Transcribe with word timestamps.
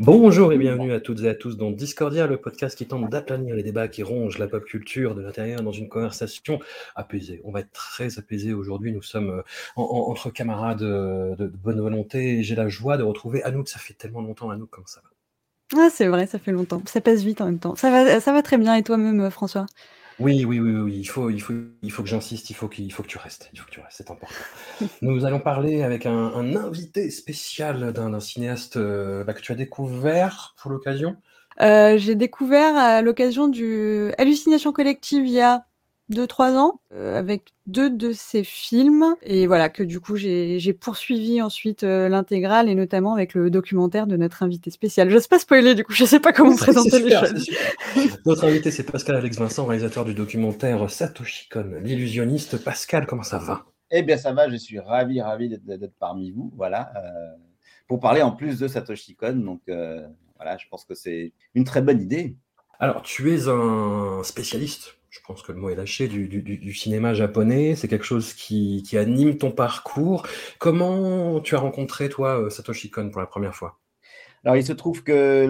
Bonjour 0.00 0.50
et 0.54 0.56
bienvenue 0.56 0.92
à 0.94 1.00
toutes 1.00 1.20
et 1.20 1.28
à 1.28 1.34
tous 1.34 1.58
dans 1.58 1.70
Discordia, 1.70 2.26
le 2.26 2.38
podcast 2.38 2.76
qui 2.76 2.86
tente 2.86 3.10
d'aplanir 3.10 3.54
les 3.54 3.62
débats 3.62 3.86
qui 3.86 4.02
rongent 4.02 4.38
la 4.38 4.48
pop 4.48 4.64
culture 4.64 5.14
de 5.14 5.20
l'intérieur 5.20 5.60
dans 5.60 5.72
une 5.72 5.90
conversation 5.90 6.58
apaisée. 6.96 7.42
On 7.44 7.50
va 7.52 7.60
être 7.60 7.70
très 7.72 8.18
apaisé 8.18 8.54
aujourd'hui. 8.54 8.92
Nous 8.92 9.02
sommes 9.02 9.28
euh, 9.28 9.42
en- 9.76 9.82
en- 9.82 10.10
entre 10.10 10.30
camarades 10.30 10.80
euh, 10.82 11.36
de, 11.36 11.46
de 11.48 11.56
bonne 11.56 11.80
volonté 11.82 12.38
et 12.38 12.42
j'ai 12.42 12.54
la 12.54 12.70
joie 12.70 12.96
de 12.96 13.02
retrouver 13.02 13.42
Anouk. 13.42 13.68
Ça 13.68 13.78
fait 13.78 13.92
tellement 13.92 14.22
longtemps, 14.22 14.48
Anouk, 14.48 14.70
comme 14.70 14.86
ça 14.86 15.02
va? 15.02 15.10
Ah, 15.76 15.88
c'est 15.92 16.08
vrai, 16.08 16.26
ça 16.26 16.38
fait 16.38 16.52
longtemps. 16.52 16.82
Ça 16.86 17.02
passe 17.02 17.20
vite 17.22 17.42
en 17.42 17.44
même 17.44 17.58
temps. 17.58 17.76
Ça 17.76 17.90
va, 17.90 18.20
ça 18.20 18.32
va 18.32 18.42
très 18.42 18.56
bien. 18.56 18.74
Et 18.76 18.82
toi-même, 18.82 19.20
euh, 19.20 19.30
François? 19.30 19.66
Oui, 20.20 20.44
oui, 20.44 20.60
oui, 20.60 20.72
oui, 20.76 20.98
il 21.00 21.06
faut, 21.06 21.30
il 21.30 21.40
faut, 21.40 21.54
il 21.82 21.90
faut 21.90 22.02
que 22.02 22.08
j'insiste, 22.08 22.50
il 22.50 22.54
faut 22.54 22.68
qu'il 22.68 22.84
il 22.84 22.92
faut 22.92 23.02
que 23.02 23.08
tu 23.08 23.18
restes, 23.18 23.50
il 23.54 23.58
faut 23.58 23.66
que 23.66 23.70
tu 23.72 23.80
restes, 23.80 23.96
c'est 23.98 24.10
important. 24.10 24.36
Nous 25.02 25.24
allons 25.24 25.40
parler 25.40 25.82
avec 25.82 26.06
un, 26.06 26.12
un 26.12 26.56
invité 26.56 27.10
spécial 27.10 27.92
d'un 27.94 28.10
d'un 28.10 28.20
cinéaste 28.20 28.76
euh, 28.76 29.24
bah, 29.24 29.34
que 29.34 29.40
tu 29.40 29.52
as 29.52 29.56
découvert 29.56 30.54
pour 30.58 30.70
l'occasion. 30.70 31.16
Euh, 31.60 31.98
J'ai 31.98 32.14
découvert 32.14 32.76
à 32.76 33.02
l'occasion 33.02 33.48
du 33.48 34.12
Hallucination 34.18 34.72
collective 34.72 35.26
il 35.26 35.32
y 35.32 35.40
a 35.40 35.66
2-3 36.10 36.56
ans, 36.56 36.80
euh, 36.92 37.18
avec 37.18 37.52
deux 37.66 37.90
de 37.90 38.12
ses 38.12 38.44
films. 38.44 39.14
Et 39.22 39.46
voilà, 39.46 39.68
que 39.68 39.82
du 39.82 40.00
coup, 40.00 40.16
j'ai 40.16 40.72
poursuivi 40.72 41.40
ensuite 41.40 41.84
euh, 41.84 42.08
l'intégrale, 42.08 42.68
et 42.68 42.74
notamment 42.74 43.14
avec 43.14 43.34
le 43.34 43.50
documentaire 43.50 44.06
de 44.06 44.16
notre 44.16 44.42
invité 44.42 44.70
spécial. 44.70 45.10
J'ose 45.10 45.28
pas 45.28 45.38
spoiler, 45.38 45.74
du 45.74 45.84
coup, 45.84 45.92
je 45.92 46.04
sais 46.04 46.20
pas 46.20 46.32
comment 46.32 46.56
présenter 46.56 47.00
les 47.00 47.16
choses. 47.16 47.50
Notre 48.26 48.44
invité, 48.44 48.70
c'est 48.70 48.84
Pascal 48.84 49.16
Alex 49.16 49.38
Vincent, 49.38 49.66
réalisateur 49.66 50.04
du 50.04 50.14
documentaire 50.14 50.90
Satoshi 50.90 51.48
Kon, 51.48 51.80
l'illusionniste. 51.82 52.62
Pascal, 52.62 53.06
comment 53.06 53.22
ça 53.22 53.38
va? 53.38 53.64
Eh 53.90 54.02
bien, 54.02 54.16
ça 54.16 54.32
va, 54.32 54.48
je 54.48 54.56
suis 54.56 54.78
ravi, 54.78 55.20
ravi 55.20 55.48
d'être 55.48 55.64
d'être 55.64 55.94
parmi 55.98 56.30
vous. 56.30 56.52
Voilà. 56.56 56.92
euh, 56.96 57.36
pour 57.90 57.98
parler 57.98 58.22
en 58.22 58.30
plus 58.30 58.60
de 58.60 58.68
Satoshi 58.68 59.16
Kon. 59.16 59.32
Donc, 59.32 59.62
euh, 59.68 60.06
voilà, 60.36 60.56
je 60.58 60.66
pense 60.70 60.84
que 60.84 60.94
c'est 60.94 61.32
une 61.56 61.64
très 61.64 61.82
bonne 61.82 62.00
idée. 62.00 62.36
Alors, 62.78 63.02
tu 63.02 63.34
es 63.34 63.48
un 63.48 64.22
spécialiste, 64.22 64.99
je 65.10 65.20
pense 65.26 65.42
que 65.42 65.52
le 65.52 65.58
mot 65.58 65.68
est 65.70 65.74
lâché, 65.74 66.08
du, 66.08 66.28
du- 66.28 66.42
du- 66.42 66.74
cinéma 66.74 67.14
japonais. 67.14 67.74
C'est 67.76 67.88
quelque 67.88 68.04
chose 68.04 68.32
qui, 68.34 68.82
qui 68.86 68.96
anime 68.98 69.36
ton 69.38 69.50
parcours. 69.50 70.26
Comment 70.58 71.40
tu 71.40 71.54
as 71.54 71.58
rencontré, 71.58 72.08
toi, 72.08 72.40
euh, 72.40 72.50
Satoshi 72.50 72.90
Kon 72.90 73.10
pour 73.10 73.20
la 73.20 73.26
première 73.26 73.54
fois? 73.54 73.78
Alors, 74.44 74.56
il 74.56 74.64
se 74.64 74.72
trouve 74.72 75.02
que 75.02 75.46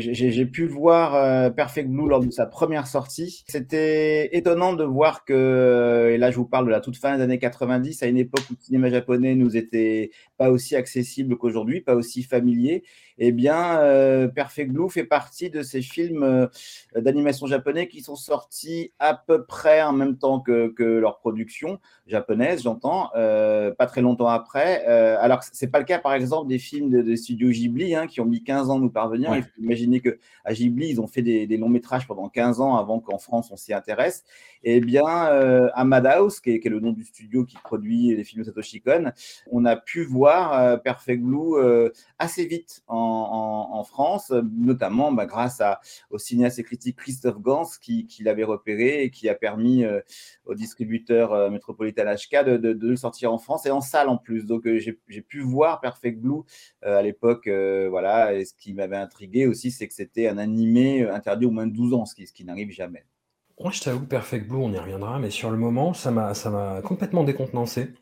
j'ai 0.00 0.46
pu 0.46 0.66
voir 0.66 1.14
euh, 1.14 1.50
Perfect 1.50 1.88
Blue 1.88 2.08
lors 2.08 2.20
de 2.20 2.30
sa 2.30 2.44
première 2.46 2.86
sortie. 2.86 3.42
C'était 3.48 4.36
étonnant 4.36 4.74
de 4.74 4.84
voir 4.84 5.24
que, 5.24 6.10
et 6.12 6.18
là 6.18 6.30
je 6.30 6.36
vous 6.36 6.44
parle 6.46 6.66
de 6.66 6.70
la 6.70 6.80
toute 6.80 6.96
fin 6.98 7.16
des 7.16 7.22
années 7.22 7.38
90, 7.38 8.02
à 8.02 8.06
une 8.06 8.18
époque 8.18 8.42
où 8.50 8.54
le 8.54 8.62
cinéma 8.62 8.90
japonais 8.90 9.34
nous 9.34 9.56
était 9.56 10.10
pas 10.36 10.50
aussi 10.50 10.76
accessible 10.76 11.36
qu'aujourd'hui, 11.36 11.80
pas 11.80 11.94
aussi 11.94 12.22
familier. 12.22 12.84
Eh 13.18 13.32
bien, 13.32 13.78
euh, 13.78 14.28
Perfect 14.28 14.70
Blue 14.72 14.90
fait 14.90 15.04
partie 15.04 15.48
de 15.48 15.62
ces 15.62 15.80
films 15.80 16.22
euh, 16.22 16.46
d'animation 16.94 17.46
japonais 17.46 17.88
qui 17.88 18.02
sont 18.02 18.16
sortis 18.16 18.92
à 18.98 19.14
peu 19.14 19.44
près 19.44 19.82
en 19.82 19.92
même 19.92 20.18
temps 20.18 20.40
que, 20.40 20.68
que 20.68 20.84
leur 20.84 21.18
production 21.18 21.78
japonaise, 22.06 22.62
j'entends, 22.62 23.10
euh, 23.16 23.74
pas 23.74 23.86
très 23.86 24.02
longtemps 24.02 24.28
après. 24.28 24.84
Alors, 24.86 25.42
c'est 25.52 25.68
pas 25.68 25.78
le 25.78 25.84
cas, 25.84 25.98
par 25.98 26.12
exemple, 26.12 26.48
des 26.48 26.58
films 26.58 26.90
de, 26.90 27.02
de 27.02 27.16
studio 27.16 27.48
Ghibli 27.50 27.94
hein, 27.94 28.06
qui 28.06 28.20
ont 28.20 28.26
mis 28.26 28.42
15 28.42 28.70
ans 28.70 28.76
à 28.76 28.80
nous 28.80 28.90
parvenir. 28.90 29.30
Ouais. 29.30 29.38
Il 29.38 29.42
faut 29.44 29.62
imaginer 29.62 30.00
que 30.00 30.18
à 30.44 30.52
Ghibli, 30.52 30.88
ils 30.90 31.00
ont 31.00 31.06
fait 31.06 31.22
des, 31.22 31.46
des 31.46 31.56
longs 31.56 31.68
métrages 31.68 32.06
pendant 32.06 32.28
15 32.28 32.60
ans 32.60 32.76
avant 32.76 33.00
qu'en 33.00 33.18
France 33.18 33.50
on 33.50 33.56
s'y 33.56 33.72
intéresse. 33.72 34.24
Eh 34.62 34.80
bien, 34.80 35.28
euh, 35.28 35.68
à 35.74 35.84
Madhouse, 35.84 36.40
qui 36.40 36.50
est, 36.50 36.64
le 36.66 36.80
nom 36.80 36.92
du 36.92 37.04
studio 37.04 37.44
qui 37.44 37.56
produit 37.56 38.14
les 38.14 38.24
films 38.24 38.42
de 38.42 38.46
Satoshi 38.46 38.80
Kon, 38.80 39.12
on 39.50 39.64
a 39.64 39.76
pu 39.76 40.04
voir 40.04 40.52
euh, 40.58 40.76
Perfect 40.76 41.22
Blue 41.22 41.56
euh, 41.56 41.90
assez 42.18 42.46
vite 42.46 42.82
en, 42.88 43.84
France, 43.84 44.32
notamment 44.32 45.12
bah, 45.12 45.26
grâce 45.26 45.62
au 46.10 46.18
cinéaste 46.18 46.58
et 46.58 46.62
critique 46.64 46.96
Christophe 46.96 47.38
Gans 47.40 47.68
qui, 47.80 48.06
l'avait 48.20 48.44
repéré 48.44 49.02
et 49.04 49.10
qui 49.10 49.28
a 49.28 49.34
permis 49.34 49.84
au 50.44 50.54
distributeur 50.54 51.50
Metropolitan 51.50 52.04
HK 52.04 52.44
de, 52.44 52.56
de- 52.56 52.88
le 52.88 52.96
sortir 52.96 53.32
en 53.32 53.38
France 53.38 53.66
et 53.66 53.70
en 53.70 53.80
salle 53.80 54.08
en 54.08 54.16
plus. 54.16 54.46
Donc 54.46 54.66
j'ai 54.66 55.22
pu 55.22 55.40
voir 55.40 55.80
Perfect 55.80 56.18
Blue 56.20 56.42
à 56.82 57.02
l'époque, 57.02 57.48
voilà. 57.48 58.34
Et 58.34 58.44
ce 58.44 58.54
qui 58.54 58.74
m'avait 58.74 58.96
intrigué 58.96 59.46
aussi, 59.46 59.70
c'est 59.70 59.86
que 59.86 59.94
c'était 59.94 60.26
un 60.26 60.38
animé 60.38 61.08
interdit 61.08 61.46
au 61.46 61.50
moins 61.50 61.66
de 61.66 61.72
12 61.72 61.94
ans, 61.94 62.06
ce 62.06 62.14
qui 62.14 62.44
n'arrive 62.44 62.70
jamais. 62.70 63.04
Moi, 63.60 63.72
je 63.72 63.80
t'avoue, 63.80 64.06
Perfect 64.06 64.48
Blue, 64.48 64.58
on 64.58 64.72
y 64.72 64.78
reviendra, 64.78 65.18
mais 65.18 65.30
sur 65.30 65.50
le 65.50 65.56
moment, 65.56 65.94
ça 65.94 66.10
m'a, 66.10 66.34
ça 66.34 66.50
m'a 66.50 66.82
complètement 66.82 67.24
décontenancé. 67.24 67.94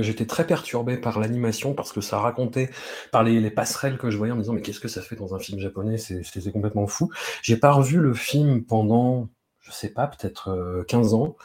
J'étais 0.00 0.26
très 0.26 0.44
perturbé 0.46 0.96
par 0.96 1.20
l'animation 1.20 1.72
parce 1.72 1.92
que 1.92 2.00
ça 2.00 2.18
racontait 2.18 2.68
par 3.12 3.22
les, 3.22 3.40
les 3.40 3.50
passerelles 3.50 3.96
que 3.96 4.10
je 4.10 4.16
voyais 4.18 4.32
en 4.32 4.36
me 4.36 4.40
disant 4.42 4.54
mais 4.54 4.60
qu'est-ce 4.60 4.80
que 4.80 4.88
ça 4.88 5.02
fait 5.02 5.14
dans 5.14 5.34
un 5.36 5.38
film 5.38 5.60
japonais? 5.60 5.98
C'est 5.98 6.52
complètement 6.52 6.86
fou. 6.88 7.10
J'ai 7.42 7.56
pas 7.56 7.70
revu 7.70 7.98
le 7.98 8.12
film 8.12 8.64
pendant 8.64 9.28
je 9.60 9.70
sais 9.70 9.90
pas 9.90 10.08
peut-être 10.08 10.48
euh, 10.48 10.82
15 10.84 11.14
ans. 11.14 11.36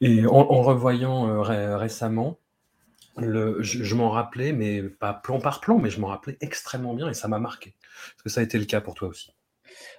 Et 0.00 0.24
en, 0.26 0.62
revoyant 0.62 1.28
euh, 1.28 1.42
ré- 1.42 1.74
récemment 1.76 2.38
je, 3.18 3.62
je 3.62 3.96
m'en 3.96 4.10
rappelais 4.10 4.52
mais 4.54 4.82
pas 4.82 5.14
plan 5.14 5.40
par 5.40 5.60
plan 5.62 5.78
mais 5.78 5.90
je 5.90 6.00
m'en 6.00 6.08
rappelais 6.08 6.38
extrêmement 6.42 6.94
bien 6.94 7.10
et 7.10 7.14
ça 7.14 7.28
m'a 7.28 7.40
marqué. 7.40 7.70
Est-ce 8.16 8.24
que 8.24 8.30
ça 8.30 8.40
a 8.42 8.44
été 8.44 8.58
le 8.58 8.66
cas 8.66 8.82
pour 8.82 8.94
toi 8.96 9.08
aussi? 9.08 9.35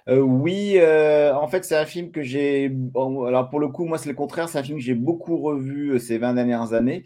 Euh, 0.08 0.20
oui, 0.20 0.74
euh, 0.76 1.34
en 1.34 1.48
fait, 1.48 1.64
c'est 1.64 1.76
un 1.76 1.84
film 1.84 2.10
que 2.10 2.22
j'ai. 2.22 2.70
alors, 2.96 3.48
pour 3.50 3.60
le 3.60 3.68
coup, 3.68 3.84
moi, 3.84 3.98
c'est 3.98 4.08
le 4.08 4.14
contraire. 4.14 4.48
C'est 4.48 4.58
un 4.58 4.62
film 4.62 4.78
que 4.78 4.84
j'ai 4.84 4.94
beaucoup 4.94 5.38
revu 5.38 5.94
euh, 5.94 5.98
ces 5.98 6.18
20 6.18 6.34
dernières 6.34 6.72
années 6.72 7.04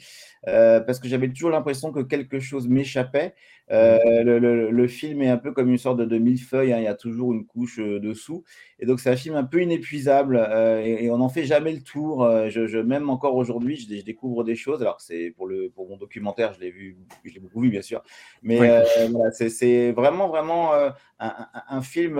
euh, 0.49 0.81
parce 0.81 0.99
que 0.99 1.09
j'avais 1.09 1.29
toujours 1.29 1.51
l'impression 1.51 1.93
que 1.93 2.01
quelque 2.01 2.41
chose 2.41 2.69
m'échappait. 2.69 3.35
Euh, 3.71 4.23
le, 4.25 4.39
le- 4.39 4.71
le 4.71 4.89
film 4.89 5.23
est 5.23 5.29
un 5.31 5.39
peu 5.39 5.53
comme 5.53 5.71
une 5.71 5.79
sorte 5.79 5.97
de, 5.99 6.05
de 6.05 6.19
millefeuille, 6.19 6.73
hein, 6.75 6.79
il 6.79 6.85
y 6.85 6.89
a 6.89 6.95
toujours 6.95 7.33
une 7.33 7.47
couche 7.47 7.79
euh, 7.79 8.01
dessous. 8.01 8.45
Et 8.81 8.87
donc, 8.87 9.01
c'est 9.01 9.09
un 9.09 9.17
film 9.17 9.37
un 9.37 9.45
peu 9.45 9.63
inépuisable 9.63 10.37
et, 10.85 11.05
et 11.05 11.11
on 11.11 11.19
n'en 11.19 11.29
fait 11.29 11.45
jamais 11.45 11.73
le 11.73 11.81
tour. 11.81 12.29
Je, 12.51 12.67
je- 12.67 12.79
même 12.79 13.09
encore 13.09 13.37
aujourd'hui, 13.37 13.77
je, 13.77 13.89
dé- 13.89 14.01
je 14.01 14.05
découvre 14.05 14.43
des 14.45 14.57
choses. 14.57 14.83
Alors, 14.83 15.01
c'est 15.01 15.31
pour, 15.31 15.47
le, 15.47 15.71
pour 15.71 15.89
mon 15.89 15.97
documentaire, 15.97 16.53
je 16.53 16.61
l'ai 16.61 16.71
vu, 16.71 16.99
je 17.25 17.33
l'ai 17.33 17.41
beaucoup 17.41 17.61
vu, 17.61 17.71
bien 17.71 17.83
sûr. 17.83 18.03
Mais 18.43 18.59
Oui. 18.61 18.67
voilà, 19.11 19.31
c'est 19.31 19.93
vraiment, 19.93 20.29
vraiment. 20.29 20.75
un, 20.75 20.93
un- 21.21 21.47
un 21.69 21.83
film 21.83 22.17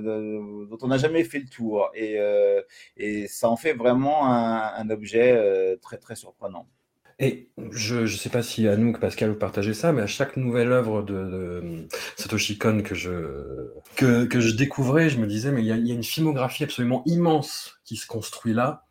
de- 0.00 0.66
dont 0.66 0.78
on 0.82 0.88
n'a 0.88 0.98
jamais 0.98 1.24
fait 1.24 1.38
le 1.38 1.46
tour 1.46 1.90
et, 1.94 2.16
et 2.96 3.28
ça 3.28 3.48
en 3.48 3.56
fait 3.56 3.74
vraiment 3.74 4.26
un, 4.26 4.74
un 4.76 4.90
objet 4.90 5.76
très 5.80 5.98
très 5.98 6.16
surprenant. 6.16 6.63
Et 7.18 7.48
je 7.70 8.00
ne 8.00 8.06
sais 8.06 8.28
pas 8.28 8.42
si 8.42 8.66
Anouk, 8.66 8.98
Pascal, 8.98 9.30
vous 9.30 9.38
partagez 9.38 9.74
ça, 9.74 9.92
mais 9.92 10.02
à 10.02 10.06
chaque 10.06 10.36
nouvelle 10.36 10.72
œuvre 10.72 11.02
de, 11.02 11.86
Satoshi 12.16 12.58
Kon 12.58 12.82
que 12.82 12.94
je, 12.94 13.70
que, 13.96 14.24
que 14.24 14.40
je 14.40 14.54
découvrais, 14.54 15.08
je 15.10 15.18
me 15.18 15.26
disais, 15.26 15.52
mais 15.52 15.62
il 15.62 15.66
y 15.66 15.88
y 15.88 15.90
a 15.92 15.94
une 15.94 16.04
filmographie 16.04 16.64
absolument 16.64 17.02
immense 17.06 17.78
qui 17.84 17.96
se 17.96 18.06
construit 18.06 18.52
là. 18.52 18.83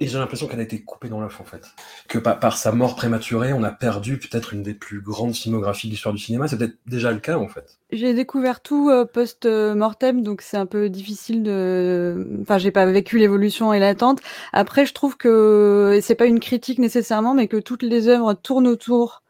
Et 0.00 0.08
j'ai 0.08 0.18
l'impression 0.18 0.48
qu'elle 0.48 0.60
a 0.60 0.64
été 0.64 0.80
coupée 0.82 1.08
dans 1.08 1.20
l'œuf, 1.20 1.40
en 1.40 1.44
fait. 1.44 1.66
Que 2.08 2.18
par, 2.18 2.56
sa 2.56 2.72
mort 2.72 2.96
prématurée, 2.96 3.52
on 3.52 3.62
a 3.62 3.70
perdu 3.70 4.18
peut-être 4.18 4.52
une 4.52 4.62
des 4.62 4.74
plus 4.74 5.00
grandes 5.00 5.34
filmographies 5.34 5.86
de 5.86 5.92
l'histoire 5.92 6.12
du 6.12 6.20
cinéma. 6.20 6.48
C'est 6.48 6.58
peut-être 6.58 6.76
déjà 6.86 7.12
le 7.12 7.20
cas, 7.20 7.38
en 7.38 7.48
fait. 7.48 7.78
J'ai 7.92 8.12
découvert 8.12 8.60
tout 8.60 8.90
euh, 8.90 9.04
post-mortem, 9.04 10.22
donc 10.22 10.42
c'est 10.42 10.56
un 10.56 10.66
peu 10.66 10.90
difficile 10.90 11.42
de. 11.42 12.38
Enfin, 12.42 12.58
j'ai 12.58 12.72
pas 12.72 12.86
vécu 12.86 13.18
l'évolution 13.18 13.72
et 13.72 13.78
l'attente. 13.78 14.20
Après, 14.52 14.84
je 14.84 14.94
trouve 14.94 15.16
que 15.16 16.00
c'est 16.02 16.16
pas 16.16 16.26
une 16.26 16.40
critique 16.40 16.78
nécessairement, 16.80 17.34
mais 17.34 17.46
que 17.46 17.56
toutes 17.56 17.82
les 17.82 18.08
œuvres 18.08 18.34
tournent 18.34 18.68
autour 18.68 19.23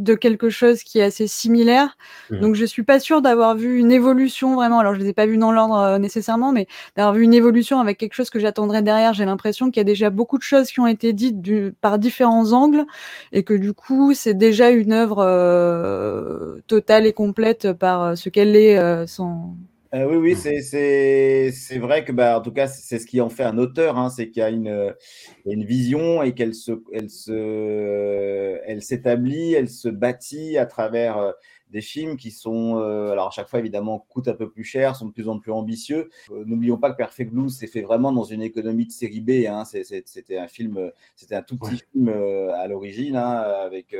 de 0.00 0.14
quelque 0.14 0.50
chose 0.50 0.82
qui 0.82 0.98
est 0.98 1.02
assez 1.02 1.26
similaire. 1.26 1.96
Mmh. 2.30 2.40
Donc 2.40 2.54
je 2.54 2.64
suis 2.64 2.82
pas 2.82 3.00
sûre 3.00 3.22
d'avoir 3.22 3.54
vu 3.54 3.78
une 3.78 3.92
évolution 3.92 4.54
vraiment. 4.54 4.78
Alors 4.78 4.94
je 4.94 5.00
les 5.00 5.08
ai 5.08 5.12
pas 5.12 5.26
vus 5.26 5.38
dans 5.38 5.52
l'ordre 5.52 5.76
euh, 5.76 5.98
nécessairement, 5.98 6.52
mais 6.52 6.66
d'avoir 6.96 7.14
vu 7.14 7.22
une 7.22 7.34
évolution 7.34 7.80
avec 7.80 7.98
quelque 7.98 8.14
chose 8.14 8.30
que 8.30 8.38
j'attendrais 8.38 8.82
derrière. 8.82 9.14
J'ai 9.14 9.24
l'impression 9.24 9.70
qu'il 9.70 9.80
y 9.80 9.82
a 9.82 9.84
déjà 9.84 10.10
beaucoup 10.10 10.38
de 10.38 10.42
choses 10.42 10.70
qui 10.70 10.80
ont 10.80 10.86
été 10.86 11.12
dites 11.12 11.40
du, 11.40 11.72
par 11.80 11.98
différents 11.98 12.52
angles 12.52 12.84
et 13.32 13.42
que 13.42 13.54
du 13.54 13.72
coup 13.72 14.14
c'est 14.14 14.34
déjà 14.34 14.70
une 14.70 14.92
œuvre 14.92 15.18
euh, 15.20 16.60
totale 16.66 17.06
et 17.06 17.12
complète 17.12 17.72
par 17.72 18.02
euh, 18.02 18.14
ce 18.14 18.28
qu'elle 18.28 18.56
est 18.56 18.78
euh, 18.78 19.06
sans. 19.06 19.56
Euh, 19.92 20.04
oui, 20.06 20.16
oui, 20.16 20.36
c'est, 20.36 21.78
vrai 21.78 22.04
que, 22.04 22.12
bah, 22.12 22.38
en 22.38 22.42
tout 22.42 22.52
cas, 22.52 22.68
c'est 22.68 23.00
ce 23.00 23.06
qui 23.06 23.20
en 23.20 23.28
fait 23.28 23.42
un 23.42 23.58
auteur, 23.58 23.98
hein, 23.98 24.08
c'est 24.08 24.30
qu'il 24.30 24.40
y 24.40 24.44
a 24.44 24.50
une, 24.50 24.94
une 25.46 25.64
vision 25.64 26.22
et 26.22 26.32
qu'elle 26.32 26.54
se, 26.54 26.80
elle 26.92 27.10
se, 27.10 28.60
elle 28.66 28.82
s'établit, 28.82 29.54
elle 29.54 29.68
se 29.68 29.88
bâtit 29.88 30.58
à 30.58 30.66
travers 30.66 31.18
euh, 31.18 31.32
des 31.70 31.80
films 31.80 32.16
qui 32.16 32.30
sont, 32.30 32.78
euh, 32.78 33.10
alors 33.10 33.28
à 33.28 33.30
chaque 33.30 33.48
fois 33.48 33.58
évidemment, 33.58 33.98
coûtent 34.08 34.28
un 34.28 34.34
peu 34.34 34.48
plus 34.48 34.62
cher, 34.62 34.94
sont 34.94 35.06
de 35.06 35.12
plus 35.12 35.28
en 35.28 35.40
plus 35.40 35.50
ambitieux. 35.50 36.08
Euh, 36.30 36.44
n'oublions 36.46 36.76
pas 36.78 36.92
que 36.92 36.96
Perfect 36.96 37.32
Blue 37.32 37.48
s'est 37.50 37.66
fait 37.66 37.82
vraiment 37.82 38.12
dans 38.12 38.22
une 38.24 38.42
économie 38.42 38.86
de 38.86 38.92
série 38.92 39.20
B. 39.20 39.46
Hein, 39.48 39.64
c'était 39.64 40.38
un 40.38 40.46
film, 40.46 40.92
c'était 41.16 41.34
un 41.34 41.42
tout 41.42 41.58
petit 41.58 41.72
Ouais. 41.74 41.80
film 41.92 42.08
à 42.54 42.68
l'origine, 42.68 43.16
hein, 43.16 43.40
avec 43.64 43.96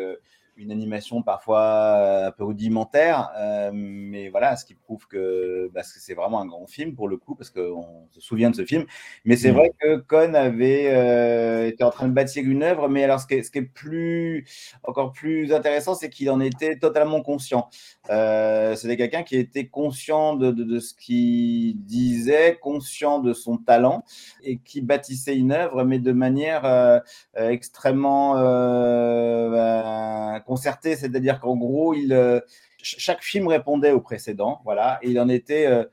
une 0.60 0.70
animation 0.72 1.22
parfois 1.22 1.60
euh, 1.60 2.28
un 2.28 2.30
peu 2.32 2.44
rudimentaire, 2.44 3.30
euh, 3.38 3.70
mais 3.72 4.28
voilà, 4.28 4.56
ce 4.56 4.64
qui 4.64 4.74
prouve 4.74 5.06
que, 5.08 5.70
bah, 5.74 5.80
que 5.82 5.86
c'est 5.98 6.14
vraiment 6.14 6.40
un 6.40 6.46
grand 6.46 6.66
film 6.66 6.94
pour 6.94 7.08
le 7.08 7.16
coup, 7.16 7.34
parce 7.34 7.50
qu'on 7.50 8.06
se 8.10 8.20
souvient 8.20 8.50
de 8.50 8.56
ce 8.56 8.64
film. 8.64 8.84
Mais 9.24 9.36
c'est 9.36 9.50
Mm. 9.50 9.54
vrai 9.56 9.72
que 9.80 9.96
Cohn 9.96 10.34
avait 10.36 10.88
euh, 10.94 11.66
été 11.66 11.82
en 11.84 11.90
train 11.90 12.06
de 12.08 12.12
bâtir 12.12 12.44
une 12.46 12.62
œuvre, 12.62 12.88
mais 12.88 13.02
alors 13.04 13.20
ce 13.20 13.26
qui 13.26 13.34
est, 13.34 13.42
ce 13.42 13.50
qui 13.50 13.58
est 13.58 13.62
plus, 13.62 14.44
encore 14.84 15.12
plus 15.12 15.52
intéressant, 15.52 15.94
c'est 15.94 16.10
qu'il 16.10 16.30
en 16.30 16.40
était 16.40 16.76
totalement 16.78 17.22
conscient. 17.22 17.68
Euh, 18.10 18.74
C'était 18.76 18.96
quelqu'un 18.96 19.22
qui 19.22 19.36
était 19.36 19.66
conscient 19.66 20.34
de, 20.36 20.50
de, 20.50 20.64
de 20.64 20.78
ce 20.78 20.94
qu'il 20.94 21.82
disait, 21.84 22.58
conscient 22.60 23.18
de 23.20 23.32
son 23.32 23.56
talent, 23.56 24.04
et 24.42 24.58
qui 24.58 24.80
bâtissait 24.82 25.36
une 25.36 25.52
œuvre, 25.52 25.84
mais 25.84 25.98
de 25.98 26.12
manière 26.12 26.64
euh, 26.64 26.98
euh, 27.38 27.48
extrêmement 27.50 28.36
euh, 28.38 30.34
concertée, 30.50 30.94
c'est-à-dire 30.96 31.36
qu'en 31.40 31.56
gros, 31.56 31.94
euh, 31.94 32.40
ch- 32.82 32.96
chaque 32.98 33.22
film 33.22 33.46
répondait 33.48 33.92
au 33.92 34.00
précédent, 34.00 34.60
voilà, 34.64 34.98
et 35.02 35.10
il 35.10 35.18
en 35.20 35.28
était, 35.28 35.66
euh, 35.66 35.84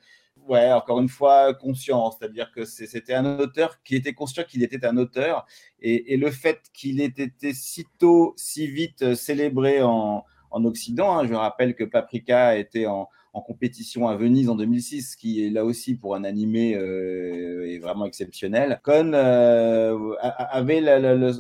ouais, 0.48 0.71
encore 0.71 1.00
une 1.00 1.09
fois, 1.09 1.54
conscient, 1.54 2.12
c'est-à-dire 2.12 2.51
que 2.51 2.65
c'était 2.65 3.13
un 3.13 3.39
auteur 3.39 3.69
qui 3.83 3.95
était 3.95 4.13
conscient 4.13 4.44
qu'il 4.50 4.63
était 4.63 4.86
un 4.86 4.98
auteur, 4.98 5.45
et, 5.81 6.13
et 6.13 6.18
le 6.18 6.31
fait 6.31 6.59
qu'il 6.74 7.01
ait 7.01 7.06
été 7.30 7.54
si 7.54 7.86
tôt, 8.00 8.33
si 8.38 8.68
vite 8.68 9.01
euh, 9.04 9.15
célébré 9.15 9.81
en, 9.81 10.24
en 10.51 10.65
Occident, 10.65 11.18
hein, 11.19 11.27
je 11.27 11.33
rappelle 11.33 11.75
que 11.75 11.83
Paprika 11.83 12.57
était 12.57 12.86
en, 12.88 13.10
en 13.38 13.42
compétition 13.42 14.07
à 14.07 14.16
Venise 14.16 14.50
en 14.50 14.56
2006, 14.56 15.12
ce 15.12 15.18
qui 15.18 15.45
est 15.45 15.51
là 15.51 15.63
aussi 15.63 15.94
pour 15.95 16.16
un 16.16 16.24
animé 16.24 16.75
euh, 16.75 17.72
est 17.72 17.78
vraiment 17.78 18.06
exceptionnel. 18.06 18.80
Cohn 18.84 19.13
euh, 19.13 20.16
avait 20.22 20.81
la- 20.81 20.98
la- 21.00 21.13
la- 21.16 21.31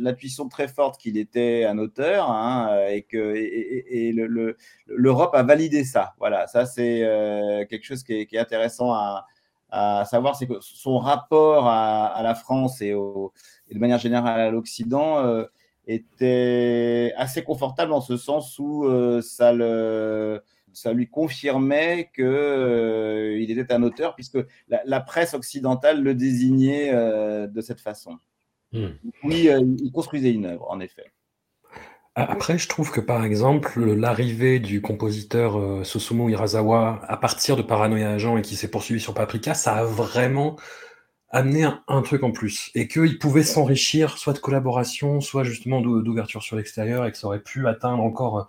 l'intuition 0.00 0.48
très 0.48 0.66
forte 0.66 1.00
qu'il 1.00 1.16
était 1.16 1.64
un 1.64 1.78
auteur 1.78 2.28
hein, 2.30 2.76
et 2.90 3.02
que 3.02 3.34
l'Europe 4.88 5.34
a 5.34 5.44
validé 5.44 5.84
ça. 5.84 6.14
Voilà, 6.18 6.48
ça 6.48 6.66
c'est 6.66 7.04
euh, 7.04 7.64
quelque 7.66 7.84
chose 7.84 8.02
qui 8.02 8.14
est, 8.14 8.36
intéressant 8.38 8.92
à, 8.92 9.26
à 9.70 10.04
savoir, 10.04 10.34
c'est 10.34 10.48
que 10.48 10.58
son 10.60 10.98
rapport 10.98 11.68
à, 11.68 12.20
la 12.24 12.34
France 12.34 12.82
et, 12.82 12.88
et 13.68 13.74
de 13.74 13.78
manière 13.78 13.98
générale 13.98 14.40
à 14.40 14.50
l'Occident 14.50 15.18
euh, 15.24 15.44
était 15.86 17.12
assez 17.16 17.44
confortable 17.44 17.92
en 17.92 18.00
ce 18.00 18.16
sens 18.16 18.58
où 18.58 18.84
euh, 18.84 19.20
ça 19.22 19.52
le 19.52 20.42
ça 20.76 20.92
lui 20.92 21.08
confirmait 21.08 22.10
que 22.12 22.22
euh, 22.22 23.38
il 23.40 23.50
était 23.50 23.72
un 23.72 23.82
auteur 23.82 24.14
puisque 24.14 24.38
la, 24.68 24.82
la 24.84 25.00
presse 25.00 25.34
occidentale 25.34 26.02
le 26.02 26.14
désignait 26.14 26.90
euh, 26.92 27.46
de 27.46 27.60
cette 27.60 27.80
façon. 27.80 28.18
Mm. 28.72 28.86
Oui, 29.24 29.48
euh, 29.48 29.60
il 29.82 29.90
construisait 29.90 30.32
une 30.32 30.46
œuvre, 30.46 30.70
en 30.70 30.80
effet. 30.80 31.06
Après, 32.14 32.56
je 32.56 32.66
trouve 32.66 32.90
que 32.92 33.00
par 33.00 33.24
exemple, 33.24 33.82
l'arrivée 33.84 34.58
du 34.58 34.80
compositeur 34.80 35.58
euh, 35.58 35.84
Susumu 35.84 36.30
Hirasawa 36.30 37.00
à 37.06 37.16
partir 37.16 37.56
de 37.56 37.62
Paranoia 37.62 38.10
Agent 38.10 38.38
et 38.38 38.42
qui 38.42 38.56
s'est 38.56 38.70
poursuivi 38.70 39.00
sur 39.00 39.12
Paprika, 39.12 39.52
ça 39.52 39.74
a 39.74 39.84
vraiment 39.84 40.56
amené 41.28 41.64
un, 41.64 41.82
un 41.88 42.02
truc 42.02 42.22
en 42.22 42.32
plus. 42.32 42.70
Et 42.74 42.88
qu'il 42.88 43.18
pouvait 43.18 43.42
s'enrichir 43.42 44.16
soit 44.16 44.32
de 44.32 44.38
collaboration, 44.38 45.20
soit 45.20 45.44
justement 45.44 45.82
d'ou- 45.82 46.02
d'ouverture 46.02 46.42
sur 46.42 46.56
l'extérieur 46.56 47.04
et 47.04 47.12
que 47.12 47.18
ça 47.18 47.26
aurait 47.26 47.42
pu 47.42 47.66
atteindre 47.68 48.02
encore 48.02 48.38
euh, 48.38 48.44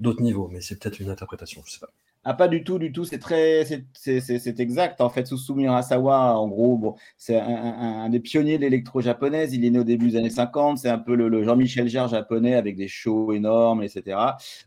d'autres 0.00 0.22
niveaux. 0.22 0.48
Mais 0.48 0.60
c'est 0.60 0.78
peut-être 0.78 1.00
une 1.00 1.10
interprétation, 1.10 1.62
je 1.66 1.72
sais 1.72 1.80
pas. 1.80 1.92
Ah, 2.22 2.34
pas 2.34 2.48
du 2.48 2.62
tout, 2.64 2.78
du 2.78 2.92
tout. 2.92 3.06
C'est 3.06 3.18
très, 3.18 3.64
c'est- 3.94 4.60
exact. 4.60 5.00
En 5.00 5.08
fait, 5.08 5.26
Susumu 5.26 5.62
Hirasawa, 5.64 6.36
en 6.38 6.48
gros, 6.48 6.96
c'est 7.16 7.38
un, 7.38 8.10
des 8.10 8.20
pionniers 8.20 8.58
de 8.58 8.62
l'électro-japonaise. 8.62 9.54
Il 9.54 9.64
est 9.64 9.70
né 9.70 9.78
au 9.78 9.84
début 9.84 10.10
des 10.10 10.16
années 10.18 10.28
50. 10.28 10.78
C'est 10.78 10.90
un 10.90 10.98
peu 10.98 11.14
le, 11.14 11.42
Jean-Michel 11.42 11.88
Jarre 11.88 12.08
japonais 12.08 12.54
avec 12.56 12.76
des 12.76 12.88
shows 12.88 13.32
énormes, 13.32 13.82
etc. 13.82 14.18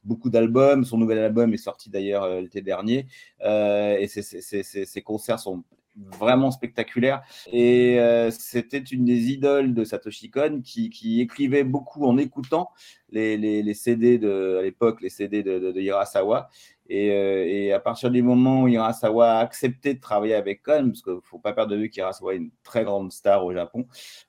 Beaucoup 0.04 0.32
d'albums. 0.32 0.84
Son 0.84 0.98
nouvel 0.98 1.20
album 1.20 1.54
est 1.54 1.58
sorti 1.58 1.92
d'ailleurs 1.92 2.24
euh, 2.24 2.42
l'été 2.42 2.62
dernier. 2.62 3.06
Euh, 3.42 3.98
et 4.00 4.08
ses 4.08 5.02
concerts 5.04 5.40
sont 5.40 5.64
vraiment 5.96 6.52
spectaculaires. 6.52 7.22
Et 7.52 8.00
euh, 8.00 8.32
c'était 8.32 8.80
une 8.80 9.06
des 9.06 9.32
idoles 9.32 9.74
de 9.74 9.84
Satoshi 9.84 10.30
Kon 10.30 10.62
qui, 10.64 10.90
qui 10.90 11.22
écrivait 11.22 11.64
beaucoup 11.64 12.06
en 12.06 12.18
écoutant 12.18 12.72
les, 13.10 13.38
les, 13.38 13.62
les 13.64 13.74
CD 13.74 14.18
de, 14.18 14.58
à 14.60 14.64
l'époque, 14.64 15.02
les 15.02 15.10
CD 15.10 15.44
de, 15.44 15.60
de, 15.60 15.72
de 15.72 15.82
Hirasawa. 15.82 16.50
Et, 16.96 17.10
euh, 17.10 17.44
et, 17.48 17.74
à 17.74 17.80
partir 17.80 18.12
du 18.12 18.22
moment 18.22 18.62
où 18.62 18.68
Hirasawa 18.68 19.32
a 19.32 19.40
accepté 19.40 19.96
de 19.96 20.00
travailler 20.00 20.36
avec 20.36 20.62
Kon, 20.62 20.90
parce 20.90 21.02
qu'il 21.02 21.14
ne 21.14 21.20
faut 21.24 21.40
pas 21.40 21.52
perdre 21.52 21.72
de 21.72 21.78
vue 21.78 21.90
qu'Hirasawa 21.90 22.36
est 22.36 22.38
une 22.38 22.52
très 22.64 22.84
grande 22.84 23.12
star 23.12 23.44
au 23.44 23.52
Japon, 23.52 23.88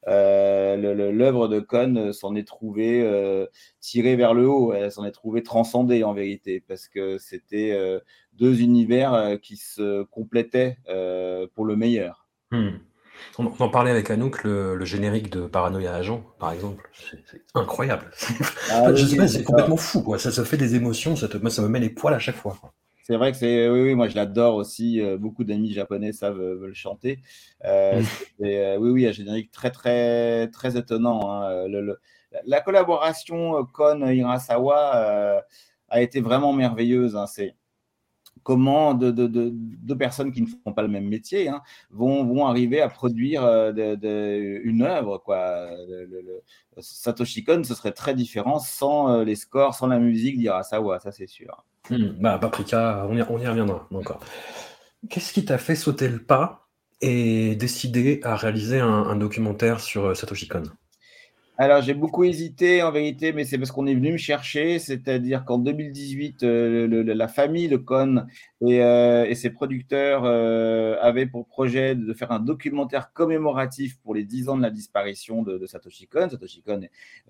euh, 0.08 1.12
l'œuvre 1.12 1.48
de 1.48 1.60
Kon 1.60 2.14
s'en 2.14 2.34
est 2.34 2.48
trouvée 2.48 3.02
euh, 3.02 3.44
tirée 3.80 4.16
vers 4.16 4.32
le 4.32 4.48
haut, 4.48 4.72
elle 4.72 4.90
s'en 4.90 5.04
est 5.04 5.10
trouvée 5.10 5.42
transcendée 5.42 6.04
en 6.04 6.14
vérité, 6.14 6.64
parce 6.66 6.88
que 6.88 7.18
c'était 7.18 7.72
euh, 7.72 8.00
deux 8.32 8.62
univers 8.62 9.12
euh, 9.12 9.36
qui 9.36 9.58
se 9.58 10.04
complétaient 10.04 10.78
euh, 10.88 11.46
pour 11.54 11.66
le 11.66 11.76
meilleur. 11.76 12.26
Hmm. 12.50 12.78
On, 13.38 13.46
on 13.46 13.62
en 13.64 13.68
parlait 13.68 13.90
avec 13.90 14.10
Anouk, 14.10 14.44
le, 14.44 14.74
le 14.76 14.84
générique 14.84 15.30
de 15.30 15.46
Paranoia 15.46 15.94
Agent, 15.94 16.24
par 16.38 16.52
exemple. 16.52 16.90
C'est 16.92 17.42
incroyable. 17.54 18.10
Ah, 18.70 18.92
je 18.94 19.04
oui, 19.04 19.10
sais 19.10 19.16
pas, 19.16 19.28
c'est 19.28 19.44
complètement 19.44 19.76
fou. 19.76 20.02
Quoi. 20.02 20.18
Ça, 20.18 20.30
ça 20.32 20.44
fait 20.44 20.56
des 20.56 20.74
émotions, 20.74 21.16
ça, 21.16 21.28
te, 21.28 21.36
moi, 21.38 21.50
ça 21.50 21.62
me 21.62 21.68
met 21.68 21.80
les 21.80 21.90
poils 21.90 22.14
à 22.14 22.18
chaque 22.18 22.36
fois. 22.36 22.56
C'est 23.02 23.16
vrai 23.16 23.32
que 23.32 23.36
c'est 23.38 23.68
oui, 23.68 23.82
oui, 23.82 23.94
moi 23.94 24.08
je 24.08 24.16
l'adore 24.16 24.54
aussi. 24.56 25.00
Euh, 25.00 25.18
beaucoup 25.18 25.44
d'amis 25.44 25.72
japonais 25.74 26.12
savent 26.12 26.38
veulent 26.38 26.74
chanter. 26.74 27.20
Euh, 27.64 28.00
Mm. 28.40 28.44
et, 28.46 28.58
euh, 28.58 28.76
oui, 28.78 28.90
oui, 28.90 29.06
un 29.06 29.12
générique 29.12 29.50
très 29.52 29.70
très 29.70 30.48
très 30.48 30.76
étonnant. 30.78 31.30
Hein. 31.30 31.68
Le, 31.68 31.82
le, 31.82 32.00
la 32.46 32.60
collaboration 32.62 33.64
Kon 33.66 34.06
Hirasawa 34.08 34.96
euh, 34.96 35.40
a 35.90 36.00
été 36.02 36.20
vraiment 36.22 36.52
merveilleuse. 36.54 37.14
Hein. 37.16 37.26
C'est 37.26 37.54
comment 38.44 38.94
deux 38.94 39.12
de, 39.12 39.26
de, 39.26 39.50
de, 39.52 39.94
personnes 39.94 40.30
qui 40.30 40.42
ne 40.42 40.46
font 40.46 40.72
pas 40.72 40.82
le 40.82 40.88
même 40.88 41.08
métier 41.08 41.48
hein, 41.48 41.62
vont, 41.90 42.46
arriver 42.46 42.80
à 42.80 42.88
produire 42.88 43.42
euh, 43.44 43.72
une 44.62 44.82
œuvre. 44.82 45.18
Quoi. 45.18 45.70
Satoshi 46.78 47.42
Kon, 47.42 47.64
ce 47.64 47.74
serait 47.74 47.92
très 47.92 48.14
différent 48.14 48.58
sans 48.58 49.10
euh, 49.10 49.24
les 49.24 49.34
scores, 49.34 49.74
sans 49.74 49.88
la 49.88 49.98
musique 49.98 50.38
d'Hirasawa, 50.38 51.00
ça 51.00 51.10
c'est 51.10 51.26
sûr. 51.26 51.64
Mmh, 51.90 52.20
bah, 52.20 52.38
Paprika, 52.38 53.06
on 53.08 53.16
y, 53.16 53.22
on 53.22 53.38
y 53.38 53.46
reviendra 53.46 53.88
encore. 53.92 54.20
Qu'est-ce 55.10 55.32
qui 55.32 55.44
t'a 55.44 55.58
fait 55.58 55.74
sauter 55.74 56.08
le 56.08 56.22
pas 56.22 56.68
et 57.00 57.56
décider 57.56 58.20
à 58.22 58.36
réaliser 58.36 58.80
un, 58.80 58.88
un 58.88 59.16
documentaire 59.16 59.80
sur 59.80 60.06
euh, 60.06 60.14
Satoshi 60.14 60.48
Kon? 60.48 60.64
Alors, 61.56 61.82
j'ai 61.82 61.94
beaucoup 61.94 62.24
hésité 62.24 62.82
en 62.82 62.90
vérité, 62.90 63.32
mais 63.32 63.44
c'est 63.44 63.58
parce 63.58 63.70
qu'on 63.70 63.86
est 63.86 63.94
venu 63.94 64.10
me 64.12 64.16
chercher. 64.16 64.80
C'est-à-dire 64.80 65.44
qu'en 65.44 65.58
2018, 65.58 66.42
euh, 66.42 66.88
le, 66.88 67.02
la 67.02 67.28
famille, 67.28 67.68
le 67.68 67.78
Con 67.78 68.26
et, 68.60 68.82
euh, 68.82 69.24
et 69.24 69.36
ses 69.36 69.50
producteurs 69.50 70.24
euh, 70.24 70.96
avaient 71.00 71.26
pour 71.26 71.46
projet 71.46 71.94
de 71.94 72.12
faire 72.12 72.32
un 72.32 72.40
documentaire 72.40 73.12
commémoratif 73.12 73.98
pour 74.00 74.16
les 74.16 74.24
10 74.24 74.48
ans 74.48 74.56
de 74.56 74.62
la 74.62 74.70
disparition 74.70 75.42
de, 75.42 75.56
de 75.56 75.66
Satoshi 75.66 76.08
Kon. 76.08 76.28
Satoshi 76.28 76.60
Kon 76.62 76.80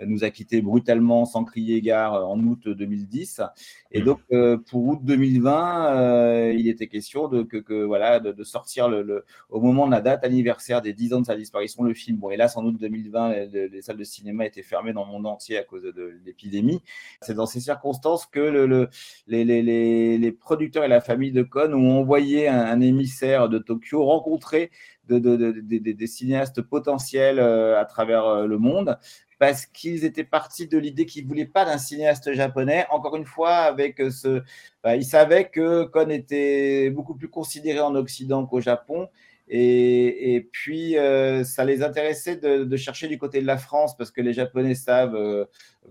nous 0.06 0.24
a 0.24 0.30
quittés 0.30 0.62
brutalement, 0.62 1.26
sans 1.26 1.44
crier 1.44 1.82
gare, 1.82 2.26
en 2.26 2.38
août 2.40 2.66
2010. 2.66 3.42
Et 3.90 4.00
donc, 4.00 4.20
euh, 4.32 4.56
pour 4.56 4.86
août 4.86 5.00
2020, 5.02 5.96
euh, 5.96 6.54
il 6.56 6.66
était 6.68 6.86
question 6.86 7.28
de, 7.28 7.42
que, 7.42 7.58
que 7.58 7.84
voilà, 7.84 8.20
de, 8.20 8.32
de 8.32 8.44
sortir 8.44 8.88
le, 8.88 9.02
le, 9.02 9.26
au 9.50 9.60
moment 9.60 9.84
de 9.86 9.90
la 9.90 10.00
date 10.00 10.24
anniversaire 10.24 10.80
des 10.80 10.94
10 10.94 11.12
ans 11.12 11.20
de 11.20 11.26
sa 11.26 11.36
disparition 11.36 11.82
le 11.82 11.92
film. 11.92 12.16
Bon, 12.16 12.30
hélas, 12.30 12.56
en 12.56 12.64
août 12.64 12.76
2020, 12.80 13.48
les, 13.52 13.68
les 13.68 13.82
salles 13.82 13.98
de 13.98 14.13
cinémas 14.14 14.44
étaient 14.44 14.62
fermés 14.62 14.92
dans 14.92 15.04
le 15.04 15.10
monde 15.10 15.26
entier 15.26 15.58
à 15.58 15.62
cause 15.62 15.82
de, 15.82 16.20
l'épidémie. 16.24 16.82
C'est 17.22 17.34
dans 17.34 17.46
ces 17.46 17.60
circonstances 17.60 18.26
que 18.26 18.40
le, 18.40 18.88
les, 19.26 20.32
producteurs 20.32 20.84
et 20.84 20.88
la 20.88 21.00
famille 21.00 21.32
de 21.32 21.42
Cohn 21.42 21.74
ont 21.74 21.98
envoyé 22.00 22.48
un, 22.48 22.80
émissaire 22.80 23.48
de 23.48 23.58
Tokyo 23.58 24.04
rencontrer 24.04 24.70
de, 25.08 25.18
des 25.18 26.06
cinéastes 26.06 26.62
potentiels 26.62 27.38
à 27.40 27.84
travers 27.84 28.46
le 28.46 28.58
monde 28.58 28.98
parce 29.38 29.66
qu'ils 29.66 30.04
étaient 30.04 30.24
partis 30.24 30.68
de 30.68 30.78
l'idée 30.78 31.06
qu'ils 31.06 31.24
ne 31.24 31.28
voulaient 31.28 31.44
pas 31.44 31.64
d'un 31.64 31.78
cinéaste 31.78 32.32
japonais. 32.32 32.86
Encore 32.90 33.16
une 33.16 33.26
fois, 33.26 33.56
avec 33.56 34.00
ce, 34.10 34.42
bah, 34.82 34.96
ils 34.96 35.04
savaient 35.04 35.48
que 35.50 35.84
Kon 35.84 36.08
était 36.08 36.90
beaucoup 36.90 37.14
plus 37.14 37.28
considéré 37.28 37.80
en 37.80 37.94
Occident 37.94 38.46
qu'au 38.46 38.60
Japon 38.60 39.08
et, 39.46 40.48
puis, 40.52 40.96
euh, 40.96 41.44
ça 41.44 41.64
les 41.64 41.82
intéressait 41.82 42.36
de, 42.36 42.76
chercher 42.76 43.08
du 43.08 43.18
côté 43.18 43.42
de 43.42 43.46
la 43.46 43.58
France 43.58 43.96
parce 43.96 44.10
que 44.10 44.22
les 44.22 44.32
Japonais 44.32 44.74
savent 44.74 45.14
euh, 45.14 45.44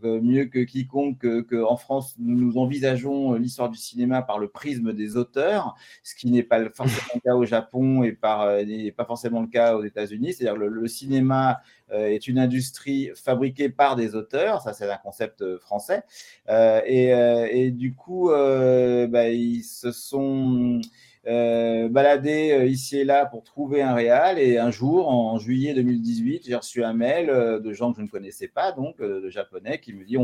euh, 0.04 0.20
mieux 0.22 0.46
que 0.46 0.60
quiconque 0.60 1.26
qu'en 1.48 1.78
France, 1.78 2.16
nous, 2.18 2.58
envisageons 2.58 3.34
l'histoire 3.34 3.70
du 3.70 3.78
cinéma 3.78 4.24
par 4.24 4.40
le 4.40 4.48
prisme 4.48 4.94
des 4.94 5.18
auteurs, 5.18 5.76
ce 6.02 6.16
qui 6.16 6.32
n'est 6.32 6.44
pas 6.44 6.68
forcément 6.72 7.14
le 7.14 7.20
cas 7.20 7.36
au 7.36 7.46
Japon 7.46 8.04
et 8.04 8.18
n'est 8.66 8.92
pas 8.92 9.06
forcément 9.06 9.42
le 9.42 9.48
cas 9.48 9.76
aux 9.76 9.84
États-Unis. 9.84 10.34
C'est-à-dire 10.34 10.58
le, 10.58 10.68
le 10.68 10.88
cinéma 10.88 11.62
est 11.92 12.28
une 12.28 12.40
industrie 12.40 13.12
fabriquée 13.14 13.70
par 13.70 13.96
des 13.96 14.16
auteurs, 14.16 14.62
ça 14.62 14.74
c'est 14.74 14.90
un 14.90 14.98
concept 14.98 15.44
français. 15.60 16.02
Et, 16.50 17.72
du 17.72 17.94
coup, 17.94 18.30
bah, 18.30 19.30
ils 19.30 19.64
se 19.64 19.92
sont 19.92 20.82
euh, 21.26 21.88
baladé 21.88 22.52
euh, 22.52 22.66
ici 22.66 23.00
et 23.00 23.06
là 23.06 23.26
pour 23.26 23.44
trouver 23.44 23.82
un 23.82 23.94
réal. 23.94 24.40
Et 24.40 24.58
un 24.58 24.72
jour, 24.72 25.08
en 25.08 25.38
juillet 25.40 25.74
2018, 25.74 26.44
j'ai 26.46 26.56
reçu 26.56 26.84
un 26.84 26.94
mail 26.94 27.30
euh, 27.30 27.60
de 27.60 27.72
gens 27.72 27.92
que 27.92 28.00
je 28.00 28.04
ne 28.04 28.10
connaissais 28.10 28.48
pas, 28.50 28.72
donc 28.72 29.00
de 29.00 29.30
japonais, 29.30 29.80
qui 29.80 29.94
me 29.94 30.04
dit 30.04 30.18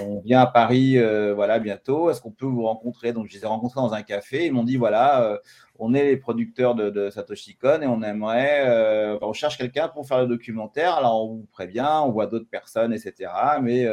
on 0.00 0.20
vient 0.20 0.40
à 0.40 0.46
Paris 0.46 0.98
voilà 1.34 1.58
bientôt. 1.58 2.10
Est-ce 2.10 2.20
qu'on 2.20 2.30
peut 2.30 2.46
vous 2.46 2.64
rencontrer? 2.64 3.12
Donc 3.12 3.26
je 3.28 3.34
les 3.34 3.44
ai 3.44 3.46
rencontrés 3.46 3.80
dans 3.80 3.94
un 3.94 4.02
café. 4.02 4.46
Ils 4.46 4.52
m'ont 4.52 4.64
dit 4.64 4.76
voilà, 4.76 5.40
on 5.78 5.94
est 5.94 6.04
les 6.04 6.16
producteurs 6.16 6.74
de, 6.74 7.10
Satoshi 7.10 7.56
Kon 7.56 7.80
et 7.82 7.86
on 7.86 8.02
aimerait, 8.02 9.18
on 9.22 9.32
cherche 9.32 9.58
quelqu'un 9.58 9.88
pour 9.88 10.06
faire 10.06 10.20
le 10.20 10.26
documentaire. 10.26 10.94
Alors 10.94 11.24
on 11.24 11.34
vous 11.36 11.48
prévient, 11.52 11.88
on 12.04 12.10
voit 12.10 12.26
d'autres 12.26 12.48
personnes, 12.50 12.92
etc. 12.92 13.30
Mais 13.62 13.86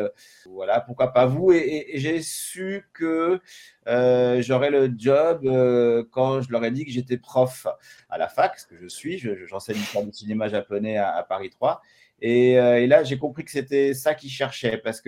voilà, 0.49 0.81
pourquoi 0.81 1.13
pas 1.13 1.25
vous? 1.25 1.51
Et, 1.51 1.91
j'ai 1.95 2.21
su 2.21 2.85
que 2.93 3.39
euh, 3.87 4.41
j'aurais 4.41 4.69
le 4.69 4.91
job 4.97 5.45
euh, 5.45 6.03
quand 6.11 6.41
je 6.41 6.51
leur 6.51 6.63
ai 6.63 6.71
dit 6.71 6.85
que 6.85 6.91
j'étais 6.91 7.17
prof 7.17 7.67
à 8.09 8.17
la 8.17 8.27
fac, 8.27 8.59
ce 8.59 8.65
que 8.65 8.77
je 8.77 8.87
suis. 8.87 9.17
J'enseigne 9.45 9.77
l'histoire 9.77 10.03
du 10.03 10.13
cinéma 10.13 10.47
japonais 10.47 10.97
à, 10.97 11.23
Paris 11.27 11.49
3. 11.49 11.81
Et, 12.21 12.59
euh, 12.59 12.81
et 12.81 12.87
là, 12.87 13.03
j'ai 13.03 13.17
compris 13.17 13.43
que 13.43 13.51
c'était 13.51 13.93
ça 13.93 14.15
qu'ils 14.15 14.29
cherchaient 14.29 14.77
parce 14.77 15.01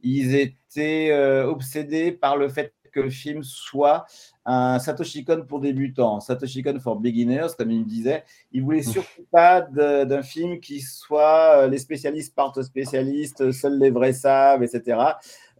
qu'ils 0.00 0.34
étaient 0.34 1.12
obsédés 1.44 2.12
par 2.12 2.36
le 2.36 2.48
fait 2.48 2.74
que 2.92 3.00
le 3.00 3.10
film 3.10 3.42
soit 3.44 4.04
un 4.44 4.80
Satoshi 4.80 5.24
Kon 5.24 5.44
pour 5.46 5.60
débutants, 5.60 6.18
Satoshi 6.18 6.62
Kon 6.62 6.80
for 6.80 6.96
beginners, 6.96 7.48
comme 7.56 7.70
il 7.70 7.80
me 7.80 7.84
disait. 7.84 8.24
Il 8.50 8.64
voulait 8.64 8.82
surtout 8.82 9.24
pas 9.30 9.60
d'un 9.60 10.22
film 10.22 10.58
qui 10.58 10.80
soit 10.80 11.68
les 11.68 11.78
spécialistes 11.78 12.34
partent 12.34 12.58
aux 12.58 12.64
spécialistes, 12.64 13.52
seuls 13.52 13.78
les 13.78 13.90
vrais 13.90 14.12
savent, 14.12 14.64
etc. 14.64 14.98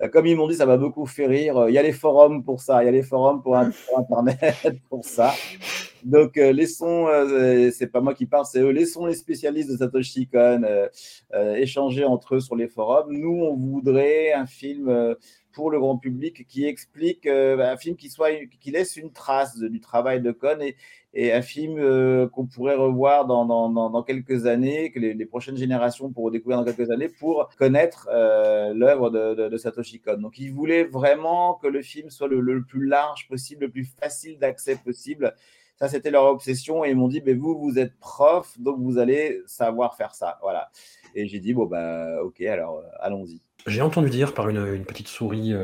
Euh, 0.02 0.09
comme 0.09 0.26
ils 0.26 0.37
m'ont 0.37 0.49
dit, 0.49 0.57
ça 0.57 0.66
m'a 0.66 0.76
beaucoup 0.76 1.07
fait 1.07 1.26
rire. 1.26 1.66
Il 1.69 1.75
y 1.75 1.78
a 1.78 1.83
les 1.83 1.92
forums 1.92 2.42
pour 2.42 2.61
ça, 2.61 2.83
il 2.83 2.87
y 2.87 2.88
a 2.88 2.92
les 2.92 3.02
forums 3.02 3.42
pour, 3.42 3.57
Internet 3.97 4.78
pour 4.88 5.04
ça. 5.04 5.33
Donc, 6.02 6.38
euh, 6.38 6.52
laissons, 6.52 7.09
euh, 7.09 7.71
c'est 7.71 7.88
pas 7.88 8.00
moi 8.00 8.14
qui 8.14 8.25
parle, 8.25 8.47
c'est 8.47 8.61
eux, 8.61 8.71
laissons 8.71 9.04
les 9.04 9.14
spécialistes 9.14 9.71
de 9.71 9.76
Satoshi 9.76 10.26
Kon 10.28 10.62
échanger 11.57 12.04
entre 12.04 12.37
eux 12.37 12.40
sur 12.40 12.57
les 12.57 12.69
forums. 12.69 13.12
Nous, 13.12 13.42
on 13.42 13.54
voudrait 13.54 14.33
un 14.33 14.47
film 14.47 15.16
pour 15.52 15.71
le 15.71 15.78
grand 15.78 15.99
public 15.99 16.47
qui 16.47 16.64
explique 16.64 17.26
un 17.26 17.76
film 17.76 17.97
qui 17.97 18.09
soit 18.09 18.30
qui 18.61 18.71
laisse 18.71 18.97
une 18.97 19.12
trace 19.12 19.59
du 19.59 19.80
travail 19.80 20.23
de 20.23 20.33
Kon 20.33 20.61
et, 20.61 20.76
et 21.12 21.33
un 21.33 21.43
film 21.43 21.79
euh, 21.79 22.29
qu'on 22.29 22.47
pourrait 22.47 22.76
revoir 22.76 23.26
dans, 23.26 24.02
quelques 24.05 24.47
années, 24.47 24.93
que 24.93 25.00
les, 25.00 25.26
prochaines 25.26 25.57
générations 25.57 26.11
pourront 26.12 26.31
découvrir 26.31 26.59
dans 26.59 26.64
quelques 26.64 26.90
années 26.90 27.09
pour 27.09 27.49
connaître 27.59 28.09
euh, 28.12 28.73
l'œuvre 28.75 29.11
de, 29.11 29.57
Satoshi 29.57 30.00
Kon. 30.00 30.19
Donc, 30.19 30.38
ils 30.38 30.52
voulaient 30.52 30.85
vraiment 30.85 31.55
que 31.55 31.67
le 31.67 31.83
film 31.83 32.11
soit 32.11 32.29
le, 32.29 32.62
plus 32.62 32.87
large 32.87 33.26
possible, 33.29 33.64
le 33.64 33.71
plus 33.71 33.85
facile 33.85 34.38
d'accès 34.38 34.76
possible. 34.76 35.35
Ça, 35.76 35.88
c'était 35.88 36.11
leur 36.11 36.26
obsession. 36.26 36.85
Et 36.85 36.90
ils 36.90 36.97
m'ont 36.97 37.09
dit, 37.09 37.23
mais 37.25 37.35
vous, 37.35 37.59
vous 37.59 37.79
êtes 37.79 37.99
prof, 37.99 38.59
donc 38.61 38.79
vous 38.81 38.99
allez 38.99 39.40
savoir 39.47 39.97
faire 39.97 40.14
ça. 40.14 40.38
Voilà. 40.43 40.71
Et 41.14 41.26
j'ai 41.26 41.40
dit, 41.40 41.55
bon, 41.55 41.67
bah, 41.67 42.23
ok, 42.23 42.40
alors 42.43 42.79
euh, 42.79 42.83
allons-y. 43.00 43.40
J'ai 43.67 43.83
entendu 43.83 44.11
dire 44.11 44.33
par 44.33 44.49
une 44.49 44.85
petite 44.85 45.09
souris 45.09 45.55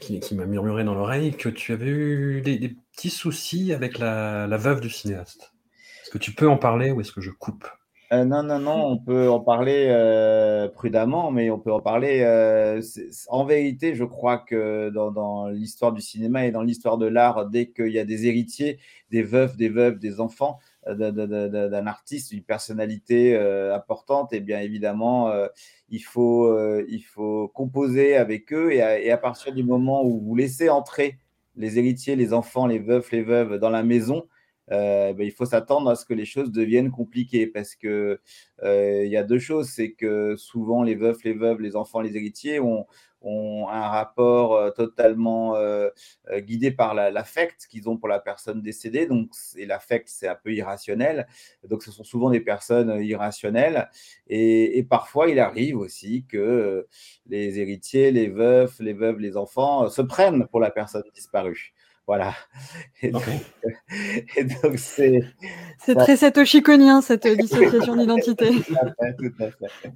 qui, 0.00 0.34
m'a 0.34 0.46
murmuré 0.46 0.84
dans 0.84 0.94
l'oreille 0.94 1.32
que 1.32 1.48
tu 1.48 1.72
avais 1.72 1.86
eu 1.86 2.40
des, 2.40 2.76
petits 2.96 3.10
soucis 3.10 3.74
avec 3.74 3.98
la, 3.98 4.56
veuve 4.56 4.80
du 4.80 4.88
cinéaste. 4.88 5.52
Est-ce 6.02 6.10
que 6.10 6.18
tu 6.18 6.32
peux 6.32 6.48
en 6.48 6.56
parler 6.56 6.92
ou 6.92 7.00
est-ce 7.00 7.12
que 7.12 7.20
je 7.20 7.30
coupe? 7.30 7.68
Euh, 8.12 8.24
non, 8.24 8.44
non, 8.44 8.60
non, 8.60 8.86
on 8.86 8.98
peut 8.98 9.28
en 9.28 9.40
parler 9.40 9.88
euh, 9.90 10.68
prudemment, 10.68 11.32
mais 11.32 11.50
on 11.50 11.58
peut 11.58 11.72
en 11.72 11.80
parler. 11.80 12.22
Euh, 12.22 12.80
en 13.28 13.44
vérité, 13.44 13.96
je 13.96 14.04
crois 14.04 14.38
que 14.38 14.90
dans, 14.90 15.48
l'histoire 15.48 15.92
du 15.92 16.00
cinéma 16.00 16.46
et 16.46 16.52
dans 16.52 16.62
l'histoire 16.62 16.98
de 16.98 17.06
l'art, 17.06 17.46
dès 17.46 17.66
qu'il 17.66 17.88
y 17.88 17.98
a 17.98 18.04
des 18.04 18.26
héritiers, 18.28 18.78
des 19.10 19.22
veufs, 19.22 19.56
des 19.56 19.68
veuves, 19.68 19.98
des 19.98 20.20
enfants 20.20 20.58
d'un 20.88 21.86
artiste, 21.88 22.30
une 22.30 22.44
personnalité 22.44 23.36
importante, 23.74 24.32
et 24.32 24.38
bien 24.38 24.60
évidemment, 24.60 25.32
il 25.88 25.98
faut, 25.98 26.56
il 26.86 27.02
faut 27.02 27.48
composer 27.48 28.16
avec 28.16 28.52
eux 28.52 28.70
et 28.72 29.10
à, 29.10 29.18
partir 29.18 29.52
du 29.52 29.64
moment 29.64 30.04
où 30.04 30.20
vous 30.20 30.36
laissez 30.36 30.68
entrer 30.68 31.18
les 31.56 31.78
héritiers, 31.78 32.16
les 32.16 32.32
enfants, 32.32 32.66
les 32.66 32.78
veufs, 32.78 33.10
les 33.12 33.22
veuves 33.22 33.58
dans 33.58 33.70
la 33.70 33.82
maison, 33.82 34.26
euh, 34.72 35.12
ben, 35.12 35.24
il 35.24 35.30
faut 35.32 35.44
s'attendre 35.44 35.88
à 35.90 35.94
ce 35.94 36.04
que 36.04 36.14
les 36.14 36.24
choses 36.24 36.50
deviennent 36.50 36.90
compliquées 36.90 37.46
parce 37.46 37.74
que 37.76 38.20
euh, 38.64 39.04
il 39.04 39.10
y 39.10 39.16
a 39.16 39.22
deux 39.22 39.38
choses, 39.38 39.68
c'est 39.68 39.92
que 39.92 40.34
souvent 40.36 40.82
les 40.82 40.94
veufs, 40.96 41.22
les 41.24 41.34
veuves, 41.34 41.60
les 41.60 41.76
enfants, 41.76 42.00
les 42.00 42.16
héritiers 42.16 42.60
ont, 42.60 42.86
ont 43.26 43.68
un 43.68 43.88
rapport 43.88 44.54
euh, 44.54 44.70
totalement 44.70 45.56
euh, 45.56 45.90
euh, 46.30 46.40
guidé 46.40 46.70
par 46.70 46.94
l'affect 46.94 47.66
qu'ils 47.68 47.88
ont 47.88 47.96
pour 47.96 48.08
la 48.08 48.20
personne 48.20 48.62
décédée. 48.62 49.06
Donc, 49.06 49.30
l'affect, 49.58 50.08
c'est 50.08 50.28
un 50.28 50.36
peu 50.36 50.52
irrationnel. 50.52 51.26
Donc, 51.68 51.82
ce 51.82 51.90
sont 51.90 52.04
souvent 52.04 52.30
des 52.30 52.40
personnes 52.40 53.02
irrationnelles. 53.02 53.90
Et, 54.28 54.86
parfois, 54.88 55.28
il 55.28 55.40
arrive 55.40 55.78
aussi 55.78 56.24
que 56.28 56.86
les 57.26 57.58
héritiers, 57.58 58.12
les 58.12 58.28
veufs, 58.28 58.78
les 58.78 58.92
veuves, 58.92 59.18
les 59.18 59.36
enfants 59.36 59.88
se 59.88 60.02
prennent 60.02 60.46
pour 60.46 60.60
la 60.60 60.70
personne 60.70 61.04
disparue. 61.14 61.74
Voilà. 62.06 62.34
Et 63.02 64.44
donc, 64.44 64.78
c'est. 64.78 65.20
C'est 65.78 65.94
très 65.94 66.16
satoshi-conien, 66.16 67.02
cette 67.02 67.26
dissociation 67.26 67.96
d'identité. 67.96 68.50
Tout 68.66 68.74
à 68.80 68.86
fait, 68.86 69.16
tout 69.16 69.34
à 69.40 69.50
fait. 69.50 69.92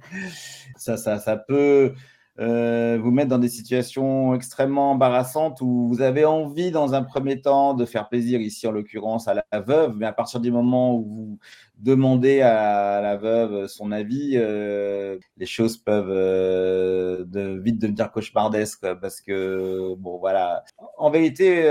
Ça, 0.77 0.97
ça, 0.97 1.19
ça 1.19 1.37
peut 1.37 1.93
euh, 2.39 2.97
vous 3.01 3.11
mettre 3.11 3.29
dans 3.29 3.37
des 3.37 3.49
situations 3.49 4.33
extrêmement 4.33 4.91
embarrassantes 4.91 5.59
où 5.61 5.87
vous 5.87 6.01
avez 6.01 6.25
envie, 6.25 6.71
dans 6.71 6.93
un 6.93 7.03
premier 7.03 7.41
temps, 7.41 7.73
de 7.73 7.85
faire 7.85 8.07
plaisir, 8.07 8.39
ici 8.39 8.67
en 8.67 8.71
l'occurrence 8.71 9.27
à 9.27 9.33
la 9.33 9.59
veuve, 9.59 9.95
mais 9.97 10.05
à 10.05 10.13
partir 10.13 10.39
du 10.39 10.51
moment 10.51 10.95
où 10.95 11.03
vous 11.03 11.39
demandez 11.77 12.41
à 12.41 13.01
la 13.01 13.17
veuve 13.17 13.67
son 13.67 13.91
avis, 13.91 14.33
euh, 14.35 15.17
les 15.37 15.45
choses 15.45 15.77
peuvent 15.77 16.09
euh, 16.09 17.25
de, 17.25 17.59
vite 17.59 17.79
devenir 17.79 18.11
cauchemardesques 18.11 18.93
parce 19.01 19.19
que, 19.21 19.95
bon, 19.95 20.17
voilà. 20.17 20.63
En 20.97 21.09
vérité, 21.09 21.63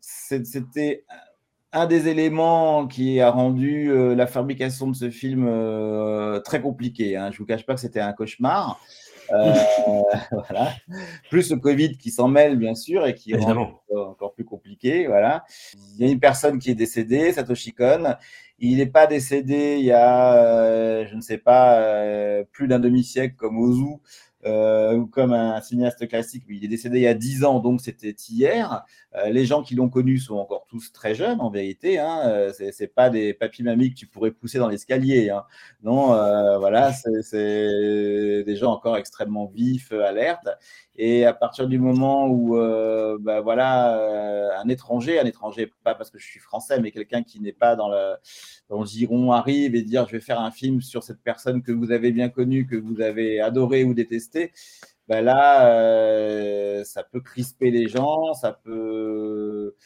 c'était 0.00 1.04
un 1.72 1.86
des 1.86 2.08
éléments 2.08 2.86
qui 2.86 3.20
a 3.20 3.30
rendu 3.30 3.90
euh, 3.90 4.14
la 4.14 4.26
fabrication 4.26 4.88
de 4.88 4.96
ce 4.96 5.10
film 5.10 5.46
euh, 5.48 6.40
très 6.40 6.60
compliqué. 6.60 7.16
Hein. 7.16 7.30
Je 7.30 7.36
ne 7.36 7.38
vous 7.38 7.46
cache 7.46 7.64
pas 7.64 7.74
que 7.74 7.80
c'était 7.80 8.00
un 8.00 8.12
cauchemar. 8.12 8.78
Euh, 9.32 9.54
voilà. 10.30 10.72
Plus 11.30 11.50
le 11.50 11.56
Covid 11.56 11.96
qui 11.96 12.10
s'en 12.10 12.28
mêle, 12.28 12.56
bien 12.56 12.74
sûr, 12.74 13.06
et 13.06 13.14
qui 13.14 13.34
rend 13.34 13.80
encore 13.90 14.34
plus 14.34 14.44
compliqué. 14.44 15.06
Voilà. 15.06 15.44
Il 15.94 16.04
y 16.04 16.08
a 16.08 16.12
une 16.12 16.20
personne 16.20 16.58
qui 16.58 16.70
est 16.70 16.74
décédée, 16.74 17.32
Satoshi 17.32 17.72
Kon. 17.72 18.16
Il 18.58 18.76
n'est 18.76 18.86
pas 18.86 19.06
décédé 19.06 19.76
il 19.78 19.86
y 19.86 19.92
a, 19.92 21.04
je 21.06 21.14
ne 21.16 21.20
sais 21.20 21.38
pas, 21.38 22.44
plus 22.52 22.68
d'un 22.68 22.78
demi-siècle 22.78 23.34
comme 23.34 23.58
Ozu. 23.58 23.96
Euh, 24.44 25.06
comme 25.12 25.32
un 25.32 25.60
cinéaste 25.60 26.08
classique, 26.08 26.44
mais 26.48 26.56
il 26.56 26.64
est 26.64 26.68
décédé 26.68 26.98
il 26.98 27.02
y 27.02 27.06
a 27.06 27.14
10 27.14 27.44
ans, 27.44 27.60
donc 27.60 27.80
c'était 27.80 28.14
hier. 28.28 28.84
Euh, 29.14 29.28
les 29.28 29.44
gens 29.46 29.62
qui 29.62 29.76
l'ont 29.76 29.88
connu 29.88 30.18
sont 30.18 30.34
encore 30.34 30.66
tous 30.68 30.92
très 30.92 31.14
jeunes, 31.14 31.40
en 31.40 31.48
vérité. 31.48 32.00
Hein. 32.00 32.22
Euh, 32.26 32.52
c'est 32.72 32.92
pas 32.92 33.08
des 33.08 33.34
papy-mamies 33.34 33.90
que 33.90 33.98
tu 33.98 34.06
pourrais 34.08 34.32
pousser 34.32 34.58
dans 34.58 34.66
l'escalier. 34.66 35.30
Hein. 35.30 35.44
Non, 35.84 36.08
voilà, 36.58 36.92
c'est 36.92 38.42
des 38.44 38.56
gens 38.56 38.72
encore 38.72 38.96
extrêmement 38.96 39.46
vifs, 39.46 39.92
alertes. 39.92 40.48
Et 40.96 41.24
à 41.24 41.32
partir 41.32 41.68
du 41.68 41.78
moment 41.78 42.26
où, 42.26 42.56
bah, 43.20 43.40
voilà, 43.40 44.58
un 44.58 44.68
étranger, 44.68 45.20
un 45.20 45.24
étranger, 45.24 45.72
pas 45.84 45.94
parce 45.94 46.10
que 46.10 46.18
je 46.18 46.26
suis 46.26 46.40
français, 46.40 46.80
mais 46.80 46.90
quelqu'un 46.90 47.22
qui 47.22 47.40
n'est 47.40 47.52
pas 47.52 47.76
dans, 47.76 47.88
le, 47.88 48.16
quand 48.72 48.86
Giron 48.86 49.32
arrive 49.32 49.74
et 49.74 49.82
dire 49.82 50.06
je 50.06 50.12
vais 50.12 50.20
faire 50.20 50.40
un 50.40 50.50
film 50.50 50.80
sur 50.80 51.02
cette 51.02 51.22
personne 51.22 51.62
que 51.62 51.72
vous 51.72 51.90
avez 51.90 52.10
bien 52.10 52.30
connue, 52.30 52.66
que 52.66 52.76
vous 52.76 53.02
avez 53.02 53.38
adoré 53.38 53.84
ou 53.84 53.92
détesté, 53.92 54.50
ben 55.08 55.20
là, 55.20 55.68
euh, 55.68 56.82
ça 56.82 57.02
peut 57.02 57.20
crisper 57.20 57.70
les 57.70 57.86
gens, 57.86 58.32
ça 58.32 58.58
peut, 58.64 59.76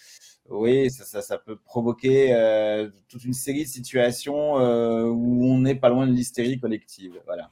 oui, 0.48 0.88
ça, 0.90 1.20
ça, 1.20 1.36
peut 1.36 1.56
provoquer 1.56 2.32
euh, 2.32 2.88
toute 3.08 3.24
une 3.24 3.32
série 3.32 3.64
de 3.64 3.68
situations 3.68 4.60
euh, 4.60 5.06
où 5.06 5.44
on 5.44 5.58
n'est 5.58 5.74
pas 5.74 5.88
loin 5.88 6.06
de 6.06 6.12
l'hystérie 6.12 6.60
collective. 6.60 7.20
Voilà. 7.26 7.50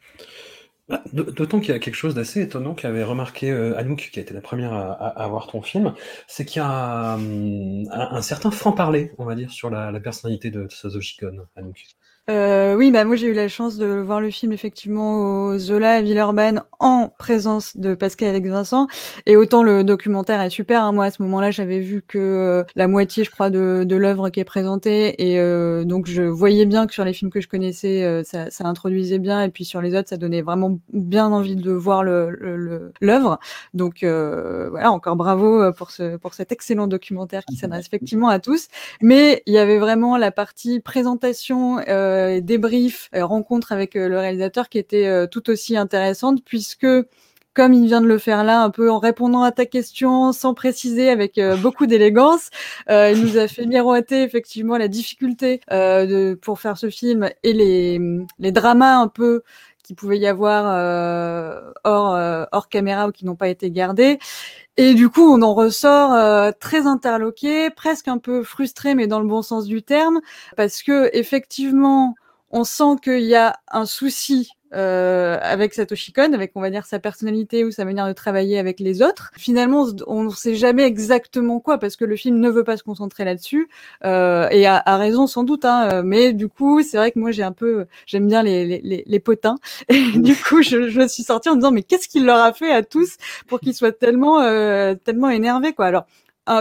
Bah, 0.87 1.03
d'autant 1.15 1.61
qu'il 1.61 1.71
y 1.71 1.73
a 1.73 1.79
quelque 1.79 1.95
chose 1.95 2.15
d'assez 2.15 2.43
étonnant 2.43 2.75
qu'avait 2.75 3.05
remarqué 3.05 3.51
euh, 3.51 3.79
Anouk, 3.79 4.11
qui 4.13 4.19
a 4.19 4.23
été 4.23 4.35
la 4.35 4.43
première 4.43 4.75
à, 4.75 5.27
voir 5.29 5.47
ton 5.47 5.63
film, 5.63 5.95
c'est 6.27 6.45
qu'il 6.45 6.61
y 6.61 6.65
a 6.65 7.15
hum, 7.15 7.89
un, 7.91 8.21
certain 8.21 8.51
franc-parler, 8.51 9.13
on 9.17 9.25
va 9.25 9.35
dire, 9.35 9.51
sur 9.51 9.71
la, 9.71 9.99
personnalité 10.01 10.51
de 10.51 10.69
Satoshi 10.69 11.17
Kon, 11.17 11.47
Anouk. 11.57 11.83
Euh, 12.31 12.75
oui, 12.75 12.91
bah 12.91 13.05
moi 13.05 13.17
j'ai 13.17 13.27
eu 13.27 13.35
la 13.35 13.49
chance 13.49 13.77
de 13.77 13.85
voir 13.85 14.19
le 14.19 14.31
film 14.31 14.51
effectivement 14.53 15.45
au 15.45 15.59
Zola 15.59 15.97
à 15.97 16.01
Villeurbanne 16.01 16.63
en 16.81 17.11
présence 17.19 17.77
de 17.77 17.95
Pascal 17.95 18.31
Alex 18.31 18.49
Vincent. 18.49 18.87
Et 19.27 19.37
autant 19.37 19.63
le 19.63 19.85
documentaire 19.85 20.41
est 20.41 20.49
super. 20.49 20.85
Hein. 20.85 20.93
Moi 20.93 21.05
à 21.05 21.11
ce 21.11 21.23
moment-là 21.23 21.51
j'avais 21.51 21.81
vu 21.81 22.01
que 22.01 22.19
euh, 22.19 22.65
la 22.77 22.89
moitié, 22.89 23.25
je 23.25 23.31
crois, 23.31 23.51
de, 23.51 23.85
de 23.87 23.97
l'œuvre 23.97 24.31
qui 24.31 24.41
est 24.41 24.45
présentée. 24.45 25.23
Et 25.23 25.39
euh, 25.39 25.85
donc 25.85 26.07
je 26.07 26.23
voyais 26.23 26.65
bien 26.65 26.87
que 26.87 26.95
sur 26.95 27.05
les 27.05 27.13
films 27.13 27.31
que 27.31 27.43
je 27.43 27.49
connaissais, 27.49 28.05
euh, 28.05 28.23
ça, 28.25 28.51
ça, 28.51 28.67
introduisait 28.67 29.19
bien. 29.19 29.43
Et 29.43 29.51
puis 29.51 29.67
sur 29.67 29.83
les 29.83 29.95
autres, 29.95 30.09
ça 30.09 30.17
donnait 30.17 30.41
vraiment 30.41 30.79
bien 30.95 31.27
envie 31.27 31.57
de 31.57 31.73
voir 31.73 32.05
l'œuvre. 32.05 32.31
Le, 32.41 32.57
le, 32.57 33.37
donc 33.75 33.99
voilà, 34.01 34.91
encore 34.93 35.17
bravo 35.17 35.73
pour 35.75 35.91
ce 35.91 36.17
pour 36.17 36.33
cet 36.33 36.53
excellent 36.53 36.87
documentaire 36.87 37.45
qui 37.45 37.57
s'adresse 37.57 37.87
effectivement 37.87 38.29
à 38.29 38.39
tous. 38.39 38.69
Mais 39.03 39.43
il 39.45 39.53
y 39.53 39.59
avait 39.59 39.79
vraiment 39.79 40.17
la 40.17 40.31
partie 40.31 40.81
présentation. 40.81 41.81
Euh, 41.87 42.14
euh, 42.14 42.14
débrief, 42.41 43.11
euh, 43.15 43.25
rencontre 43.25 43.73
avec 43.73 43.97
euh, 43.97 44.09
le 44.09 44.19
réalisateur 44.19 44.69
qui 44.69 44.79
était 44.79 45.29
tout 45.29 45.51
aussi 45.51 45.77
intéressante 45.77 46.43
puisque 46.45 46.87
comme 47.55 47.73
il 47.73 47.87
vient 47.87 48.01
de 48.01 48.07
le 48.07 48.19
faire 48.19 48.43
là, 48.43 48.63
un 48.63 48.71
peu 48.71 48.91
en 48.91 48.99
répondant 48.99 49.43
à 49.43 49.53
ta 49.53 49.65
question, 49.65 50.33
sans 50.33 50.55
préciser, 50.55 51.09
avec 51.09 51.41
beaucoup 51.63 51.87
d'élégance. 51.87 52.51
il 52.89 53.23
nous 53.23 53.39
a 53.39 53.47
fait 53.47 53.65
miroiter 53.65 54.25
effectivement 54.25 54.77
la 54.77 54.89
difficulté 54.89 55.61
de, 55.71 56.35
pour 56.35 56.59
faire 56.59 56.77
ce 56.77 56.91
film 56.91 57.31
et 57.45 57.53
les, 57.53 58.01
les 58.41 58.51
dramas 58.51 58.97
un 58.97 59.07
peu 59.07 59.43
qui 59.85 59.95
pouvait 59.95 60.19
y 60.19 60.27
avoir 60.27 60.65
hors, 61.85 62.47
hors 62.51 62.69
caméra 62.69 63.07
ou 63.07 63.13
qui 63.13 63.25
n'ont 63.25 63.37
pas 63.37 63.49
été 63.49 63.71
gardés. 63.71 64.19
Et 64.77 64.95
du 64.95 65.09
coup, 65.09 65.23
on 65.23 65.43
en 65.43 65.55
ressort 65.55 66.13
euh, 66.13 66.51
très 66.59 66.87
interloqué, 66.87 67.71
presque 67.71 68.09
un 68.09 68.19
peu 68.19 68.43
frustré, 68.43 68.95
mais 68.97 69.07
dans 69.07 69.21
le 69.21 69.27
bon 69.29 69.41
sens 69.43 69.67
du 69.67 69.83
terme, 69.83 70.21
parce 70.57 70.83
que 70.83 71.11
effectivement, 71.17 72.15
on 72.51 72.65
sent 72.65 72.97
qu'il 73.03 73.23
y 73.23 73.37
a 73.37 73.57
un 73.71 73.87
souci 73.87 74.51
euh, 74.75 75.39
avec 75.43 75.75
Satoshi 75.75 76.13
Kon, 76.13 76.33
avec 76.33 76.53
on 76.55 76.61
va 76.61 76.71
dire 76.71 76.87
sa 76.87 76.99
personnalité 76.99 77.65
ou 77.65 77.71
sa 77.71 77.85
manière 77.85 78.07
de 78.07 78.13
travailler 78.13 78.59
avec 78.59 78.81
les 78.81 79.03
autres. 79.03 79.31
Finalement, 79.37 79.87
on 80.07 80.25
ne 80.25 80.31
sait 80.31 80.55
jamais 80.55 80.85
exactement 80.85 81.61
quoi 81.61 81.79
parce 81.79 81.97
que 81.97 82.05
le 82.05 82.17
film 82.17 82.39
ne 82.39 82.51
veut 82.51 82.65
pas 82.65 82.77
se 82.77 82.83
concentrer 82.83 83.25
là-dessus 83.25 83.69
euh, 84.05 84.49
et 84.51 84.67
a, 84.67 84.83
a, 84.85 84.97
raison 84.97 85.27
sans 85.27 85.45
doute. 85.45 85.65
Hein, 85.65 86.03
mais 86.03 86.33
du 86.33 86.49
coup, 86.49 86.83
c'est 86.83 86.97
vrai 86.97 87.13
que 87.13 87.19
moi 87.19 87.31
j'ai 87.31 87.43
un 87.43 87.53
peu, 87.53 87.87
j'aime 88.07 88.27
bien 88.27 88.43
les, 88.43 88.81
les, 88.81 89.05
les, 89.07 89.21
potins 89.21 89.57
et 89.89 90.19
du 90.19 90.37
coup 90.37 90.63
je, 90.63 90.89
je 90.89 91.09
suis 91.09 91.23
sortie 91.23 91.49
en 91.49 91.53
me 91.53 91.61
disant 91.61 91.71
mais 91.71 91.83
qu'est-ce 91.83 92.09
qu'il 92.09 92.25
leur 92.27 92.39
a 92.39 92.53
fait 92.53 92.73
à 92.73 92.83
tous 92.83 93.17
pour 93.47 93.61
qu'ils 93.61 93.75
soient 93.75 93.93
tellement 93.93 94.41
euh, 94.41 94.95
tellement 94.95 95.31
énervés 95.31 95.73
quoi. 95.73 95.87
Alors 95.87 96.05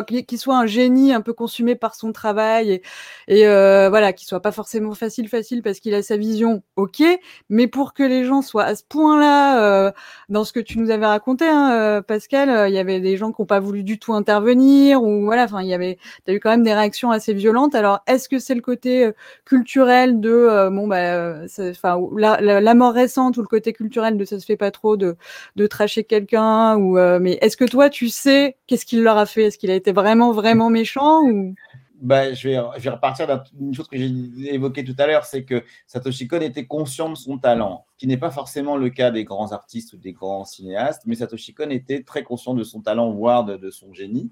qu'il 0.08 0.38
soit 0.38 0.58
un 0.58 0.66
génie 0.66 1.14
un 1.14 1.22
peu 1.22 1.34
consumé 1.34 1.76
par 1.76 1.96
son 1.96 2.12
travail 2.12 2.72
et, 2.72 2.82
et 3.28 3.48
euh, 3.48 3.90
voilà 3.90 4.14
qu'il 4.14 4.28
soit 4.28 4.42
pas 4.42 4.52
forcément 4.52 4.94
facile 4.94 5.28
facile 5.28 5.62
parce 5.62 5.80
qu'il 5.80 5.94
a 5.94 6.02
sa 6.02 6.18
vision 6.18 6.64
ok 6.76 7.04
mais 7.50 7.68
pour 7.68 7.94
que 7.94 8.04
les 8.04 8.24
gens 8.24 8.42
soient 8.42 8.64
à 8.64 8.76
ce 8.76 8.84
point 8.88 9.20
là 9.20 9.88
euh, 9.88 9.92
dans 10.30 10.44
ce 10.46 10.54
que 10.54 10.60
tu 10.60 10.80
nous 10.80 10.90
avais 10.90 11.06
raconté 11.06 11.46
hein, 11.46 11.72
euh, 11.74 12.02
Pascal 12.02 12.50
euh, 12.50 12.70
il 12.70 12.76
y 12.76 12.78
avait 12.78 13.00
des 13.00 13.18
gens 13.18 13.32
qui 13.32 13.42
ont 13.42 13.46
pas 13.46 13.60
voulu 13.60 13.84
du 13.84 14.00
tout 14.00 14.14
intervenir 14.14 15.04
ou 15.04 15.26
voilà 15.26 15.44
enfin 15.44 15.62
il 15.62 15.68
y 15.68 15.74
avait 15.74 15.98
t'as 16.26 16.34
eu 16.34 16.40
quand 16.40 16.50
même 16.50 16.64
des 16.64 16.74
réactions 16.74 17.12
assez 17.12 17.34
violentes. 17.34 17.76
Alors 17.76 18.00
est-ce 18.08 18.30
que 18.30 18.40
c'est 18.40 18.56
le 18.56 18.62
côté 18.62 19.12
culturel 19.46 20.20
de 20.20 20.70
bon 20.70 20.88
bah 20.88 21.42
enfin 21.60 22.00
la, 22.18 22.74
mort 22.74 22.94
récente 22.94 23.38
ou 23.38 23.42
le 23.42 23.48
côté 23.48 23.74
culturel 23.74 24.18
de 24.18 24.26
ça 24.26 24.40
se 24.40 24.46
fait 24.46 24.58
pas 24.58 24.72
trop 24.72 24.98
de 24.98 25.16
de 25.56 25.68
tracher 25.68 26.04
quelqu'un 26.04 26.78
ou 26.78 26.98
mais 27.20 27.38
est-ce 27.42 27.58
que 27.58 27.66
toi 27.66 27.90
tu 27.90 28.10
sais 28.10 28.58
qu'est-ce 28.68 28.86
qu'il 28.86 29.04
leur 29.04 29.18
a 29.18 29.26
fait? 29.26 29.44
Est-ce 29.44 29.58
a 29.74 29.76
été 29.76 29.92
vraiment, 29.92 30.32
vraiment 30.32 30.70
méchant 30.70 31.24
ou... 31.24 31.56
Bah, 32.04 32.34
je, 32.34 32.50
vais, 32.50 32.60
je 32.76 32.84
vais 32.84 32.90
repartir 32.90 33.44
d'une 33.54 33.74
chose 33.74 33.88
que 33.88 33.98
j'ai 33.98 34.54
évoquée 34.54 34.84
tout 34.84 34.96
à 34.98 35.08
l'heure, 35.08 35.24
c'est 35.24 35.46
que 35.46 35.64
Satoshi 35.88 36.28
Kon 36.28 36.42
était 36.42 36.66
conscient 36.66 37.10
de 37.10 37.16
son 37.16 37.38
talent, 37.38 37.86
qui 37.98 38.08
n'est 38.08 38.18
pas 38.18 38.30
forcément 38.30 38.76
le 38.76 38.90
cas 38.90 39.10
des 39.10 39.24
grands 39.24 39.54
artistes 39.54 39.94
ou 39.94 39.98
des 39.98 40.12
grands 40.12 40.44
cinéastes, 40.44 41.04
mais 41.06 41.16
Satoshi 41.16 41.54
Kon 41.54 41.70
était 41.70 42.04
très 42.04 42.24
conscient 42.24 42.56
de 42.56 42.64
son 42.66 42.82
talent, 42.82 43.10
voire 43.12 43.46
de, 43.46 43.72
son 43.72 43.94
génie. 43.94 44.32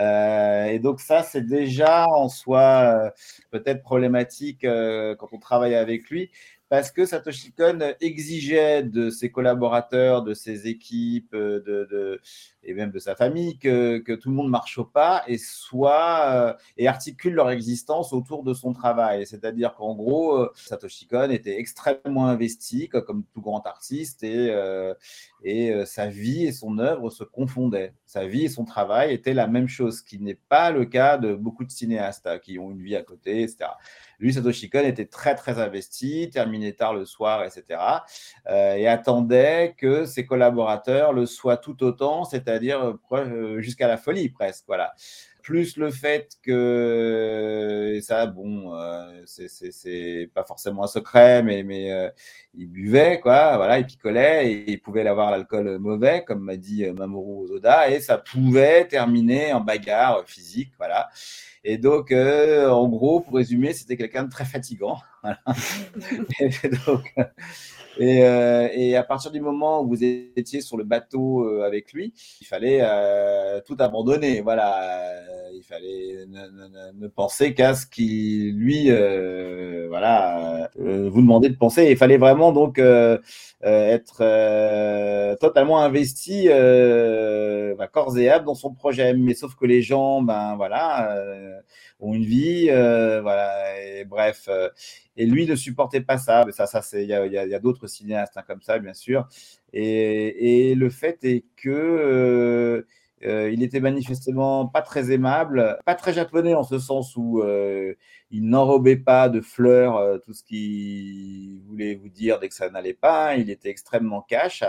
Euh, 0.00 0.64
et 0.64 0.80
donc 0.80 0.98
ça, 1.00 1.22
c'est 1.22 1.46
déjà 1.46 2.08
en 2.08 2.28
soi 2.28 2.60
euh, 2.60 3.10
peut-être 3.52 3.82
problématique 3.82 4.64
euh, 4.64 5.14
quand 5.14 5.28
on 5.30 5.38
travaille 5.38 5.76
avec 5.76 6.10
lui, 6.10 6.28
parce 6.72 6.90
que 6.90 7.04
Satoshi 7.04 7.52
Kon 7.52 7.80
exigeait 8.00 8.82
de 8.82 9.10
ses 9.10 9.30
collaborateurs, 9.30 10.22
de 10.22 10.32
ses 10.32 10.68
équipes, 10.68 11.36
de 11.36 12.18
et 12.64 12.74
même 12.74 12.90
de 12.90 12.98
sa 12.98 13.14
famille 13.14 13.58
que, 13.58 14.14
tout 14.14 14.30
le 14.30 14.36
monde 14.36 14.50
marche 14.50 14.78
au 14.78 14.84
pas 14.84 15.24
et 15.26 15.38
soit 15.38 16.30
euh, 16.32 16.54
et 16.76 16.86
articule 16.86 17.34
leur 17.34 17.50
existence 17.50 18.12
autour 18.12 18.42
de 18.42 18.54
son 18.54 18.72
travail. 18.72 19.26
C'est-à-dire 19.26 19.74
qu'en 19.74 19.94
gros, 19.94 20.36
euh, 20.36 20.52
Satoshi 20.54 21.06
Kon 21.06 21.30
était 21.30 21.58
extrêmement 21.58 22.26
investi 22.26 22.88
comme 22.88 23.24
tout 23.32 23.40
grand 23.40 23.66
artiste 23.66 24.22
et, 24.22 24.50
euh, 24.50 24.94
et 25.42 25.84
sa 25.86 26.06
vie 26.06 26.44
et 26.46 26.52
son 26.52 26.78
œuvre 26.78 27.10
se 27.10 27.24
confondaient. 27.24 27.94
Sa 28.06 28.26
vie 28.26 28.44
et 28.44 28.48
son 28.48 28.64
travail 28.64 29.12
étaient 29.12 29.34
la 29.34 29.46
même 29.46 29.68
chose, 29.68 29.98
ce 29.98 30.02
qui 30.02 30.18
n'est 30.20 30.38
pas 30.48 30.70
le 30.70 30.84
cas 30.84 31.18
de 31.18 31.34
beaucoup 31.34 31.64
de 31.64 31.70
cinéastes 31.70 32.26
hein, 32.26 32.38
qui 32.38 32.58
ont 32.58 32.70
une 32.70 32.82
vie 32.82 32.96
à 32.96 33.02
côté, 33.02 33.42
etc. 33.42 33.70
Lui, 34.22 34.32
Satoshi 34.32 34.70
Kon 34.70 34.80
était 34.80 35.06
très 35.06 35.34
très 35.34 35.58
investi, 35.58 36.30
terminait 36.32 36.72
tard 36.72 36.94
le 36.94 37.04
soir, 37.04 37.44
etc. 37.44 37.80
et 38.48 38.86
attendait 38.86 39.74
que 39.76 40.06
ses 40.06 40.24
collaborateurs 40.24 41.12
le 41.12 41.26
soient 41.26 41.56
tout 41.56 41.82
autant, 41.82 42.24
c'est-à-dire 42.24 42.80
euh, 42.82 42.94
euh, 43.12 43.60
jusqu'à 43.60 43.88
la 43.88 43.96
folie 43.96 44.28
presque. 44.28 44.64
Voilà. 44.66 44.92
Plus 45.42 45.76
le 45.76 45.90
fait 45.90 46.36
que, 46.40 47.94
et 47.96 48.00
ça, 48.00 48.26
bon, 48.26 48.76
euh, 48.76 49.22
c'est 49.26 50.30
pas 50.32 50.44
forcément 50.44 50.84
un 50.84 50.86
secret, 50.86 51.42
mais, 51.42 51.64
mais 51.64 52.12
il 52.54 52.68
buvait, 52.68 53.18
quoi, 53.18 53.56
voilà, 53.56 53.80
il 53.80 53.86
picolait 53.86 54.52
et 54.52 54.70
il 54.70 54.80
pouvait 54.80 55.04
avoir 55.04 55.32
l'alcool 55.32 55.78
mauvais, 55.80 56.22
comme 56.24 56.44
m'a 56.44 56.56
dit 56.56 56.86
Mamoru 56.92 57.42
Ozoda, 57.42 57.90
et 57.90 57.98
ça 57.98 58.18
pouvait 58.18 58.86
terminer 58.86 59.52
en 59.52 59.60
bagarre 59.60 60.22
physique, 60.26 60.74
voilà. 60.78 61.08
Et 61.64 61.78
donc, 61.78 62.12
en 62.12 62.88
gros, 62.88 63.20
pour 63.20 63.34
résumer, 63.34 63.72
c'était 63.72 63.96
quelqu'un 63.96 64.24
de 64.24 64.30
très 64.30 64.44
fatigant. 64.44 64.98
Voilà. 65.22 65.40
et 66.40 66.68
donc, 66.86 67.14
et, 67.98 68.24
euh, 68.24 68.68
et, 68.72 68.96
à 68.96 69.02
partir 69.02 69.30
du 69.30 69.40
moment 69.40 69.82
où 69.82 69.88
vous 69.88 70.02
étiez 70.04 70.60
sur 70.60 70.76
le 70.76 70.84
bateau 70.84 71.44
euh, 71.44 71.62
avec 71.64 71.92
lui, 71.92 72.12
il 72.40 72.46
fallait 72.46 72.80
euh, 72.82 73.60
tout 73.66 73.76
abandonner. 73.78 74.40
Voilà, 74.40 75.02
euh, 75.02 75.50
il 75.54 75.62
fallait 75.62 76.24
ne, 76.26 76.40
ne, 76.40 77.00
ne 77.00 77.08
penser 77.08 77.54
qu'à 77.54 77.74
ce 77.74 77.86
qui 77.86 78.52
lui, 78.54 78.86
euh, 78.90 79.86
voilà, 79.88 80.70
vous 80.76 81.20
demandait 81.20 81.50
de 81.50 81.56
penser. 81.56 81.88
Il 81.90 81.96
fallait 81.96 82.16
vraiment 82.16 82.52
donc 82.52 82.78
être 83.62 85.36
totalement 85.38 85.80
investi, 85.80 86.48
bah, 86.48 87.88
corps 87.88 88.16
et 88.18 88.30
âme 88.30 88.44
dans 88.44 88.54
son 88.54 88.72
projet. 88.72 89.12
Mais 89.14 89.34
sauf 89.34 89.54
que 89.54 89.66
les 89.66 89.82
gens, 89.82 90.22
ben 90.22 90.56
voilà, 90.56 91.14
ont 92.02 92.14
une 92.14 92.24
vie, 92.24 92.66
voilà. 92.66 93.80
Et 93.80 94.04
bref. 94.04 94.48
Et 95.16 95.26
lui 95.26 95.46
ne 95.46 95.54
supportait 95.54 96.00
pas 96.00 96.18
ça. 96.18 96.44
Ça, 96.50 96.66
ça, 96.66 96.82
c'est, 96.82 97.02
il 97.04 97.08
y 97.08 97.14
a, 97.14 97.58
d'autres 97.58 97.86
cinéastes 97.86 98.36
hein, 98.36 98.42
comme 98.46 98.62
ça, 98.62 98.78
bien 98.78 98.94
sûr. 98.94 99.28
Et, 99.72 100.70
et, 100.70 100.74
le 100.74 100.90
fait 100.90 101.24
est 101.24 101.44
que 101.56 102.86
euh, 103.24 103.50
il 103.50 103.62
était 103.62 103.80
manifestement 103.80 104.66
pas 104.66 104.82
très 104.82 105.12
aimable, 105.12 105.78
pas 105.84 105.94
très 105.94 106.12
japonais 106.12 106.54
en 106.54 106.62
ce 106.62 106.78
sens 106.78 107.16
où 107.16 107.40
euh, 107.40 107.94
il 108.30 108.48
n'enrobait 108.48 108.96
pas 108.96 109.28
de 109.28 109.40
fleurs 109.40 109.96
euh, 109.96 110.18
tout 110.18 110.32
ce 110.32 110.42
qu'il 110.42 111.60
voulait 111.66 111.94
vous 111.94 112.08
dire 112.08 112.38
dès 112.40 112.48
que 112.48 112.54
ça 112.54 112.70
n'allait 112.70 112.94
pas. 112.94 113.36
Il 113.36 113.50
était 113.50 113.70
extrêmement 113.70 114.22
cash 114.22 114.62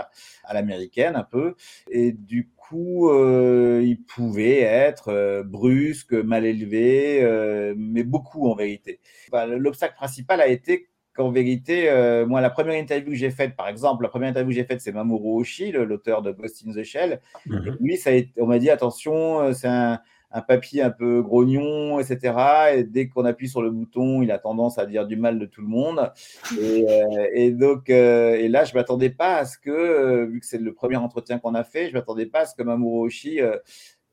à 0.44 0.54
l'américaine 0.54 1.16
un 1.16 1.24
peu. 1.24 1.54
Et 1.90 2.12
du 2.12 2.50
coup, 2.56 3.10
il 3.12 4.02
pouvait 4.04 4.60
être 4.60 5.42
brusque, 5.44 6.14
mal 6.14 6.46
élevé, 6.46 7.74
mais 7.76 8.04
beaucoup 8.04 8.48
en 8.48 8.54
vérité. 8.54 9.00
L'obstacle 9.32 9.94
principal 9.94 10.40
a 10.40 10.48
été 10.48 10.88
qu'en 11.14 11.30
vérité, 11.30 11.88
moi, 12.26 12.40
la 12.40 12.50
première 12.50 12.74
interview 12.74 13.10
que 13.10 13.16
j'ai 13.16 13.30
faite, 13.30 13.56
par 13.56 13.68
exemple, 13.68 14.02
la 14.02 14.08
première 14.08 14.30
interview 14.30 14.50
que 14.50 14.54
j'ai 14.54 14.64
faite, 14.64 14.80
c'est 14.80 14.92
Mamoru 14.92 15.40
Oshii, 15.40 15.72
l'auteur 15.72 16.22
de 16.22 16.32
Ghost 16.32 16.64
in 16.66 16.72
the 16.72 16.82
Shell. 16.82 17.20
Mm-hmm. 17.46 17.76
lui, 17.80 17.96
ça 17.96 18.10
a 18.10 18.12
été, 18.14 18.32
on 18.40 18.46
m'a 18.46 18.58
dit, 18.58 18.70
attention, 18.70 19.52
c'est 19.52 19.68
un, 19.68 20.00
un 20.34 20.40
papier 20.40 20.82
un 20.82 20.90
peu 20.90 21.22
grognon, 21.22 22.00
etc. 22.00 22.34
Et 22.74 22.84
dès 22.84 23.08
qu'on 23.08 23.24
appuie 23.24 23.48
sur 23.48 23.62
le 23.62 23.70
bouton, 23.70 24.20
il 24.20 24.32
a 24.32 24.38
tendance 24.38 24.78
à 24.78 24.86
dire 24.86 25.06
du 25.06 25.16
mal 25.16 25.38
de 25.38 25.46
tout 25.46 25.60
le 25.60 25.68
monde. 25.68 26.12
Et, 26.60 26.84
et 27.32 27.50
donc, 27.52 27.88
et 27.88 28.48
là, 28.48 28.64
je 28.64 28.74
m'attendais 28.74 29.10
pas 29.10 29.36
à 29.36 29.44
ce 29.44 29.56
que, 29.56 30.24
vu 30.24 30.40
que 30.40 30.46
c'est 30.46 30.58
le 30.58 30.74
premier 30.74 30.96
entretien 30.96 31.38
qu'on 31.38 31.54
a 31.54 31.62
fait, 31.62 31.88
je 31.88 31.94
m'attendais 31.94 32.26
pas 32.26 32.40
à 32.40 32.46
ce 32.46 32.54
que 32.56 32.64
Mamoru 32.64 33.06
Oshii 33.06 33.40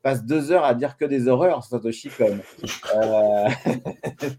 passe 0.02 0.24
deux 0.24 0.50
heures 0.50 0.64
à 0.64 0.74
dire 0.74 0.96
que 0.96 1.04
des 1.04 1.28
horreurs 1.28 1.64
Satoshi 1.64 2.10
Kon. 2.10 2.38
Euh... 2.94 3.48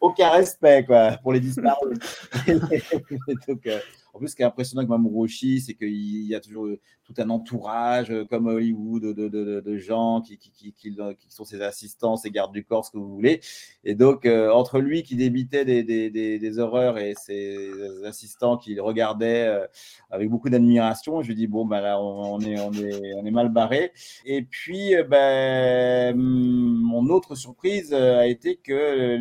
Aucun 0.00 0.30
respect 0.30 0.84
quoi, 0.84 1.12
pour 1.22 1.32
les 1.32 1.40
disparus. 1.40 1.98
en 4.12 4.18
plus, 4.18 4.28
ce 4.28 4.36
qui 4.36 4.42
est 4.42 4.44
impressionnant 4.44 4.80
avec 4.80 4.90
Mamoru 4.90 5.24
Oshii, 5.24 5.60
c'est 5.60 5.74
qu'il 5.74 6.26
y 6.26 6.34
a 6.34 6.40
toujours 6.40 6.68
tout 7.04 7.14
un 7.18 7.30
entourage, 7.30 8.10
euh, 8.10 8.24
comme 8.24 8.46
Hollywood, 8.46 9.02
de, 9.02 9.28
de, 9.28 9.76
gens 9.78 10.20
qui, 10.20 10.38
qui, 10.38 10.96
sont 11.28 11.44
ses 11.44 11.62
assistants, 11.62 12.16
ses 12.16 12.30
gardes 12.30 12.52
du 12.52 12.64
corps, 12.64 12.84
ce 12.84 12.90
que 12.90 12.98
vous 12.98 13.08
voulez. 13.08 13.40
Et 13.84 13.94
donc, 13.94 14.26
euh, 14.26 14.50
entre 14.50 14.80
lui 14.80 15.02
qui 15.02 15.16
débitait 15.16 15.64
des, 15.64 16.58
horreurs 16.58 16.98
et 16.98 17.14
ses 17.16 17.70
assistants 18.04 18.56
qui 18.56 18.74
le 18.74 18.82
regardaient 18.82 19.46
euh, 19.46 19.66
avec 20.10 20.28
beaucoup 20.28 20.50
d'admiration, 20.50 21.22
je 21.22 21.28
lui 21.28 21.34
dis, 21.34 21.46
bon, 21.46 21.64
ben 21.64 21.80
là, 21.80 22.00
on, 22.00 22.38
est, 22.40 22.60
on, 22.60 22.72
est, 22.72 23.14
on 23.14 23.24
est 23.24 23.30
mal 23.30 23.48
barré. 23.48 23.92
Et 24.26 24.42
puis, 24.42 24.94
ben, 25.08 26.14
mon 26.16 27.08
autre 27.08 27.34
surprise 27.34 27.92
a 27.94 28.26
été 28.26 28.56
que 28.56 29.16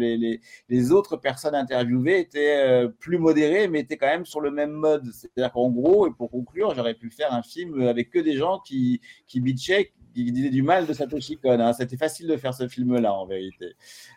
les 0.69 0.91
autres 0.91 1.15
personnes 1.15 1.55
interviewées 1.55 2.19
étaient 2.19 2.87
plus 2.99 3.17
modérées, 3.17 3.67
mais 3.67 3.79
étaient 3.79 3.97
quand 3.97 4.07
même 4.07 4.25
sur 4.25 4.41
le 4.41 4.51
même 4.51 4.80
mode. 4.81 5.05
C'est-à-dire 5.13 5.51
qu'en 5.51 5.69
gros, 5.69 6.07
et 6.07 6.11
pour 6.11 6.29
conclure, 6.29 6.73
j'aurais 6.75 6.95
pu 6.95 7.09
faire 7.09 7.33
un 7.33 7.43
film 7.43 7.81
avec 7.87 8.09
que 8.09 8.19
des 8.19 8.35
gens 8.35 8.59
qui, 8.59 9.01
qui 9.27 9.39
bitchaient, 9.39 9.93
qui 10.13 10.31
disaient 10.31 10.49
du 10.49 10.61
mal 10.61 10.85
de 10.85 10.93
Satoshi 10.93 11.37
Kon. 11.37 11.59
Hein. 11.59 11.73
C'était 11.73 11.97
facile 11.97 12.27
de 12.27 12.37
faire 12.37 12.53
ce 12.53 12.67
film-là, 12.67 13.13
en 13.13 13.25
vérité. 13.25 13.73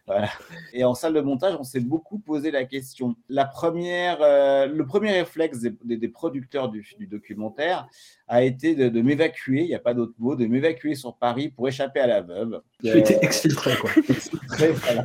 Voilà. 0.06 0.28
Et 0.72 0.84
en 0.84 0.94
salle 0.94 1.14
de 1.14 1.20
montage, 1.20 1.56
on 1.58 1.64
s'est 1.64 1.80
beaucoup 1.80 2.18
posé 2.18 2.50
la 2.50 2.64
question. 2.64 3.16
La 3.28 3.44
première, 3.44 4.18
euh, 4.22 4.66
le 4.66 4.86
premier 4.86 5.12
réflexe 5.12 5.60
des, 5.60 5.74
des, 5.84 5.96
des 5.96 6.08
producteurs 6.08 6.68
du, 6.68 6.84
du, 6.98 7.06
documentaire 7.06 7.88
a 8.28 8.42
été 8.42 8.74
de, 8.74 8.88
de 8.88 9.02
m'évacuer, 9.02 9.62
il 9.62 9.68
n'y 9.68 9.74
a 9.74 9.80
pas 9.80 9.94
d'autre 9.94 10.14
mot, 10.18 10.34
de 10.34 10.46
m'évacuer 10.46 10.94
sur 10.94 11.16
Paris 11.16 11.48
pour 11.48 11.68
échapper 11.68 12.00
à 12.00 12.06
la 12.06 12.20
veuve. 12.22 12.60
Tu 12.82 12.88
euh, 12.88 12.96
étais 12.96 13.18
exfiltré, 13.22 13.76
quoi. 13.76 13.90
exfiltré, 14.08 14.72
voilà. 14.72 15.04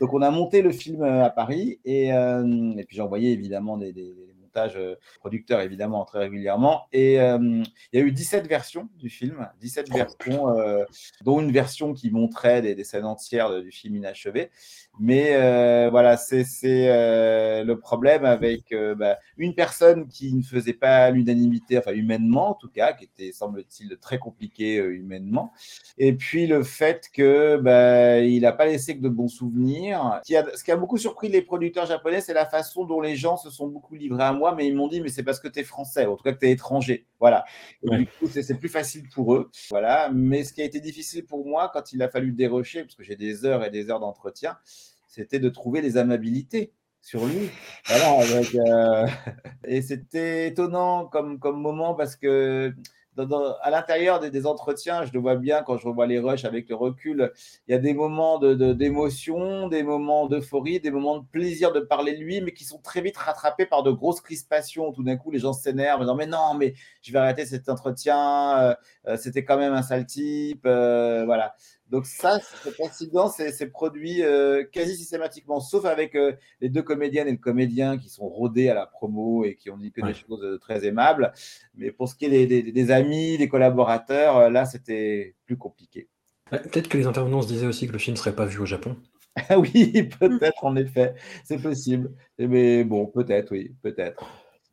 Donc, 0.00 0.12
on 0.12 0.22
a 0.22 0.30
monté 0.30 0.62
le 0.62 0.72
film 0.72 1.02
à 1.02 1.30
Paris 1.30 1.80
et, 1.84 2.12
euh, 2.12 2.72
et 2.76 2.84
puis 2.84 2.96
j'ai 2.96 3.02
envoyé 3.02 3.32
évidemment 3.32 3.76
des, 3.76 3.92
des 3.92 4.14
montage 4.58 4.78
producteur 5.20 5.60
évidemment 5.60 6.04
très 6.04 6.20
régulièrement. 6.20 6.86
Et 6.92 7.20
euh, 7.20 7.62
il 7.92 7.98
y 7.98 8.02
a 8.02 8.04
eu 8.04 8.12
17 8.12 8.46
versions 8.46 8.88
du 8.98 9.08
film, 9.08 9.48
17 9.60 9.90
versions, 9.92 10.48
euh, 10.56 10.84
dont 11.24 11.40
une 11.40 11.52
version 11.52 11.94
qui 11.94 12.10
montrait 12.10 12.62
des, 12.62 12.84
scènes 12.84 13.04
entières 13.04 13.62
du 13.62 13.70
film 13.70 13.96
inachevé. 13.96 14.50
Mais 15.00 15.34
euh, 15.34 15.88
voilà, 15.90 16.16
c'est 16.16 16.44
euh, 16.66 17.62
le 17.62 17.78
problème 17.78 18.24
avec 18.24 18.72
euh, 18.72 18.96
bah, 18.96 19.18
une 19.36 19.54
personne 19.54 20.08
qui 20.08 20.34
ne 20.34 20.42
faisait 20.42 20.72
pas 20.72 21.10
l'unanimité, 21.10 21.78
enfin 21.78 21.92
humainement 21.92 22.50
en 22.50 22.54
tout 22.54 22.68
cas, 22.68 22.92
qui 22.92 23.04
était, 23.04 23.32
semble-t-il, 23.32 23.96
très 23.98 24.18
compliqué 24.18 24.76
humainement. 24.76 25.52
Et 25.98 26.12
puis 26.14 26.46
le 26.48 26.64
fait 26.64 27.08
que 27.12 27.56
bah, 27.58 28.18
il 28.18 28.42
n'a 28.42 28.52
pas 28.52 28.66
laissé 28.66 28.96
que 28.96 29.02
de 29.02 29.08
bons 29.08 29.28
souvenirs. 29.28 30.20
Qui 30.24 30.36
a, 30.36 30.44
ce 30.56 30.64
qui 30.64 30.72
a 30.72 30.76
beaucoup 30.76 30.98
surpris 30.98 31.28
les 31.28 31.42
producteurs 31.42 31.86
japonais, 31.86 32.20
c'est 32.20 32.34
la 32.34 32.46
façon 32.46 32.84
dont 32.84 33.00
les 33.00 33.14
gens 33.14 33.36
se 33.36 33.50
sont 33.50 33.68
beaucoup 33.68 33.94
livrés 33.94 34.24
à 34.24 34.32
moi, 34.32 34.47
mais 34.54 34.66
ils 34.66 34.74
m'ont 34.74 34.88
dit, 34.88 35.00
mais 35.00 35.08
c'est 35.08 35.22
parce 35.22 35.40
que 35.40 35.48
tu 35.48 35.60
es 35.60 35.64
français, 35.64 36.06
en 36.06 36.16
tout 36.16 36.22
cas 36.22 36.32
que 36.32 36.38
tu 36.38 36.46
es 36.46 36.52
étranger. 36.52 37.06
Voilà. 37.20 37.44
Et 37.82 37.90
ouais. 37.90 37.98
Du 37.98 38.06
coup, 38.06 38.28
c'est 38.28 38.58
plus 38.58 38.68
facile 38.68 39.08
pour 39.08 39.34
eux. 39.34 39.50
Voilà. 39.70 40.10
Mais 40.12 40.44
ce 40.44 40.52
qui 40.52 40.62
a 40.62 40.64
été 40.64 40.80
difficile 40.80 41.26
pour 41.26 41.46
moi 41.46 41.70
quand 41.72 41.92
il 41.92 42.02
a 42.02 42.08
fallu 42.08 42.32
dérocher, 42.32 42.82
parce 42.82 42.94
que 42.94 43.02
j'ai 43.02 43.16
des 43.16 43.44
heures 43.44 43.64
et 43.64 43.70
des 43.70 43.90
heures 43.90 44.00
d'entretien, 44.00 44.58
c'était 45.06 45.40
de 45.40 45.48
trouver 45.48 45.82
des 45.82 45.96
amabilités 45.96 46.72
sur 47.00 47.24
lui. 47.26 47.50
Voilà, 47.86 48.20
avec, 48.20 48.54
euh... 48.54 49.06
et 49.64 49.82
c'était 49.82 50.48
étonnant 50.48 51.06
comme, 51.06 51.38
comme 51.38 51.60
moment 51.60 51.94
parce 51.94 52.16
que 52.16 52.74
à 53.18 53.70
l'intérieur 53.70 54.20
des, 54.20 54.46
entretiens, 54.46 55.04
je 55.04 55.12
le 55.12 55.18
vois 55.18 55.36
bien 55.36 55.62
quand 55.62 55.76
je 55.76 55.86
revois 55.86 56.06
les 56.06 56.18
rushs 56.18 56.44
avec 56.44 56.68
le 56.68 56.74
recul, 56.74 57.32
il 57.66 57.72
y 57.72 57.74
a 57.74 57.78
des 57.78 57.94
moments 57.94 58.38
d'émotion, 58.38 59.62
de, 59.62 59.64
de, 59.64 59.70
des 59.70 59.82
moments 59.82 60.26
d'euphorie, 60.26 60.80
des 60.80 60.90
moments 60.90 61.18
de 61.18 61.26
plaisir 61.26 61.72
de 61.72 61.80
parler 61.80 62.16
de 62.16 62.22
lui, 62.22 62.40
mais 62.40 62.52
qui 62.52 62.64
sont 62.64 62.78
très 62.78 63.00
vite 63.00 63.16
rattrapés 63.16 63.66
par 63.66 63.82
de 63.82 63.90
grosses 63.90 64.20
crispations. 64.20 64.92
Tout 64.92 65.02
d'un 65.02 65.16
coup, 65.16 65.30
les 65.30 65.38
gens 65.38 65.52
s'énervent 65.52 66.00
en 66.00 66.04
disant 66.04 66.14
Mais 66.14 66.26
non, 66.26 66.54
mais 66.54 66.74
je 67.02 67.12
vais 67.12 67.18
arrêter 67.18 67.46
cet 67.46 67.68
entretien, 67.68 68.76
euh, 69.08 69.16
c'était 69.16 69.44
quand 69.44 69.56
même 69.56 69.72
un 69.72 69.82
sale 69.82 70.06
type. 70.06 70.64
Euh, 70.66 71.24
voilà. 71.24 71.54
Donc 71.90 72.06
ça, 72.06 72.38
cet 72.62 72.80
incident 72.80 73.28
c'est 73.28 73.66
produit 73.68 74.22
euh, 74.22 74.64
quasi 74.64 74.96
systématiquement, 74.96 75.60
sauf 75.60 75.86
avec 75.86 76.14
euh, 76.14 76.32
les 76.60 76.68
deux 76.68 76.82
comédiennes 76.82 77.28
et 77.28 77.32
le 77.32 77.38
comédien 77.38 77.96
qui 77.96 78.10
sont 78.10 78.28
rodés 78.28 78.68
à 78.68 78.74
la 78.74 78.86
promo 78.86 79.44
et 79.44 79.54
qui 79.54 79.70
ont 79.70 79.78
dit 79.78 79.90
que 79.90 80.02
ouais. 80.02 80.08
des 80.08 80.14
choses 80.14 80.42
euh, 80.44 80.58
très 80.58 80.86
aimables. 80.86 81.32
Mais 81.74 81.90
pour 81.90 82.08
ce 82.08 82.14
qui 82.14 82.26
est 82.26 82.30
des, 82.30 82.46
des, 82.46 82.72
des 82.72 82.90
amis, 82.90 83.38
des 83.38 83.48
collaborateurs, 83.48 84.36
euh, 84.36 84.50
là, 84.50 84.66
c'était 84.66 85.34
plus 85.46 85.56
compliqué. 85.56 86.08
Peut-être 86.50 86.88
que 86.88 86.98
les 86.98 87.06
intervenants 87.06 87.42
se 87.42 87.48
disaient 87.48 87.66
aussi 87.66 87.86
que 87.86 87.92
le 87.92 87.98
film 87.98 88.14
ne 88.14 88.18
serait 88.18 88.34
pas 88.34 88.46
vu 88.46 88.58
au 88.58 88.66
Japon. 88.66 88.96
oui, 89.56 90.08
peut-être, 90.18 90.64
en 90.64 90.76
effet, 90.76 91.14
c'est 91.44 91.60
possible. 91.60 92.12
Mais 92.38 92.84
bon, 92.84 93.06
peut-être, 93.06 93.52
oui, 93.52 93.74
peut-être. 93.82 94.24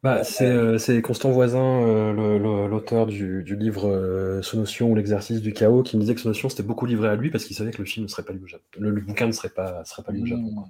Bah, 0.05 0.23
c'est 0.23 0.45
euh, 0.45 1.01
Constant 1.01 1.31
Voisin, 1.31 1.81
euh, 1.81 2.67
l'auteur 2.67 3.07
du, 3.07 3.41
du, 3.41 3.55
livre 3.55 3.89
euh, 3.89 4.39
Sonotion 4.43 4.91
ou 4.91 4.95
l'exercice 4.95 5.41
du 5.41 5.51
chaos, 5.51 5.81
qui 5.81 5.97
me 5.97 6.01
disait 6.01 6.13
que 6.13 6.21
Sonotion 6.21 6.47
s'était 6.47 6.61
beaucoup 6.61 6.85
livré 6.85 7.07
à 7.07 7.15
lui 7.15 7.31
parce 7.31 7.43
qu'il 7.43 7.55
savait 7.55 7.71
que 7.71 7.79
le 7.79 7.85
film 7.85 8.03
ne 8.03 8.07
serait 8.07 8.21
pas 8.21 8.33
lu 8.33 8.43
au 8.43 8.45
Japon. 8.45 8.63
Le, 8.77 8.91
le 8.91 9.01
bouquin 9.01 9.25
ne 9.25 9.31
serait 9.31 9.49
pas, 9.49 9.83
serait 9.83 10.03
pas 10.03 10.11
lu 10.11 10.21
au 10.21 10.25
Japon. 10.27 10.53
Quoi. 10.53 10.67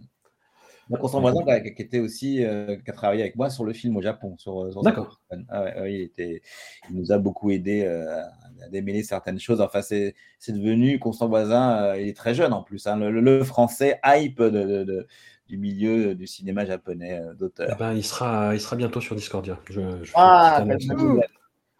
Donc, 0.89 0.99
Constant 1.01 1.19
Voisin, 1.19 1.59
qui 1.59 1.81
était 1.81 1.99
aussi, 1.99 2.45
euh, 2.45 2.77
qui 2.77 2.89
a 2.89 2.93
travaillé 2.93 3.23
avec 3.23 3.35
moi 3.35 3.49
sur 3.49 3.65
le 3.65 3.73
film 3.73 3.97
au 3.97 4.01
Japon. 4.01 4.37
Sur, 4.37 4.71
sur 4.71 4.83
D'accord. 4.83 5.19
Ah 5.49 5.63
ouais, 5.65 5.81
ouais, 5.81 5.93
il, 5.95 6.01
était, 6.03 6.41
il 6.89 6.95
nous 6.95 7.11
a 7.11 7.17
beaucoup 7.17 7.51
aidé 7.51 7.85
à 7.85 8.69
démêler 8.69 9.03
certaines 9.03 9.39
choses. 9.39 9.59
Enfin, 9.59 9.81
c'est 9.81 10.13
devenu, 10.47 10.97
Constant 10.97 11.27
Voisin, 11.27 11.93
il 11.97 12.07
est 12.07 12.15
très 12.15 12.35
jeune 12.35 12.53
en 12.53 12.63
plus. 12.63 12.87
Hein, 12.87 12.95
le, 12.95 13.19
le, 13.19 13.43
français 13.43 13.99
hype 14.05 14.41
de, 14.41 14.49
de, 14.49 14.83
de 14.85 15.07
du 15.47 15.57
milieu 15.57 16.15
du 16.15 16.27
cinéma 16.27 16.65
japonais 16.65 17.21
d'auteur. 17.37 17.69
Eh 17.71 17.79
ben, 17.79 17.93
il, 17.93 18.03
sera, 18.03 18.55
il 18.55 18.59
sera 18.59 18.75
bientôt 18.75 19.01
sur 19.01 19.15
Discordia. 19.15 19.59
Je, 19.69 20.03
je 20.03 20.11
ah, 20.15 20.63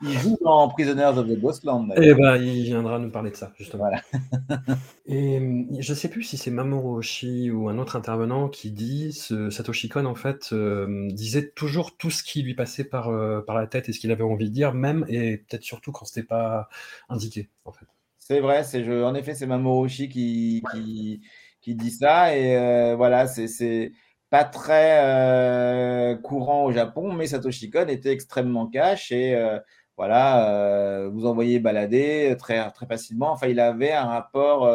il 0.02 0.20
joue 0.20 0.38
dans 0.42 0.68
Prisoners 0.70 1.18
of 1.18 1.28
the 1.28 1.40
Ghostland. 1.40 1.94
Eh 1.96 2.14
ben, 2.14 2.36
il 2.36 2.64
viendra 2.64 3.00
nous 3.00 3.10
parler 3.10 3.32
de 3.32 3.36
ça, 3.36 3.54
justement. 3.58 3.86
Voilà. 3.86 4.02
Et 5.06 5.40
je 5.80 5.92
ne 5.92 5.96
sais 5.96 6.10
plus 6.10 6.24
si 6.24 6.38
c'est 6.38 6.52
Mamoru 6.52 6.98
Oshii 6.98 7.50
ou 7.50 7.70
un 7.70 7.78
autre 7.78 7.96
intervenant 7.96 8.50
qui 8.50 8.72
dit, 8.72 9.14
ce 9.14 9.50
Satoshi 9.50 9.88
Kon, 9.88 10.06
en 10.06 10.16
fait, 10.16 10.50
euh, 10.52 11.08
disait 11.12 11.50
toujours 11.50 11.96
tout 11.96 12.12
ce 12.12 12.24
qui 12.24 12.42
lui 12.42 12.56
passait 12.56 12.84
par, 12.84 13.08
euh, 13.10 13.42
par 13.42 13.56
la 13.56 13.68
tête 13.68 13.88
et 13.88 13.94
ce 13.94 14.00
qu'il 14.00 14.12
avait 14.12 14.24
envie 14.24 14.50
de 14.50 14.54
dire, 14.54 14.74
même 14.74 15.06
et 15.08 15.38
peut-être 15.38 15.64
surtout 15.64 15.94
quand 15.94 16.06
ce 16.06 16.20
n'était 16.20 16.28
pas 16.28 16.68
indiqué, 17.08 17.50
en 17.64 17.72
fait. 17.72 17.86
C'est 18.20 18.42
vrai, 18.42 18.64
je, 18.64 19.04
en 19.04 19.16
effet, 19.16 19.34
c'est 19.34 19.48
Mamoru 19.48 19.86
Oshii 19.86 20.10
qui, 20.10 20.64
qui, 20.74 21.22
qui 21.66 21.76
dit 21.76 21.92
ça. 21.92 22.38
Et 22.38 22.56
euh, 22.58 22.96
voilà, 22.96 23.28
c'est 23.28 23.92
pas 24.30 24.44
très 24.44 25.00
euh, 25.04 26.16
courant 26.16 26.66
au 26.66 26.72
Japon, 26.72 27.12
mais 27.14 27.28
Satoshi 27.28 27.72
Kon 27.72 27.88
était 27.88 28.12
extrêmement 28.12 28.68
cash 28.68 29.12
et 29.12 29.36
euh, 29.36 29.60
voilà, 29.98 31.08
vous 31.12 31.26
envoyez 31.26 31.60
balader 31.60 32.36
très, 32.38 32.70
très 32.72 32.86
facilement. 32.86 33.32
Enfin, 33.32 33.48
il 33.48 33.60
avait 33.62 33.94
un 33.94 34.06
rapport 34.06 34.70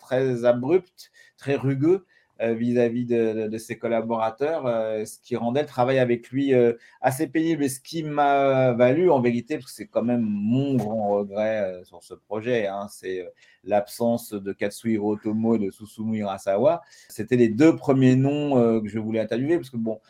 très 0.00 0.44
abrupt, 0.44 1.12
très 1.38 1.54
rugueux 1.54 2.04
vis-à-vis 2.40 3.04
-vis 3.04 3.48
de, 3.48 3.58
ses 3.58 3.78
collaborateurs, 3.78 4.66
euh, 4.66 5.04
ce 5.04 5.18
qui 5.20 5.36
rendait 5.36 5.62
le 5.62 5.66
travail 5.66 5.98
avec 5.98 6.30
lui 6.30 6.52
euh, 6.52 6.72
assez 7.00 7.26
pénible 7.26 7.64
et 7.64 7.68
ce 7.68 7.80
qui 7.80 8.02
m'a 8.02 8.72
valu 8.72 9.10
en 9.10 9.20
vérité, 9.20 9.56
parce 9.56 9.66
que 9.66 9.72
c'est 9.72 9.86
quand 9.86 10.02
même 10.02 10.22
mon 10.22 10.74
grand 10.74 11.10
regret 11.10 11.60
euh, 11.60 11.84
sur 11.84 12.02
ce 12.02 12.14
projet, 12.14 12.66
hein, 12.66 12.88
c'est 12.90 13.26
l'absence 13.64 14.32
de 14.32 14.52
Katsuhiro 14.52 15.14
Otomo 15.14 15.56
et 15.56 15.58
de 15.58 15.70
Susumu 15.70 16.18
Hirasawa. 16.18 16.82
C'était 17.08 17.36
les 17.36 17.48
deux 17.48 17.76
premiers 17.76 18.16
noms 18.16 18.80
que 18.82 18.88
je 18.88 18.98
voulais 18.98 19.20
interviewer, 19.20 19.56
parce 19.56 19.70
que 19.70 19.76
bon, 19.76 20.00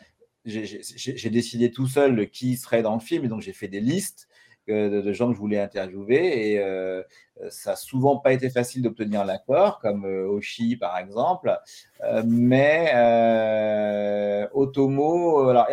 j'ai 0.45 1.29
décidé 1.29 1.71
tout 1.71 1.87
seul 1.87 2.29
qui 2.29 2.57
serait 2.57 2.81
dans 2.81 2.95
le 2.95 2.99
film, 2.99 3.25
et 3.25 3.27
donc 3.27 3.41
j'ai 3.41 3.53
fait 3.53 3.67
des 3.67 3.79
listes 3.79 4.27
de, 4.71 5.01
de, 5.01 5.13
gens 5.13 5.29
que 5.29 5.35
je 5.35 5.39
voulais 5.39 5.59
interviewer 5.59 6.51
et 6.51 6.59
euh, 6.59 7.01
ça 7.49 7.71
n'a 7.71 7.75
souvent 7.75 8.17
pas 8.17 8.33
été 8.33 8.49
facile 8.49 8.81
d'obtenir 8.81 9.25
l'accord, 9.25 9.79
comme 9.79 10.05
euh, 10.05 10.27
Oshi 10.27 10.77
par 10.77 10.97
exemple, 10.97 11.57
euh, 12.03 12.23
mais 12.25 12.91
euh, 12.95 14.47
Otomo, 14.53 15.49
alors 15.49 15.67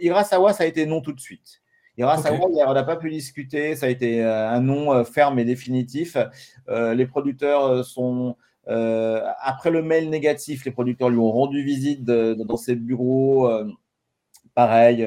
Hirasawa 0.00 0.52
ça 0.52 0.64
a 0.64 0.66
été 0.66 0.86
non 0.86 1.00
tout 1.00 1.12
de 1.12 1.20
suite. 1.20 1.62
Hirasawa, 1.96 2.46
okay. 2.46 2.62
on 2.66 2.74
n'a 2.74 2.84
pas 2.84 2.96
pu 2.96 3.10
discuter, 3.10 3.74
ça 3.74 3.86
a 3.86 3.88
été 3.88 4.22
un 4.22 4.60
nom 4.60 5.04
ferme 5.04 5.38
et 5.40 5.44
définitif. 5.44 6.16
les 6.68 7.06
producteurs 7.06 7.84
sont 7.84 8.36
après 8.66 9.70
le 9.70 9.82
mail 9.82 10.08
négatif, 10.08 10.64
les 10.64 10.70
producteurs 10.70 11.10
lui 11.10 11.18
ont 11.18 11.32
rendu 11.32 11.64
visite 11.64 12.04
de, 12.04 12.34
de, 12.34 12.44
dans 12.44 12.56
ses 12.56 12.76
bureaux. 12.76 13.50
pareil, 14.54 15.04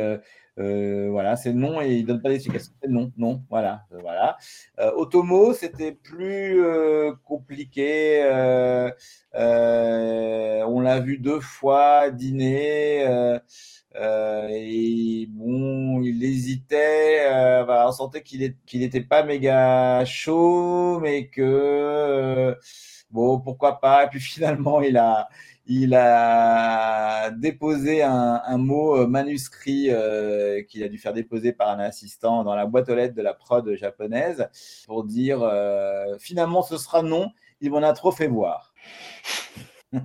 Euh, 0.59 1.07
voilà, 1.09 1.35
c'est 1.37 1.53
non 1.53 1.81
et 1.81 1.93
il 1.95 2.05
donne 2.05 2.21
pas 2.21 2.29
d'explication. 2.29 2.73
Non, 2.87 3.11
non, 3.17 3.43
voilà, 3.49 3.85
euh, 3.93 3.99
voilà. 4.01 4.37
Euh, 4.79 4.91
Otomo, 4.95 5.53
c'était 5.53 5.93
plus 5.93 6.61
compliqué. 7.23 8.23
on 9.33 10.79
l'a 10.81 10.99
vu 10.99 11.17
deux 11.17 11.39
fois 11.39 12.11
dîner. 12.11 13.03
et 13.95 15.27
bon, 15.29 16.01
il 16.01 16.23
hésitait. 16.23 17.27
on 17.67 17.91
sentait 17.91 18.21
qu'il 18.23 18.55
n'était 18.73 19.01
pas 19.01 19.23
méga 19.23 20.03
chaud, 20.05 20.99
mais 20.99 21.27
que 21.27 22.57
bon, 23.11 23.39
pourquoi 23.39 23.79
pas. 23.79 24.05
Et 24.05 24.07
puis 24.07 24.19
finalement, 24.21 24.81
il 24.81 24.97
a, 24.97 25.29
il 25.67 25.93
a 25.93 27.31
déposé 27.31 28.03
un, 28.03 28.57
mot 28.57 28.97
euh, 28.97 29.07
manuscrit 29.07 29.87
euh, 29.89 30.63
qu'il 30.63 30.83
a 30.83 30.89
dû 30.89 30.97
faire 30.97 31.13
déposer 31.13 31.53
par 31.53 31.69
un 31.69 31.79
assistant 31.79 32.43
dans 32.43 32.55
la 32.55 32.65
boîte 32.65 32.89
aux 32.89 32.95
lettres 32.95 33.15
de 33.15 33.21
la 33.21 33.33
prod 33.33 33.73
japonaise 33.75 34.49
pour 34.85 35.05
dire 35.05 35.41
euh, 35.41 36.17
finalement 36.19 36.61
ce 36.61 36.77
sera 36.77 37.03
non, 37.03 37.31
il 37.61 37.71
m'en 37.71 37.83
a 37.83 37.93
trop 37.93 38.11
fait 38.11 38.27
voir. 38.27 38.73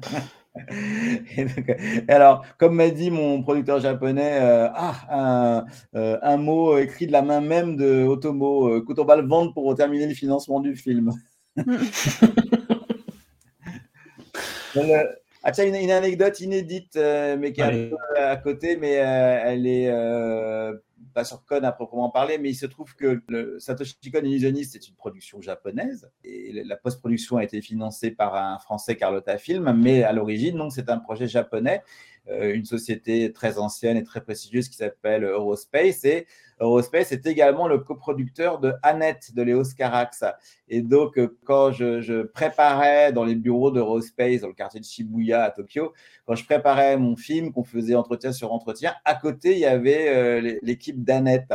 alors, 2.08 2.44
comme 2.58 2.76
m'a 2.76 2.90
dit 2.90 3.10
mon 3.10 3.42
producteur 3.42 3.80
japonais, 3.80 4.38
ah, 4.40 5.64
un, 5.92 6.36
mot 6.36 6.78
écrit 6.78 7.06
de 7.06 7.12
la 7.12 7.22
main 7.22 7.40
même 7.40 7.76
de 7.76 8.04
Otomo, 8.04 8.82
va 9.04 9.16
le 9.16 9.26
vendre 9.26 9.52
pour 9.52 9.74
terminer 9.74 10.06
le 10.06 10.14
financement 10.14 10.60
du 10.60 10.76
film. 10.76 11.12
Ah 15.48 15.52
tiens, 15.52 15.66
une, 15.66 15.90
anecdote 15.92 16.40
inédite, 16.40 16.96
euh, 16.96 17.36
mais 17.38 17.52
qui 17.52 17.60
est 17.60 17.64
un 17.64 17.88
peu 17.88 18.20
à 18.20 18.36
côté, 18.36 18.76
mais 18.76 18.98
euh, 18.98 19.40
elle 19.44 19.66
est 19.68 19.88
euh, 19.88 20.74
pas 21.14 21.22
sur 21.22 21.44
Con 21.46 21.62
à 21.62 21.70
proprement 21.70 22.10
parler, 22.10 22.36
mais 22.38 22.50
il 22.50 22.56
se 22.56 22.66
trouve 22.66 22.96
que 22.96 23.22
le 23.28 23.60
Satoshi 23.60 24.10
Kon 24.12 24.24
Illusioniste 24.24 24.74
est 24.74 24.88
une 24.88 24.96
production 24.96 25.40
japonaise 25.40 26.10
et 26.24 26.64
la 26.64 26.76
post-production 26.76 27.36
a 27.36 27.44
été 27.44 27.62
financée 27.62 28.10
par 28.10 28.34
un 28.34 28.58
français 28.58 28.96
Carlotta 28.96 29.38
Film, 29.38 29.72
mais 29.80 30.02
à 30.02 30.12
l'origine, 30.12 30.56
donc 30.56 30.72
c'est 30.72 30.90
un 30.90 30.98
projet 30.98 31.28
japonais, 31.28 31.80
une 32.28 32.64
société 32.64 33.32
très 33.32 33.58
ancienne 33.58 33.96
et 33.96 34.02
très 34.02 34.20
prestigieuse 34.20 34.68
qui 34.68 34.76
s'appelle 34.76 35.24
Eurospace 35.24 36.04
et 36.04 36.26
Eurospace 36.58 37.12
est 37.12 37.26
également 37.26 37.68
le 37.68 37.78
coproducteur 37.78 38.58
de 38.58 38.72
Annette 38.82 39.34
de 39.34 39.42
Léo 39.42 39.62
Carax. 39.76 40.24
Et 40.68 40.80
donc, 40.80 41.18
euh, 41.18 41.36
quand 41.44 41.70
je, 41.72 42.22
préparais 42.22 43.12
dans 43.12 43.24
les 43.24 43.34
bureaux 43.34 43.70
d'Eurospace, 43.70 44.40
dans 44.40 44.48
le 44.48 44.54
quartier 44.54 44.80
de 44.80 44.84
Shibuya 44.86 45.44
à 45.44 45.50
Tokyo, 45.50 45.92
quand 46.24 46.34
je 46.34 46.44
préparais 46.46 46.96
mon 46.96 47.14
film, 47.14 47.52
qu'on 47.52 47.64
faisait 47.64 47.94
entretien 47.94 48.32
sur 48.32 48.52
entretien, 48.52 48.94
à 49.04 49.14
côté, 49.14 49.52
il 49.52 49.58
y 49.58 49.66
avait 49.66 50.08
euh, 50.08 50.58
l'équipe 50.62 51.04
d'Annette. 51.04 51.52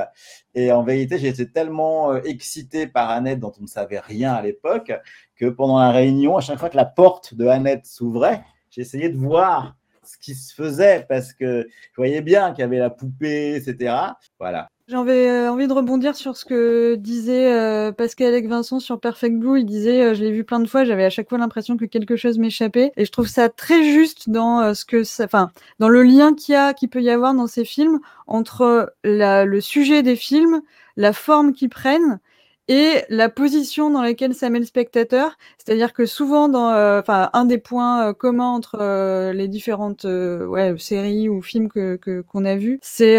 Et 0.53 0.71
en 0.71 0.83
vérité, 0.83 1.17
j'étais 1.17 1.47
tellement 1.47 2.13
euh, 2.13 2.21
excité 2.23 2.85
par 2.85 3.09
Annette, 3.09 3.39
dont 3.39 3.53
on 3.57 3.63
ne 3.63 3.67
savait 3.67 3.99
rien 3.99 4.33
à 4.33 4.41
l'époque, 4.43 4.91
que 5.35 5.47
pendant 5.47 5.79
la 5.79 5.91
réunion, 5.91 6.37
à 6.37 6.41
chaque 6.41 6.59
fois 6.59 6.69
que 6.69 6.77
la 6.77 6.85
porte 6.85 7.33
de 7.33 7.47
Annette 7.47 7.87
s'ouvrait, 7.87 8.43
j'essayais 8.69 9.09
de 9.09 9.17
voir 9.17 9.75
ce 10.11 10.17
qui 10.17 10.35
se 10.35 10.53
faisait 10.53 11.05
parce 11.07 11.33
que 11.33 11.67
je 11.69 11.95
voyais 11.95 12.21
bien 12.21 12.51
qu'il 12.51 12.59
y 12.59 12.63
avait 12.63 12.79
la 12.79 12.89
poupée, 12.89 13.55
etc. 13.55 13.93
Voilà. 14.39 14.69
J'avais 14.87 15.29
euh, 15.29 15.51
envie 15.51 15.67
de 15.67 15.73
rebondir 15.73 16.17
sur 16.17 16.35
ce 16.35 16.43
que 16.43 16.95
disait 16.95 17.53
euh, 17.53 17.93
Pascal 17.93 18.27
avec 18.27 18.47
Vincent 18.47 18.81
sur 18.81 18.99
Perfect 18.99 19.37
Blue. 19.37 19.59
Il 19.59 19.65
disait, 19.65 20.03
euh, 20.03 20.13
je 20.13 20.21
l'ai 20.21 20.31
vu 20.31 20.43
plein 20.43 20.59
de 20.59 20.67
fois, 20.67 20.83
j'avais 20.83 21.05
à 21.05 21.09
chaque 21.09 21.29
fois 21.29 21.37
l'impression 21.37 21.77
que 21.77 21.85
quelque 21.85 22.17
chose 22.17 22.37
m'échappait. 22.39 22.91
Et 22.97 23.05
je 23.05 23.11
trouve 23.11 23.27
ça 23.27 23.47
très 23.47 23.83
juste 23.83 24.29
dans 24.29 24.73
ce 24.73 24.83
que 24.83 25.03
ça, 25.03 25.23
enfin, 25.23 25.51
dans 25.79 25.87
le 25.87 26.03
lien 26.03 26.33
qu'il 26.33 26.55
y 26.55 26.57
a, 26.57 26.73
qu'il 26.73 26.89
peut 26.89 27.01
y 27.01 27.09
avoir 27.09 27.33
dans 27.33 27.47
ces 27.47 27.63
films 27.63 27.99
entre 28.27 28.93
le 29.03 29.59
sujet 29.61 30.03
des 30.03 30.17
films, 30.17 30.61
la 30.97 31.13
forme 31.13 31.53
qu'ils 31.53 31.69
prennent 31.69 32.19
et 32.71 33.03
la 33.09 33.27
position 33.27 33.89
dans 33.89 34.01
laquelle 34.01 34.33
ça 34.33 34.49
met 34.49 34.59
le 34.59 34.65
spectateur. 34.65 35.37
C'est-à-dire 35.57 35.91
que 35.91 36.05
souvent, 36.05 36.47
dans, 36.47 36.69
euh, 36.71 37.01
un 37.05 37.43
des 37.43 37.57
points 37.57 38.07
euh, 38.07 38.13
communs 38.13 38.47
entre 38.47 38.77
euh, 38.79 39.33
les 39.33 39.49
différentes 39.49 40.05
ouais, 40.05 40.73
séries 40.77 41.27
ou 41.27 41.41
films 41.41 41.67
que 41.67 41.97
qu'on 42.29 42.45
a 42.45 42.55
vus, 42.55 42.79
c'est 42.81 43.17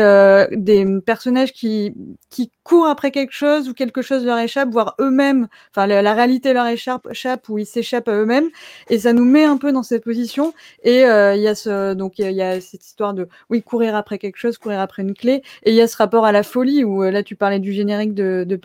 des 0.56 0.86
personnages 1.04 1.52
qui 1.52 1.92
qui 2.30 2.50
courent 2.62 2.86
après 2.86 3.10
quelque 3.10 3.32
chose 3.34 3.68
ou 3.68 3.74
quelque 3.74 4.00
chose 4.00 4.24
leur 4.24 4.38
échappe, 4.38 4.70
voire 4.70 4.94
eux-mêmes, 5.00 5.48
enfin 5.70 5.86
la, 5.86 6.14
réalité 6.14 6.54
leur 6.54 6.66
échappe, 6.66 7.06
échappe 7.10 7.48
ou 7.50 7.58
ils 7.58 7.66
s'échappent 7.66 8.08
à 8.08 8.14
eux-mêmes, 8.14 8.48
et 8.88 8.98
ça 9.00 9.12
nous 9.12 9.24
met 9.24 9.44
un 9.44 9.58
peu 9.58 9.70
dans 9.72 9.82
cette 9.82 10.04
position. 10.04 10.54
Et 10.82 11.00
il 11.00 11.42
y 11.42 11.48
a 11.48 11.54
ce 11.54 11.92
donc 11.92 12.18
il 12.18 12.30
y, 12.30 12.42
a 12.42 12.60
cette 12.62 12.86
histoire 12.86 13.12
de 13.12 13.28
oui 13.50 13.62
courir 13.62 13.94
après 13.96 14.16
quelque 14.18 14.38
chose, 14.38 14.56
courir 14.56 14.80
après 14.80 15.02
une 15.02 15.14
clé, 15.14 15.42
et 15.64 15.72
il 15.72 15.74
y 15.74 15.82
a 15.82 15.88
ce 15.88 15.96
rapport 15.98 16.24
à 16.24 16.32
la 16.32 16.42
folie 16.42 16.84
où 16.84 17.02
là 17.02 17.22
tu 17.22 17.36
parlais 17.36 17.60
du 17.60 17.72
générique 17.72 18.14
de, 18.14 18.44
de 18.46 18.56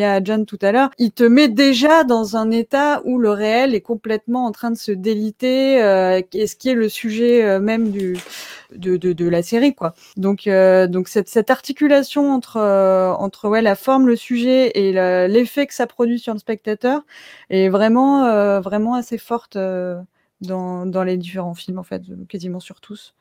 à 0.00 0.22
John 0.22 0.46
tout 0.46 0.58
à 0.62 0.72
l'heure, 0.72 0.90
il 0.98 1.12
te 1.12 1.24
met 1.24 1.48
déjà 1.48 2.04
dans 2.04 2.36
un 2.36 2.50
état 2.50 3.02
où 3.04 3.18
le 3.18 3.30
réel 3.30 3.74
est 3.74 3.80
complètement 3.80 4.46
en 4.46 4.52
train 4.52 4.70
de 4.70 4.76
se 4.76 4.92
déliter, 4.92 5.82
euh, 5.82 6.20
ce 6.32 6.56
qui 6.56 6.68
est 6.68 6.74
le 6.74 6.88
sujet 6.88 7.44
euh, 7.44 7.60
même 7.60 7.90
de, 7.90 8.96
de, 8.96 9.28
la 9.28 9.42
série 9.42 9.74
quoi. 9.74 9.94
Donc 10.16 10.46
euh, 10.46 10.86
donc 10.86 11.08
cette, 11.08 11.50
articulation 11.50 12.32
entre 12.32 12.56
euh, 12.56 13.12
entre 13.12 13.48
ouais 13.48 13.62
la 13.62 13.74
forme, 13.74 14.06
le 14.06 14.16
sujet 14.16 14.70
et 14.74 14.92
l'effet 15.28 15.66
que 15.66 15.74
ça 15.74 15.86
produit 15.86 16.18
sur 16.18 16.32
le 16.32 16.38
spectateur 16.38 17.02
est 17.50 17.68
vraiment 17.68 18.60
vraiment 18.60 18.94
assez 18.94 19.18
forte 19.18 19.56
dans, 20.40 20.86
dans 20.86 21.04
les 21.04 21.16
différents 21.16 21.54
films 21.54 21.78
en 21.78 21.82
fait, 21.82 22.02
quasiment 22.28 22.60
sur 22.60 22.80
tous. 22.80 23.14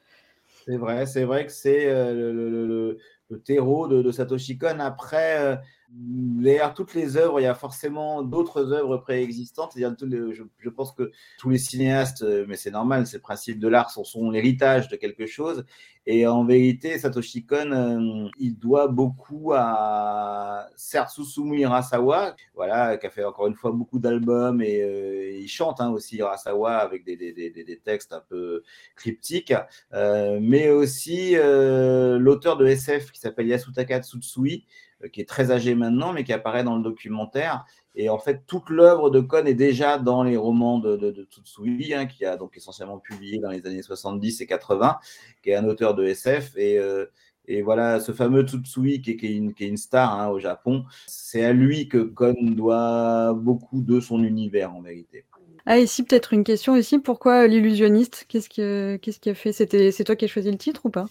C'est 0.65 0.77
vrai, 0.77 1.05
c'est 1.05 1.23
vrai 1.23 1.45
que 1.45 1.51
c'est 1.51 1.85
le, 1.85 2.31
le, 2.31 2.97
le, 3.29 3.39
terreau 3.39 3.87
de, 3.87 4.01
de 4.01 4.11
Satoshi 4.11 4.57
Kon. 4.57 4.79
Après, 4.79 5.59
derrière 5.93 6.73
toutes 6.73 6.93
les 6.93 7.17
œuvres, 7.17 7.39
il 7.39 7.43
y 7.43 7.47
a 7.47 7.53
forcément 7.53 8.23
d'autres 8.23 8.71
œuvres 8.71 8.97
préexistantes. 8.97 9.73
Je, 9.75 10.43
je, 10.59 10.69
pense 10.69 10.93
que 10.93 11.11
tous 11.37 11.49
les 11.49 11.57
cinéastes, 11.57 12.23
euh, 12.23 12.45
mais 12.47 12.55
c'est 12.55 12.71
normal, 12.71 13.05
c'est 13.07 13.17
le 13.17 13.21
principe 13.21 13.59
de 13.59 13.67
l'art, 13.67 13.91
sont, 13.91 14.03
sont 14.03 14.31
l'héritage 14.31 14.87
de 14.87 14.95
quelque 14.95 15.25
chose. 15.25 15.65
Et 16.07 16.25
en 16.25 16.45
vérité, 16.45 16.97
Satoshi 16.97 17.45
Kon, 17.45 17.71
euh, 17.71 18.29
il 18.39 18.57
doit 18.57 18.87
beaucoup 18.87 19.51
à 19.53 20.69
Susumu 20.75 21.59
Hirasawa, 21.59 22.35
voilà, 22.55 22.97
qui 22.97 23.05
a 23.05 23.09
fait 23.09 23.23
encore 23.23 23.47
une 23.47 23.55
fois 23.55 23.71
beaucoup 23.71 23.99
d'albums 23.99 24.61
et 24.61 24.81
euh, 24.81 25.39
il 25.39 25.47
chante 25.47 25.79
hein, 25.79 25.91
aussi 25.91 26.17
Hirasawa 26.17 26.77
avec 26.77 27.03
des, 27.03 27.15
des, 27.17 27.33
des, 27.33 27.51
des, 27.51 27.79
textes 27.79 28.13
un 28.13 28.23
peu 28.27 28.63
cryptiques, 28.95 29.53
mais 29.91 30.69
aussi 30.69 31.35
l'auteur 31.35 32.57
de 32.57 32.65
SF 32.65 33.11
qui 33.11 33.19
s'appelle 33.19 33.47
Yasutaka 33.47 34.01
Tsutsui, 34.01 34.65
qui 35.11 35.21
est 35.21 35.29
très 35.29 35.51
âgé 35.51 35.75
maintenant, 35.75 36.13
mais 36.13 36.23
qui 36.23 36.33
apparaît 36.33 36.63
dans 36.63 36.75
le 36.75 36.83
documentaire. 36.83 37.65
Et 37.95 38.09
en 38.09 38.19
fait, 38.19 38.43
toute 38.47 38.69
l'œuvre 38.69 39.09
de 39.09 39.19
Kohn 39.19 39.47
est 39.47 39.53
déjà 39.53 39.97
dans 39.97 40.23
les 40.23 40.37
romans 40.37 40.79
de, 40.79 40.95
de, 40.95 41.27
Tsutsui, 41.29 41.93
hein, 41.93 42.05
qui 42.05 42.25
a 42.25 42.37
donc 42.37 42.55
essentiellement 42.55 42.99
publié 42.99 43.39
dans 43.39 43.49
les 43.49 43.65
années 43.65 43.81
70 43.81 44.41
et 44.41 44.47
80, 44.47 44.97
qui 45.43 45.49
est 45.49 45.55
un 45.55 45.65
auteur 45.65 45.93
de 45.93 46.05
SF. 46.05 46.55
Et, 46.55 46.77
euh, 46.77 47.05
et 47.47 47.61
voilà, 47.61 47.99
ce 47.99 48.13
fameux 48.13 48.43
Tsutsui, 48.43 49.01
qui 49.01 49.11
est, 49.11 49.67
une, 49.67 49.77
star 49.77 50.19
hein, 50.19 50.29
au 50.29 50.39
Japon, 50.39 50.85
c'est 51.07 51.43
à 51.43 51.51
lui 51.51 51.89
que 51.89 51.97
Kohn 51.97 52.55
doit 52.55 53.33
beaucoup 53.33 53.81
de 53.81 53.99
son 53.99 54.23
univers, 54.23 54.73
en 54.73 54.81
vérité. 54.81 55.25
Ah, 55.65 55.79
ici, 55.79 56.03
peut-être 56.03 56.33
une 56.33 56.43
question 56.43 56.75
ici. 56.75 56.99
Pourquoi 56.99 57.47
l'illusionniste? 57.47 58.25
Qu'est-ce 58.27 58.49
qui, 58.49 58.61
qu'est-ce 58.99 59.29
a 59.29 59.33
fait? 59.33 59.53
C'était, 59.53 59.91
C'est 59.91 60.03
toi 60.03 60.15
qui 60.15 60.25
as 60.25 60.27
choisi 60.27 60.49
le 60.51 60.57
titre 60.57 60.85
ou 60.85 60.89
pas? 60.89 61.05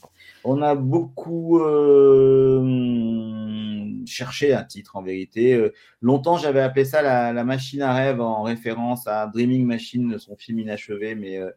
On 0.45 0.61
a 0.63 0.75
beaucoup 0.75 1.61
euh, 1.61 2.61
cherché 4.07 4.53
un 4.53 4.65
titre, 4.65 4.97
en 4.97 5.03
vérité. 5.03 5.55
Euh, 5.55 5.73
longtemps, 6.01 6.37
j'avais 6.37 6.61
appelé 6.61 6.85
ça 6.85 7.03
la, 7.03 7.45
machine 7.45 7.83
à 7.83 7.95
rêve 7.95 8.21
en 8.21 8.43
référence 8.43 9.07
à 9.07 9.27
Dreaming 9.27 9.65
Machine, 9.65 10.19
son 10.19 10.37
film 10.37 10.59
inachevé, 10.59 11.15
mais 11.15 11.39
euh, 11.39 11.51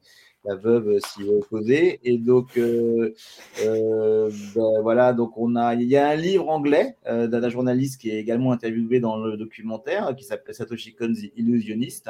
la 0.43 0.55
veuve 0.55 0.99
s'y 0.99 1.23
est 1.23 1.29
opposée. 1.29 1.99
Et 2.03 2.17
donc, 2.17 2.57
euh, 2.57 3.13
euh, 3.65 4.29
ben, 4.55 4.81
voilà, 4.81 5.13
donc 5.13 5.37
on 5.37 5.55
a, 5.55 5.75
il 5.75 5.87
y 5.87 5.97
a 5.97 6.09
un 6.09 6.15
livre 6.15 6.49
anglais 6.49 6.97
euh, 7.07 7.27
d'un 7.27 7.49
journaliste 7.49 8.01
qui 8.01 8.09
est 8.09 8.19
également 8.19 8.51
interviewé 8.51 8.99
dans 8.99 9.17
le 9.17 9.37
documentaire 9.37 10.15
qui 10.15 10.23
s'appelle 10.23 10.55
Satoshi 10.55 10.93
Kon 10.95 11.13
the 11.13 11.31
Illusionist. 11.37 12.09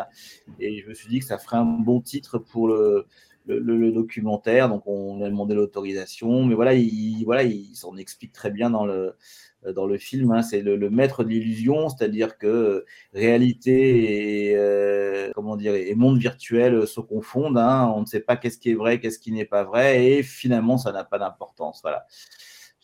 Et 0.59 0.79
je 0.79 0.89
me 0.89 0.93
suis 0.93 1.09
dit 1.09 1.19
que 1.19 1.25
ça 1.25 1.37
ferait 1.37 1.57
un 1.57 1.65
bon 1.65 2.01
titre 2.01 2.39
pour 2.39 2.67
le, 2.67 3.05
le, 3.45 3.91
documentaire. 3.91 4.69
Donc, 4.69 4.83
on 4.87 5.21
a 5.21 5.29
demandé 5.29 5.53
l'autorisation. 5.53 6.43
Mais 6.43 6.55
voilà, 6.55 6.73
il, 6.73 7.23
voilà, 7.25 7.43
il 7.43 7.75
s'en 7.75 7.97
explique 7.97 8.33
très 8.33 8.51
bien 8.51 8.69
dans 8.69 8.85
le, 8.85 9.15
dans 9.71 9.85
le 9.85 9.97
film. 9.97 10.31
Hein, 10.31 10.41
c'est 10.41 10.61
le, 10.61 10.89
maître 10.89 11.23
de 11.23 11.29
l'illusion, 11.29 11.89
c'est-à-dire 11.89 12.37
que 12.37 12.47
euh, 12.47 12.85
réalité 13.13 14.49
et, 14.49 14.57
euh, 14.57 15.31
comment 15.33 15.55
dire, 15.55 15.75
et 15.75 15.95
monde 15.95 16.17
virtuel 16.17 16.87
se 16.87 16.99
confondent. 16.99 17.57
Hein, 17.57 17.91
on 17.95 18.01
ne 18.01 18.05
sait 18.05 18.19
pas 18.19 18.35
qu'est-ce 18.35 18.57
qui 18.57 18.71
est 18.71 18.75
vrai, 18.75 18.99
qu'est-ce 18.99 19.19
qui 19.19 19.31
n'est 19.31 19.45
pas 19.45 19.63
vrai, 19.63 20.05
et 20.05 20.23
finalement, 20.23 20.77
ça 20.77 20.91
n'a 20.91 21.03
pas 21.03 21.19
d'importance. 21.19 21.79
Voilà. 21.81 22.05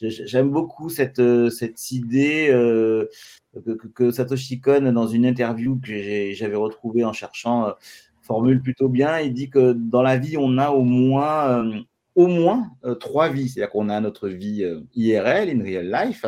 J'aime 0.02 0.50
beaucoup 0.50 0.90
cette, 0.90 1.22
cette 1.50 1.92
idée 1.92 2.48
que, 2.50 3.88
que, 3.94 4.12
Satoshi 4.12 4.62
Kon, 4.62 4.94
dans 4.94 5.08
une 5.08 5.26
interview 5.26 5.78
que 5.78 6.32
j'avais 6.32 6.56
retrouvée 6.56 7.04
en 7.04 7.12
cherchant, 7.12 7.74
formule 8.22 8.62
plutôt 8.62 8.88
bien. 8.88 9.20
Il 9.20 9.34
dit 9.34 9.50
que 9.50 9.74
dans 9.74 10.02
la 10.02 10.18
vie, 10.18 10.38
on 10.38 10.58
a 10.58 10.70
au 10.70 10.84
moins 10.84 11.66
au 12.20 12.28
moins 12.28 12.72
euh, 12.84 12.96
trois 12.96 13.30
vies. 13.30 13.50
C'est-à-dire 13.50 13.72
qu'on 13.72 13.90
a 13.90 14.00
notre 14.02 14.28
vie 14.28 14.64
euh, 14.64 14.82
IRL, 14.96 15.50
in 15.50 15.64
real 15.64 15.90
life, 15.90 16.26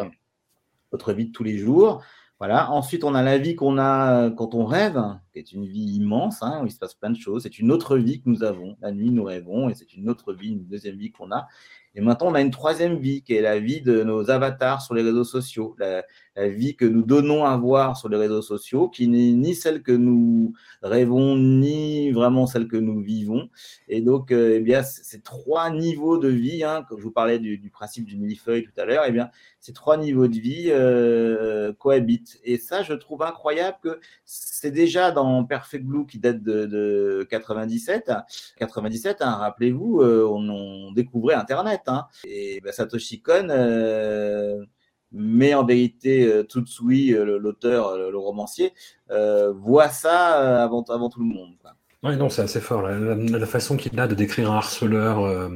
notre 0.91 1.13
vie 1.13 1.27
de 1.27 1.31
tous 1.31 1.43
les 1.43 1.57
jours. 1.57 2.03
Voilà. 2.39 2.71
Ensuite, 2.71 3.03
on 3.03 3.13
a 3.13 3.21
la 3.21 3.37
vie 3.37 3.55
qu'on 3.55 3.77
a 3.77 4.25
euh, 4.25 4.31
quand 4.31 4.55
on 4.55 4.65
rêve, 4.65 4.99
qui 5.31 5.39
est 5.39 5.51
une 5.51 5.65
vie 5.65 5.95
immense, 5.95 6.43
hein, 6.43 6.61
où 6.63 6.65
il 6.65 6.71
se 6.71 6.79
passe 6.79 6.93
plein 6.93 7.09
de 7.09 7.17
choses. 7.17 7.43
C'est 7.43 7.59
une 7.59 7.71
autre 7.71 7.97
vie 7.97 8.21
que 8.21 8.29
nous 8.29 8.43
avons. 8.43 8.77
La 8.81 8.91
nuit, 8.91 9.11
nous 9.11 9.23
rêvons, 9.23 9.69
et 9.69 9.75
c'est 9.75 9.93
une 9.93 10.09
autre 10.09 10.33
vie, 10.33 10.49
une 10.49 10.65
deuxième 10.65 10.97
vie 10.97 11.11
qu'on 11.11 11.31
a. 11.31 11.47
Et 11.93 11.99
maintenant, 11.99 12.27
on 12.27 12.35
a 12.35 12.41
une 12.41 12.51
troisième 12.51 12.97
vie, 12.99 13.21
qui 13.21 13.35
est 13.35 13.41
la 13.41 13.59
vie 13.59 13.81
de 13.81 14.03
nos 14.03 14.29
avatars 14.29 14.81
sur 14.81 14.93
les 14.93 15.01
réseaux 15.01 15.25
sociaux, 15.25 15.75
la, 15.77 16.03
vie 16.37 16.77
que 16.77 16.85
nous 16.85 17.03
donnons 17.03 17.43
à 17.43 17.57
voir 17.57 17.97
sur 17.97 18.07
les 18.07 18.15
réseaux 18.15 18.41
sociaux, 18.41 18.87
qui 18.87 19.09
n'est 19.09 19.33
ni 19.33 19.53
celle 19.53 19.83
que 19.83 19.91
nous 19.91 20.53
rêvons, 20.81 21.35
ni 21.35 22.11
vraiment 22.11 22.47
celle 22.47 22.69
que 22.69 22.77
nous 22.77 23.01
vivons. 23.01 23.49
Et 23.89 23.99
donc, 24.01 24.31
euh, 24.31 24.55
eh 24.55 24.59
bien, 24.61 24.81
ces 24.83 25.19
trois 25.19 25.69
niveaux 25.69 26.17
de 26.17 26.29
vie, 26.29 26.63
hein, 26.63 26.85
comme 26.87 26.99
je 26.99 27.03
vous 27.03 27.11
parlais 27.11 27.37
du, 27.37 27.69
principe 27.69 28.05
du 28.05 28.17
millefeuille 28.17 28.63
tout 28.63 28.71
à 28.77 28.85
l'heure, 28.85 29.03
eh 29.05 29.11
bien, 29.11 29.29
ces 29.59 29.73
trois 29.73 29.97
niveaux 29.97 30.29
de 30.29 30.39
vie 30.39 30.67
euh, 30.69 31.73
cohabitent. 31.73 32.39
Et 32.45 32.57
ça, 32.57 32.81
je 32.81 32.93
trouve 32.93 33.23
incroyable 33.23 33.77
que 33.83 33.99
c'est 34.25 34.71
déjà 34.71 35.11
dans 35.11 35.20
Perfect 35.45 35.85
Blue 35.85 36.05
qui 36.05 36.19
date 36.19 36.41
de, 36.41 36.65
de 36.65 37.27
97. 37.29 38.11
97, 38.57 39.17
hein, 39.21 39.31
rappelez-vous, 39.31 40.01
euh, 40.01 40.25
on, 40.27 40.91
découvrait 40.91 41.35
Internet. 41.35 41.81
Hein. 41.87 42.05
Et 42.25 42.59
bah, 42.63 42.71
Satoshi 42.71 43.21
Kon, 43.21 43.47
euh, 43.49 44.63
mais 45.11 45.53
en 45.53 45.65
vérité, 45.65 46.25
euh, 46.25 46.43
Tutsui, 46.43 47.11
l'auteur, 47.11 47.97
le, 47.97 48.17
romancier, 48.17 48.73
voit 49.09 49.89
ça 49.89 50.63
avant, 50.63 50.83
avant 50.83 51.09
tout 51.09 51.19
le 51.19 51.25
monde. 51.25 51.55
Oui, 52.03 52.17
non, 52.17 52.29
c'est 52.29 52.41
assez 52.41 52.61
fort. 52.61 52.81
La, 52.81 53.45
façon 53.45 53.77
qu'il 53.77 53.99
a 53.99 54.07
de 54.07 54.15
décrire 54.15 54.51
un 54.51 54.57
harceleur 54.57 55.51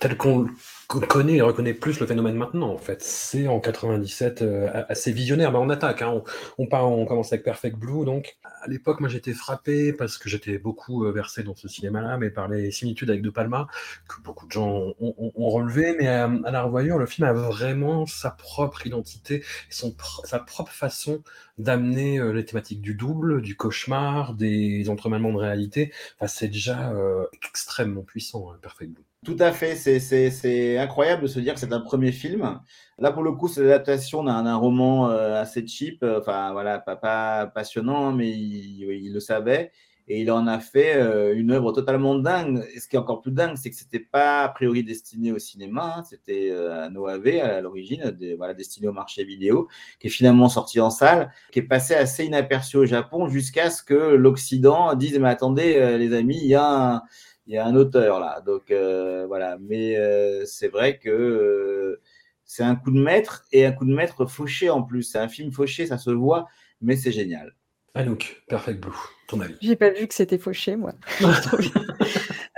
tel 0.00 0.16
qu'on 0.16 0.46
connaît 1.00 1.36
et 1.36 1.40
reconnaît 1.40 1.74
plus 1.74 2.00
le 2.00 2.06
phénomène 2.06 2.36
maintenant, 2.36 2.70
en 2.70 2.78
fait. 2.78 3.02
C'est 3.02 3.46
en 3.48 3.60
97 3.60 4.42
euh, 4.42 4.84
assez 4.88 5.12
visionnaire. 5.12 5.52
mais 5.52 5.58
on 5.58 5.70
attaque. 5.70 6.02
Hein. 6.02 6.22
On, 6.58 6.66
part, 6.66 6.90
on 6.90 7.04
commence 7.06 7.32
avec 7.32 7.44
Perfect 7.44 7.76
Blue. 7.76 8.04
Donc, 8.04 8.36
à 8.44 8.68
l'époque, 8.68 9.00
moi, 9.00 9.08
j'étais 9.08 9.32
frappé 9.32 9.92
parce 9.92 10.18
que 10.18 10.28
j'étais 10.28 10.58
beaucoup 10.58 11.04
euh, 11.04 11.12
versé 11.12 11.42
dans 11.42 11.54
ce 11.54 11.68
cinéma-là, 11.68 12.16
mais 12.18 12.30
par 12.30 12.48
les 12.48 12.70
similitudes 12.70 13.10
avec 13.10 13.22
De 13.22 13.30
Palma, 13.30 13.66
que 14.08 14.20
beaucoup 14.22 14.46
de 14.46 14.52
gens 14.52 14.94
ont, 15.00 15.48
relevé. 15.50 15.94
Mais 15.98 16.08
euh, 16.08 16.42
à, 16.44 16.50
la 16.50 16.62
revoyure, 16.62 16.98
le 16.98 17.06
film 17.06 17.26
a 17.26 17.32
vraiment 17.32 18.06
sa 18.06 18.30
propre 18.30 18.86
identité, 18.86 19.44
son, 19.70 19.94
sa 20.24 20.38
propre 20.38 20.72
façon 20.72 21.22
d'amener 21.58 22.20
les 22.32 22.44
thématiques 22.44 22.80
du 22.80 22.94
double, 22.94 23.42
du 23.42 23.56
cauchemar, 23.56 24.34
des 24.34 24.88
entremêlements 24.88 25.32
de 25.32 25.38
réalité. 25.38 25.92
Enfin, 26.16 26.26
c'est 26.26 26.48
déjà 26.48 26.92
extrêmement 27.42 28.02
puissant, 28.02 28.50
hein, 28.50 28.58
Perfect 28.62 28.92
Blue. 28.92 29.04
Tout 29.24 29.36
à 29.38 29.52
fait, 29.52 29.76
c'est 29.76 30.78
incroyable 30.78 31.22
de 31.22 31.26
se 31.28 31.38
dire 31.38 31.54
que 31.54 31.60
c'est 31.60 31.72
un 31.72 31.80
premier 31.80 32.10
film. 32.10 32.58
Là, 32.98 33.12
pour 33.12 33.22
le 33.22 33.30
coup, 33.30 33.46
c'est 33.46 33.62
l'adaptation 33.62 34.24
d'un 34.24 34.56
roman 34.56 35.10
euh, 35.10 35.40
assez 35.40 35.64
cheap, 35.64 36.02
euh, 36.02 36.18
enfin 36.18 36.50
voilà, 36.52 36.80
pas, 36.80 37.46
passionnant, 37.46 38.10
mais 38.10 38.30
il, 38.30 39.12
le 39.12 39.20
savait. 39.20 39.70
Et 40.08 40.22
il 40.22 40.32
en 40.32 40.48
a 40.48 40.58
fait 40.58 40.96
euh, 40.96 41.36
une 41.36 41.52
œuvre 41.52 41.70
totalement 41.70 42.16
dingue. 42.16 42.66
Et 42.74 42.80
ce 42.80 42.88
qui 42.88 42.96
est 42.96 42.98
encore 42.98 43.20
plus 43.20 43.30
dingue, 43.30 43.56
c'est 43.56 43.70
que 43.70 43.76
c'était 43.76 44.00
pas 44.00 44.42
a 44.42 44.48
priori 44.48 44.82
destiné 44.82 45.30
au 45.30 45.38
cinéma, 45.38 45.98
hein. 45.98 46.02
c'était 46.02 46.52
un 46.52 46.94
OAV 46.96 47.28
à 47.40 47.60
l'origine, 47.60 48.18
voilà, 48.36 48.54
destiné 48.54 48.88
au 48.88 48.92
marché 48.92 49.22
vidéo, 49.22 49.68
qui 50.00 50.08
est 50.08 50.10
finalement 50.10 50.48
sorti 50.48 50.80
en 50.80 50.90
salle, 50.90 51.32
qui 51.52 51.60
est 51.60 51.62
passé 51.62 51.94
assez 51.94 52.24
inaperçu 52.24 52.76
au 52.76 52.86
Japon 52.86 53.28
jusqu'à 53.28 53.70
ce 53.70 53.84
que 53.84 53.94
l'Occident 53.94 54.94
dise 54.94 55.16
Mais 55.20 55.28
attendez, 55.28 55.96
les 55.96 56.12
amis, 56.12 56.40
il 56.42 56.48
y 56.48 56.56
a 56.56 56.94
un 56.96 57.02
il 57.46 57.54
y 57.54 57.58
a 57.58 57.66
un 57.66 57.74
auteur 57.74 58.20
là. 58.20 58.40
Donc 58.40 58.70
euh, 58.70 59.26
voilà, 59.26 59.58
mais 59.60 59.96
euh, 59.96 60.44
c'est 60.46 60.68
vrai 60.68 60.98
que 60.98 61.10
euh, 61.10 62.00
c'est 62.44 62.62
un 62.62 62.76
coup 62.76 62.90
de 62.90 63.00
maître 63.00 63.44
et 63.52 63.64
un 63.66 63.72
coup 63.72 63.84
de 63.84 63.94
maître 63.94 64.26
fauché 64.26 64.70
en 64.70 64.82
plus. 64.82 65.02
C'est 65.02 65.18
un 65.18 65.28
film 65.28 65.52
fauché, 65.52 65.86
ça 65.86 65.98
se 65.98 66.10
voit, 66.10 66.46
mais 66.80 66.96
c'est 66.96 67.12
génial. 67.12 67.54
Anouk, 67.94 68.42
Perfect 68.48 68.80
Blue, 68.80 68.92
ton 69.32 69.40
J'ai 69.60 69.76
pas 69.76 69.90
vu 69.90 70.06
que 70.06 70.14
c'était 70.14 70.38
fauché, 70.38 70.76
moi. 70.76 70.92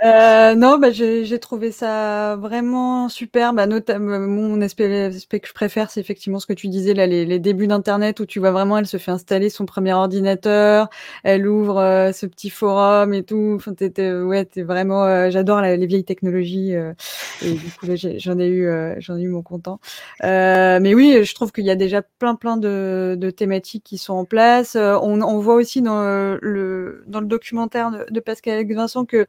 Euh, 0.05 0.53
non, 0.55 0.77
bah, 0.77 0.91
j'ai 0.91 1.39
trouvé 1.39 1.71
ça 1.71 2.35
vraiment 2.35 3.09
super. 3.09 3.53
Bah, 3.53 3.65
notamment, 3.65 4.19
mon 4.19 4.61
aspect, 4.61 5.09
que 5.39 5.47
je 5.47 5.53
préfère, 5.53 5.89
c'est 5.89 5.99
effectivement 5.99 6.39
ce 6.39 6.45
que 6.45 6.53
tu 6.53 6.67
disais 6.67 6.93
là, 6.93 7.07
les, 7.07 7.39
débuts 7.39 7.67
d'Internet 7.67 8.19
où 8.19 8.25
tu 8.25 8.39
vois 8.39 8.51
vraiment, 8.51 8.77
elle 8.77 8.85
se 8.87 8.97
fait 8.97 9.11
installer 9.11 9.49
son 9.49 9.65
premier 9.65 9.93
ordinateur, 9.93 10.89
elle 11.23 11.47
ouvre 11.47 11.79
euh, 11.79 12.11
ce 12.11 12.25
petit 12.25 12.49
forum 12.49 13.13
et 13.13 13.23
tout. 13.23 13.53
Enfin, 13.55 13.73
ouais, 14.23 14.45
t'es 14.45 14.61
vraiment. 14.63 15.05
Euh, 15.05 15.29
j'adore 15.31 15.61
les 15.61 15.85
vieilles 15.85 16.05
technologies 16.05 16.75
euh, 16.75 16.93
et 17.43 17.53
du 17.53 17.71
coup 17.71 17.87
j'en 17.87 18.39
ai 18.39 18.47
eu, 18.47 18.69
j'en 18.99 19.17
ai 19.17 19.21
eu 19.21 19.29
mon 19.29 19.41
content. 19.41 19.79
mais 20.21 20.93
oui, 20.93 21.23
je 21.23 21.35
trouve 21.35 21.51
qu'il 21.51 21.65
y 21.65 21.71
a 21.71 21.75
déjà 21.75 22.01
plein, 22.01 22.35
plein 22.35 22.57
de, 22.57 23.15
de 23.17 23.29
thématiques 23.29 23.83
qui 23.83 23.97
sont 23.97 24.13
en 24.13 24.25
place. 24.25 24.75
on, 24.75 25.21
on 25.21 25.39
voit 25.39 25.55
aussi 25.55 25.81
dans 25.81 26.03
le 26.41 26.64
dans 27.07 27.19
le 27.19 27.27
documentaire 27.27 27.91
de, 27.91 28.05
de 28.09 28.19
Pascal 28.19 28.65
Vincent 28.73 29.05
que 29.05 29.25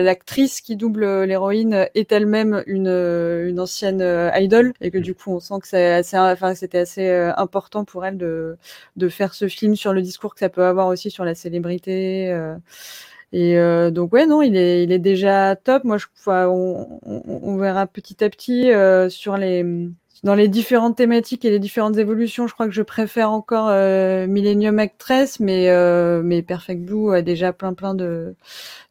l'actrice 0.00 0.60
qui 0.60 0.76
double 0.76 1.24
l'héroïne 1.24 1.88
est 1.94 2.12
elle-même 2.12 2.62
une, 2.66 2.88
une 2.88 3.60
ancienne 3.60 4.02
euh, 4.02 4.30
idol 4.38 4.72
et 4.80 4.90
que 4.90 4.98
du 4.98 5.14
coup 5.14 5.32
on 5.32 5.40
sent 5.40 5.54
que 5.60 5.68
c'est 5.68 5.92
assez, 5.92 6.18
enfin 6.18 6.54
c'était 6.54 6.78
assez 6.78 7.08
euh, 7.08 7.32
important 7.36 7.84
pour 7.84 8.04
elle 8.04 8.18
de 8.18 8.56
de 8.96 9.08
faire 9.08 9.34
ce 9.34 9.48
film 9.48 9.76
sur 9.76 9.92
le 9.92 10.02
discours 10.02 10.34
que 10.34 10.40
ça 10.40 10.48
peut 10.48 10.64
avoir 10.64 10.88
aussi 10.88 11.10
sur 11.10 11.24
la 11.24 11.34
célébrité. 11.34 12.30
Euh. 12.32 12.56
Et 13.32 13.56
donc 13.90 14.12
ouais 14.12 14.26
non, 14.26 14.42
il 14.42 14.56
est 14.56 14.84
il 14.84 14.92
est 14.92 15.00
déjà 15.00 15.56
top. 15.56 15.82
Moi 15.84 15.98
je 15.98 16.06
on, 16.26 17.00
on, 17.04 17.56
verra 17.56 17.86
petit 17.86 18.22
à 18.22 18.30
petit 18.30 18.70
sur 19.10 19.36
les 19.36 19.64
dans 20.24 20.34
les 20.34 20.48
différentes 20.48 20.96
thématiques 20.96 21.44
et 21.44 21.50
les 21.50 21.58
différentes 21.58 21.98
évolutions, 21.98 22.46
je 22.46 22.54
crois 22.54 22.66
que 22.66 22.72
je 22.72 22.82
préfère 22.82 23.30
encore 23.30 23.68
euh, 23.68 24.26
Millennium 24.26 24.78
Actress, 24.78 25.38
mais 25.38 25.68
euh, 25.68 26.22
mais 26.24 26.42
Perfect 26.42 26.82
Blue 26.82 27.14
a 27.14 27.22
déjà 27.22 27.52
plein 27.52 27.74
plein 27.74 27.94
de 27.94 28.34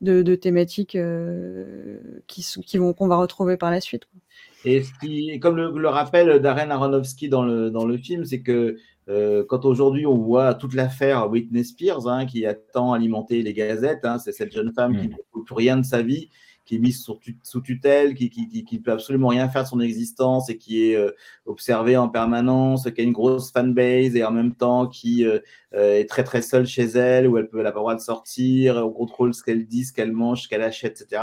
de, 0.01 0.21
de 0.21 0.35
thématiques 0.35 0.95
euh, 0.95 1.97
qui 2.27 2.45
qui 2.65 2.77
vont 2.77 2.93
qu'on 2.93 3.07
va 3.07 3.17
retrouver 3.17 3.57
par 3.57 3.71
la 3.71 3.81
suite. 3.81 4.05
Quoi. 4.05 4.21
Et 4.65 4.83
ce 4.83 4.91
qui, 5.01 5.39
comme 5.39 5.57
le, 5.57 5.77
le 5.77 5.89
rappelle 5.89 6.39
Darren 6.39 6.69
Aronofsky 6.69 7.27
dans 7.27 7.43
le 7.43 7.69
dans 7.69 7.85
le 7.85 7.97
film, 7.97 8.23
c'est 8.23 8.41
que 8.41 8.77
euh, 9.09 9.43
quand 9.47 9.65
aujourd'hui 9.65 10.05
on 10.05 10.17
voit 10.17 10.53
toute 10.53 10.73
l'affaire 10.73 11.29
Whitney 11.29 11.63
Spears, 11.63 12.07
hein, 12.07 12.25
qui 12.25 12.45
a 12.45 12.53
tant 12.53 12.93
alimenté 12.93 13.41
les 13.41 13.53
gazettes, 13.53 14.05
hein, 14.05 14.17
c'est 14.17 14.31
cette 14.31 14.53
jeune 14.53 14.71
femme 14.71 14.97
qui 14.97 15.07
mm. 15.07 15.11
ne 15.11 15.15
peut 15.33 15.43
plus 15.43 15.55
rien 15.55 15.77
de 15.77 15.85
sa 15.85 16.01
vie, 16.01 16.29
qui 16.65 16.75
est 16.75 16.79
mise 16.79 17.05
sous 17.43 17.61
tutelle, 17.61 18.13
qui, 18.13 18.29
qui, 18.29 18.63
qui, 18.63 18.79
peut 18.79 18.91
absolument 18.91 19.29
rien 19.29 19.49
faire 19.49 19.63
de 19.63 19.67
son 19.67 19.81
existence 19.81 20.49
et 20.49 20.57
qui 20.57 20.89
est 20.89 20.95
euh, 20.95 21.11
observée 21.45 21.97
en 21.97 22.07
permanence, 22.07 22.89
qui 22.89 23.01
a 23.01 23.03
une 23.03 23.11
grosse 23.11 23.51
fanbase 23.51 24.15
et 24.15 24.23
en 24.23 24.31
même 24.31 24.55
temps 24.55 24.87
qui 24.87 25.25
euh, 25.25 25.39
euh, 25.75 25.99
est 25.99 26.09
très 26.09 26.23
très 26.23 26.41
seule 26.41 26.65
chez 26.65 26.83
elle, 26.83 27.27
où 27.27 27.37
elle 27.37 27.49
peut, 27.49 27.57
elle 27.57 27.65
n'a 27.65 27.71
pas 27.71 27.79
le 27.79 27.83
droit 27.83 27.95
de 27.95 28.01
sortir, 28.01 28.77
on 28.77 28.91
contrôle 28.91 29.33
ce 29.33 29.43
qu'elle 29.43 29.65
dit, 29.65 29.83
ce 29.83 29.91
qu'elle 29.91 30.13
mange, 30.13 30.43
ce 30.43 30.47
qu'elle 30.47 30.61
achète, 30.61 31.01
etc. 31.01 31.21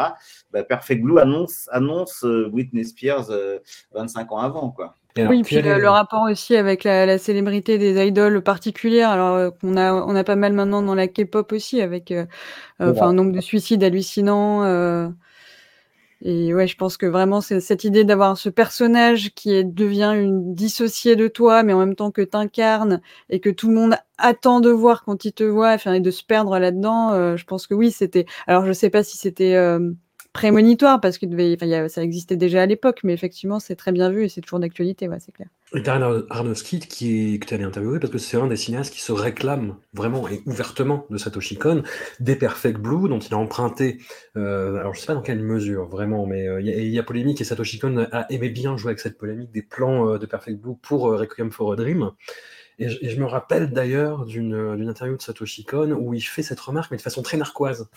Bah, 0.53 0.63
Perfect 0.63 1.03
Blue 1.03 1.19
annonce, 1.19 1.69
annonce 1.73 2.23
Whitney 2.23 2.85
Spears 2.85 3.31
25 3.95 4.33
ans 4.33 4.39
avant, 4.39 4.71
quoi. 4.71 4.95
oui, 5.17 5.43
puis 5.43 5.63
le, 5.63 5.89
rapport 5.89 6.25
aussi 6.31 6.55
avec 6.55 6.85
la, 6.85 7.07
la, 7.07 7.17
célébrité 7.17 7.79
des 7.79 8.07
idoles 8.07 8.43
particulières, 8.43 9.11
alors 9.11 9.57
qu'on 9.59 9.79
a, 9.79 9.95
on 9.95 10.15
a 10.15 10.25
pas 10.25 10.37
mal 10.37 10.53
maintenant 10.53 10.83
dans 10.83 10.95
la 10.95 11.09
K-pop 11.09 11.51
aussi, 11.53 11.81
avec 11.81 12.13
enfin 12.79 13.09
un 13.09 13.13
nombre 13.15 13.33
de 13.33 13.41
suicides 13.41 13.83
hallucinants. 13.83 15.11
Et 16.23 16.53
ouais, 16.55 16.67
je 16.67 16.77
pense 16.77 16.97
que 16.99 17.07
vraiment, 17.07 17.41
c'est 17.41 17.61
cette 17.61 17.85
idée 17.85 18.05
d'avoir 18.05 18.37
ce 18.37 18.51
personnage 18.51 19.33
qui 19.35 19.65
devient 19.65 20.13
une 20.15 20.55
dissociée 20.55 21.17
de 21.17 21.29
toi, 21.29 21.63
mais 21.63 21.73
en 21.73 21.79
même 21.79 21.95
temps 21.95 22.11
que 22.11 22.21
t'incarnes 22.23 23.01
et 23.31 23.41
que 23.41 23.49
tout 23.49 23.69
le 23.69 23.75
monde 23.75 23.97
attend 24.19 24.61
de 24.61 24.71
voir 24.71 25.03
quand 25.05 25.25
il 25.25 25.33
te 25.33 25.45
voit, 25.45 25.73
enfin, 25.73 25.95
et 25.95 26.01
de 26.01 26.11
se 26.11 26.23
perdre 26.23 26.59
là-dedans. 26.59 27.13
Euh, 27.13 27.37
je 27.37 27.45
pense 27.47 27.67
que 27.67 27.75
oui, 27.75 27.91
c'était. 27.91 28.27
Alors, 28.47 28.67
je 28.67 28.73
sais 28.73 28.91
pas 28.91 29.03
si 29.03 29.17
c'était 29.17 29.55
euh, 29.55 29.93
prémonitoire 30.33 31.01
parce 31.01 31.19
que 31.19 31.27
ça 31.89 32.03
existait 32.03 32.37
déjà 32.37 32.63
à 32.63 32.67
l'époque, 32.67 33.01
mais 33.03 33.15
effectivement, 33.15 33.59
c'est 33.59 33.77
très 33.77 33.93
bien 33.93 34.11
vu 34.11 34.25
et 34.25 34.29
c'est 34.29 34.43
toujours 34.43 34.61
d'actualité, 34.61 35.09
ouais, 35.09 35.21
c'est 35.21 35.33
clair. 35.33 35.49
Et 35.73 35.83
Darren 35.83 36.25
Aronofsky, 36.31 36.81
qui 36.81 37.35
est, 37.35 37.39
que 37.39 37.47
tu 37.47 37.55
allais 37.55 37.63
interviewer, 37.63 38.01
parce 38.01 38.13
que 38.13 38.19
c'est 38.19 38.37
un 38.37 38.49
des 38.49 38.57
cinéastes 38.57 38.93
qui 38.93 39.01
se 39.01 39.13
réclame 39.13 39.77
vraiment 39.93 40.27
et 40.29 40.43
ouvertement 40.45 41.07
de 41.11 41.17
Satoshi 41.17 41.59
Kon, 41.59 41.85
des 42.19 42.35
Perfect 42.35 42.81
Blue, 42.81 43.09
dont 43.09 43.21
il 43.21 43.33
a 43.35 43.37
emprunté, 43.37 43.99
euh, 44.37 44.79
alors 44.79 44.95
je 44.95 45.01
sais 45.01 45.07
pas 45.07 45.15
dans 45.15 45.23
quelle 45.23 45.39
mesure 45.39 45.87
vraiment, 45.87 46.27
mais 46.27 46.49
euh, 46.49 46.61
il 46.61 46.89
y, 46.89 46.99
a 46.99 47.03
polémique 47.05 47.41
et 47.41 47.45
Satoshi 47.45 47.79
Kon 47.79 48.09
a 48.11 48.27
aimé 48.31 48.49
bien 48.49 48.77
jouer 48.77 48.91
avec 48.91 48.99
cette 48.99 49.17
polémique 49.17 49.53
des 49.53 49.63
plans 49.63 50.09
euh, 50.09 50.19
de 50.19 50.27
Perfect 50.27 50.59
Blue 50.59 50.75
pour 50.83 51.03
Requiem 51.03 51.53
for 51.53 51.73
a 51.73 51.77
Dream. 51.77 52.11
Et 52.81 52.89
je, 52.89 52.99
et 53.03 53.11
je 53.11 53.21
me 53.21 53.27
rappelle 53.27 53.71
d'ailleurs 53.71 54.25
d'une 54.25 54.89
interview 54.89 55.17
de 55.17 55.23
Satoshi 55.23 55.65
Kon 55.65 55.93
où 55.93 56.15
il 56.15 56.23
fait 56.23 56.43
cette 56.43 56.61
remarque, 56.61 56.91
mais 56.91 56.97
de 56.97 57.03
façon 57.03 57.23
très 57.23 57.37
narquoise. 57.37 57.89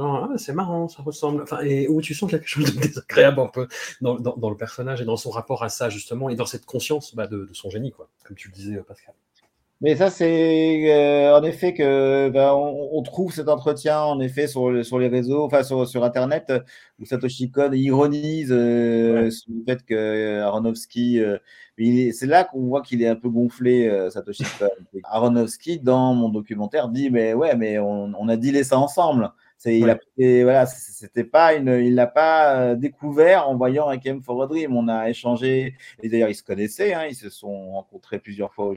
Genre, 0.00 0.30
ah, 0.32 0.38
c'est 0.38 0.54
marrant, 0.54 0.88
ça 0.88 1.02
ressemble. 1.02 1.42
Enfin, 1.42 1.60
et 1.60 1.86
où 1.86 2.00
tu 2.00 2.14
sens 2.14 2.30
quelque 2.30 2.48
chose 2.48 2.74
de 2.74 2.80
désagréable 2.86 3.40
un 3.40 3.48
peu 3.48 3.68
dans, 4.00 4.18
dans, 4.18 4.48
le 4.48 4.56
personnage 4.56 5.02
et 5.02 5.04
dans 5.04 5.18
son 5.18 5.28
rapport 5.28 5.62
à 5.62 5.68
ça, 5.68 5.90
justement, 5.90 6.30
et 6.30 6.36
dans 6.36 6.46
cette 6.46 6.64
conscience 6.64 7.14
bah, 7.14 7.26
de, 7.26 7.44
de, 7.44 7.52
son 7.52 7.68
génie, 7.68 7.92
quoi, 7.92 8.08
comme 8.24 8.34
tu 8.34 8.48
le 8.48 8.54
disais, 8.54 8.76
Pascal. 8.78 9.14
Mais 9.82 9.96
ça, 9.96 10.10
c'est 10.10 10.92
euh, 10.92 11.34
en 11.34 11.42
effet 11.42 11.72
que 11.72 12.28
ben, 12.28 12.52
on, 12.52 12.98
on, 12.98 13.02
trouve 13.02 13.32
cet 13.32 13.48
entretien 13.48 13.98
en 14.00 14.20
effet 14.20 14.46
sur, 14.46 14.84
sur 14.84 14.98
les 14.98 15.08
réseaux, 15.08 15.42
enfin 15.42 15.62
sur, 15.62 15.88
sur 15.88 16.04
Internet, 16.04 16.52
où 16.98 17.06
Satoshi 17.06 17.50
Kon 17.50 17.72
ironise 17.72 18.52
euh, 18.52 19.24
ouais. 19.24 19.30
sur 19.30 19.50
le 19.50 19.64
fait 19.66 19.82
que 19.84 20.40
Aronofsky. 20.40 21.20
Euh, 21.20 21.38
c'est 21.78 22.26
là 22.26 22.44
qu'on 22.44 22.66
voit 22.66 22.82
qu'il 22.82 23.00
est 23.00 23.08
un 23.08 23.16
peu 23.16 23.30
gonflé, 23.30 23.88
euh, 23.88 24.10
Satoshi 24.10 24.44
Kon. 24.58 24.68
Aronofsky, 25.04 25.78
dans 25.78 26.14
mon 26.14 26.28
documentaire, 26.28 26.88
dit 26.90 27.08
mais 27.10 27.32
ouais, 27.32 27.56
mais 27.56 27.78
on, 27.78 28.12
on 28.18 28.28
a 28.28 28.36
dealé 28.36 28.64
ça 28.64 28.78
ensemble. 28.78 29.30
C'est, 29.62 29.78
il 29.78 29.90
a, 29.90 29.98
voilà, 30.42 30.64
c'était 30.64 31.22
pas 31.22 31.52
une, 31.52 31.68
il 31.68 31.94
l'a 31.94 32.06
pas 32.06 32.74
découvert 32.76 33.46
en 33.46 33.56
voyant 33.56 33.88
Requiem 33.88 34.22
for 34.22 34.42
a 34.42 34.46
Dream. 34.46 34.74
On 34.74 34.88
a 34.88 35.10
échangé, 35.10 35.74
et 36.02 36.08
d'ailleurs 36.08 36.30
ils 36.30 36.34
se 36.34 36.42
connaissaient, 36.42 36.94
hein, 36.94 37.04
ils 37.06 37.14
se 37.14 37.28
sont 37.28 37.72
rencontrés 37.72 38.18
plusieurs 38.20 38.54
fois 38.54 38.68
au 38.68 38.74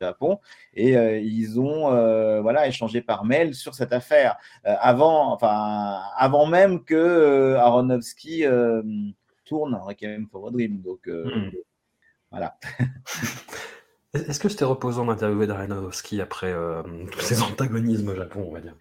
Japon 0.00 0.40
et 0.72 0.96
euh, 0.96 1.18
ils 1.18 1.60
ont 1.60 1.92
euh, 1.92 2.40
voilà 2.40 2.66
échangé 2.66 3.00
par 3.00 3.24
mail 3.24 3.54
sur 3.54 3.74
cette 3.74 3.92
affaire. 3.92 4.36
Euh, 4.66 4.74
avant 4.80 5.32
enfin 5.32 6.00
avant 6.16 6.46
même 6.46 6.84
que 6.84 7.54
Aronofsky 7.54 8.44
tourne 9.44 9.74
Requiem 9.74 10.26
for 10.30 10.48
a 10.48 10.50
Dream 10.50 10.80
donc 10.80 11.06
mm. 11.06 11.50
voilà. 12.30 12.56
Est-ce 14.14 14.38
que 14.38 14.48
c'était 14.48 14.64
reposant 14.64 15.06
d'interviewer 15.06 15.50
Aronofsky 15.50 16.20
après 16.20 16.54
tous 17.10 17.20
ces 17.20 17.42
antagonismes 17.42 18.10
au 18.10 18.14
Japon 18.14 18.46
on 18.48 18.52
va 18.52 18.60
dire? 18.60 18.74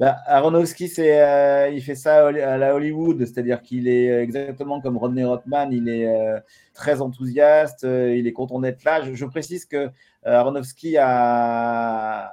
Bah, 0.00 0.16
Aronofsky, 0.24 0.88
c'est, 0.88 1.20
euh, 1.20 1.68
il 1.68 1.82
fait 1.82 1.94
ça 1.94 2.28
à 2.28 2.56
la 2.56 2.74
Hollywood, 2.74 3.18
c'est-à-dire 3.18 3.60
qu'il 3.60 3.86
est 3.86 4.06
exactement 4.22 4.80
comme 4.80 4.96
Rodney 4.96 5.24
Rothman, 5.24 5.70
il 5.72 5.90
est 5.90 6.08
euh, 6.08 6.40
très 6.72 7.02
enthousiaste, 7.02 7.84
euh, 7.84 8.16
il 8.16 8.26
est 8.26 8.32
content 8.32 8.60
d'être 8.60 8.82
là. 8.84 9.02
Je, 9.02 9.12
je 9.12 9.26
précise 9.26 9.66
que 9.66 9.90
Aronofsky 10.24 10.96
a, 10.96 12.32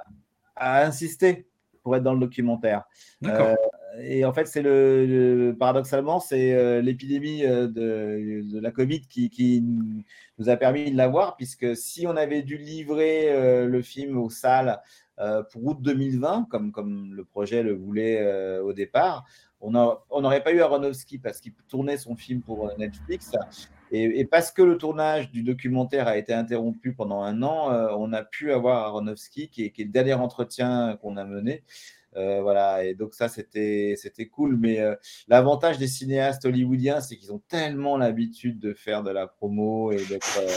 a, 0.56 0.86
insisté 0.86 1.46
pour 1.82 1.94
être 1.94 2.02
dans 2.02 2.14
le 2.14 2.20
documentaire. 2.20 2.84
et 4.00 4.24
en 4.24 4.32
fait, 4.32 4.46
c'est 4.46 4.62
le, 4.62 5.04
le 5.04 5.54
paradoxalement, 5.54 6.20
c'est 6.20 6.80
l'épidémie 6.80 7.42
de, 7.42 7.66
de, 7.66 8.60
la 8.60 8.70
Covid 8.70 9.02
qui, 9.02 9.28
qui, 9.28 9.62
nous 10.38 10.48
a 10.48 10.56
permis 10.56 10.90
de 10.90 10.96
l'avoir, 10.96 11.36
puisque 11.36 11.76
si 11.76 12.06
on 12.06 12.16
avait 12.16 12.42
dû 12.42 12.56
livrer 12.56 13.66
le 13.66 13.82
film 13.82 14.16
aux 14.16 14.30
salles 14.30 14.80
euh, 15.07 15.07
pour 15.50 15.64
août 15.64 15.78
2020, 15.80 16.46
comme, 16.50 16.72
comme 16.72 17.14
le 17.14 17.24
projet 17.24 17.62
le 17.62 17.74
voulait 17.74 18.20
euh, 18.20 18.62
au 18.62 18.72
départ. 18.72 19.24
On 19.60 19.70
n'aurait 19.72 20.42
pas 20.42 20.52
eu 20.52 20.60
Aronofsky 20.60 21.18
parce 21.18 21.40
qu'il 21.40 21.52
tournait 21.68 21.96
son 21.96 22.14
film 22.14 22.42
pour 22.42 22.70
Netflix. 22.78 23.32
Et, 23.90 24.24
parce 24.24 24.52
que 24.52 24.62
le 24.62 24.76
tournage 24.76 25.30
du 25.30 25.42
documentaire 25.42 26.06
a 26.06 26.16
été 26.16 26.32
interrompu 26.32 26.92
pendant 26.92 27.22
un 27.22 27.42
an, 27.42 27.72
euh, 27.72 27.88
on 27.96 28.12
a 28.12 28.22
pu 28.22 28.52
avoir 28.52 28.84
Aronofsky, 28.84 29.48
qui 29.48 29.64
est 29.64 29.78
le 29.78 29.90
dernier 29.90 30.14
entretien 30.14 30.96
qu'on 31.00 31.16
a 31.16 31.24
mené. 31.24 31.64
Euh, 32.18 32.42
voilà, 32.42 32.84
et 32.84 32.94
donc 32.94 33.14
ça, 33.14 33.28
c'était, 33.28 33.96
cool. 34.32 34.56
Mais 34.56 34.80
euh, 34.80 34.94
l'avantage 35.28 35.78
des 35.78 35.86
cinéastes 35.86 36.44
hollywoodiens, 36.44 37.00
c'est 37.00 37.16
qu'ils 37.16 37.32
ont 37.32 37.42
tellement 37.48 37.96
l'habitude 37.96 38.58
de 38.58 38.74
faire 38.74 39.02
de 39.02 39.10
la 39.10 39.26
promo 39.26 39.92
et 39.92 40.04
d'être 40.04 40.38
euh, 40.40 40.48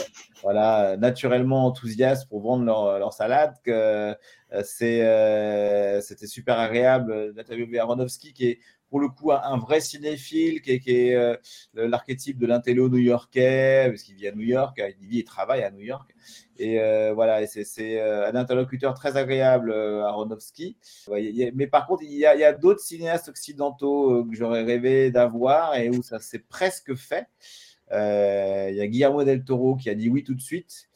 voilà, 0.41 0.97
naturellement 0.97 1.65
enthousiastes 1.65 2.27
pour 2.27 2.41
vendre 2.41 2.65
leur, 2.65 2.99
leur 2.99 3.13
salade 3.13 3.53
que 3.63 4.15
c'était 4.63 6.27
super 6.27 6.59
agréable 6.59 7.33
d'interviewer 7.33 7.79
Aronofsky, 7.79 8.33
qui 8.33 8.47
est 8.47 8.59
pour 8.91 8.99
le 8.99 9.07
coup 9.07 9.31
un, 9.31 9.57
vrai 9.57 9.79
cinéphile, 9.79 10.61
qui 10.61 10.71
est, 10.71 10.87
est 10.87 11.39
l'archétype 11.73 12.37
de 12.37 12.45
l'intello 12.45 12.89
new-yorkais, 12.89 13.87
parce 13.89 14.03
qu'il 14.03 14.15
vit 14.15 14.27
à 14.27 14.33
New 14.33 14.43
York, 14.43 14.79
il 15.01 15.07
vit 15.07 15.19
et 15.19 15.23
travaille 15.23 15.63
à 15.63 15.71
New 15.71 15.81
York. 15.81 16.13
Et 16.61 16.79
euh, 16.79 17.13
voilà, 17.15 17.47
c'est 17.47 17.99
euh, 17.99 18.29
un 18.29 18.35
interlocuteur 18.35 18.93
très 18.93 19.17
agréable, 19.17 19.71
euh, 19.71 20.03
Aronofsky. 20.03 20.77
mais 21.55 21.65
par 21.65 21.87
contre, 21.87 22.03
il 22.03 22.13
y 22.13 22.25
a, 22.25 22.31
a 22.47 22.53
d'autres 22.53 22.81
cinéastes 22.81 23.29
occidentaux 23.29 24.25
que 24.25 24.35
j'aurais 24.35 24.63
rêvé 24.63 25.09
d'avoir 25.09 25.75
et 25.75 25.89
où 25.89 26.03
ça 26.03 26.19
s'est 26.19 26.43
presque 26.47 26.93
fait. 26.93 27.25
il 27.91 28.75
y 28.75 28.81
a 28.81 28.87
Guillermo 28.87 29.23
del 29.23 29.43
Toro 29.43 29.75
qui 29.75 29.89
a 29.89 29.95
dit 29.95 30.09
oui 30.09 30.23
tout 30.23 30.35
de 30.35 30.41
suite. 30.41 30.87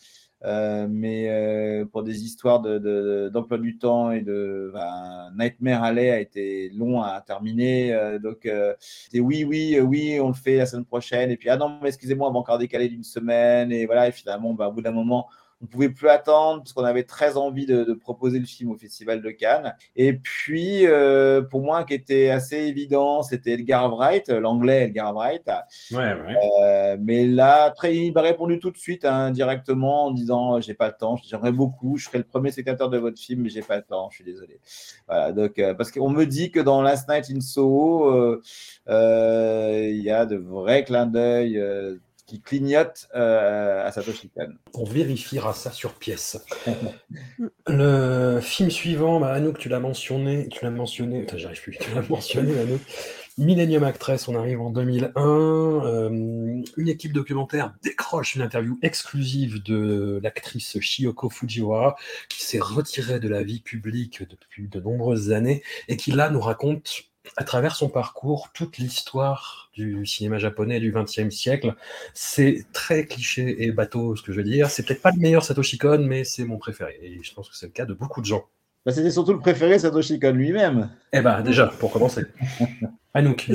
Euh, 0.45 0.87
mais 0.87 1.27
euh, 1.29 1.85
pour 1.85 2.03
des 2.03 2.23
histoires 2.23 2.61
d'emploi 2.61 3.57
de, 3.57 3.57
de, 3.57 3.61
du 3.63 3.77
temps 3.79 4.11
et 4.11 4.21
de 4.21 4.71
ben, 4.73 5.31
Nightmare 5.35 5.83
Alley 5.83 6.11
a 6.11 6.19
été 6.19 6.69
long 6.69 7.01
à 7.01 7.19
terminer. 7.21 7.93
Euh, 7.93 8.19
donc, 8.19 8.47
c'était 8.79 9.19
oui, 9.19 9.43
oui, 9.43 9.79
oui, 9.79 10.19
on 10.19 10.27
le 10.27 10.33
fait 10.33 10.57
la 10.57 10.65
semaine 10.67 10.85
prochaine. 10.85 11.31
Et 11.31 11.37
puis, 11.37 11.49
ah 11.49 11.57
non, 11.57 11.79
mais 11.81 11.89
excusez-moi, 11.89 12.29
on 12.29 12.31
va 12.31 12.39
encore 12.39 12.59
décaler 12.59 12.89
d'une 12.89 13.03
semaine. 13.03 13.71
Et 13.71 13.85
voilà, 13.87 14.07
et 14.07 14.11
finalement, 14.11 14.53
ben, 14.53 14.67
au 14.67 14.71
bout 14.71 14.81
d'un 14.81 14.91
moment, 14.91 15.27
on 15.65 15.67
pouvait 15.67 15.89
plus 15.89 16.09
attendre 16.09 16.61
parce 16.61 16.73
qu'on 16.73 16.83
avait 16.83 17.03
très 17.03 17.37
envie 17.37 17.65
de, 17.65 17.83
de, 17.83 17.93
proposer 17.93 18.39
le 18.39 18.45
film 18.45 18.71
au 18.71 18.77
Festival 18.77 19.21
de 19.21 19.31
Cannes. 19.31 19.75
Et 19.95 20.13
puis, 20.13 20.85
euh, 20.85 21.41
pour 21.41 21.61
moi, 21.61 21.83
qui 21.83 21.93
était 21.93 22.29
assez 22.29 22.57
évident, 22.57 23.23
c'était 23.23 23.53
Edgar 23.53 23.95
Wright, 23.95 24.29
l'anglais 24.29 24.85
Edgar 24.85 25.13
Wright. 25.13 25.47
Ouais, 25.91 25.97
ouais. 25.97 26.35
Euh, 26.61 26.97
mais 26.99 27.25
là, 27.25 27.71
très, 27.71 27.95
il 27.95 28.13
m'a 28.13 28.21
répondu 28.21 28.59
tout 28.59 28.71
de 28.71 28.77
suite 28.77 29.05
hein, 29.05 29.31
directement 29.31 30.05
en 30.05 30.11
disant 30.11 30.61
j'ai 30.61 30.73
pas 30.73 30.87
le 30.87 30.95
temps, 30.97 31.17
j'aimerais 31.27 31.51
beaucoup, 31.51 31.97
je 31.97 32.05
serai 32.05 32.19
le 32.19 32.23
premier 32.23 32.51
spectateur 32.51 32.89
de 32.89 32.97
votre 32.97 33.19
film, 33.19 33.41
mais 33.41 33.49
j'ai 33.49 33.61
pas 33.61 33.77
le 33.77 33.83
temps, 33.83 34.09
je 34.11 34.15
suis 34.15 34.23
désolé. 34.23 34.59
Voilà, 35.07 35.31
donc 35.31 35.59
euh, 35.59 35.73
parce 35.73 35.91
qu'on 35.91 36.09
me 36.09 36.25
dit 36.25 36.51
que 36.51 36.59
dans 36.59 36.81
Last 36.81 37.09
Night 37.09 37.25
in 37.29 37.41
Soho, 37.41 38.09
euh, 38.09 38.41
euh, 38.89 39.87
il 39.89 40.01
y 40.01 40.09
a 40.09 40.25
de 40.25 40.35
vrais 40.35 40.83
clins 40.83 41.07
d'œil 41.07 41.61
qui 42.25 42.41
clignote 42.41 43.07
euh, 43.15 43.85
à 43.85 43.91
Satoshi 43.91 44.29
Kon. 44.29 44.53
On 44.73 44.83
vérifiera 44.83 45.53
ça 45.53 45.71
sur 45.71 45.93
pièce. 45.93 46.43
le 47.67 48.39
film 48.41 48.71
suivant, 48.71 49.19
bah, 49.19 49.33
Anouk, 49.33 49.57
tu 49.57 49.69
l'as 49.69 49.79
mentionné, 49.79 50.47
tu 50.49 50.63
l'as 50.63 50.71
mentionné, 50.71 51.23
enfin, 51.27 51.37
j'arrive 51.37 51.61
plus, 51.61 51.77
tu 51.77 51.93
l'as 51.93 52.01
mentionné, 52.09 52.59
Anouk. 52.59 52.81
Millennium 53.37 53.83
Actress, 53.83 54.29
on 54.29 54.35
arrive 54.35 54.61
en 54.61 54.69
2001. 54.69 55.11
Euh, 55.17 56.09
une 56.77 56.87
équipe 56.87 57.11
documentaire 57.11 57.73
décroche 57.83 58.35
une 58.35 58.41
interview 58.41 58.79
exclusive 58.81 59.61
de 59.61 60.21
l'actrice 60.23 60.79
Shiyoko 60.79 61.29
Fujiwara, 61.29 61.97
qui 62.29 62.43
s'est 62.43 62.59
retirée 62.59 63.19
de 63.19 63.27
la 63.27 63.43
vie 63.43 63.59
publique 63.59 64.23
depuis 64.29 64.69
de 64.69 64.79
nombreuses 64.79 65.33
années 65.33 65.63
et 65.89 65.97
qui 65.97 66.11
là 66.11 66.29
nous 66.29 66.39
raconte 66.39 67.09
à 67.37 67.43
travers 67.43 67.75
son 67.75 67.89
parcours 67.89 68.49
toute 68.53 68.77
l'histoire 68.77 69.69
du 69.73 70.05
cinéma 70.05 70.37
japonais 70.37 70.79
du 70.79 70.91
XXe 70.91 71.29
siècle. 71.29 71.75
C'est 72.13 72.65
très 72.73 73.05
cliché 73.05 73.63
et 73.63 73.71
bateau 73.71 74.15
ce 74.15 74.23
que 74.23 74.31
je 74.31 74.37
veux 74.37 74.43
dire. 74.43 74.69
C'est 74.69 74.85
peut-être 74.85 75.01
pas 75.01 75.11
le 75.11 75.19
meilleur 75.19 75.43
Satoshi 75.43 75.77
Kon, 75.77 75.99
mais 75.99 76.23
c'est 76.23 76.45
mon 76.45 76.57
préféré. 76.57 76.97
Et 77.01 77.19
je 77.23 77.33
pense 77.33 77.49
que 77.49 77.55
c'est 77.55 77.67
le 77.67 77.71
cas 77.71 77.85
de 77.85 77.93
beaucoup 77.93 78.21
de 78.21 78.25
gens. 78.25 78.45
Bah, 78.85 78.91
C'était 78.91 79.11
surtout 79.11 79.33
le 79.33 79.39
préféré 79.39 79.79
Satoshi 79.79 80.19
Kon 80.19 80.31
lui-même. 80.31 80.91
Eh 81.13 81.21
ben 81.21 81.41
déjà, 81.41 81.67
pour 81.67 81.91
commencer. 81.91 82.23
Anouk, 83.15 83.49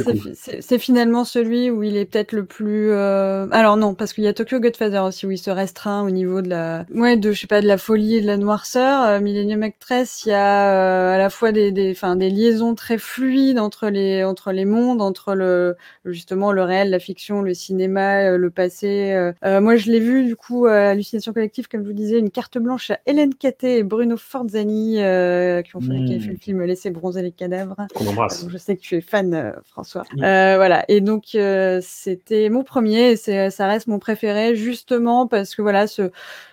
c'est 0.60 0.78
finalement 0.78 1.24
celui 1.26 1.70
où 1.70 1.82
il 1.82 1.98
est 1.98 2.06
peut-être 2.06 2.32
le 2.32 2.46
plus. 2.46 2.92
Euh... 2.92 3.46
Alors 3.50 3.76
non, 3.76 3.92
parce 3.92 4.14
qu'il 4.14 4.24
y 4.24 4.26
a 4.26 4.32
Tokyo 4.32 4.58
Godfather 4.58 5.00
aussi 5.00 5.26
où 5.26 5.30
il 5.30 5.36
se 5.36 5.50
restreint 5.50 6.02
au 6.02 6.10
niveau 6.10 6.40
de 6.40 6.48
la, 6.48 6.86
ouais, 6.94 7.18
de 7.18 7.30
je 7.32 7.42
sais 7.42 7.46
pas 7.46 7.60
de 7.60 7.66
la 7.66 7.76
folie 7.76 8.16
et 8.16 8.20
de 8.22 8.26
la 8.26 8.38
noirceur. 8.38 9.02
Euh, 9.02 9.20
Millennium 9.20 9.62
Actress, 9.62 10.24
il 10.24 10.30
y 10.30 10.32
a 10.32 10.72
euh, 10.72 11.14
à 11.14 11.18
la 11.18 11.28
fois 11.28 11.52
des, 11.52 11.72
des, 11.72 11.90
enfin 11.90 12.16
des 12.16 12.30
liaisons 12.30 12.74
très 12.74 12.96
fluides 12.96 13.58
entre 13.58 13.90
les 13.90 14.24
entre 14.24 14.52
les 14.52 14.64
mondes, 14.64 15.02
entre 15.02 15.34
le 15.34 15.76
justement 16.06 16.52
le 16.52 16.62
réel, 16.62 16.88
la 16.88 16.98
fiction, 16.98 17.42
le 17.42 17.52
cinéma, 17.52 18.30
euh, 18.30 18.38
le 18.38 18.48
passé. 18.48 19.12
Euh, 19.44 19.60
moi, 19.60 19.76
je 19.76 19.90
l'ai 19.90 20.00
vu 20.00 20.24
du 20.24 20.36
coup 20.36 20.64
à 20.64 20.88
Hallucination 20.88 21.34
collective, 21.34 21.68
comme 21.68 21.82
je 21.82 21.88
vous 21.88 21.92
disais, 21.92 22.18
une 22.18 22.30
carte 22.30 22.56
blanche 22.56 22.92
à 22.92 23.00
Hélène 23.04 23.34
Caté 23.34 23.76
et 23.76 23.82
Bruno 23.82 24.16
Forzani 24.16 24.94
qui 24.94 25.76
ont 25.76 25.80
fait, 25.82 26.04
qui 26.06 26.14
a 26.14 26.18
fait 26.18 26.28
le 26.28 26.32
mmh. 26.32 26.38
film 26.38 26.62
Laisser 26.62 26.88
bronzer 26.88 27.20
les 27.20 27.32
cadavres. 27.32 27.76
Qu'on 27.94 28.06
embrasse. 28.06 28.46
je 28.48 28.56
sais 28.56 28.74
que 28.74 28.80
tu 28.80 28.96
es 28.96 29.02
fan 29.02 29.49
François. 29.64 30.02
Euh, 30.18 30.56
voilà. 30.56 30.84
Et 30.88 31.00
donc 31.00 31.34
euh, 31.34 31.80
c'était 31.82 32.48
mon 32.48 32.64
premier, 32.64 33.12
et 33.12 33.50
ça 33.50 33.66
reste 33.66 33.86
mon 33.86 33.98
préféré 33.98 34.54
justement 34.54 35.26
parce 35.26 35.54
que 35.54 35.62
voilà 35.62 35.86
ce 35.86 36.10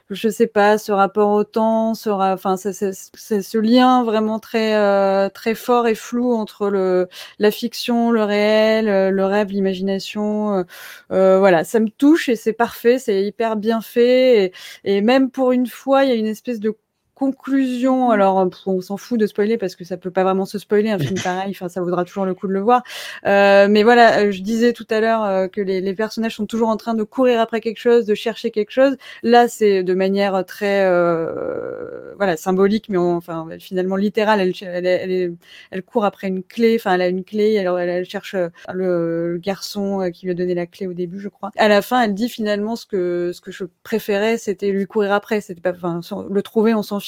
je 0.10 0.30
sais 0.30 0.48
pas, 0.48 0.78
ce 0.78 0.94
rapport 0.94 1.32
au 1.32 1.44
temps, 1.44 1.94
sera, 1.94 2.34
enfin, 2.34 2.56
c'est 2.56 2.72
ce 2.94 3.58
lien 3.58 4.06
vraiment 4.06 4.40
très 4.40 4.74
euh, 4.76 5.28
très 5.28 5.54
fort 5.54 5.86
et 5.88 5.96
flou 5.96 6.34
entre 6.34 6.70
le 6.70 7.10
la 7.40 7.52
fiction, 7.52 8.12
le 8.12 8.24
réel, 8.24 8.86
le 9.14 9.26
rêve, 9.26 9.50
l'imagination. 9.50 10.66
Euh, 11.12 11.40
voilà, 11.40 11.64
ça 11.66 11.80
me 11.80 11.90
touche 11.90 12.30
et 12.30 12.36
c'est 12.38 12.54
parfait, 12.54 13.00
c'est 13.00 13.24
hyper 13.24 13.58
bien 13.58 13.82
fait 13.82 14.46
et, 14.46 14.54
et, 14.86 15.02
même 15.02 15.30
pour 15.30 15.52
une 15.52 15.68
fois, 15.68 16.06
il 16.06 16.10
y 16.10 16.14
a 16.14 16.16
une 16.16 16.26
espèce 16.28 16.60
de 16.60 16.76
conclusion, 17.18 18.12
alors 18.12 18.48
on 18.68 18.80
s'en 18.80 18.96
fout 18.96 19.20
de 19.20 19.26
spoiler 19.26 19.58
parce 19.58 19.76
que 19.76 19.84
ça 19.84 19.98
peut 19.98 20.12
pas 20.12 20.24
vraiment 20.24 20.46
se 20.46 20.60
spoiler 20.60 20.92
un 20.92 21.00
film 21.00 21.16
pareil, 21.24 21.50
enfin 21.50 21.68
ça 21.68 21.82
vaudra 21.82 22.06
toujours 22.06 22.26
le 22.26 22.36
coup 22.36 22.48
de 22.48 22.54
le 22.54 22.60
voir. 22.60 22.84
Euh, 23.26 23.68
mais 23.68 23.82
voilà, 23.82 24.20
euh, 24.20 24.32
je 24.32 24.44
disais 24.44 24.72
tout 24.72 24.86
à 24.92 25.00
l'heure 25.00 25.24
euh, 25.24 25.48
que 25.48 25.60
les, 25.60 25.82
les, 25.82 25.96
personnages 25.96 26.36
sont 26.36 26.46
toujours 26.46 26.70
en 26.70 26.78
train 26.78 26.94
de 26.94 27.02
courir 27.02 27.40
après 27.40 27.60
quelque 27.60 27.80
chose, 27.80 28.06
de 28.06 28.14
chercher 28.14 28.52
quelque 28.52 28.70
chose. 28.70 28.98
Là, 29.24 29.48
c'est 29.48 29.84
de 29.84 29.94
manière 29.96 30.46
très 30.46 30.86
euh, 30.86 32.14
voilà 32.18 32.38
symbolique, 32.38 32.88
mais 32.90 32.98
enfin 32.98 33.48
finalement 33.60 33.96
littérale. 33.96 34.40
Elle, 34.40 34.54
elle, 34.62 34.86
elle, 34.86 35.36
elle, 35.72 35.84
court 35.84 36.06
après 36.06 36.28
une 36.28 36.44
clé, 36.44 36.76
enfin 36.80 36.94
elle 36.94 37.02
a 37.02 37.08
une 37.08 37.24
clé, 37.24 37.54
elle, 37.54 37.68
elle, 37.90 38.06
cherche 38.06 38.36
le, 38.36 39.32
le, 39.32 39.38
garçon 39.40 40.12
qui 40.14 40.28
lui 40.28 40.34
a 40.34 40.36
donné 40.36 40.54
la 40.54 40.68
clé 40.68 40.86
au 40.86 40.94
début, 40.94 41.20
je 41.20 41.30
crois. 41.30 41.50
À 41.58 41.68
la 41.68 41.82
fin, 41.82 42.04
elle 42.04 42.14
dit 42.14 42.30
finalement 42.30 42.76
ce 42.76 42.86
que 42.86 43.32
ce 43.34 43.42
que 43.42 43.52
je 43.52 43.64
préférais, 43.82 44.38
c'était 44.38 44.70
lui 44.70 44.86
courir 44.86 45.14
après, 45.14 45.42
c'était 45.42 45.62
pas, 45.62 45.74
enfin 45.74 46.28
le 46.30 46.42
trouver, 46.44 46.76
on 46.76 46.84
s'en 46.84 47.00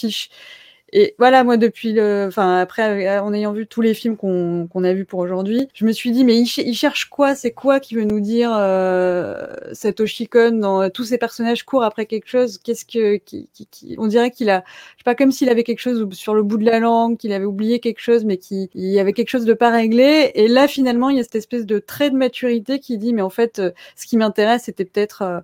Et 0.92 1.14
voilà, 1.20 1.44
moi, 1.44 1.58
depuis 1.58 1.94
le. 1.94 2.26
Enfin, 2.28 2.58
après, 2.60 3.08
euh, 3.08 3.22
en 3.22 3.32
ayant 3.34 3.54
vu 3.54 3.68
tous 3.68 3.82
les 3.82 3.94
films 3.94 4.18
qu'on 4.18 4.68
a 4.84 4.94
vus 4.94 5.06
pour 5.06 5.20
aujourd'hui, 5.20 5.68
je 5.76 5.86
me 5.86 5.92
suis 5.92 6.12
dit, 6.12 6.24
mais 6.26 6.36
il, 6.36 6.48
ch- 6.48 6.66
il 6.68 6.74
cherche 6.74 7.06
quoi? 7.10 7.36
C'est 7.36 7.52
quoi 7.52 7.80
qui 7.80 7.94
veut 7.96 8.06
nous 8.06 8.20
dire 8.20 8.52
euh, 8.56 9.46
Satoshi 9.74 10.28
Kon 10.28 10.52
dans 10.54 10.90
tous 10.90 11.04
ces 11.04 11.20
personnages 11.20 11.64
courent 11.64 11.84
après 11.84 12.08
quelque 12.08 12.28
chose? 12.28 12.58
Qu'est-ce 12.58 12.86
que. 12.86 13.20
On 14.00 14.08
dirait 14.08 14.32
qu'il 14.32 14.50
a. 14.50 14.64
Je 14.96 15.02
sais 15.02 15.04
pas, 15.06 15.14
comme 15.16 15.32
s'il 15.32 15.50
avait 15.50 15.64
quelque 15.64 15.80
chose 15.80 16.08
sur 16.14 16.34
le 16.34 16.42
bout 16.44 16.58
de 16.58 16.66
la 16.66 16.80
langue, 16.80 17.18
qu'il 17.18 17.34
avait 17.34 17.46
oublié 17.46 17.80
quelque 17.80 18.00
chose, 18.02 18.26
mais 18.26 18.38
qu'il 18.38 18.68
il 18.74 18.86
y 18.92 19.00
avait 19.00 19.14
quelque 19.14 19.30
chose 19.30 19.46
de 19.46 19.54
pas 19.54 19.70
réglé. 19.70 20.32
Et 20.36 20.48
là, 20.48 20.68
finalement, 20.68 21.10
il 21.10 21.18
y 21.18 21.20
a 21.20 21.24
cette 21.24 21.36
espèce 21.36 21.66
de 21.68 21.78
trait 21.80 22.10
de 22.10 22.16
maturité 22.18 22.80
qui 22.80 22.98
dit, 22.98 23.14
mais 23.14 23.22
en 23.22 23.30
fait, 23.30 23.60
euh, 23.60 23.72
ce 23.96 24.08
qui 24.08 24.18
m'intéresse, 24.18 24.64
c'était 24.64 24.86
peut-être. 24.86 25.22
euh, 25.22 25.40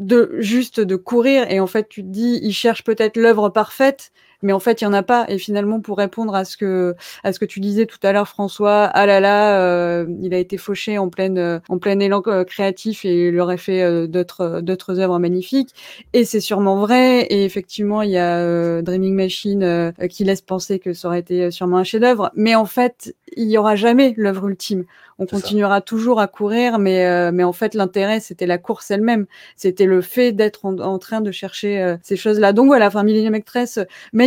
de 0.00 0.34
juste 0.40 0.80
de 0.80 0.96
courir 0.96 1.50
et 1.50 1.60
en 1.60 1.66
fait 1.68 1.88
tu 1.88 2.02
te 2.02 2.08
dis 2.08 2.40
il 2.42 2.52
cherche 2.52 2.84
peut-être 2.84 3.16
l'œuvre 3.18 3.50
parfaite 3.50 4.12
mais 4.42 4.52
en 4.52 4.60
fait 4.60 4.80
il 4.80 4.84
y 4.84 4.86
en 4.86 4.92
a 4.92 5.02
pas. 5.02 5.24
Et 5.28 5.38
finalement 5.38 5.80
pour 5.80 5.98
répondre 5.98 6.34
à 6.34 6.44
ce 6.44 6.56
que 6.56 6.94
à 7.24 7.32
ce 7.32 7.38
que 7.38 7.44
tu 7.44 7.60
disais 7.60 7.86
tout 7.86 7.98
à 8.02 8.12
l'heure 8.12 8.28
François 8.28 8.84
ah 8.84 9.06
là 9.06 9.20
là 9.20 9.58
euh, 9.60 10.06
il 10.22 10.34
a 10.34 10.38
été 10.38 10.56
fauché 10.56 10.98
en 10.98 11.08
pleine 11.08 11.38
euh, 11.38 11.58
en 11.68 11.78
plein 11.78 11.98
élan 12.00 12.22
euh, 12.26 12.44
créatif 12.44 13.04
et 13.04 13.28
il 13.28 13.40
aurait 13.40 13.56
fait 13.58 13.82
euh, 13.82 14.06
d'autres 14.06 14.60
d'autres 14.60 14.98
œuvres 15.00 15.18
magnifiques. 15.18 15.74
Et 16.12 16.24
c'est 16.24 16.40
sûrement 16.40 16.76
vrai. 16.78 17.22
Et 17.30 17.44
effectivement 17.44 18.02
il 18.02 18.10
y 18.10 18.18
a 18.18 18.38
euh, 18.38 18.82
Dreaming 18.82 19.14
Machine 19.14 19.62
euh, 19.62 19.92
qui 20.08 20.24
laisse 20.24 20.42
penser 20.42 20.78
que 20.78 20.92
ça 20.92 21.08
aurait 21.08 21.20
été 21.20 21.50
sûrement 21.50 21.78
un 21.78 21.84
chef-d'œuvre. 21.84 22.30
Mais 22.34 22.54
en 22.54 22.66
fait 22.66 23.14
il 23.36 23.48
y 23.48 23.58
aura 23.58 23.76
jamais 23.76 24.14
l'œuvre 24.16 24.48
ultime. 24.48 24.84
On 25.18 25.26
ça. 25.26 25.36
continuera 25.36 25.82
toujours 25.82 26.18
à 26.18 26.26
courir 26.28 26.78
mais 26.78 27.06
euh, 27.06 27.30
mais 27.32 27.44
en 27.44 27.52
fait 27.52 27.74
l'intérêt 27.74 28.20
c'était 28.20 28.46
la 28.46 28.58
course 28.58 28.90
elle-même. 28.90 29.26
C'était 29.56 29.84
le 29.86 30.00
fait 30.00 30.32
d'être 30.32 30.64
en, 30.64 30.78
en 30.78 30.98
train 30.98 31.20
de 31.20 31.30
chercher 31.30 31.80
euh, 31.82 31.96
ces 32.02 32.16
choses-là. 32.16 32.52
Donc 32.52 32.66
voilà, 32.66 32.86
enfin 32.86 33.02
Millennium 33.02 33.34
Actress, 33.34 33.78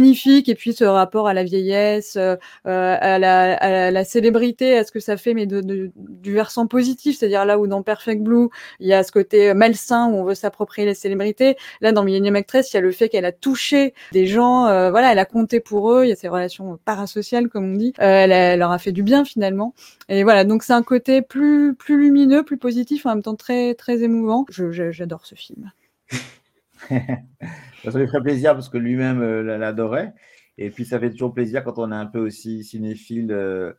magnifique, 0.04 0.50
et 0.50 0.56
puis 0.56 0.74
ce 0.74 0.84
rapport 0.84 1.28
à 1.28 1.34
la 1.34 1.44
vieillesse, 1.44 2.18
euh, 2.18 2.36
euh, 2.68 2.98
à, 3.00 3.20
la, 3.20 4.04
célébrité, 4.04 4.78
à 4.78 4.84
ce 4.84 4.92
que 4.92 5.00
ça 5.00 5.16
fait, 5.16 5.34
mais 5.34 5.46
du 5.46 6.34
versant 6.34 6.68
positif, 6.68 7.18
c'est-à-dire 7.18 7.46
là 7.46 7.58
où 7.58 7.68
dans 7.68 7.84
Perfect 7.84 8.22
Blue, 8.22 8.50
il 8.80 8.88
y 8.88 8.94
a 8.94 9.04
ce 9.04 9.12
côté 9.12 9.54
malsain 9.54 10.08
où 10.08 10.16
on 10.16 10.24
veut 10.26 10.36
s'approprier 10.36 10.86
les 10.86 10.94
célébrités. 10.94 11.56
Là, 11.80 11.94
dans 11.94 12.04
Millennium 12.04 12.36
Actress, 12.36 12.72
il 12.72 12.76
y 12.76 12.78
a 12.80 12.82
le 12.82 12.92
fait 12.92 13.08
qu'elle 13.08 13.26
a 13.26 13.32
touché 13.32 13.94
des 14.12 14.26
gens, 14.26 14.68
euh, 14.68 14.92
voilà, 14.92 15.14
elle 15.14 15.20
a 15.20 15.26
compté 15.26 15.62
pour 15.62 15.92
eux, 15.92 16.06
il 16.06 16.10
y 16.10 16.12
a 16.12 16.16
ces 16.16 16.28
relations 16.28 16.78
parasociales, 16.84 17.48
comme 17.48 17.74
on 17.74 17.78
dit, 17.78 17.94
Euh, 18.00 18.26
elle, 18.26 18.60
leur 18.60 18.72
a 18.72 18.80
fait 18.80 18.92
du 18.92 19.04
bien 19.04 19.24
finalement. 19.24 19.74
Et 20.10 20.24
voilà, 20.24 20.44
donc 20.44 20.64
c'est 20.64 20.74
un 20.74 20.84
côté 20.84 21.22
plus 21.22 21.76
lumineux, 21.88 22.44
plus 22.44 22.58
positif, 22.58 23.06
en 23.06 23.10
même 23.10 23.24
temps 23.24 23.36
très 23.36 23.76
émouvant. 24.02 24.46
J'adore 24.50 25.26
ce 25.26 25.36
film. 25.36 25.72
Ça 26.90 28.00
lui 28.00 28.08
ferait 28.08 28.22
plaisir 28.22 28.54
parce 28.54 28.70
que 28.70 28.78
lui-même 28.78 29.22
euh, 29.22 29.58
l'adorait. 29.58 30.14
Et 30.58 30.70
puis 30.70 30.86
ça 30.86 31.00
fait 31.00 31.10
toujours 31.10 31.34
plaisir 31.34 31.64
quand 31.64 31.80
on 31.80 31.92
est 31.92 31.96
un 31.96 32.06
peu 32.06 32.20
aussi 32.20 32.64
cinéphile 32.64 33.32
euh, 33.32 33.74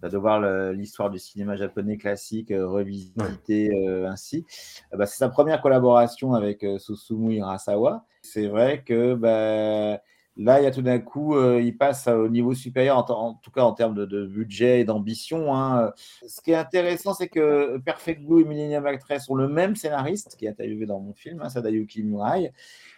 bah, 0.00 0.08
de 0.08 0.16
voir 0.16 0.40
l'histoire 0.72 1.10
du 1.10 1.18
cinéma 1.18 1.56
japonais 1.56 1.98
classique 1.98 2.50
euh, 2.52 2.66
revisité 2.66 3.70
euh, 3.70 4.08
ainsi. 4.08 4.46
Euh, 4.92 4.96
bah, 4.96 5.06
c'est 5.06 5.18
sa 5.18 5.28
première 5.28 5.60
collaboration 5.60 6.32
avec 6.34 6.64
Susumu 6.78 7.34
Hirasawa. 7.34 8.06
C'est 8.22 8.46
vrai 8.46 8.82
que 8.82 9.14
bah, 9.14 10.00
là, 10.36 10.60
il 10.60 10.64
y 10.64 10.66
a 10.66 10.70
tout 10.70 10.82
d'un 10.82 10.98
coup, 10.98 11.34
euh, 11.36 11.60
il 11.60 11.76
passe 11.76 12.06
au 12.08 12.28
niveau 12.28 12.54
supérieur, 12.54 12.96
en, 12.98 13.04
en 13.10 13.34
tout 13.34 13.50
cas 13.50 13.62
en 13.62 13.72
termes 13.72 13.94
de, 13.94 14.04
de 14.06 14.26
budget 14.26 14.80
et 14.80 14.84
d'ambition. 14.84 15.54
hein. 15.54 15.92
Ce 16.26 16.40
qui 16.40 16.52
est 16.52 16.56
intéressant, 16.56 17.12
c'est 17.14 17.28
que 17.28 17.78
Perfect 17.78 18.22
Blue 18.24 18.42
et 18.42 18.44
Millennium 18.44 18.86
Actress 18.86 19.28
ont 19.28 19.34
le 19.34 19.48
même 19.48 19.76
scénariste 19.76 20.36
qui 20.38 20.46
est 20.46 20.48
interviewé 20.50 20.86
dans 20.86 21.00
mon 21.00 21.12
film, 21.12 21.40
hein, 21.42 21.48
Sadayuki 21.48 22.02
Murai. 22.02 22.52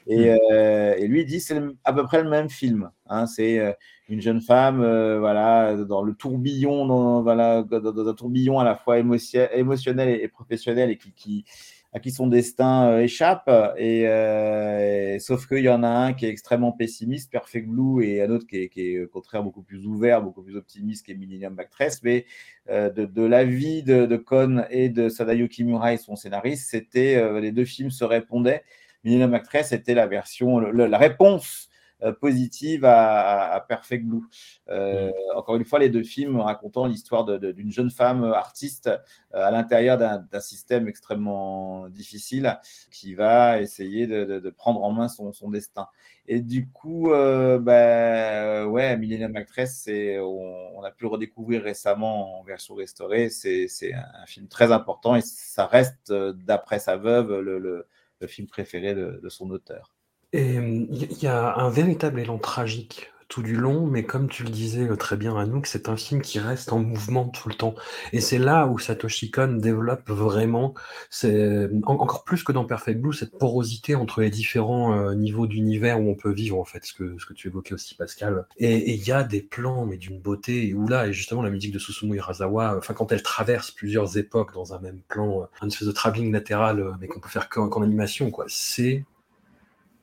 Et, 0.08 0.30
euh, 0.52 0.94
et 0.96 1.06
lui 1.06 1.20
il 1.20 1.26
dit 1.26 1.38
c'est 1.40 1.60
à 1.84 1.92
peu 1.92 2.02
près 2.04 2.22
le 2.22 2.28
même 2.28 2.48
film. 2.50 2.90
hein. 3.08 3.26
c'est 3.26 3.58
euh, 3.60 3.72
une 4.08 4.20
jeune 4.20 4.40
femme, 4.40 4.80
euh, 4.82 5.20
voilà, 5.20 5.76
dans 5.76 6.02
le 6.02 6.14
tourbillon, 6.14 6.86
dans, 6.86 7.22
voilà, 7.22 7.62
dans, 7.62 7.80
dans 7.80 8.08
un 8.08 8.14
tourbillon 8.14 8.58
à 8.58 8.64
la 8.64 8.74
fois 8.76 8.98
émotion- 8.98 9.48
émotionnel 9.54 10.08
et, 10.08 10.24
et 10.24 10.28
professionnel, 10.28 10.90
et 10.90 10.98
qui, 10.98 11.12
qui- 11.12 11.44
à 11.92 12.00
qui 12.00 12.10
son 12.10 12.26
destin 12.26 12.88
euh, 12.88 13.00
échappe. 13.02 13.50
Et, 13.76 14.04
euh, 14.06 15.14
et- 15.14 15.18
sauf 15.18 15.46
qu'il 15.46 15.58
y 15.64 15.68
en 15.68 15.82
a 15.82 15.88
un 15.88 16.12
qui 16.14 16.26
est 16.26 16.30
extrêmement 16.30 16.72
pessimiste, 16.72 17.30
Perfect 17.30 17.68
Blue, 17.68 18.04
et 18.04 18.22
un 18.22 18.30
autre 18.30 18.46
qui 18.46 18.56
est, 18.62 18.68
qui 18.68 18.94
est 18.94 19.02
au 19.04 19.08
contraire 19.08 19.42
beaucoup 19.42 19.62
plus 19.62 19.86
ouvert, 19.86 20.22
beaucoup 20.22 20.42
plus 20.42 20.56
optimiste, 20.56 21.04
qui 21.04 21.12
est 21.12 21.16
Millennium 21.16 21.58
Actress. 21.58 22.02
Mais 22.02 22.24
euh, 22.70 22.90
de, 22.90 23.04
de 23.04 23.22
l'avis 23.22 23.82
de, 23.82 24.06
de 24.06 24.16
Kon 24.16 24.64
et 24.70 24.88
de 24.88 25.08
Sadayuki 25.08 25.64
Murai, 25.64 25.96
son 25.98 26.16
scénariste, 26.16 26.70
c'était 26.70 27.40
les 27.40 27.52
deux 27.52 27.64
films 27.64 27.90
se 27.90 28.04
répondaient. 28.04 28.62
Millennium 29.04 29.34
Actress 29.34 29.72
était 29.72 29.94
la 29.94 30.06
version, 30.06 30.60
le- 30.60 30.86
la 30.86 30.98
réponse 30.98 31.68
positive 32.10 32.84
à, 32.84 33.52
à- 33.54 33.60
Perfect 33.60 34.04
Blue. 34.04 34.22
Euh, 34.68 35.10
Encore 35.36 35.56
une 35.56 35.64
fois, 35.64 35.78
les 35.78 35.88
deux 35.88 36.02
films 36.02 36.40
racontant 36.40 36.86
l'histoire 36.86 37.24
d'une 37.24 37.70
jeune 37.70 37.90
femme 37.90 38.24
artiste 38.24 38.88
euh, 38.88 38.98
à 39.46 39.50
l'intérieur 39.50 39.98
d'un 39.98 40.40
système 40.40 40.88
extrêmement 40.88 41.88
difficile 41.88 42.58
qui 42.90 43.14
va 43.14 43.60
essayer 43.60 44.06
de, 44.06 44.24
de- 44.24 44.40
de 44.40 44.50
prendre 44.50 44.82
en 44.82 44.90
main 44.92 45.08
son, 45.08 45.32
son 45.32 45.50
destin. 45.50 45.86
Et 46.26 46.40
du 46.40 46.68
coup, 46.68 47.10
euh, 47.12 47.58
bah, 47.58 48.66
ouais, 48.68 48.96
Millennium 48.96 49.34
Actress, 49.36 49.88
on, 49.88 50.70
on 50.76 50.82
a 50.82 50.90
pu 50.90 51.04
le 51.04 51.08
redécouvrir 51.10 51.62
récemment 51.62 52.40
en 52.40 52.42
version 52.44 52.74
restaurée. 52.74 53.28
C'est 53.28 53.66
un, 53.94 54.26
film 54.26 54.48
très 54.48 54.72
important 54.72 55.16
et 55.16 55.20
ça 55.22 55.66
reste, 55.66 56.10
euh, 56.10 56.32
d'après 56.32 56.78
sa 56.78 56.96
veuve, 56.96 57.40
le, 57.40 57.58
le- 57.58 57.86
le 58.20 58.26
film 58.28 58.46
préféré 58.46 58.94
de, 58.94 59.18
de 59.20 59.28
son 59.28 59.50
auteur. 59.50 59.91
Et 60.32 60.54
il 60.54 61.22
y, 61.22 61.26
a 61.26 61.56
un 61.56 61.68
véritable 61.68 62.18
élan 62.20 62.38
tragique 62.38 63.10
tout 63.28 63.42
du 63.42 63.56
long, 63.56 63.86
mais 63.86 64.04
comme 64.04 64.28
tu 64.28 64.44
le 64.44 64.50
disais 64.50 64.88
euh, 64.88 64.96
très 64.96 65.16
bien 65.16 65.34
Anouk, 65.36 65.66
c'est 65.66 65.88
un 65.88 65.96
film 65.96 66.20
qui 66.20 66.38
reste 66.38 66.70
en 66.72 66.80
mouvement 66.80 67.28
tout 67.28 67.48
le 67.48 67.54
temps. 67.54 67.74
Et 68.12 68.20
c'est 68.20 68.36
là 68.38 68.66
où 68.66 68.78
Satoshi 68.78 69.30
Kon 69.30 69.54
développe 69.54 70.10
vraiment, 70.10 70.74
c'est 71.08 71.68
en- 71.84 71.94
encore 71.94 72.24
plus 72.24 72.44
que 72.44 72.52
dans 72.52 72.66
Perfect 72.66 73.00
Blue, 73.00 73.14
cette 73.14 73.38
porosité 73.38 73.94
entre 73.94 74.20
les 74.20 74.28
différents 74.28 74.94
euh, 74.94 75.14
niveaux 75.14 75.46
d'univers 75.46 75.98
où 75.98 76.10
on 76.10 76.14
peut 76.14 76.32
vivre, 76.32 76.58
en 76.58 76.64
fait, 76.64 76.84
ce 76.84 76.92
que, 76.92 77.16
tu 77.34 77.48
évoquais 77.48 77.72
aussi, 77.72 77.94
Pascal. 77.94 78.46
Et 78.58 78.92
il 78.94 79.06
y 79.06 79.12
a 79.12 79.24
des 79.24 79.40
plans, 79.40 79.86
mais 79.86 79.96
d'une 79.96 80.20
beauté, 80.20 80.74
où 80.74 80.86
là, 80.86 81.06
et 81.06 81.12
justement, 81.14 81.40
la 81.42 81.50
musique 81.50 81.72
de 81.72 81.78
Susumu 81.78 82.16
Hirasawa, 82.16 82.76
enfin, 82.76 82.92
quand 82.92 83.12
elle 83.12 83.22
traverse 83.22 83.70
plusieurs 83.70 84.18
époques 84.18 84.52
dans 84.52 84.74
un 84.74 84.78
même 84.80 85.00
plan, 85.08 85.42
euh, 85.42 85.44
un 85.62 85.68
espèce 85.68 85.88
de 85.88 85.92
travelling 85.92 86.32
latéral, 86.32 86.80
euh, 86.80 86.92
mais 87.00 87.06
qu'on 87.06 87.20
peut 87.20 87.30
faire 87.30 87.48
qu'en 87.48 87.82
animation, 87.82 88.30
quoi, 88.30 88.44
c'est 88.48 89.04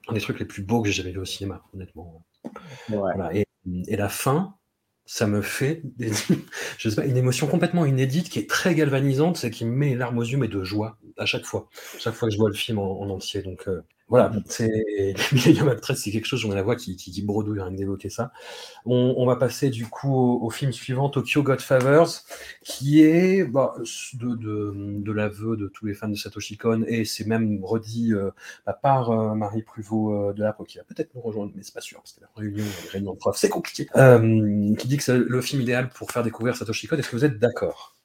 un 0.10 0.14
des 0.14 0.22
trucs 0.22 0.40
les 0.40 0.46
plus 0.46 0.64
beaux 0.64 0.82
que 0.82 0.90
j'ai 0.90 1.02
jamais 1.04 1.12
vu 1.14 1.20
au 1.20 1.26
cinéma, 1.26 1.64
honnêtement. 1.74 2.26
Ouais. 2.90 2.98
Voilà. 3.16 3.36
Et, 3.36 3.46
et 3.88 3.96
la 3.98 4.10
fin, 4.10 4.56
ça 5.06 5.28
me 5.28 5.42
fait 5.42 5.82
des- 5.98 6.12
je 6.78 6.90
sais 6.90 6.96
pas, 6.96 7.06
une 7.08 7.18
émotion 7.18 7.48
complètement 7.48 7.86
inédite 7.86 8.30
qui 8.30 8.40
est 8.40 8.50
très 8.50 8.76
galvanisante, 8.76 9.38
c'est 9.38 9.52
qui 9.52 9.66
me 9.66 9.72
met 9.76 9.90
les 9.90 9.96
larmes 9.96 10.18
aux 10.20 10.24
yeux, 10.24 10.38
mais 10.38 10.48
de 10.48 10.64
joie 10.64 10.98
à 11.18 11.26
chaque 11.26 11.46
fois, 11.46 11.70
chaque 12.00 12.16
fois 12.16 12.30
que 12.30 12.34
je 12.34 12.40
vois 12.40 12.50
le 12.50 12.56
film 12.56 12.80
en, 12.80 13.02
en 13.02 13.10
entier. 13.10 13.42
Donc 13.44 13.68
euh, 13.68 13.82
voilà, 14.10 14.32
c'est 14.48 14.70
c'est 15.96 16.12
quelque 16.12 16.26
chose, 16.26 16.40
j'en 16.40 16.52
ai 16.52 16.56
la 16.56 16.64
voix 16.64 16.76
qui, 16.76 16.96
qui, 16.96 17.12
qui 17.12 17.22
bredouille 17.22 17.62
rien 17.62 17.72
que 17.72 17.78
d'évoquer 17.78 18.10
ça. 18.10 18.32
On, 18.86 19.14
on 19.18 19.26
va 19.26 19.36
passer 19.36 19.70
du 19.70 19.86
coup 19.86 20.14
au, 20.42 20.50
film 20.50 20.72
suivant, 20.72 21.10
Tokyo 21.10 21.44
Godfathers, 21.44 22.24
qui 22.64 23.04
est 23.04 23.44
bah, 23.44 23.76
de, 24.16 25.12
l'aveu 25.12 25.58
de 25.58 25.68
tous 25.68 25.86
les 25.86 25.94
fans 25.94 26.08
de 26.08 26.16
Satoshi 26.16 26.58
Kon, 26.58 26.84
et 26.88 27.06
c'est 27.06 27.28
même 27.28 27.64
redit 27.64 28.14
euh, 28.14 28.32
bah, 28.66 28.74
par 28.74 29.12
euh, 29.12 29.36
Marie 29.36 29.62
Pruvot 29.62 30.14
euh, 30.14 30.34
de 30.34 30.42
la 30.42 30.56
qui 30.68 30.78
va 30.78 30.84
peut-être 30.84 31.14
nous 31.16 31.22
rejoindre, 31.22 31.52
mais 31.56 31.62
c'est 31.64 31.74
pas 31.74 31.82
sûr, 31.82 32.00
parce 32.00 32.14
que 32.14 32.22
la 32.22 32.30
réunion, 32.36 32.66
les 32.84 32.90
réunions 32.90 33.14
de 33.14 33.18
profs, 33.18 33.38
c'est 33.38 33.50
compliqué, 33.50 33.88
euh, 33.96 34.76
qui 34.76 34.88
dit 34.88 34.98
que 34.98 35.04
c'est 35.04 35.18
le 35.18 35.42
film 35.42 35.62
idéal 35.62 35.90
pour 35.90 36.12
faire 36.12 36.24
découvrir 36.24 36.56
Satoshi 36.56 36.88
Kon. 36.88 36.98
Est-ce 36.98 37.10
que 37.10 37.16
vous 37.16 37.26
êtes 37.26 37.40
d'accord? 37.40 37.96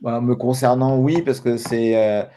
Bah, 0.00 0.20
me 0.20 0.34
concernant, 0.34 0.98
oui, 0.98 1.22
parce 1.22 1.40
que 1.40 1.56
c'est 1.56 2.28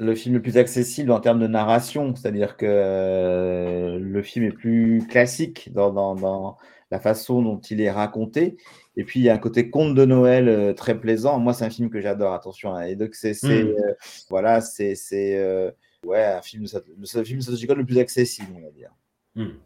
le 0.00 0.14
film 0.14 0.34
le 0.34 0.42
plus 0.42 0.56
accessible 0.58 1.12
en 1.12 1.20
termes 1.20 1.38
de 1.40 1.46
narration, 1.46 2.14
c'est-à-dire 2.16 2.56
que 2.56 2.66
euh, 2.66 3.98
le 4.00 4.22
film 4.22 4.46
est 4.46 4.52
plus 4.52 5.06
classique 5.08 5.72
dans, 5.72 5.92
dans- 5.92 6.14
dans 6.14 6.56
la 6.90 6.98
façon 6.98 7.42
dont 7.42 7.60
il 7.60 7.80
est 7.80 7.90
raconté. 7.90 8.56
Et 8.96 9.04
puis, 9.04 9.20
il 9.20 9.22
y 9.24 9.28
a 9.30 9.34
un 9.34 9.38
côté 9.38 9.70
conte 9.70 9.94
de 9.94 10.04
Noël 10.04 10.48
euh, 10.48 10.72
très 10.72 10.98
plaisant. 10.98 11.38
Moi, 11.38 11.52
c'est 11.54 11.64
un 11.64 11.70
film 11.70 11.90
que 11.90 12.00
j'adore, 12.00 12.32
attention. 12.32 12.74
hein. 12.74 12.82
Et 12.82 12.96
donc, 12.96 13.14
c'est, 13.14 13.34
Mm. 13.42 13.48
euh, 13.50 13.94
voilà, 14.30 14.60
c'est, 14.60 14.96
euh, 15.36 15.70
ouais, 16.04 16.24
un 16.24 16.42
film 16.42 16.64
le 16.96 17.24
film 17.24 17.40
le 17.76 17.84
plus 17.84 17.98
accessible, 17.98 18.52
on 18.56 18.60
va 18.62 18.70
dire. 18.70 18.90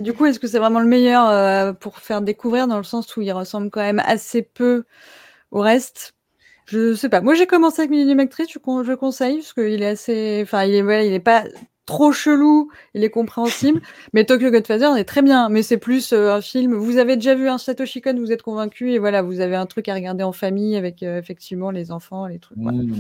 Du 0.01 0.13
coup, 0.13 0.27
est-ce 0.27 0.41
que 0.41 0.49
c'est 0.49 0.59
vraiment 0.59 0.81
le 0.81 0.89
meilleur 0.89 1.29
euh, 1.29 1.73
pour 1.73 1.99
faire 1.99 2.21
découvrir 2.21 2.67
dans 2.69 2.79
le 2.79 2.85
sens 2.85 3.17
où 3.17 3.23
il 3.23 3.33
ressemble 3.33 3.71
quand 3.71 3.81
même 3.81 4.03
assez 4.05 4.43
peu 4.43 4.85
au 5.53 5.61
reste? 5.61 6.13
Je 6.67 6.95
sais 6.95 7.09
pas. 7.09 7.21
Moi, 7.21 7.35
j'ai 7.35 7.47
commencé 7.47 7.81
avec 7.81 7.91
Millennium 7.91 8.21
Actress, 8.21 8.49
je, 8.53 8.59
con- 8.59 8.85
je 8.85 8.93
conseille 8.95 9.37
parce 9.39 9.53
qu'il 9.53 9.83
est 9.83 9.87
assez, 9.87 10.41
enfin, 10.43 10.65
il 10.65 10.75
est, 10.75 10.83
voilà, 10.83 11.05
il 11.05 11.13
est 11.13 11.21
pas 11.21 11.45
trop 11.87 12.13
chelou, 12.13 12.71
il 12.95 13.05
est 13.05 13.11
compréhensible. 13.11 13.83
mais 14.15 14.25
Tokyo 14.25 14.51
Godfather 14.51 14.97
est 14.97 15.05
très 15.05 15.21
bien, 15.21 15.49
mais 15.51 15.63
c'est 15.63 15.77
plus 15.77 16.13
euh, 16.15 16.33
un 16.35 16.41
film. 16.41 16.75
Vous 16.75 16.97
avez 16.97 17.17
déjà 17.17 17.35
vu 17.35 17.49
un 17.49 17.59
Satoshi 17.59 18.01
Kon, 18.01 18.17
vous 18.19 18.33
êtes 18.33 18.41
convaincu 18.43 18.93
et 18.93 18.99
voilà, 18.99 19.21
vous 19.21 19.41
avez 19.41 19.57
un 19.57 19.67
truc 19.67 19.89
à 19.89 19.95
regarder 19.95 20.25
en 20.25 20.33
famille 20.33 20.77
avec 20.77 21.03
euh, 21.03 21.19
effectivement 21.19 21.71
les 21.71 21.91
enfants, 21.93 22.27
les 22.27 22.39
trucs. 22.39 22.57
Voilà. 22.59 22.79
Mm. 22.79 22.95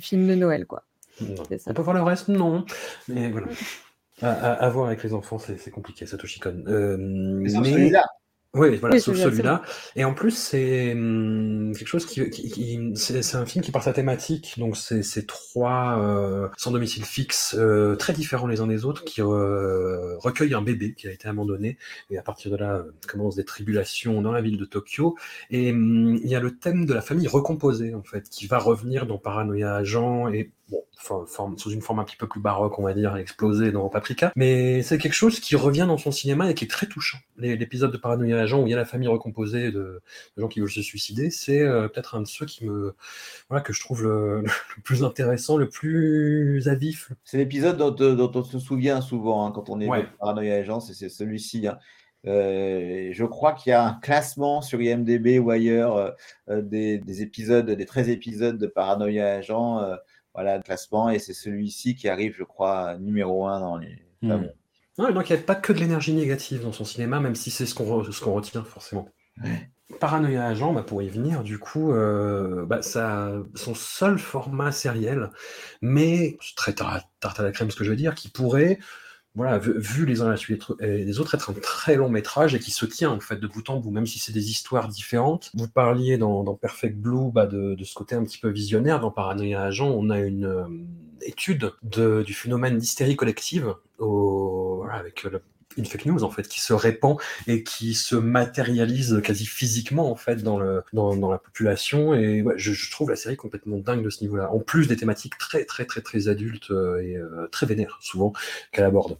Film 0.00 0.26
de 0.28 0.34
Noël, 0.36 0.64
quoi. 0.64 0.84
Ça. 1.18 1.26
On 1.66 1.74
peut 1.74 1.82
voir 1.82 1.96
le 1.96 2.02
reste? 2.02 2.28
Non. 2.28 2.64
Mais 3.08 3.28
voilà. 3.30 3.48
À, 4.22 4.30
à- 4.30 4.52
à 4.52 4.68
voir 4.70 4.86
avec 4.86 5.02
les 5.02 5.12
enfants, 5.12 5.38
c'est 5.38 5.70
compliqué, 5.70 6.06
Satoshi 6.06 6.40
Kon. 6.40 6.62
Euh, 6.68 6.96
mais- 6.98 7.48
celui-là. 7.50 8.06
Oui, 8.54 8.76
voilà, 8.78 8.96
Oui, 8.96 9.00
sauf 9.00 9.16
celui-là. 9.18 9.60
Et 9.94 10.04
en 10.04 10.14
plus, 10.14 10.30
c'est 10.30 10.92
hum, 10.92 11.72
quelque 11.76 11.86
chose 11.86 12.06
qui, 12.06 12.28
qui, 12.30 12.50
qui- 12.50 12.92
c'est 12.96 13.34
un 13.36 13.44
film 13.44 13.62
qui 13.62 13.70
par 13.70 13.82
sa 13.82 13.92
thématique, 13.92 14.54
donc 14.58 14.74
c'est 14.78 15.02
c'est 15.02 15.26
trois 15.26 15.98
euh, 16.00 16.48
sans 16.56 16.70
domicile 16.70 17.04
fixe, 17.04 17.54
euh, 17.58 17.94
très 17.96 18.14
différents 18.14 18.46
les 18.46 18.62
uns 18.62 18.66
des 18.66 18.86
autres, 18.86 19.04
qui 19.04 19.20
euh, 19.20 20.16
recueillent 20.18 20.54
un 20.54 20.62
bébé 20.62 20.94
qui 20.94 21.06
a 21.08 21.12
été 21.12 21.28
abandonné, 21.28 21.76
et 22.10 22.16
à 22.16 22.22
partir 22.22 22.50
de 22.50 22.56
là 22.56 22.76
euh, 22.76 22.90
commencent 23.06 23.36
des 23.36 23.44
tribulations 23.44 24.22
dans 24.22 24.32
la 24.32 24.40
ville 24.40 24.56
de 24.56 24.64
Tokyo. 24.64 25.16
Et 25.50 25.70
hum, 25.72 26.16
il 26.16 26.28
y 26.30 26.34
a 26.34 26.40
le 26.40 26.56
thème 26.58 26.86
de 26.86 26.94
la 26.94 27.02
famille 27.02 27.28
recomposée 27.28 27.94
en 27.94 28.02
fait, 28.02 28.30
qui 28.30 28.46
va 28.46 28.58
revenir 28.58 29.06
dans 29.06 29.18
Paranoia 29.18 29.74
Agent 29.76 30.28
et 30.28 30.50
bon, 30.70 30.82
forme- 30.98 31.56
sous 31.58 31.70
une 31.70 31.80
forme 31.82 32.00
un 32.00 32.04
petit 32.04 32.16
peu 32.16 32.26
plus 32.26 32.40
baroque, 32.40 32.78
on 32.78 32.82
va 32.82 32.92
dire, 32.94 33.16
explosée 33.16 33.72
dans 33.72 33.88
Paprika. 33.88 34.32
Mais 34.36 34.82
c'est 34.82 34.98
quelque 34.98 35.12
chose 35.14 35.40
qui 35.40 35.56
revient 35.56 35.84
dans 35.88 35.96
son 35.98 36.10
cinéma 36.10 36.50
et 36.50 36.54
qui 36.54 36.64
est 36.64 36.68
très 36.68 36.86
touchant. 36.86 37.18
L'épisode 37.36 37.92
de 37.92 37.96
Paranoia 37.96 38.40
Agent 38.40 38.60
où 38.62 38.66
il 38.66 38.70
y 38.70 38.74
a 38.74 38.76
la 38.76 38.84
famille 38.84 39.08
recomposée 39.08 39.70
de, 39.70 40.02
de 40.36 40.40
gens 40.42 40.48
qui 40.48 40.60
veulent 40.60 40.70
se 40.70 40.82
suicider, 40.82 41.30
c'est 41.30 41.60
euh, 41.62 41.88
peut-être 41.88 42.16
un 42.16 42.22
de 42.22 42.26
ceux 42.26 42.46
qui 42.46 42.64
me, 42.66 42.94
voilà, 43.48 43.62
que 43.62 43.72
je 43.72 43.80
trouve 43.80 44.02
le, 44.02 44.42
le 44.76 44.82
plus 44.82 45.04
intéressant, 45.04 45.56
le 45.56 45.68
plus 45.68 46.66
à 46.68 46.74
vif. 46.74 47.12
C'est 47.24 47.38
l'épisode 47.38 47.76
dont, 47.76 47.94
euh, 48.00 48.14
dont 48.16 48.32
on 48.34 48.42
se 48.42 48.58
souvient 48.58 49.00
souvent 49.00 49.46
hein, 49.46 49.52
quand 49.52 49.70
on 49.70 49.80
est 49.80 49.88
Ouais. 49.88 50.02
de 50.02 50.08
Paranoia 50.18 50.54
Agent, 50.54 50.80
c'est 50.80 51.08
celui-ci. 51.08 51.66
hein. 51.68 51.78
Euh, 52.26 53.10
je 53.12 53.24
crois 53.24 53.52
qu'il 53.52 53.70
y 53.70 53.72
a 53.72 53.84
un 53.86 53.94
classement 53.94 54.60
sur 54.60 54.82
IMDB 54.82 55.38
ou 55.38 55.50
ailleurs 55.50 56.14
euh, 56.50 56.62
des, 56.62 56.98
des 56.98 57.22
épisodes, 57.22 57.70
des 57.70 57.86
13 57.86 58.08
épisodes 58.08 58.58
de 58.58 58.66
Paranoia 58.66 59.24
Agent, 59.34 59.80
voilà 60.34 60.56
le 60.56 60.62
classement, 60.62 61.10
et 61.10 61.18
c'est 61.18 61.34
celui-ci 61.34 61.94
qui 61.96 62.08
arrive, 62.08 62.34
je 62.36 62.44
crois, 62.44 62.96
numéro 62.98 63.46
un 63.46 63.60
dans 63.60 63.76
les. 63.76 63.96
Enfin, 64.24 64.38
bon. 64.38 64.52
Ouais, 65.04 65.12
donc 65.12 65.30
il 65.30 65.34
n'y 65.36 65.38
a 65.38 65.42
pas 65.42 65.54
que 65.54 65.72
de 65.72 65.78
l'énergie 65.78 66.12
négative 66.12 66.62
dans 66.62 66.72
son 66.72 66.84
cinéma, 66.84 67.20
même 67.20 67.34
si 67.36 67.50
c'est 67.50 67.66
ce 67.66 67.74
qu'on 67.74 67.84
re- 68.02 68.10
ce 68.10 68.20
qu'on 68.20 68.34
retient 68.34 68.64
forcément. 68.64 69.08
Paranoia 70.00 70.44
Agent, 70.44 70.72
bah, 70.74 70.82
pour 70.82 71.02
y 71.02 71.08
venir, 71.08 71.42
du 71.42 71.58
coup, 71.58 71.92
euh, 71.92 72.66
bah, 72.66 72.82
ça, 72.82 73.32
son 73.54 73.74
seul 73.74 74.18
format 74.18 74.70
sériel, 74.70 75.30
mais 75.80 76.36
c'est 76.40 76.56
très 76.56 76.72
tar- 76.74 77.08
tarte 77.20 77.40
à 77.40 77.42
la 77.42 77.52
crème 77.52 77.70
ce 77.70 77.76
que 77.76 77.84
je 77.84 77.90
veux 77.90 77.96
dire, 77.96 78.14
qui 78.14 78.28
pourrait, 78.28 78.78
voilà, 79.38 79.58
vu, 79.58 80.04
les 80.04 80.20
uns 80.20 80.34
et 80.34 81.04
les 81.04 81.20
autres, 81.20 81.36
être 81.36 81.50
un 81.50 81.54
très 81.62 81.94
long 81.94 82.08
métrage 82.08 82.56
et 82.56 82.58
qui 82.58 82.72
se 82.72 82.84
tient 82.84 83.10
en 83.10 83.20
fait 83.20 83.36
de 83.36 83.46
bout 83.46 83.70
en 83.70 83.76
bout, 83.76 83.92
même 83.92 84.04
si 84.04 84.18
c'est 84.18 84.32
des 84.32 84.50
histoires 84.50 84.88
différentes. 84.88 85.52
Vous 85.54 85.68
parliez 85.68 86.18
dans, 86.18 86.42
Perfect 86.56 86.96
Blue 86.96 87.30
bah, 87.32 87.46
de, 87.46 87.76
ce 87.84 87.94
côté 87.94 88.16
un 88.16 88.24
petit 88.24 88.38
peu 88.38 88.48
visionnaire. 88.48 88.98
Dans 88.98 89.12
Paranoia 89.12 89.62
Agent, 89.62 89.88
on 89.88 90.10
a 90.10 90.18
une 90.18 90.44
euh, 90.44 90.64
étude 91.22 91.70
de- 91.84 92.24
du 92.26 92.34
phénomène 92.34 92.78
d'hystérie 92.78 93.14
collective 93.14 93.76
avec 94.90 95.24
euh, 95.24 95.30
le- 95.30 95.42
une 95.76 95.86
fake 95.86 96.06
news 96.06 96.24
en 96.24 96.30
fait 96.30 96.48
qui 96.48 96.60
se 96.60 96.72
répand 96.72 97.16
et 97.46 97.62
qui 97.62 97.94
se 97.94 98.16
matérialise 98.16 99.20
quasi 99.22 99.46
physiquement 99.46 100.10
en 100.10 100.16
fait 100.16 100.42
dans, 100.42 100.58
la 100.58 101.38
population 101.38 102.12
et 102.12 102.44
je, 102.56 102.90
trouve 102.90 103.10
la 103.10 103.16
série 103.16 103.36
complètement 103.36 103.78
dingue 103.78 104.02
de 104.02 104.10
ce 104.10 104.22
niveau-là 104.22 104.50
en 104.50 104.58
plus 104.58 104.88
des 104.88 104.96
thématiques 104.96 105.38
très 105.38 105.64
très 105.64 105.84
très 105.84 106.00
très 106.00 106.26
adultes 106.26 106.72
euh, 106.72 106.98
et 106.98 107.16
très 107.52 107.66
vénères 107.66 107.98
souvent 108.00 108.32
qu'elle 108.72 108.86
aborde 108.86 109.18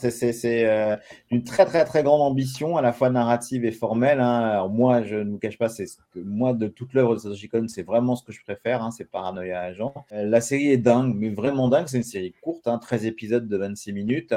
C'est- 0.00 0.64
euh, 0.64 0.96
une 1.32 1.42
très 1.42 1.64
très 1.66 1.84
très 1.84 2.04
grande 2.04 2.20
ambition, 2.22 2.76
à 2.76 2.82
la 2.82 2.92
fois 2.92 3.10
narrative 3.10 3.64
et 3.64 3.72
formelle. 3.72 4.20
hein. 4.20 4.40
Alors 4.50 4.70
moi, 4.70 5.02
je 5.02 5.16
ne 5.16 5.30
vous 5.32 5.38
cache 5.38 5.58
pas, 5.58 5.68
c'est 5.68 5.86
moi 6.14 6.52
de 6.54 6.68
toute 6.68 6.94
l'œuvre 6.94 7.14
de 7.16 7.20
Satoshi 7.20 7.48
Kon, 7.48 7.66
c'est 7.66 7.82
vraiment 7.82 8.14
ce 8.14 8.22
que 8.22 8.30
je 8.30 8.40
préfère, 8.42 8.80
hein, 8.82 8.92
c'est 8.92 9.10
Paranoia 9.10 9.58
Agent. 9.60 9.92
Euh, 10.12 10.22
la 10.24 10.40
série 10.40 10.68
est 10.70 10.76
dingue, 10.76 11.14
mais 11.16 11.30
vraiment 11.30 11.68
dingue. 11.68 11.86
C'est 11.88 11.96
une 11.96 12.04
série 12.04 12.32
courte, 12.40 12.68
hein, 12.68 12.78
13 12.78 13.06
épisodes 13.06 13.48
de 13.48 13.56
26 13.56 13.92
minutes. 13.92 14.34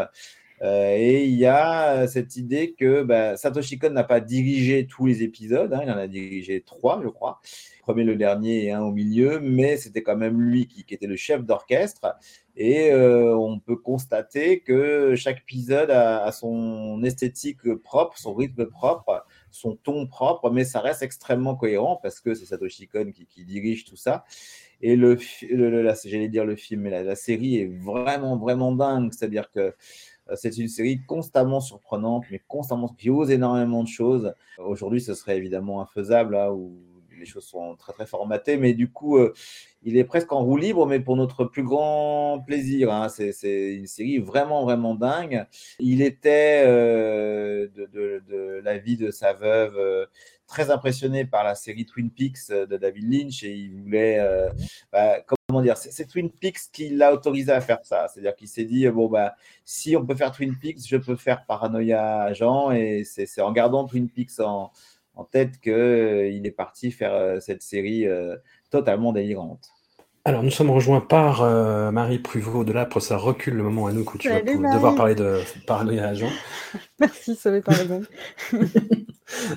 Euh, 0.61 0.95
et 0.95 1.25
il 1.25 1.35
y 1.35 1.47
a 1.47 2.07
cette 2.07 2.35
idée 2.35 2.73
que 2.73 3.01
bah, 3.01 3.35
Satoshi 3.35 3.79
Kon 3.79 3.89
n'a 3.89 4.03
pas 4.03 4.19
dirigé 4.19 4.85
tous 4.85 5.07
les 5.07 5.23
épisodes, 5.23 5.73
hein, 5.73 5.81
il 5.83 5.89
en 5.89 5.97
a 5.97 6.07
dirigé 6.07 6.61
trois, 6.61 7.01
je 7.03 7.07
crois. 7.07 7.39
Le 7.79 7.83
premier, 7.83 8.03
le 8.03 8.15
dernier 8.15 8.65
et 8.65 8.71
un 8.71 8.81
au 8.81 8.91
milieu, 8.91 9.39
mais 9.39 9.75
c'était 9.75 10.03
quand 10.03 10.15
même 10.15 10.39
lui 10.39 10.67
qui, 10.67 10.85
était 10.87 11.07
le 11.07 11.15
chef 11.15 11.43
d'orchestre. 11.43 12.15
Et 12.55 12.91
euh, 12.91 13.35
on 13.35 13.59
peut 13.59 13.75
constater 13.75 14.59
que 14.59 15.15
chaque 15.15 15.39
épisode 15.39 15.89
a, 15.89 16.31
son 16.31 17.03
esthétique 17.03 17.73
propre, 17.81 18.19
son 18.19 18.35
rythme 18.35 18.67
propre, 18.67 19.25
son 19.49 19.75
ton 19.77 20.05
propre, 20.05 20.51
mais 20.51 20.63
ça 20.63 20.79
reste 20.79 21.01
extrêmement 21.01 21.55
cohérent 21.55 21.99
parce 22.03 22.19
que 22.19 22.35
c'est 22.35 22.45
Satoshi 22.45 22.87
Kon 22.87 23.11
qui, 23.11 23.45
dirige 23.45 23.85
tout 23.85 23.95
ça. 23.95 24.25
Et 24.83 24.95
le, 24.95 25.17
j'allais 25.39 26.29
dire 26.29 26.45
le 26.45 26.55
film, 26.55 26.81
mais 26.81 27.03
la, 27.03 27.15
série 27.15 27.57
est 27.57 27.67
vraiment, 27.67 28.37
vraiment 28.37 28.71
dingue. 28.71 29.11
C'est-à-dire 29.13 29.51
que 29.51 29.59
euh, 29.59 29.71
c'est 30.35 30.57
une 30.57 30.67
série 30.67 31.01
constamment 31.05 31.59
surprenante, 31.61 32.25
mais 32.31 32.41
constamment 32.47 32.87
qui 32.89 33.09
ose 33.09 33.31
énormément 33.31 33.83
de 33.83 33.87
choses. 33.87 34.33
Aujourd'hui, 34.57 35.01
ce 35.01 35.13
serait 35.13 35.37
évidemment 35.37 35.81
infaisable, 35.81 36.33
là, 36.33 36.53
où 36.53 36.77
les 37.19 37.25
choses 37.25 37.43
sont 37.45 37.75
très, 37.75 37.93
très 37.93 38.05
formatées, 38.07 38.57
mais 38.57 38.73
du 38.73 38.89
coup, 38.91 39.17
euh, 39.17 39.31
il 39.83 39.95
est 39.97 40.03
presque 40.03 40.31
en 40.33 40.43
roue 40.43 40.57
libre, 40.57 40.87
mais 40.87 40.99
pour 40.99 41.15
notre 41.15 41.45
plus 41.45 41.63
grand 41.63 42.43
plaisir. 42.45 42.91
hein. 42.91 43.09
C'est 43.09 43.75
une 43.75 43.85
série 43.87 44.17
vraiment, 44.19 44.63
vraiment 44.63 44.95
dingue. 44.95 45.45
Il 45.79 46.01
était, 46.01 46.63
euh, 46.65 47.67
de, 47.75 47.85
de- 47.93 48.23
de 48.27 48.61
la 48.63 48.77
vie 48.79 48.97
de 48.97 49.11
sa 49.11 49.33
veuve, 49.33 49.75
euh, 49.77 50.05
très 50.47 50.69
impressionné 50.71 51.25
par 51.25 51.43
la 51.43 51.55
série 51.55 51.85
Twin 51.85 52.09
Peaks 52.09 52.49
euh, 52.49 52.65
de 52.65 52.77
David 52.77 53.11
Lynch 53.11 53.43
et 53.43 53.51
il 53.53 53.71
voulait, 53.81 54.19
euh, 54.19 54.49
bah, 54.91 55.21
comment 55.51 55.63
dire, 55.63 55.77
c'est 55.77 56.05
Twin 56.05 56.29
Peaks 56.29 56.71
qui 56.71 56.89
l'a 56.89 57.13
autorisé 57.13 57.51
à 57.51 57.61
faire 57.61 57.79
ça. 57.83 58.07
C'est-à-dire 58.07 58.35
qu'il 58.35 58.47
s'est 58.47 58.63
dit, 58.63 58.87
bon, 58.87 59.09
bah, 59.09 59.35
si 59.65 59.97
on 59.97 60.05
peut 60.05 60.15
faire 60.15 60.31
Twin 60.31 60.55
Peaks, 60.55 60.87
je 60.87 60.97
peux 60.97 61.15
faire 61.15 61.45
Paranoia 61.45 62.21
Agent 62.21 62.71
et 62.71 63.03
c'est 63.03 63.41
en 63.41 63.51
gardant 63.51 63.85
Twin 63.85 64.09
Peaks 64.09 64.39
en, 64.39 64.71
en 65.15 65.23
tête 65.23 65.59
qu'il 65.59 66.45
est 66.45 66.55
parti 66.55 66.91
faire 66.91 67.13
euh, 67.13 67.39
cette 67.39 67.61
série 67.61 68.07
euh, 68.07 68.35
totalement 68.69 69.11
délirante. 69.11 69.69
alors 70.25 70.43
nous 70.43 70.51
sommes 70.51 70.71
rejoints 70.71 71.01
par 71.01 71.41
euh, 71.41 71.91
Marie 71.91 72.19
Pruvot 72.19 72.63
de 72.63 72.71
l'Apre 72.71 72.99
ça 72.99 73.17
recule 73.17 73.55
le 73.55 73.63
moment 73.63 73.87
à 73.87 73.91
nous 73.91 74.01
où 74.01 74.17
tu 74.17 74.29
Salut, 74.29 74.57
devoir 74.57 74.95
parler 74.95 75.15
de 75.15 75.41
Paranoia 75.67 76.07
Agent 76.07 76.29
Merci, 76.99 77.35
ça 77.35 77.51
va 77.51 77.61
par 77.61 77.79
exemple. 77.79 78.07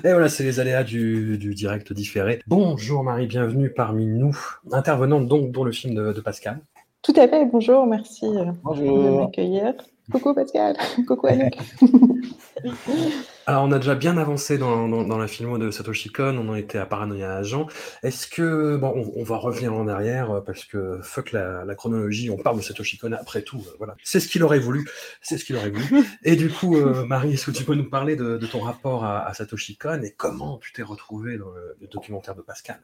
Et 0.03 0.11
voilà, 0.11 0.29
c'est 0.29 0.43
les 0.43 0.59
aléas 0.59 0.83
du, 0.83 1.37
du 1.37 1.53
direct 1.53 1.93
différé. 1.93 2.41
Bonjour 2.47 3.03
Marie, 3.03 3.27
bienvenue 3.27 3.69
parmi 3.69 4.05
nous, 4.05 4.37
intervenante 4.71 5.27
donc 5.27 5.51
dans 5.51 5.63
le 5.63 5.71
film 5.71 5.95
de, 5.95 6.13
de 6.13 6.21
Pascal. 6.21 6.59
Tout 7.01 7.13
à 7.17 7.27
fait, 7.27 7.45
bonjour, 7.45 7.85
merci 7.85 8.25
euh, 8.25 8.45
de 8.45 8.51
Bonjour. 8.63 9.21
m'accueillir. 9.21 9.73
Coucou 10.11 10.33
Pascal, 10.35 10.77
coucou 11.07 11.27
Anouk. 11.27 11.53
Alors 13.47 13.63
on 13.63 13.71
a 13.71 13.77
déjà 13.77 13.95
bien 13.95 14.17
avancé 14.17 14.57
dans, 14.57 14.87
dans, 14.87 15.03
dans 15.03 15.17
la 15.17 15.27
filmo 15.27 15.57
de 15.57 15.71
Satoshi 15.71 16.11
Kon, 16.11 16.37
on 16.37 16.49
en 16.49 16.55
était 16.55 16.77
à 16.77 16.85
Paranoia 16.85 17.35
Agent. 17.35 17.67
Est-ce 18.03 18.27
que, 18.27 18.77
bon, 18.77 18.93
on, 18.95 19.19
on 19.19 19.23
va 19.23 19.37
revenir 19.37 19.73
en 19.73 19.87
arrière 19.87 20.31
euh, 20.31 20.41
parce 20.41 20.65
que 20.65 20.99
fuck 21.01 21.31
la, 21.31 21.65
la 21.65 21.75
chronologie, 21.75 22.29
on 22.29 22.37
parle 22.37 22.57
de 22.57 22.61
Satoshi 22.61 22.97
Kon 22.97 23.13
après 23.13 23.41
tout, 23.41 23.57
euh, 23.67 23.75
voilà. 23.77 23.95
C'est 24.03 24.19
ce 24.19 24.27
qu'il 24.27 24.43
aurait 24.43 24.59
voulu, 24.59 24.87
c'est 25.21 25.37
ce 25.37 25.45
qu'il 25.45 25.55
aurait 25.55 25.71
voulu. 25.71 26.05
Et 26.23 26.35
du 26.35 26.49
coup, 26.49 26.75
euh, 26.77 27.05
Marie, 27.05 27.33
est-ce 27.33 27.47
que 27.47 27.57
tu 27.57 27.63
peux 27.63 27.75
nous 27.75 27.89
parler 27.89 28.15
de, 28.15 28.37
de 28.37 28.45
ton 28.47 28.59
rapport 28.59 29.03
à, 29.03 29.25
à 29.27 29.33
Satoshi 29.33 29.77
Kon 29.77 30.01
et 30.03 30.11
comment 30.11 30.59
tu 30.59 30.71
t'es 30.71 30.83
retrouvée 30.83 31.37
dans 31.37 31.49
le, 31.49 31.75
le 31.81 31.87
documentaire 31.87 32.35
de 32.35 32.41
Pascal? 32.41 32.79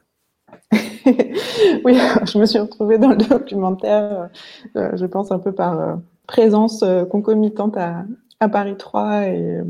Oui, 1.84 1.96
je 2.24 2.38
me 2.38 2.46
suis 2.46 2.58
retrouvée 2.58 2.98
dans 2.98 3.10
le 3.10 3.16
documentaire, 3.16 4.28
euh, 4.76 4.90
je 4.96 5.06
pense 5.06 5.32
un 5.32 5.38
peu 5.38 5.52
par 5.52 5.98
présence 6.32 6.82
euh, 6.82 7.04
concomitante 7.04 7.76
à, 7.76 8.04
à 8.40 8.48
Paris 8.48 8.76
3 8.76 9.26
et 9.26 9.60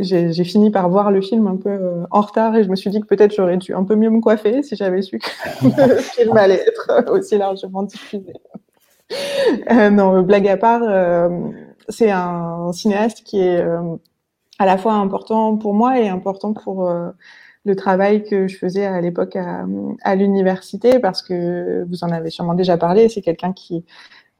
j'ai 0.00 0.44
fini 0.44 0.70
par 0.70 0.90
voir 0.90 1.10
le 1.10 1.22
film 1.22 1.46
un 1.46 1.56
peu 1.56 1.70
euh, 1.70 2.04
en 2.10 2.20
retard 2.20 2.54
et 2.54 2.64
je 2.64 2.68
me 2.68 2.76
suis 2.76 2.90
dit 2.90 3.00
que 3.00 3.06
peut-être 3.06 3.34
j'aurais 3.34 3.56
dû 3.56 3.74
un 3.74 3.84
peu 3.84 3.96
mieux 3.96 4.10
me 4.10 4.20
coiffer 4.20 4.62
si 4.62 4.76
j'avais 4.76 5.00
su 5.00 5.18
que 5.18 5.88
le 5.88 5.96
film 5.96 6.36
allait 6.36 6.62
être 6.66 7.10
aussi 7.10 7.38
largement 7.38 7.82
diffusé. 7.82 8.34
Euh, 9.70 9.90
non, 9.90 10.22
blague 10.22 10.48
à 10.48 10.56
part, 10.56 10.82
euh, 10.84 11.28
c'est 11.88 12.10
un 12.10 12.72
cinéaste 12.72 13.24
qui 13.24 13.40
est 13.40 13.60
euh, 13.60 13.96
à 14.58 14.66
la 14.66 14.76
fois 14.76 14.94
important 14.94 15.56
pour 15.56 15.72
moi 15.74 15.98
et 15.98 16.08
important 16.08 16.52
pour 16.52 16.88
le 17.64 17.76
travail 17.76 18.22
que 18.24 18.48
je 18.48 18.56
faisais 18.56 18.86
à 18.86 19.00
l'époque 19.00 19.36
à, 19.36 19.64
à 20.02 20.14
l'université, 20.14 20.98
parce 20.98 21.22
que 21.22 21.84
vous 21.88 22.04
en 22.04 22.10
avez 22.10 22.30
sûrement 22.30 22.54
déjà 22.54 22.76
parlé, 22.76 23.08
c'est 23.08 23.22
quelqu'un 23.22 23.52
qui 23.52 23.84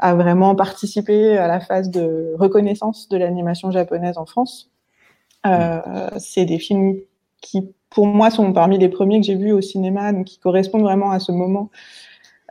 a 0.02 0.14
vraiment 0.14 0.56
participé 0.56 1.38
à 1.38 1.46
la 1.46 1.60
phase 1.60 1.88
de 1.88 2.34
reconnaissance 2.36 3.08
de 3.08 3.16
l'animation 3.16 3.70
japonaise 3.70 4.18
en 4.18 4.26
France. 4.26 4.68
Euh, 5.46 6.08
c'est 6.18 6.44
des 6.44 6.58
films 6.58 6.96
qui, 7.40 7.72
pour 7.88 8.08
moi, 8.08 8.30
sont 8.32 8.52
parmi 8.52 8.78
les 8.78 8.88
premiers 8.88 9.20
que 9.20 9.26
j'ai 9.26 9.36
vus 9.36 9.52
au 9.52 9.60
cinéma, 9.60 10.12
donc 10.12 10.26
qui 10.26 10.40
correspondent 10.40 10.82
vraiment 10.82 11.12
à 11.12 11.20
ce 11.20 11.30
moment 11.30 11.70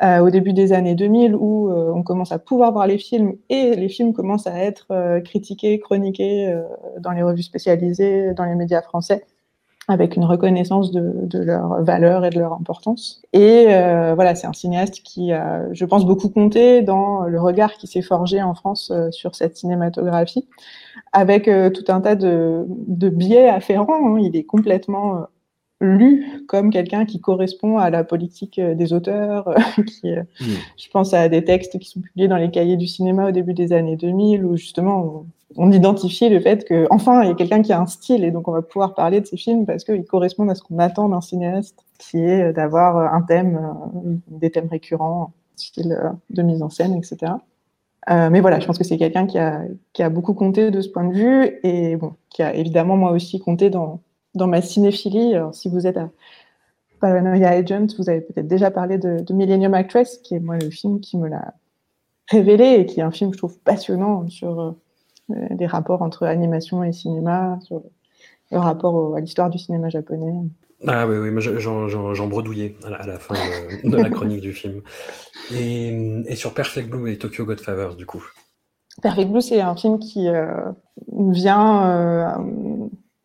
euh, 0.01 0.19
au 0.19 0.29
début 0.29 0.53
des 0.53 0.71
années 0.71 0.95
2000 0.95 1.35
où 1.35 1.69
euh, 1.69 1.91
on 1.93 2.03
commence 2.03 2.31
à 2.31 2.39
pouvoir 2.39 2.71
voir 2.71 2.87
les 2.87 2.97
films 2.97 3.35
et 3.49 3.75
les 3.75 3.89
films 3.89 4.13
commencent 4.13 4.47
à 4.47 4.57
être 4.57 5.19
critiqués, 5.25 5.77
chroniqués 5.81 6.57
dans 6.99 7.11
les 7.11 7.21
revues 7.21 7.43
spécialisées, 7.43 8.33
dans 8.33 8.45
les 8.45 8.55
médias 8.55 8.81
français. 8.81 9.25
Avec 9.87 10.15
une 10.15 10.25
reconnaissance 10.25 10.91
de, 10.91 11.11
de 11.23 11.39
leur 11.39 11.83
valeur 11.83 12.23
et 12.23 12.29
de 12.29 12.39
leur 12.39 12.53
importance. 12.53 13.21
Et 13.33 13.65
euh, 13.69 14.13
voilà, 14.15 14.35
c'est 14.35 14.47
un 14.47 14.53
cinéaste 14.53 15.01
qui 15.03 15.33
a, 15.33 15.65
je 15.73 15.85
pense, 15.85 16.05
beaucoup 16.05 16.29
compté 16.29 16.81
dans 16.81 17.23
le 17.23 17.41
regard 17.41 17.73
qui 17.73 17.87
s'est 17.87 18.01
forgé 18.03 18.41
en 18.41 18.53
France 18.53 18.91
euh, 18.91 19.11
sur 19.11 19.35
cette 19.35 19.57
cinématographie, 19.57 20.47
avec 21.13 21.47
euh, 21.47 21.69
tout 21.69 21.85
un 21.89 21.99
tas 21.99 22.15
de, 22.15 22.65
de 22.67 23.09
biais 23.09 23.49
afférents. 23.49 24.15
Hein. 24.15 24.19
Il 24.19 24.35
est 24.35 24.43
complètement 24.43 25.17
euh, 25.17 25.21
lu 25.81 26.25
comme 26.47 26.69
quelqu'un 26.69 27.05
qui 27.05 27.19
correspond 27.19 27.77
à 27.77 27.89
la 27.89 28.03
politique 28.03 28.59
euh, 28.59 28.75
des 28.75 28.93
auteurs. 28.93 29.47
euh, 29.49 29.55
qui, 29.83 30.11
euh, 30.11 30.23
Mm. 30.39 30.45
Je 30.77 30.89
pense 30.89 31.13
à 31.13 31.27
des 31.29 31.43
textes 31.43 31.77
qui 31.79 31.89
sont 31.89 32.01
publiés 32.01 32.27
dans 32.27 32.37
les 32.37 32.51
cahiers 32.51 32.77
du 32.77 32.87
cinéma 32.87 33.27
au 33.29 33.31
début 33.31 33.53
des 33.53 33.73
années 33.73 33.95
2000, 33.97 34.45
où 34.45 34.55
justement 34.57 35.25
on, 35.57 35.65
on 35.67 35.71
identifie 35.71 36.29
le 36.29 36.39
fait 36.39 36.65
que 36.65 36.87
enfin 36.89 37.23
il 37.23 37.29
y 37.29 37.31
a 37.31 37.35
quelqu'un 37.35 37.61
qui 37.61 37.73
a 37.73 37.79
un 37.81 37.85
style 37.87 38.23
et 38.23 38.31
donc 38.31 38.47
on 38.47 38.51
va 38.51 38.61
pouvoir 38.61 38.95
parler 38.95 39.19
de 39.21 39.25
ces 39.25 39.37
films 39.37 39.65
parce 39.65 39.83
qu'ils 39.83 40.05
correspondent 40.05 40.49
à 40.49 40.55
ce 40.55 40.63
qu'on 40.63 40.79
attend 40.79 41.09
d'un 41.09 41.21
cinéaste, 41.21 41.83
qui 41.99 42.17
est 42.17 42.53
d'avoir 42.53 43.13
un 43.13 43.21
thème, 43.21 43.59
des 44.27 44.49
thèmes 44.49 44.67
récurrents, 44.69 45.33
style 45.55 45.97
de 46.29 46.41
mise 46.41 46.63
en 46.63 46.69
scène, 46.69 46.93
etc. 46.95 47.33
Euh, 48.09 48.29
mais 48.31 48.41
voilà, 48.41 48.59
je 48.59 48.65
pense 48.65 48.77
que 48.77 48.83
c'est 48.83 48.97
quelqu'un 48.97 49.27
qui 49.27 49.37
a, 49.37 49.61
qui 49.93 50.01
a 50.01 50.09
beaucoup 50.09 50.33
compté 50.33 50.71
de 50.71 50.81
ce 50.81 50.89
point 50.89 51.05
de 51.05 51.13
vue 51.13 51.59
et 51.63 51.95
bon, 51.97 52.13
qui 52.29 52.41
a 52.41 52.53
évidemment 52.55 52.97
moi 52.97 53.11
aussi 53.11 53.39
compté 53.39 53.69
dans, 53.69 54.01
dans 54.35 54.47
ma 54.47 54.61
cinéphilie. 54.61 55.35
Alors, 55.35 55.53
si 55.53 55.69
vous 55.69 55.87
êtes 55.87 55.97
à 55.97 56.09
Paranoia 56.99 57.49
Agent, 57.49 57.87
vous 57.97 58.09
avez 58.09 58.21
peut-être 58.21 58.47
déjà 58.47 58.71
parlé 58.71 58.97
de, 58.97 59.19
de 59.21 59.33
Millennium 59.33 59.73
Actress, 59.73 60.17
qui 60.19 60.35
est 60.35 60.39
moi 60.39 60.57
le 60.57 60.69
film 60.69 60.99
qui 60.99 61.17
me 61.17 61.27
l'a 61.27 61.53
révélé 62.29 62.75
et 62.75 62.85
qui 62.85 62.99
est 62.99 63.03
un 63.03 63.11
film, 63.11 63.33
je 63.33 63.37
trouve, 63.37 63.57
passionnant 63.59 64.27
sur 64.29 64.59
euh, 64.59 64.71
les 65.57 65.65
rapports 65.65 66.01
entre 66.01 66.25
animation 66.25 66.83
et 66.83 66.93
cinéma, 66.93 67.59
sur 67.63 67.77
le, 67.77 67.89
le 68.51 68.59
rapport 68.59 68.93
au- 68.93 69.15
à 69.15 69.19
l'histoire 69.19 69.49
du 69.49 69.57
cinéma 69.57 69.89
japonais. 69.89 70.33
Ah 70.87 71.07
oui, 71.07 71.17
oui, 71.17 71.41
j'en 71.41 72.27
bredouillais 72.27 72.75
à 72.85 72.89
la, 72.89 72.97
à 72.97 73.05
la 73.05 73.19
fin 73.19 73.35
de, 73.35 73.89
de 73.89 73.97
la 73.97 74.09
chronique 74.09 74.41
du 74.41 74.53
film. 74.53 74.81
Et, 75.53 76.23
et 76.25 76.35
sur 76.35 76.53
Perfect 76.53 76.89
Blue 76.89 77.11
et 77.11 77.17
Tokyo 77.17 77.45
Godfathers, 77.45 77.95
du 77.95 78.05
coup. 78.05 78.23
Perfect 79.01 79.29
Blue, 79.29 79.41
c'est 79.41 79.61
un 79.61 79.75
film 79.75 79.99
qui 79.99 80.27
euh, 80.27 80.71
vient 81.11 81.87
euh, 81.89 82.80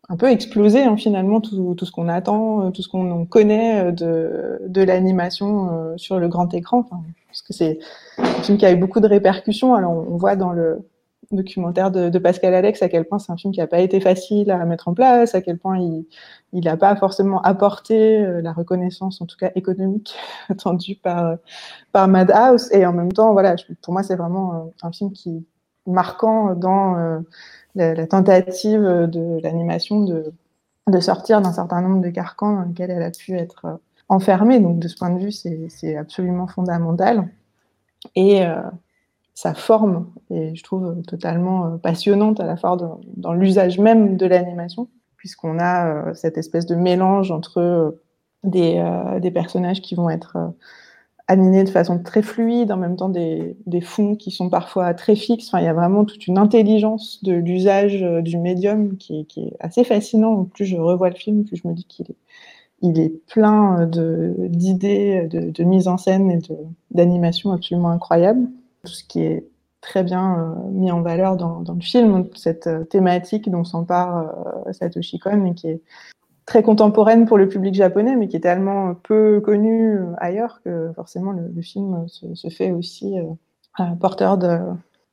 un 0.09 0.15
peu 0.15 0.29
exploser 0.29 0.83
hein, 0.83 0.95
finalement 0.95 1.41
tout, 1.41 1.75
tout 1.75 1.85
ce 1.85 1.91
qu'on 1.91 2.07
attend, 2.07 2.67
euh, 2.67 2.71
tout 2.71 2.81
ce 2.81 2.87
qu'on 2.87 3.25
connaît 3.25 3.85
euh, 3.85 3.91
de, 3.91 4.61
de 4.65 4.81
l'animation 4.81 5.69
euh, 5.71 5.97
sur 5.97 6.19
le 6.19 6.27
grand 6.27 6.53
écran. 6.53 6.83
Parce 7.27 7.41
que 7.41 7.53
c'est 7.53 7.79
un 8.17 8.41
film 8.43 8.57
qui 8.57 8.65
a 8.65 8.71
eu 8.71 8.77
beaucoup 8.77 8.99
de 9.01 9.07
répercussions. 9.07 9.75
Alors 9.75 9.91
on 9.91 10.17
voit 10.17 10.35
dans 10.35 10.53
le 10.53 10.79
documentaire 11.31 11.91
de, 11.91 12.17
Pascal 12.19 12.53
Alex 12.53 12.81
à 12.81 12.87
quel 12.87 13.03
point 13.03 13.19
c'est 13.19 13.33
un 13.33 13.35
film 13.35 13.53
qui 13.53 13.59
n'a 13.59 13.67
pas 13.67 13.79
été 13.79 13.99
facile 13.99 14.49
à 14.49 14.63
mettre 14.63 14.87
en 14.87 14.93
place, 14.93 15.35
à 15.35 15.41
quel 15.41 15.57
point 15.57 15.77
il 15.77 16.05
n'a 16.63 16.77
pas 16.77 16.95
forcément 16.95 17.41
apporté 17.41 18.25
la 18.41 18.53
reconnaissance, 18.53 19.19
en 19.19 19.25
tout 19.25 19.35
cas 19.35 19.51
économique, 19.55 20.15
attendue 20.49 20.95
par 20.95 21.35
par 21.91 22.07
Madhouse. 22.07 22.71
Et 22.71 22.85
en 22.85 22.93
même 22.93 23.11
temps, 23.11 23.33
voilà, 23.33 23.57
pour 23.81 23.91
moi 23.91 24.03
c'est 24.03 24.15
vraiment 24.15 24.71
un 24.81 24.91
film 24.93 25.11
qui 25.11 25.45
marquant 25.85 26.55
dans 26.55 27.21
la, 27.77 28.07
tentative 28.07 28.81
de 28.81 29.39
l'animation 29.41 30.01
de, 30.01 30.99
sortir 30.99 31.41
d'un 31.41 31.53
certain 31.53 31.81
nombre 31.81 32.01
de 32.01 32.09
carcans 32.09 32.53
dans 32.53 32.61
lesquels 32.63 32.91
elle 32.91 33.03
a 33.03 33.11
pu 33.11 33.33
être 33.37 33.65
euh, 33.65 33.77
enfermée. 34.09 34.59
Donc 34.59 34.79
de 34.79 34.87
ce 34.87 34.95
point 34.95 35.09
de 35.09 35.19
vue, 35.19 35.31
c'est 35.31 35.95
absolument 35.95 36.47
fondamental. 36.47 37.29
Et 38.15 38.45
euh, 38.45 38.61
sa 39.37 39.53
forme 39.53 40.07
est, 40.31 40.55
je 40.55 40.63
trouve, 40.63 40.99
totalement 41.03 41.65
euh, 41.65 41.77
passionnante 41.77 42.39
à 42.39 42.45
la 42.47 42.57
fois 42.57 42.75
dans, 43.15 43.33
l'usage 43.33 43.77
même 43.77 44.17
de 44.17 44.25
l'animation, 44.25 44.87
puisqu'on 45.15 45.59
a 45.59 45.87
euh, 45.87 46.13
cette 46.15 46.39
espèce 46.39 46.65
de 46.65 46.73
mélange 46.73 47.31
entre 47.31 47.59
euh, 47.59 47.91
euh, 48.55 49.19
des 49.19 49.29
personnages 49.29 49.81
qui 49.81 49.93
vont 49.93 50.09
être 50.09 50.37
euh, 51.29 51.33
animés 51.33 51.63
de 51.63 51.69
façon 51.69 51.99
très 51.99 52.21
fluide, 52.21 52.71
en 52.71 52.77
même 52.77 52.95
temps 52.95 53.09
des, 53.09 53.55
des 53.65 53.81
fonds 53.81 54.15
qui 54.15 54.31
sont 54.31 54.49
parfois 54.49 54.93
très 54.93 55.15
fixes. 55.15 55.47
Enfin, 55.47 55.59
il 55.59 55.65
y 55.65 55.69
a 55.69 55.73
vraiment 55.73 56.05
toute 56.05 56.27
une 56.27 56.37
intelligence 56.37 57.23
de 57.23 57.33
l'usage 57.33 58.03
euh, 58.03 58.21
du 58.21 58.37
médium 58.37 58.97
qui 58.97 59.27
est, 59.37 59.57
assez 59.59 59.83
fascinant. 59.83 60.45
Plus 60.45 60.65
je 60.65 60.77
revois 60.77 61.09
le 61.09 61.15
film, 61.15 61.45
plus 61.45 61.57
je 61.57 61.67
me 61.67 61.73
dis 61.73 61.85
qu'il 61.85 62.07
est, 62.11 62.15
il 62.81 62.99
est 62.99 63.09
plein 63.27 63.87
de- 63.87 64.35
d'idées, 64.49 65.27
de, 65.27 65.51
de 65.51 65.63
mise 65.63 65.87
en 65.87 65.97
scène 65.97 66.31
et 66.31 66.39
d'animation 66.91 67.51
absolument 67.51 67.89
incroyables. 67.89 68.47
Tout 68.83 68.93
ce 68.93 69.03
qui 69.03 69.21
est 69.21 69.47
très 69.81 70.03
bien 70.03 70.37
euh, 70.39 70.69
mis 70.71 70.91
en 70.91 71.01
valeur 71.01 71.37
dans, 71.37 71.61
dans 71.61 71.73
le 71.73 71.81
film, 71.81 72.27
cette 72.35 72.67
euh, 72.67 72.83
thématique 72.83 73.49
dont 73.49 73.63
s'empare 73.63 74.65
euh, 74.67 74.73
Satoshi 74.73 75.19
Kon 75.19 75.45
et 75.45 75.53
qui 75.53 75.67
est 75.67 75.81
très 76.47 76.63
contemporaine 76.63 77.25
pour 77.27 77.37
le 77.37 77.47
public 77.47 77.75
japonais, 77.75 78.15
mais 78.15 78.27
qui 78.29 78.37
est 78.37 78.39
tellement 78.39 78.95
peu 78.95 79.41
connue 79.41 79.99
ailleurs 80.17 80.61
que 80.63 80.91
forcément 80.95 81.33
le, 81.33 81.61
film 81.61 82.07
se, 82.07 82.49
fait 82.49 82.71
aussi 82.71 83.19
euh, 83.19 83.25
euh, 83.81 83.95
porteur 83.99 84.37
de 84.37 84.57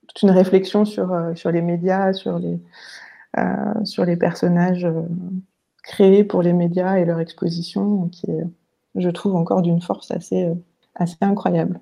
toute 0.07 0.23
une 0.23 0.31
réflexion 0.31 0.85
sur, 0.85 1.13
euh, 1.13 1.35
sur 1.35 1.51
les 1.51 1.61
médias, 1.61 2.13
sur 2.13 2.39
les, 2.39 2.59
sur 3.83 4.05
les 4.05 4.17
personnages 4.17 4.87
créés 5.83 6.23
pour 6.23 6.41
les 6.41 6.53
médias 6.53 6.99
et 6.99 7.05
leur 7.05 7.19
exposition, 7.19 8.09
qui 8.09 8.31
est, 8.31 8.47
je 8.95 9.11
trouve, 9.11 9.35
encore 9.35 9.61
d'une 9.61 9.83
force 9.83 10.13
assez, 10.13 10.49
assez 10.95 11.17
incroyable. 11.21 11.81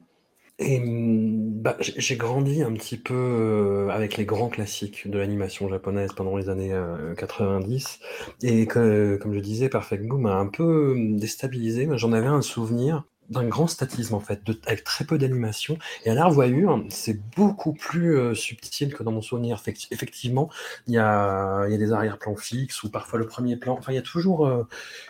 Et 0.59 0.80
bah, 0.84 1.76
j'ai 1.80 2.16
grandi 2.16 2.62
un 2.62 2.72
petit 2.72 2.96
peu 2.96 3.14
euh, 3.14 3.88
avec 3.88 4.16
les 4.16 4.24
grands 4.24 4.48
classiques 4.48 5.09
de 5.11 5.18
l'animation 5.18 5.68
japonaise 5.68 6.12
pendant 6.12 6.36
les 6.36 6.48
années 6.48 6.72
euh, 6.72 7.14
90. 7.14 8.00
Et 8.42 8.66
que, 8.66 9.16
comme 9.20 9.34
je 9.34 9.40
disais, 9.40 9.68
Perfect 9.68 10.05
Blue 10.07 10.18
m'a 10.20 10.36
un 10.36 10.46
peu 10.48 10.92
hum, 10.92 11.16
déstabilisé. 11.18 11.88
J'en 11.94 12.12
avais 12.12 12.26
un 12.28 12.42
souvenir 12.42 13.05
d'un 13.33 13.45
grand 13.49 13.66
statisme, 13.66 14.14
en 14.14 14.20
fait, 14.20 14.45
de- 14.45 14.59
avec 14.66 14.85
très 14.85 15.05
peu 15.05 15.18
d'animation. 15.18 15.78
Et 16.05 16.11
à 16.11 16.14
la 16.14 16.26
revoyure, 16.26 16.85
c'est 16.91 17.20
beaucoup 17.37 17.72
plus 17.72 18.16
euh, 18.16 18.35
subtil 18.35 18.95
que 18.95 19.03
dans 19.03 19.12
mon 19.12 19.22
souvenir. 19.22 19.57
Effecti- 19.59 19.89
Effectivement, 19.91 20.51
il 20.87 20.95
y 20.95 20.99
a, 20.99 21.66
y 21.68 21.74
a 21.74 21.78
des 21.78 21.93
arrière-plans 21.93 22.37
fixes 22.37 22.83
ou 22.85 22.91
parfois 22.91 23.18
le 23.18 23.26
premier 23.26 23.57
plan. 23.57 23.76
Enfin, 23.78 23.93
il 23.93 23.97
y 23.97 23.99
a 23.99 24.03
toujours 24.03 24.47
euh, 24.47 24.64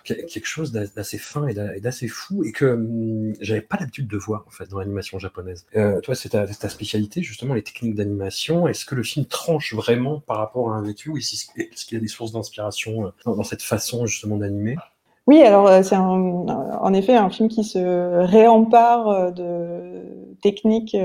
que- 0.05 0.15
quelque 0.15 0.47
chose 0.47 0.73
d'a- 0.73 0.87
d'assez 0.87 1.19
fin 1.19 1.47
et 1.47 1.55
d'a- 1.55 1.77
et 1.77 1.81
d'assez 1.81 2.09
fou 2.09 2.45
et 2.45 2.53
que 2.53 2.65
hum, 2.67 3.35
j'avais 3.41 3.61
pas 3.61 3.77
l'habitude 3.79 4.09
de 4.09 4.17
voir 4.17 4.45
en 4.47 4.51
fait 4.51 4.69
dans 4.69 4.79
l'animation 4.79 5.19
japonaise. 5.19 5.67
Euh, 5.77 6.01
toi, 6.01 6.15
c'est 6.15 6.31
ta, 6.31 6.47
ta 6.47 6.69
spécialité 6.69 7.23
justement 7.23 7.55
les 7.55 7.63
techniques 7.63 7.95
d'animation. 7.95 8.69
Est-ce 8.69 8.85
que 8.85 8.95
le 8.95 9.03
film 9.03 9.27
tranche 9.27 9.75
vraiment 9.75 10.21
par 10.21 10.39
rapport 10.39 10.73
à 10.73 10.77
un 10.77 10.83
vécu 10.83 11.11
ou 11.11 11.17
est-ce 11.19 11.47
est-ce 11.57 11.85
qu'il 11.87 11.97
y 11.97 12.01
a 12.01 12.03
des 12.03 12.09
sources 12.09 12.33
d'inspiration 12.33 13.07
euh, 13.07 13.11
dans, 13.25 13.37
dans 13.37 13.45
cette 13.45 13.63
façon 13.63 14.07
justement 14.07 14.37
d'animer? 14.37 14.83
Oui, 15.27 15.41
alors 15.43 15.69
euh, 15.69 15.83
c'est 15.83 15.97
en 15.97 16.93
effet 16.95 17.17
un 17.17 17.31
film 17.31 17.49
qui 17.49 17.63
se 17.65 17.79
réempare 18.25 19.09
euh, 19.09 19.31
de 19.31 20.35
techniques 20.43 20.97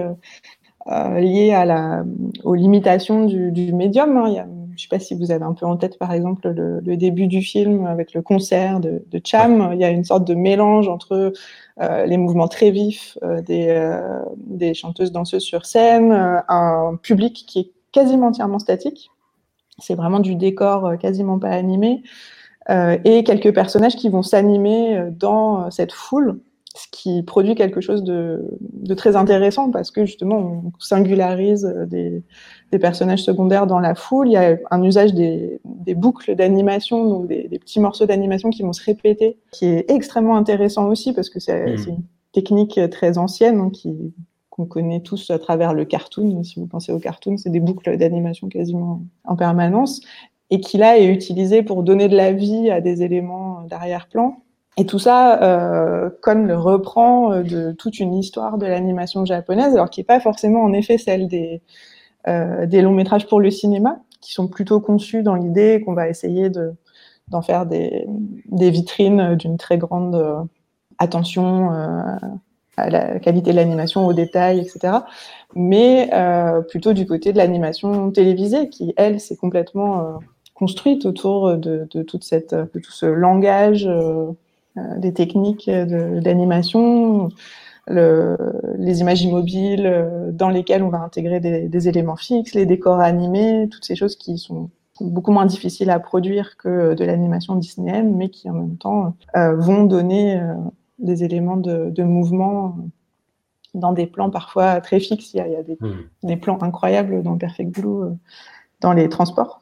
euh, 0.89 1.19
liées 1.19 1.53
à 1.53 1.65
la, 1.65 2.03
aux 2.43 2.55
limitations 2.55 3.25
du, 3.25 3.51
du 3.51 3.73
médium. 3.73 4.17
hein. 4.17 4.25
Il 4.29 4.33
y 4.35 4.39
a- 4.39 4.47
je 4.77 4.83
ne 4.83 4.89
sais 4.89 4.89
pas 4.89 4.99
si 4.99 5.15
vous 5.15 5.31
avez 5.31 5.43
un 5.43 5.53
peu 5.53 5.65
en 5.65 5.77
tête, 5.77 5.97
par 5.99 6.13
exemple, 6.13 6.49
le, 6.49 6.81
le 6.81 6.97
début 6.97 7.27
du 7.27 7.41
film 7.41 7.87
avec 7.87 8.13
le 8.13 8.21
concert 8.21 8.79
de, 8.79 9.03
de 9.09 9.21
Cham. 9.23 9.71
Il 9.73 9.79
y 9.79 9.83
a 9.83 9.89
une 9.89 10.03
sorte 10.03 10.27
de 10.27 10.35
mélange 10.35 10.87
entre 10.87 11.33
euh, 11.81 12.05
les 12.05 12.17
mouvements 12.17 12.47
très 12.47 12.71
vifs 12.71 13.17
euh, 13.23 13.41
des, 13.41 13.99
des 14.37 14.73
chanteuses 14.75 15.11
danseuses 15.11 15.43
sur 15.43 15.65
scène, 15.65 16.11
un 16.47 16.97
public 17.01 17.45
qui 17.47 17.59
est 17.59 17.71
quasiment 17.91 18.27
entièrement 18.27 18.59
statique. 18.59 19.09
C'est 19.79 19.95
vraiment 19.95 20.19
du 20.19 20.35
décor 20.35 20.97
quasiment 20.99 21.39
pas 21.39 21.49
animé 21.49 22.03
et 22.69 23.23
quelques 23.23 23.53
personnages 23.53 23.95
qui 23.95 24.09
vont 24.09 24.23
s'animer 24.23 24.97
euh, 24.97 25.09
dans 25.11 25.65
euh, 25.65 25.69
cette 25.69 25.93
foule, 25.93 26.39
ce 26.75 26.87
qui 26.91 27.23
produit 27.23 27.55
quelque 27.55 27.81
chose 27.81 28.03
de, 28.03 28.45
de 28.61 28.93
très 28.93 29.15
intéressant 29.15 29.71
parce 29.71 29.89
que 29.89 30.05
justement 30.05 30.37
on 30.37 30.71
singularise 30.77 31.65
euh, 31.65 31.85
des, 31.85 32.23
des 32.71 32.79
personnages 32.79 33.23
secondaires 33.23 33.67
dans 33.67 33.79
la 33.79 33.95
foule. 33.95 34.27
Il 34.27 34.33
y 34.33 34.37
a 34.37 34.57
un 34.69 34.83
usage 34.83 35.13
des, 35.13 35.59
des 35.65 35.95
boucles 35.95 36.35
d'animation, 36.35 37.07
donc 37.07 37.27
des, 37.27 37.47
des 37.47 37.59
petits 37.59 37.79
morceaux 37.79 38.05
d'animation 38.05 38.49
qui 38.49 38.63
vont 38.63 38.73
se 38.73 38.83
répéter, 38.83 39.37
qui 39.51 39.65
est 39.65 39.89
extrêmement 39.89 40.35
intéressant 40.35 40.87
aussi 40.87 41.13
parce 41.13 41.29
que 41.29 41.39
c'est 41.39 41.77
c'est 41.77 41.89
une 41.89 42.03
technique 42.33 42.79
très 42.91 43.17
ancienne 43.17 43.59
hein, 43.59 43.69
qui 43.71 44.13
qu'on 44.49 44.65
connaît 44.65 45.01
tous 45.01 45.29
à 45.29 45.37
travers 45.37 45.73
le 45.73 45.85
cartoon. 45.85 46.43
Si 46.43 46.59
vous 46.59 46.65
pensez 46.65 46.91
au 46.91 46.99
cartoon, 46.99 47.37
c'est 47.37 47.51
des 47.51 47.59
boucles 47.59 47.95
d'animation 47.95 48.49
quasiment 48.49 49.03
en 49.23 49.35
permanence 49.35 50.01
et 50.49 50.59
qui 50.61 50.77
là 50.77 50.97
est 50.97 51.07
utilisé 51.07 51.63
pour 51.63 51.83
donner 51.83 52.07
de 52.07 52.15
la 52.15 52.31
vie 52.31 52.69
à 52.71 52.81
des 52.81 53.03
éléments 53.03 53.63
d'arrière-plan. 53.63 54.37
Et 54.77 54.85
tout 54.85 54.99
ça, 54.99 55.41
euh, 55.41 56.09
Kon 56.21 56.45
le 56.45 56.55
reprend 56.55 57.33
euh, 57.33 57.43
de 57.43 57.71
toute 57.71 57.99
une 57.99 58.13
histoire 58.13 58.59
de 58.59 58.67
l'animation 58.67 59.25
japonaise, 59.25 59.73
alors 59.73 59.89
qui 59.89 59.99
n'est 59.99 60.05
pas 60.05 60.19
forcément 60.19 60.61
en 60.61 60.71
effet 60.71 60.99
celle 60.99 61.27
des, 61.27 61.61
euh, 62.27 62.67
des 62.67 62.81
longs 62.81 62.93
métrages 62.93 63.27
pour 63.27 63.41
le 63.41 63.49
cinéma, 63.49 63.99
qui 64.21 64.33
sont 64.33 64.47
plutôt 64.47 64.79
conçus 64.79 65.23
dans 65.23 65.33
l'idée 65.35 65.81
qu'on 65.83 65.93
va 65.93 66.07
essayer 66.07 66.49
de 66.49 66.73
d'en 67.29 67.41
faire 67.41 67.65
des, 67.65 68.07
des 68.45 68.69
vitrines 68.69 69.35
d'une 69.35 69.57
très 69.57 69.77
grande 69.77 70.15
euh, 70.15 70.41
attention 70.97 71.69
à 72.77 72.89
la 72.89 73.19
qualité 73.19 73.51
de 73.51 73.55
l'animation, 73.57 74.07
aux 74.07 74.13
détails, 74.13 74.59
etc. 74.59 74.99
Mais 75.55 76.09
plutôt 76.69 76.93
du 76.93 77.05
côté 77.05 77.33
de 77.33 77.37
l'animation 77.37 78.11
télévisée, 78.11 78.69
qui, 78.69 78.93
elle, 78.97 79.19
s'est 79.19 79.35
complètement 79.35 80.19
construite 80.57 81.05
autour 81.05 81.55
de, 81.55 81.87
de, 81.91 82.01
toute 82.01 82.23
cette, 82.23 82.55
de 82.55 82.79
tout 82.79 82.91
ce 82.91 83.05
langage, 83.05 83.87
des 84.75 85.13
techniques 85.13 85.69
d'animation, 85.69 87.29
les 87.87 88.99
images 88.99 89.21
immobiles 89.21 90.31
dans 90.31 90.49
lesquelles 90.49 90.81
on 90.81 90.89
va 90.89 90.99
intégrer 90.99 91.39
des, 91.39 91.67
des, 91.67 91.87
éléments 91.87 92.15
fixes, 92.15 92.55
les 92.55 92.65
décors 92.65 92.99
animés, 92.99 93.67
toutes 93.71 93.85
ces 93.85 93.95
choses 93.95 94.15
qui 94.15 94.39
sont 94.39 94.69
beaucoup 94.99 95.31
moins 95.31 95.45
difficiles 95.45 95.91
à 95.91 95.99
produire 95.99 96.57
que 96.57 96.95
de 96.95 97.05
l'animation 97.05 97.55
disneyenne, 97.55 98.15
mais 98.15 98.29
qui 98.29 98.49
en 98.49 98.53
même 98.53 98.77
temps 98.77 99.13
vont 99.35 99.83
donner 99.83 100.41
des 100.97 101.23
éléments 101.23 101.57
de, 101.57 101.91
de 101.91 102.03
mouvement 102.03 102.77
dans 103.73 103.93
des 103.93 104.07
plans 104.07 104.29
parfois 104.29 104.81
très 104.81 104.99
fixes. 104.99 105.33
Il 105.33 105.37
y 105.37 105.39
a, 105.39 105.47
il 105.47 105.53
y 105.53 105.55
a 105.55 105.63
des, 105.63 105.77
Hmm. 105.79 105.93
des 106.23 106.37
plans 106.37 106.61
incroyables 106.61 107.21
dans 107.23 107.37
Perfect 107.37 107.71
Blue, 107.71 108.03
euh, 108.03 108.09
dans 108.81 108.93
les 108.93 109.09
transports, 109.09 109.61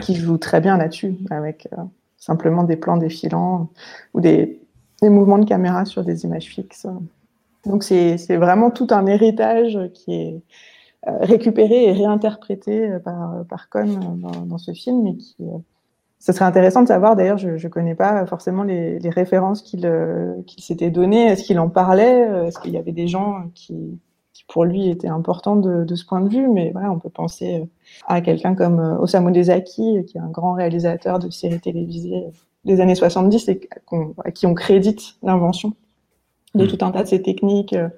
Qui 0.00 0.16
jouent 0.16 0.38
très 0.38 0.60
bien 0.60 0.78
là-dessus, 0.78 1.16
avec 1.30 1.68
euh, 1.72 1.82
simplement 2.16 2.64
des 2.64 2.76
plans 2.76 2.96
défilants 2.96 3.70
ou 4.14 4.20
des, 4.20 4.60
mouvements 5.02 5.38
de 5.38 5.44
caméra 5.44 5.84
sur 5.84 6.02
des 6.02 6.24
images 6.24 6.46
fixes. 6.46 6.88
Donc 7.64 7.84
c'est 7.84 8.36
vraiment 8.36 8.70
tout 8.70 8.88
un 8.90 9.06
héritage 9.06 9.78
qui 9.94 10.14
est 10.14 10.40
euh, 11.06 11.12
récupéré 11.20 11.84
et 11.84 11.92
réinterprété 11.92 12.90
euh, 12.90 12.98
par, 12.98 13.44
par 13.48 13.68
Cohn 13.68 14.20
dans, 14.44 14.58
ce 14.58 14.72
film 14.72 15.06
et 15.06 15.16
qui, 15.16 15.36
ce 16.18 16.32
serait 16.32 16.46
intéressant 16.46 16.82
de 16.82 16.88
savoir, 16.88 17.14
d'ailleurs, 17.14 17.38
je 17.38 17.50
ne 17.50 17.68
connais 17.68 17.94
pas 17.94 18.26
forcément 18.26 18.64
les, 18.64 18.98
les 18.98 19.10
références 19.10 19.62
qu'il 19.62 19.84
s'était 20.58 20.90
données. 20.90 21.26
Est-ce 21.26 21.44
qu'il 21.44 21.60
en 21.60 21.68
parlait? 21.68 22.46
Est-ce 22.48 22.58
qu'il 22.58 22.72
y 22.72 22.78
avait 22.78 22.90
des 22.90 23.06
gens 23.06 23.44
qui 23.54 24.00
pour 24.48 24.64
lui, 24.64 24.88
étaient 24.88 25.08
importants 25.08 25.56
de, 25.56 25.84
de 25.84 25.94
ce 25.96 26.04
point 26.06 26.20
de 26.20 26.28
vue 26.28 26.48
Mais 26.48 26.70
voilà, 26.70 26.90
on 26.92 26.98
peut 26.98 27.10
penser 27.10 27.60
euh, 27.62 27.66
à 28.06 28.20
quelqu'un 28.20 28.54
comme 28.54 28.78
euh, 28.80 28.98
Osamu 28.98 29.32
Dezaki, 29.32 30.04
qui 30.06 30.18
est 30.18 30.20
un 30.20 30.28
grand 30.30 30.52
réalisateur 30.52 31.18
de 31.18 31.30
séries 31.30 31.60
télévisées 31.60 32.24
des 32.64 32.80
années 32.80 32.94
70 32.94 33.48
et 33.48 33.60
qu'on- 33.86 34.14
à 34.24 34.30
qui 34.30 34.46
on 34.46 34.54
crédite 34.54 35.16
l'invention 35.22 35.74
de 36.54 36.64
Mm. 36.64 36.68
tout 36.68 36.84
un 36.84 36.90
tas 36.90 37.02
de 37.02 37.08
ces 37.08 37.22
techniques, 37.22 37.72
euh, 37.74 37.88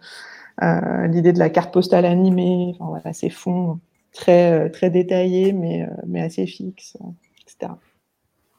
euh, 0.63 1.07
l'idée 1.07 1.33
de 1.33 1.39
la 1.39 1.51
carte 1.51 1.73
postale 1.73 2.05
animée, 2.05 2.75
enfin, 2.75 2.87
voilà, 2.89 3.13
ces 3.13 3.31
fonds 3.31 3.79
très, 4.13 4.53
euh, 4.53 4.69
très 4.69 4.91
détaillés, 4.91 5.53
mais, 5.53 5.83
euh, 5.85 5.87
mais 6.07 6.21
assez 6.23 6.47
fixes, 6.47 6.97
euh, 7.01 7.07
etc. 7.43 7.73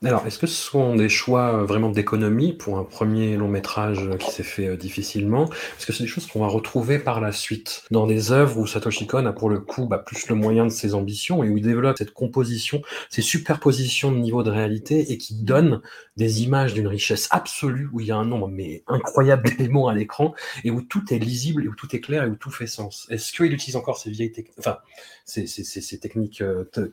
Alors, 0.05 0.25
est-ce 0.25 0.39
que 0.39 0.47
ce 0.47 0.55
sont 0.55 0.95
des 0.95 1.09
choix 1.09 1.53
euh, 1.55 1.65
vraiment 1.65 1.89
d'économie 1.89 2.53
pour 2.53 2.77
un 2.77 2.85
premier 2.85 3.35
long 3.35 3.49
métrage 3.49 4.07
euh, 4.07 4.15
qui 4.15 4.31
s'est 4.31 4.43
fait 4.43 4.69
euh, 4.69 4.77
difficilement? 4.77 5.45
Parce 5.47 5.85
que 5.85 5.91
c'est 5.91 6.03
des 6.03 6.09
choses 6.09 6.25
qu'on 6.25 6.39
va 6.39 6.47
retrouver 6.47 6.99
par 6.99 7.19
la 7.19 7.33
suite 7.33 7.83
dans 7.91 8.07
des 8.07 8.31
œuvres 8.31 8.59
où 8.59 8.65
Satoshi 8.65 9.07
Kon 9.07 9.25
a 9.25 9.33
pour 9.33 9.49
le 9.49 9.59
coup 9.59 9.87
bah, 9.87 9.97
plus 9.97 10.29
le 10.29 10.35
moyen 10.35 10.65
de 10.65 10.71
ses 10.71 10.93
ambitions 10.93 11.43
et 11.43 11.49
où 11.49 11.57
il 11.57 11.63
développe 11.63 11.97
cette 11.97 12.13
composition, 12.13 12.81
ces 13.09 13.21
superpositions 13.21 14.13
de 14.13 14.19
niveaux 14.19 14.41
de 14.41 14.49
réalité 14.49 15.11
et 15.11 15.17
qui 15.17 15.33
donne 15.33 15.81
des 16.15 16.43
images 16.43 16.73
d'une 16.73 16.87
richesse 16.87 17.27
absolue 17.31 17.89
où 17.91 17.99
il 17.99 18.07
y 18.07 18.11
a 18.11 18.15
un 18.15 18.25
nombre 18.25 18.47
mais 18.47 18.83
incroyable 18.87 19.49
d'éléments 19.49 19.89
à 19.89 19.93
l'écran 19.93 20.33
et 20.63 20.71
où 20.71 20.81
tout 20.81 21.13
est 21.13 21.19
lisible 21.19 21.65
et 21.65 21.67
où 21.67 21.75
tout 21.75 21.93
est 21.93 21.99
clair 21.99 22.23
et 22.23 22.29
où 22.29 22.35
tout 22.35 22.51
fait 22.51 22.67
sens. 22.67 23.05
Est-ce 23.09 23.33
qu'il 23.33 23.51
utilise 23.51 23.75
encore 23.75 23.97
ces 23.97 24.11
vieilles 24.11 24.31
techniques, 24.31 24.59
enfin, 24.59 24.77
ces, 25.25 25.99
techniques 25.99 26.41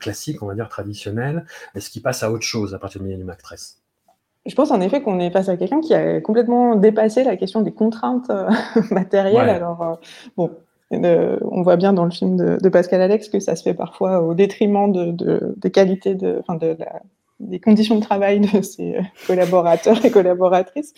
classiques, 0.01 0.43
on 0.43 0.47
va 0.47 0.55
dire 0.55 0.67
traditionnelles? 0.67 1.45
Est-ce 1.73 1.89
qu'il 1.89 2.01
passe 2.01 2.21
à 2.23 2.31
autre 2.31 2.43
chose 2.43 2.75
à 2.75 2.79
partir 2.79 2.96
de 2.97 3.03
Millennium 3.03 3.29
Actress 3.29 3.81
Je 4.45 4.55
pense 4.55 4.71
en 4.71 4.81
effet 4.81 5.01
qu'on 5.01 5.19
est 5.19 5.29
face 5.31 5.49
à 5.49 5.57
quelqu'un 5.57 5.81
qui 5.81 5.93
a 5.93 6.21
complètement 6.21 6.75
dépassé 6.75 7.23
la 7.23 7.35
question 7.37 7.61
des 7.61 7.71
contraintes 7.71 8.29
euh, 8.29 8.49
matérielles. 8.91 9.35
Ouais. 9.35 9.49
Alors, 9.49 9.81
euh, 9.81 9.95
bon, 10.37 10.51
euh, 10.93 11.37
on 11.51 11.61
voit 11.63 11.75
bien 11.75 11.91
dans 11.93 12.05
le 12.05 12.11
film 12.11 12.37
de, 12.37 12.57
de 12.61 12.69
Pascal 12.69 13.01
Alex 13.01 13.27
que 13.29 13.39
ça 13.39 13.55
se 13.55 13.63
fait 13.63 13.73
parfois 13.73 14.21
au 14.21 14.33
détriment 14.33 14.91
de, 14.91 15.11
de- 15.11 15.53
des 15.57 15.71
qualités, 15.71 16.15
de, 16.15 16.41
de 16.61 16.75
la- 16.79 17.01
des 17.39 17.59
conditions 17.59 17.95
de 17.95 18.01
travail 18.01 18.39
de 18.39 18.61
ses 18.61 18.95
euh, 18.95 19.01
collaborateurs 19.27 20.03
et 20.03 20.11
collaboratrices. 20.11 20.93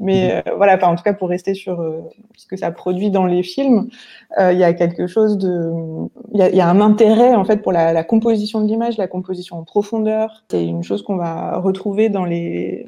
Mais 0.00 0.42
euh, 0.46 0.54
voilà, 0.56 0.76
enfin, 0.76 0.88
en 0.88 0.96
tout 0.96 1.02
cas, 1.02 1.12
pour 1.12 1.28
rester 1.28 1.54
sur 1.54 1.80
euh, 1.80 2.00
ce 2.36 2.46
que 2.46 2.56
ça 2.56 2.70
produit 2.70 3.10
dans 3.10 3.26
les 3.26 3.42
films, 3.42 3.88
euh, 4.38 4.52
il 4.52 4.58
y 4.58 4.64
a 4.64 4.72
quelque 4.72 5.06
chose 5.06 5.38
de, 5.38 5.70
il 6.32 6.40
y 6.40 6.42
a, 6.42 6.48
il 6.48 6.56
y 6.56 6.60
a 6.60 6.68
un 6.68 6.80
intérêt 6.80 7.34
en 7.34 7.44
fait 7.44 7.58
pour 7.58 7.72
la, 7.72 7.92
la 7.92 8.04
composition 8.04 8.60
de 8.60 8.66
l'image, 8.66 8.96
la 8.96 9.08
composition 9.08 9.58
en 9.58 9.64
profondeur. 9.64 10.44
C'est 10.50 10.64
une 10.64 10.82
chose 10.82 11.02
qu'on 11.02 11.16
va 11.16 11.58
retrouver 11.58 12.08
dans 12.08 12.24
les, 12.24 12.86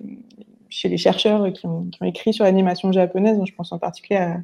chez 0.69 0.89
les 0.89 0.97
chercheurs 0.97 1.53
qui 1.53 1.67
ont, 1.67 1.85
qui 1.85 2.03
ont 2.03 2.07
écrit 2.07 2.33
sur 2.33 2.45
l'animation 2.45 2.91
japonaise. 2.91 3.39
Je 3.45 3.55
pense 3.55 3.73
en 3.73 3.79
particulier 3.79 4.19
à 4.19 4.39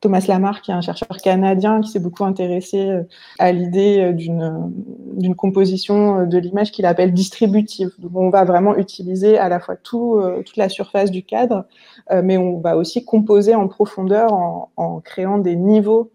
Thomas 0.00 0.24
Lamar, 0.28 0.60
qui 0.60 0.70
est 0.70 0.74
un 0.74 0.82
chercheur 0.82 1.16
canadien 1.22 1.80
qui 1.80 1.88
s'est 1.90 2.00
beaucoup 2.00 2.24
intéressé 2.24 2.90
euh, 2.90 3.02
à 3.38 3.50
l'idée 3.52 4.00
euh, 4.00 4.12
d'une 4.12 4.72
d'une 5.14 5.34
composition 5.34 6.20
euh, 6.20 6.26
de 6.26 6.38
l'image 6.38 6.70
qu'il 6.70 6.84
appelle 6.86 7.12
distributive. 7.12 7.90
On 8.14 8.28
va 8.28 8.44
vraiment 8.44 8.76
utiliser 8.76 9.38
à 9.38 9.48
la 9.48 9.58
fois 9.58 9.76
tout, 9.76 10.16
euh, 10.16 10.42
toute 10.42 10.56
la 10.58 10.68
surface 10.68 11.10
du 11.10 11.22
cadre, 11.22 11.64
euh, 12.10 12.20
mais 12.22 12.36
on 12.36 12.58
va 12.58 12.76
aussi 12.76 13.04
composer 13.04 13.54
en 13.54 13.68
profondeur 13.68 14.32
en, 14.32 14.70
en 14.76 15.00
créant 15.00 15.38
des 15.38 15.56
niveaux 15.56 16.10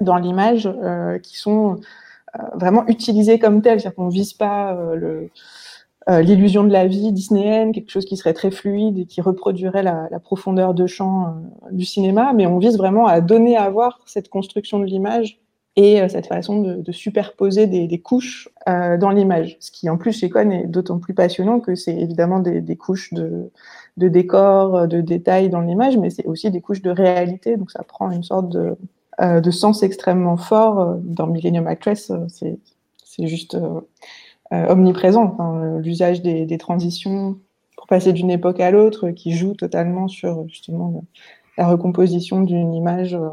dans 0.00 0.16
l'image 0.16 0.66
euh, 0.66 1.18
qui 1.20 1.38
sont 1.38 1.76
euh, 2.36 2.42
vraiment 2.54 2.84
utilisés 2.88 3.38
comme 3.38 3.62
tels. 3.62 3.80
C'est-à-dire 3.80 3.94
qu'on 3.94 4.06
ne 4.06 4.12
vise 4.12 4.32
pas 4.32 4.74
euh, 4.74 4.96
le, 4.96 5.30
euh, 6.08 6.20
l'illusion 6.22 6.64
de 6.64 6.72
la 6.72 6.86
vie 6.86 7.12
disneyenne, 7.12 7.72
quelque 7.72 7.90
chose 7.90 8.04
qui 8.04 8.16
serait 8.16 8.34
très 8.34 8.50
fluide 8.50 8.98
et 8.98 9.06
qui 9.06 9.20
reproduirait 9.20 9.82
la, 9.82 10.08
la 10.10 10.20
profondeur 10.20 10.74
de 10.74 10.86
champ 10.86 11.26
euh, 11.26 11.30
du 11.72 11.84
cinéma, 11.84 12.32
mais 12.34 12.46
on 12.46 12.58
vise 12.58 12.76
vraiment 12.76 13.06
à 13.06 13.20
donner 13.20 13.56
à 13.56 13.70
voir 13.70 14.00
cette 14.06 14.28
construction 14.28 14.78
de 14.78 14.84
l'image 14.84 15.40
et 15.76 16.00
euh, 16.00 16.08
cette 16.08 16.26
façon 16.26 16.62
de, 16.62 16.74
de 16.74 16.92
superposer 16.92 17.66
des, 17.66 17.86
des 17.86 18.00
couches 18.00 18.48
euh, 18.68 18.96
dans 18.96 19.10
l'image. 19.10 19.56
Ce 19.60 19.70
qui, 19.70 19.88
en 19.88 19.96
plus, 19.96 20.12
chez 20.12 20.28
Cohn 20.28 20.52
est 20.52 20.66
d'autant 20.66 20.98
plus 20.98 21.14
passionnant 21.14 21.58
que 21.58 21.74
c'est 21.74 21.96
évidemment 21.96 22.38
des, 22.38 22.60
des 22.60 22.76
couches 22.76 23.12
de, 23.12 23.50
de 23.96 24.08
décor, 24.08 24.86
de 24.86 25.00
détails 25.00 25.48
dans 25.48 25.60
l'image, 25.60 25.96
mais 25.96 26.10
c'est 26.10 26.26
aussi 26.26 26.50
des 26.50 26.60
couches 26.60 26.82
de 26.82 26.90
réalité, 26.90 27.56
donc 27.56 27.70
ça 27.70 27.82
prend 27.82 28.10
une 28.10 28.22
sorte 28.22 28.50
de, 28.50 28.76
euh, 29.20 29.40
de 29.40 29.50
sens 29.50 29.82
extrêmement 29.82 30.36
fort. 30.36 30.80
Euh, 30.80 30.94
Dans 31.02 31.26
Millennium 31.26 31.66
Actress, 31.66 32.10
euh, 32.10 32.26
c'est 32.28 33.26
juste 33.26 33.54
euh, 33.54 33.58
euh, 33.58 33.80
omniprésent. 34.50 35.24
Enfin, 35.24 35.58
euh, 35.60 35.78
L'usage 35.80 36.22
des, 36.22 36.46
des 36.46 36.58
transitions 36.58 37.38
pour 37.76 37.86
passer 37.86 38.12
d'une 38.12 38.30
époque 38.30 38.60
à 38.60 38.70
l'autre, 38.70 39.08
euh, 39.08 39.12
qui 39.12 39.32
joue 39.32 39.54
totalement 39.54 40.08
sur 40.08 40.46
justement 40.48 40.90
le- 40.94 41.00
la 41.58 41.66
recomposition 41.68 42.40
d'une 42.42 42.72
image 42.74 43.14
euh, 43.14 43.28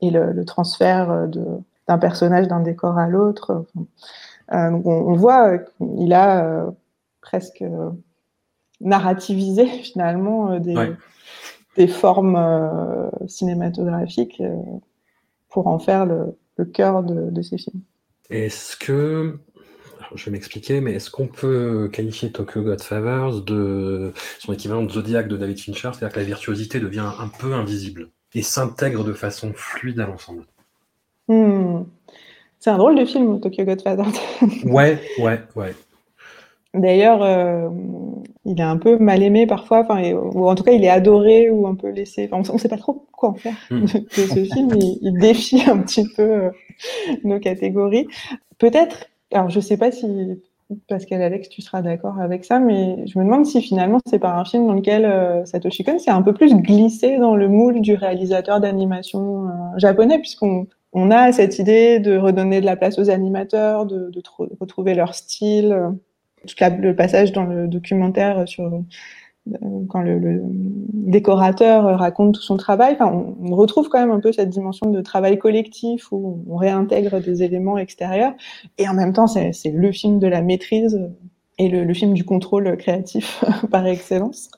et 0.00 0.10
le, 0.10 0.32
le 0.32 0.44
transfert 0.44 1.10
euh, 1.10 1.26
de- 1.26 1.46
d'un 1.88 1.98
personnage 1.98 2.48
d'un 2.48 2.60
décor 2.60 2.98
à 2.98 3.08
l'autre. 3.08 3.64
Enfin, 3.74 3.86
euh, 4.52 4.80
on, 4.84 4.90
on 4.90 5.14
voit 5.14 5.48
euh, 5.52 5.58
qu'il 5.58 6.12
a 6.12 6.44
euh, 6.44 6.70
presque 7.20 7.62
euh, 7.62 7.90
narrativisé 8.80 9.66
finalement 9.82 10.50
euh, 10.52 10.58
des, 10.58 10.76
Ouais. 10.76 10.92
des 11.76 11.86
formes 11.88 12.36
euh, 12.36 13.08
cinématographiques 13.26 14.40
euh, 14.40 14.54
pour 15.50 15.66
en 15.68 15.78
faire 15.78 16.06
le, 16.06 16.36
le 16.56 16.64
cœur 16.64 17.02
de, 17.02 17.30
de 17.30 17.42
ses 17.42 17.58
films. 17.58 17.80
Est-ce 18.30 18.76
que, 18.76 19.38
alors, 20.06 20.16
je 20.18 20.24
vais 20.26 20.30
m'expliquer, 20.30 20.80
mais 20.80 20.92
est-ce 20.94 21.10
qu'on 21.10 21.26
peut 21.28 21.88
qualifier 21.92 22.30
Tokyo 22.32 22.62
Godfathers 22.62 23.42
de 23.42 24.12
son 24.38 24.52
équivalent 24.52 24.82
de 24.84 24.90
Zodiac 24.90 25.28
de 25.28 25.36
David 25.36 25.58
Fincher, 25.60 25.90
c'est-à-dire 25.92 26.12
que 26.14 26.20
la 26.20 26.24
virtuosité 26.26 26.80
devient 26.80 27.08
un 27.18 27.28
peu 27.28 27.54
invisible 27.54 28.10
et 28.34 28.42
s'intègre 28.42 29.04
de 29.04 29.12
façon 29.12 29.52
fluide 29.54 30.00
à 30.00 30.06
l'ensemble? 30.06 30.44
Hmm. 31.28 31.84
C'est 32.60 32.70
un 32.70 32.78
drôle 32.78 32.96
de 32.98 33.04
film, 33.04 33.40
Tokyo 33.40 33.64
Godfather. 33.64 34.04
Ouais, 34.64 35.00
ouais, 35.18 35.40
ouais. 35.56 35.74
D'ailleurs, 36.74 37.22
euh, 37.22 37.70
il 38.44 38.60
est 38.60 38.64
un 38.64 38.76
peu 38.76 38.98
mal 38.98 39.22
aimé 39.22 39.46
parfois, 39.46 39.80
enfin, 39.80 40.12
ou 40.12 40.46
en 40.46 40.54
tout 40.54 40.62
cas, 40.62 40.72
il 40.72 40.84
est 40.84 40.90
adoré 40.90 41.48
ou 41.50 41.66
un 41.66 41.74
peu 41.74 41.88
laissé. 41.88 42.28
Enfin, 42.30 42.50
on 42.50 42.54
ne 42.54 42.58
sait 42.58 42.68
pas 42.68 42.76
trop 42.76 43.06
quoi 43.12 43.30
en 43.30 43.34
faire 43.34 43.56
Hmm. 43.70 43.84
de 43.86 44.08
ce 44.26 44.44
film. 44.44 44.70
Il, 44.76 44.98
il 45.00 45.18
défie 45.18 45.62
un 45.70 45.78
petit 45.78 46.06
peu 46.14 46.22
euh, 46.22 46.50
nos 47.24 47.40
catégories. 47.40 48.06
Peut-être, 48.58 49.06
alors 49.32 49.50
je 49.50 49.60
sais 49.60 49.76
pas 49.76 49.90
si 49.92 50.06
Pascal 50.88 51.22
Alex, 51.22 51.48
tu 51.48 51.62
seras 51.62 51.80
d'accord 51.82 52.18
avec 52.20 52.44
ça, 52.44 52.58
mais 52.58 53.06
je 53.06 53.18
me 53.18 53.24
demande 53.24 53.46
si 53.46 53.62
finalement 53.62 53.98
c'est 54.06 54.18
pas 54.18 54.32
un 54.34 54.44
film 54.44 54.66
dans 54.66 54.72
lequel 54.74 55.04
euh, 55.04 55.44
Satoshi 55.44 55.84
Kon 55.84 55.98
s'est 55.98 56.10
un 56.10 56.22
peu 56.22 56.32
plus 56.34 56.54
glissé 56.56 57.18
dans 57.18 57.36
le 57.36 57.48
moule 57.48 57.80
du 57.80 57.94
réalisateur 57.94 58.60
d'animation 58.60 59.46
euh, 59.48 59.50
japonais, 59.78 60.18
puisqu'on 60.18 60.66
on 60.92 61.10
a 61.10 61.30
cette 61.32 61.58
idée 61.60 62.00
de 62.00 62.16
redonner 62.16 62.60
de 62.60 62.66
la 62.66 62.76
place 62.76 62.98
aux 62.98 63.10
animateurs, 63.10 63.86
de, 63.86 64.10
de 64.10 64.20
tro- 64.20 64.48
retrouver 64.60 64.94
leur 64.94 65.14
style. 65.14 65.72
euh, 65.72 65.90
tout 66.46 66.54
la- 66.60 66.70
le 66.70 66.94
passage 66.96 67.32
dans 67.32 67.44
le 67.44 67.66
documentaire 67.68 68.46
sur 68.48 68.68
quand 69.88 70.02
le, 70.02 70.42
décorateur 70.92 71.86
euh, 71.86 71.96
raconte 71.96 72.34
tout 72.34 72.42
son 72.42 72.56
travail, 72.56 72.94
enfin, 72.94 73.12
on, 73.40 73.54
retrouve 73.54 73.88
quand 73.88 74.00
même 74.00 74.10
un 74.10 74.20
peu 74.20 74.32
cette 74.32 74.48
dimension 74.48 74.90
de 74.90 75.00
travail 75.00 75.38
collectif 75.38 76.10
où 76.10 76.44
on 76.48 76.56
réintègre 76.56 77.20
des 77.20 77.42
éléments 77.42 77.78
extérieurs 77.78 78.32
et 78.78 78.88
en 78.88 78.94
même 78.94 79.12
temps 79.12 79.28
c'est 79.28 79.52
le 79.72 79.92
film 79.92 80.18
de 80.18 80.26
la 80.26 80.42
maîtrise 80.42 80.98
et 81.58 81.68
le, 81.68 81.94
film 81.94 82.12
du 82.12 82.24
contrôle 82.24 82.76
créatif 82.76 83.42
par 83.70 83.86
excellence. 83.86 84.50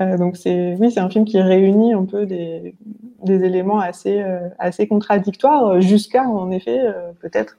Euh, 0.00 0.16
donc 0.16 0.36
c'est 0.36 0.76
oui 0.78 0.90
c'est 0.90 1.00
un 1.00 1.10
film 1.10 1.24
qui 1.24 1.40
réunit 1.40 1.94
un 1.94 2.04
peu 2.04 2.26
des, 2.26 2.74
éléments 3.26 3.80
assez 3.80 4.20
euh, 4.20 4.86
contradictoires 4.88 5.80
jusqu'à 5.80 6.22
en 6.24 6.50
effet 6.50 6.80
euh, 6.80 7.12
peut-être 7.20 7.56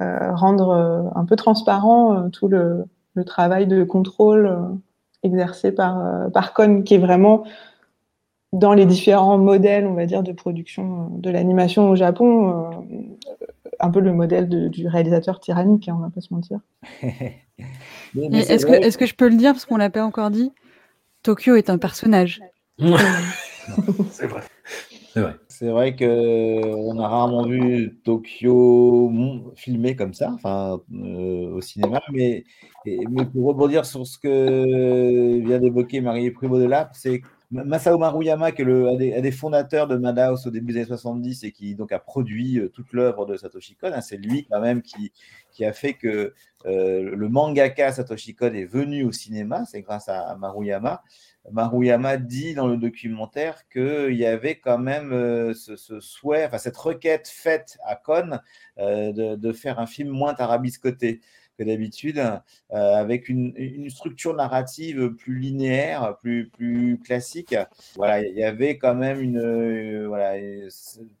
euh, 0.00 0.34
rendre 0.34 1.12
un 1.14 1.24
peu 1.24 1.36
transparent 1.36 2.30
tout 2.30 2.48
le, 2.48 2.86
travail 3.26 3.66
de 3.66 3.84
contrôle 3.84 4.78
exercé 5.22 5.72
par, 5.72 6.30
par 6.32 6.52
Con, 6.52 6.82
qui 6.82 6.94
est 6.94 6.98
vraiment 6.98 7.44
dans 8.52 8.74
les 8.74 8.84
différents 8.84 9.38
modèles, 9.38 9.86
on 9.86 9.94
va 9.94 10.06
dire, 10.06 10.22
de 10.22 10.32
production 10.32 11.08
de 11.10 11.30
l'animation 11.30 11.88
au 11.88 11.96
Japon, 11.96 12.70
un 13.80 13.90
peu 13.90 14.00
le 14.00 14.12
modèle 14.12 14.48
de, 14.48 14.68
du 14.68 14.86
réalisateur 14.86 15.40
tyrannique, 15.40 15.88
hein, 15.88 15.96
on 15.98 16.02
va 16.02 16.10
pas 16.10 16.20
se 16.20 16.32
mentir. 16.32 16.60
Est-ce 17.02 18.66
que, 18.66 18.72
est 18.72 18.96
que, 18.96 19.06
je 19.06 19.14
peux 19.14 19.28
le 19.28 19.36
dire 19.36 19.52
parce 19.52 19.64
qu'on 19.64 19.76
l'a 19.76 19.90
pas 19.90 20.04
encore 20.04 20.30
dit 20.30 20.52
Tokyo 21.22 21.56
est 21.56 21.70
un 21.70 21.78
personnage. 21.78 22.40
c'est 22.78 24.26
vrai. 24.26 24.42
C'est 25.12 25.20
vrai. 25.20 25.36
C'est 25.48 25.68
vrai 25.68 25.94
qu'on 25.94 26.98
a 26.98 27.06
rarement 27.06 27.44
vu 27.44 28.00
Tokyo 28.02 29.12
filmé 29.56 29.94
comme 29.94 30.14
ça, 30.14 30.30
enfin 30.32 30.80
euh, 30.94 31.50
au 31.52 31.60
cinéma, 31.60 32.00
mais, 32.10 32.44
pour 33.34 33.48
rebondir 33.48 33.84
sur 33.84 34.06
ce 34.06 34.16
que 34.16 35.38
vient 35.46 35.58
d'évoquer 35.58 36.00
Marie 36.00 36.30
Primo 36.30 36.58
de 36.58 36.64
Lap, 36.64 36.92
c'est 36.94 37.20
Masao 37.52 37.98
Maruyama, 37.98 38.50
qui 38.52 38.62
est 38.62 38.64
un, 38.64 39.20
des, 39.20 39.30
fondateurs 39.30 39.86
de 39.86 39.96
Madhouse 39.96 40.46
au 40.46 40.50
début 40.50 40.72
des 40.72 40.80
années 40.80 40.88
70 40.88 41.44
et 41.44 41.52
qui 41.52 41.74
donc 41.74 41.92
a 41.92 41.98
produit 41.98 42.58
euh, 42.58 42.70
toute 42.70 42.94
l'œuvre 42.94 43.26
de 43.26 43.36
Satoshi 43.36 43.76
Kon, 43.76 43.92
hein, 43.92 44.00
c'est 44.00 44.16
lui 44.16 44.46
quand 44.50 44.60
même 44.60 44.80
qui, 44.80 45.12
qui 45.50 45.66
a 45.66 45.74
fait 45.74 45.92
que 45.92 46.32
euh, 46.64 47.14
le 47.14 47.28
mangaka 47.28 47.92
Satoshi 47.92 48.34
Kon 48.34 48.54
est 48.54 48.64
venu 48.64 49.04
au 49.04 49.12
cinéma, 49.12 49.64
c'est 49.66 49.82
grâce 49.82 50.08
à 50.08 50.34
Maruyama. 50.36 51.02
Maruyama 51.50 52.16
dit 52.16 52.54
dans 52.54 52.68
le 52.68 52.78
documentaire 52.78 53.68
qu'il 53.68 54.14
y 54.14 54.24
avait 54.24 54.58
quand 54.58 54.78
même 54.78 55.12
euh, 55.12 55.52
ce, 55.52 55.76
souhait, 56.00 56.46
enfin 56.46 56.56
cette 56.58 56.76
requête 56.76 57.28
faite 57.28 57.76
à 57.86 57.96
Kon 57.96 58.38
de, 58.78 59.36
de, 59.36 59.52
faire 59.52 59.78
un 59.78 59.86
film 59.86 60.08
moins 60.08 60.32
tarabiscoté 60.32 61.20
d'habitude, 61.64 62.18
euh, 62.18 62.40
avec 62.70 63.28
une, 63.28 63.88
structure 63.90 64.34
narrative 64.34 65.10
plus 65.10 65.38
linéaire, 65.38 66.16
plus, 66.20 66.98
classique. 67.04 67.54
Voilà, 67.96 68.22
il 68.22 68.36
y 68.36 68.44
avait 68.44 68.78
quand 68.78 68.94
même 68.94 69.20
une. 69.20 69.38
Euh, 69.38 70.06
voilà, 70.08 70.34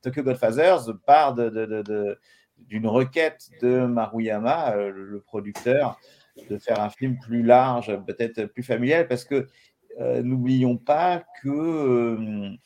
Tokyo 0.02 0.22
Godfathers 0.22 0.96
part 1.06 1.34
de, 1.34 2.18
d'une 2.58 2.86
requête 2.86 3.50
de 3.60 3.86
Maruyama, 3.86 4.76
euh, 4.76 4.90
le 4.90 5.20
producteur, 5.20 5.98
de 6.48 6.58
faire 6.58 6.80
un 6.80 6.90
film 6.90 7.18
plus 7.18 7.42
large, 7.42 7.96
peut-être 8.06 8.46
plus 8.46 8.62
familial, 8.62 9.08
parce 9.08 9.24
que 9.24 9.46
n'oublions 10.22 10.78
pas 10.78 11.22
que 11.42 12.16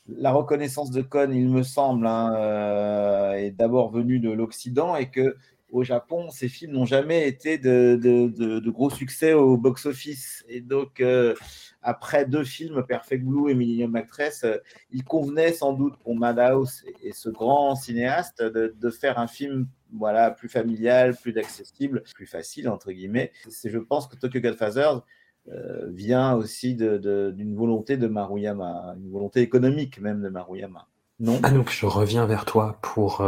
la 0.06 0.30
reconnaissance 0.30 0.92
de 0.92 1.02
Kon, 1.02 1.32
il 1.32 1.48
me 1.48 1.64
semble, 1.64 2.06
hein, 2.06 3.32
est 3.32 3.50
d'abord 3.50 3.90
venue 3.90 4.20
de 4.20 4.30
l'Occident 4.30 4.94
et 4.94 5.10
que 5.10 5.36
au 5.76 5.84
Japon, 5.84 6.30
ces 6.30 6.48
films 6.48 6.72
n'ont 6.72 6.86
jamais 6.86 7.28
été 7.28 7.58
de, 7.58 8.70
gros 8.70 8.90
succès 8.90 9.34
au 9.34 9.56
box-office. 9.56 10.44
Et 10.48 10.60
donc, 10.60 11.00
euh, 11.00 11.34
après 11.82 12.24
deux 12.24 12.44
films, 12.44 12.82
Perfect 12.86 13.24
Blue 13.24 13.50
et 13.50 13.54
Millennium 13.54 13.94
Actress, 13.94 14.44
euh, 14.44 14.56
il 14.90 15.04
convenait 15.04 15.52
sans 15.52 15.72
doute 15.72 15.96
pour 15.98 16.16
Madhouse 16.16 16.82
et, 17.02 17.12
ce 17.12 17.28
grand 17.28 17.74
cinéaste 17.76 18.42
de, 18.42 18.90
faire 18.90 19.18
un 19.18 19.26
film 19.26 19.66
voilà, 19.92 20.30
plus 20.30 20.48
familial, 20.48 21.14
plus 21.14 21.36
accessible, 21.36 22.02
plus 22.14 22.26
facile, 22.26 22.68
entre 22.68 22.90
guillemets. 22.92 23.32
C'est, 23.48 23.70
je 23.70 23.78
pense 23.78 24.06
que 24.06 24.16
Tokyo 24.16 24.40
Godfathers 24.40 25.02
euh, 25.48 25.90
vient 25.90 26.34
aussi 26.34 26.74
d'une 26.74 27.54
volonté 27.54 27.96
de 27.96 28.06
Maruyama, 28.06 28.94
une 28.96 29.10
volonté 29.10 29.40
économique 29.40 30.00
même 30.00 30.22
de 30.22 30.28
Maruyama. 30.28 30.86
Non? 31.18 31.38
Ah 31.42 31.50
donc 31.50 31.70
je 31.70 31.86
reviens 31.86 32.26
vers 32.26 32.44
toi 32.44 32.78
pour 32.82 33.24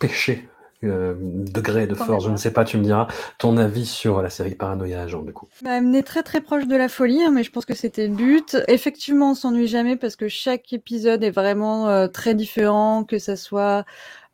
pêcher 0.00 0.48
euh, 0.82 1.14
degré 1.18 1.86
de 1.86 1.94
force, 1.94 2.24
je 2.24 2.30
ne 2.30 2.36
sais 2.36 2.52
pas, 2.52 2.64
tu 2.64 2.78
me 2.78 2.82
diras 2.82 3.06
ton 3.38 3.58
avis 3.58 3.84
sur 3.84 4.22
la 4.22 4.30
série 4.30 4.54
Paranoia 4.54 5.02
Agent 5.02 5.22
du 5.22 5.32
coup. 5.32 5.46
Bah, 5.62 5.78
elle 5.78 5.94
est 5.94 6.02
très 6.02 6.22
très 6.22 6.40
proche 6.40 6.66
de 6.66 6.76
la 6.76 6.88
folie, 6.88 7.22
hein, 7.22 7.30
mais 7.32 7.42
je 7.42 7.50
pense 7.50 7.66
que 7.66 7.74
c'était 7.74 8.06
le 8.06 8.14
but. 8.14 8.56
Effectivement, 8.66 9.32
on 9.32 9.34
s'ennuie 9.34 9.66
jamais 9.66 9.96
parce 9.96 10.16
que 10.16 10.28
chaque 10.28 10.72
épisode 10.72 11.22
est 11.22 11.30
vraiment 11.30 11.88
euh, 11.88 12.06
très 12.06 12.34
différent, 12.34 13.04
que 13.04 13.18
ça 13.18 13.36
soit 13.36 13.84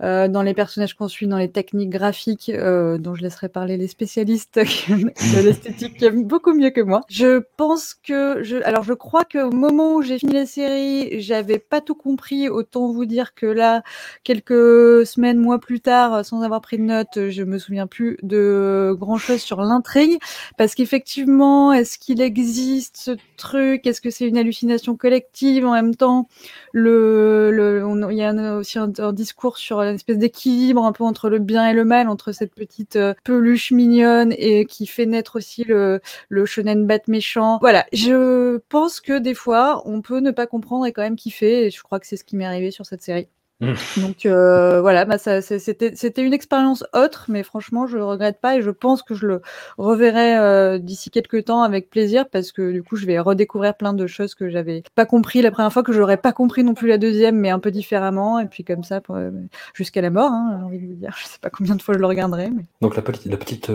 euh, 0.03 0.29
dans 0.29 0.43
les 0.43 0.53
personnages 0.53 0.95
qu'on 0.95 1.09
suit, 1.09 1.27
dans 1.27 1.39
les 1.39 1.51
techniques 1.51 1.89
graphiques, 1.89 2.51
euh, 2.51 2.99
dont 2.99 3.15
je 3.15 3.23
laisserai 3.23 3.49
parler 3.49 3.79
les 3.79 3.89
spécialistes 3.89 4.57
de 4.89 5.43
l'esthétique 5.43 5.97
qui 5.97 6.05
aiment 6.07 6.25
beaucoup 6.25 6.53
mieux 6.53 6.69
que 6.69 6.83
moi. 6.83 7.01
Je 7.09 7.43
pense 7.57 7.95
que, 7.95 8.43
je, 8.43 8.59
alors 8.65 8.83
je 8.83 8.93
crois 8.93 9.25
qu'au 9.25 9.51
moment 9.51 9.95
où 9.95 10.03
j'ai 10.03 10.19
fini 10.19 10.35
la 10.35 10.45
série, 10.45 11.21
j'avais 11.23 11.59
pas 11.59 11.81
tout 11.81 11.95
compris. 11.95 12.51
Autant 12.51 12.93
vous 12.93 13.07
dire 13.07 13.35
que 13.35 13.47
là, 13.47 13.83
quelques 14.23 15.07
semaines, 15.07 15.39
mois 15.39 15.59
plus 15.59 15.81
tard, 15.81 16.25
sans 16.25 16.43
avoir 16.43 16.61
pris 16.61 16.77
de 16.77 16.83
notes, 16.83 17.31
je 17.31 17.43
me 17.43 17.59
souviens 17.59 17.87
plus 17.87 18.19
de 18.23 18.95
grand 18.99 19.17
chose 19.17 19.41
sur 19.41 19.63
l'intrigue, 19.63 20.19
parce 20.59 20.75
qu'effectivement, 20.75 21.73
est-ce 21.73 21.99
qu'il 21.99 22.21
existe 22.21 22.99
ce 22.99 23.13
truc? 23.39 23.87
Est-ce 23.87 24.03
que 24.03 24.11
c'est 24.11 24.27
une 24.27 24.37
hallucination 24.37 24.95
collective? 24.95 25.65
En 25.65 25.73
même 25.73 25.95
temps 25.95 26.29
Le, 26.73 27.51
le 27.51 27.87
il 28.11 28.19
y 28.19 28.23
a 28.23 28.57
aussi 28.57 28.79
un 28.79 29.13
discours 29.13 29.57
sur 29.57 29.86
une 29.91 29.97
espèce 29.97 30.19
d'équilibre 30.19 30.85
un 30.85 30.93
peu 30.93 31.05
entre 31.05 31.29
le 31.29 31.39
bien 31.39 31.69
et 31.69 31.73
le 31.73 31.85
mal, 31.85 32.09
entre 32.09 32.33
cette 32.33 32.55
petite 32.55 32.97
euh, 32.97 33.15
peluche 33.25 33.73
mignonne 33.73 34.35
et 34.37 34.67
qui 34.67 34.87
fait 34.87 35.07
naître 35.07 35.37
aussi 35.37 35.65
le, 35.65 36.01
le 36.29 36.47
shonen 36.47 36.87
bat 36.87 36.99
méchant. 37.09 37.59
Voilà, 37.61 37.87
je 37.93 38.59
pense 38.69 39.01
que 39.01 39.19
des 39.19 39.35
fois, 39.35 39.83
on 39.87 40.03
peut 40.03 40.21
ne 40.21 40.31
pas 40.31 40.47
comprendre 40.47 40.87
et 40.87 40.93
quand 40.93 41.03
même 41.03 41.17
kiffer, 41.17 41.67
et 41.67 41.71
je 41.71 41.83
crois 41.83 42.01
que 42.01 42.07
c'est 42.07 42.17
ce 42.17 42.25
qui 42.25 42.37
m'est 42.37 42.47
arrivé 42.47 42.71
sur 42.71 42.87
cette 42.87 43.03
série. 43.03 43.29
Mmh. 43.61 43.73
Donc 43.97 44.27
euh, 44.27 44.83
voilà, 44.83 45.07
bah 45.07 45.17
c'était 45.19 46.23
une 46.23 46.35
expérience 46.35 46.85
autre, 46.93 47.25
mais 47.29 47.43
franchement, 47.43 47.87
je 47.87 47.97
le 47.97 48.05
regrette 48.05 48.39
pas 48.39 48.57
et 48.59 48.63
je 48.63 48.71
pense 48.71 49.03
que 49.03 49.15
je 49.15 49.27
le 49.27 49.43
reverrai 49.79 50.37
euh, 50.37 50.79
d'ici 50.79 51.11
quelques 51.11 51.47
temps 51.47 51.63
avec 51.63 51.89
plaisir 51.89 52.29
parce 52.29 52.53
que 52.53 52.71
du 52.71 52.83
coup, 52.83 52.97
je 52.97 53.07
vais 53.07 53.19
redécouvrir 53.19 53.75
plein 53.75 53.95
de 53.95 54.07
choses 54.07 54.35
que 54.35 54.51
j'avais 54.51 54.83
pas 54.95 55.07
compris 55.07 55.41
la 55.41 55.51
première 55.51 55.73
fois, 55.73 55.83
que 55.83 55.93
j'aurais 55.93 56.19
pas 56.19 56.33
compris 56.33 56.65
non 56.65 56.75
plus 56.75 56.87
la 56.87 56.99
deuxième, 56.99 57.37
mais 57.37 57.49
un 57.49 57.59
peu 57.59 57.71
différemment. 57.71 58.39
Et 58.41 58.47
puis 58.47 58.63
comme 58.63 58.85
ça, 58.85 59.01
euh, 59.09 59.31
jusqu'à 59.73 60.03
la 60.03 60.11
mort, 60.11 60.33
hein, 60.33 60.59
j'ai 60.59 60.65
envie 60.67 60.79
de 60.79 60.87
vous 60.87 60.95
dire. 60.95 61.17
Je 61.27 61.27
sais 61.27 61.39
pas 61.41 61.51
combien 61.51 61.77
de 61.77 61.83
fois 61.83 61.95
je 61.95 61.99
le 61.99 62.07
regarderai. 62.07 62.51
Mais... 62.51 62.65
Donc 62.83 62.95
la 62.95 63.03
petite, 63.03 63.25
la 63.27 63.37
petite 63.39 63.71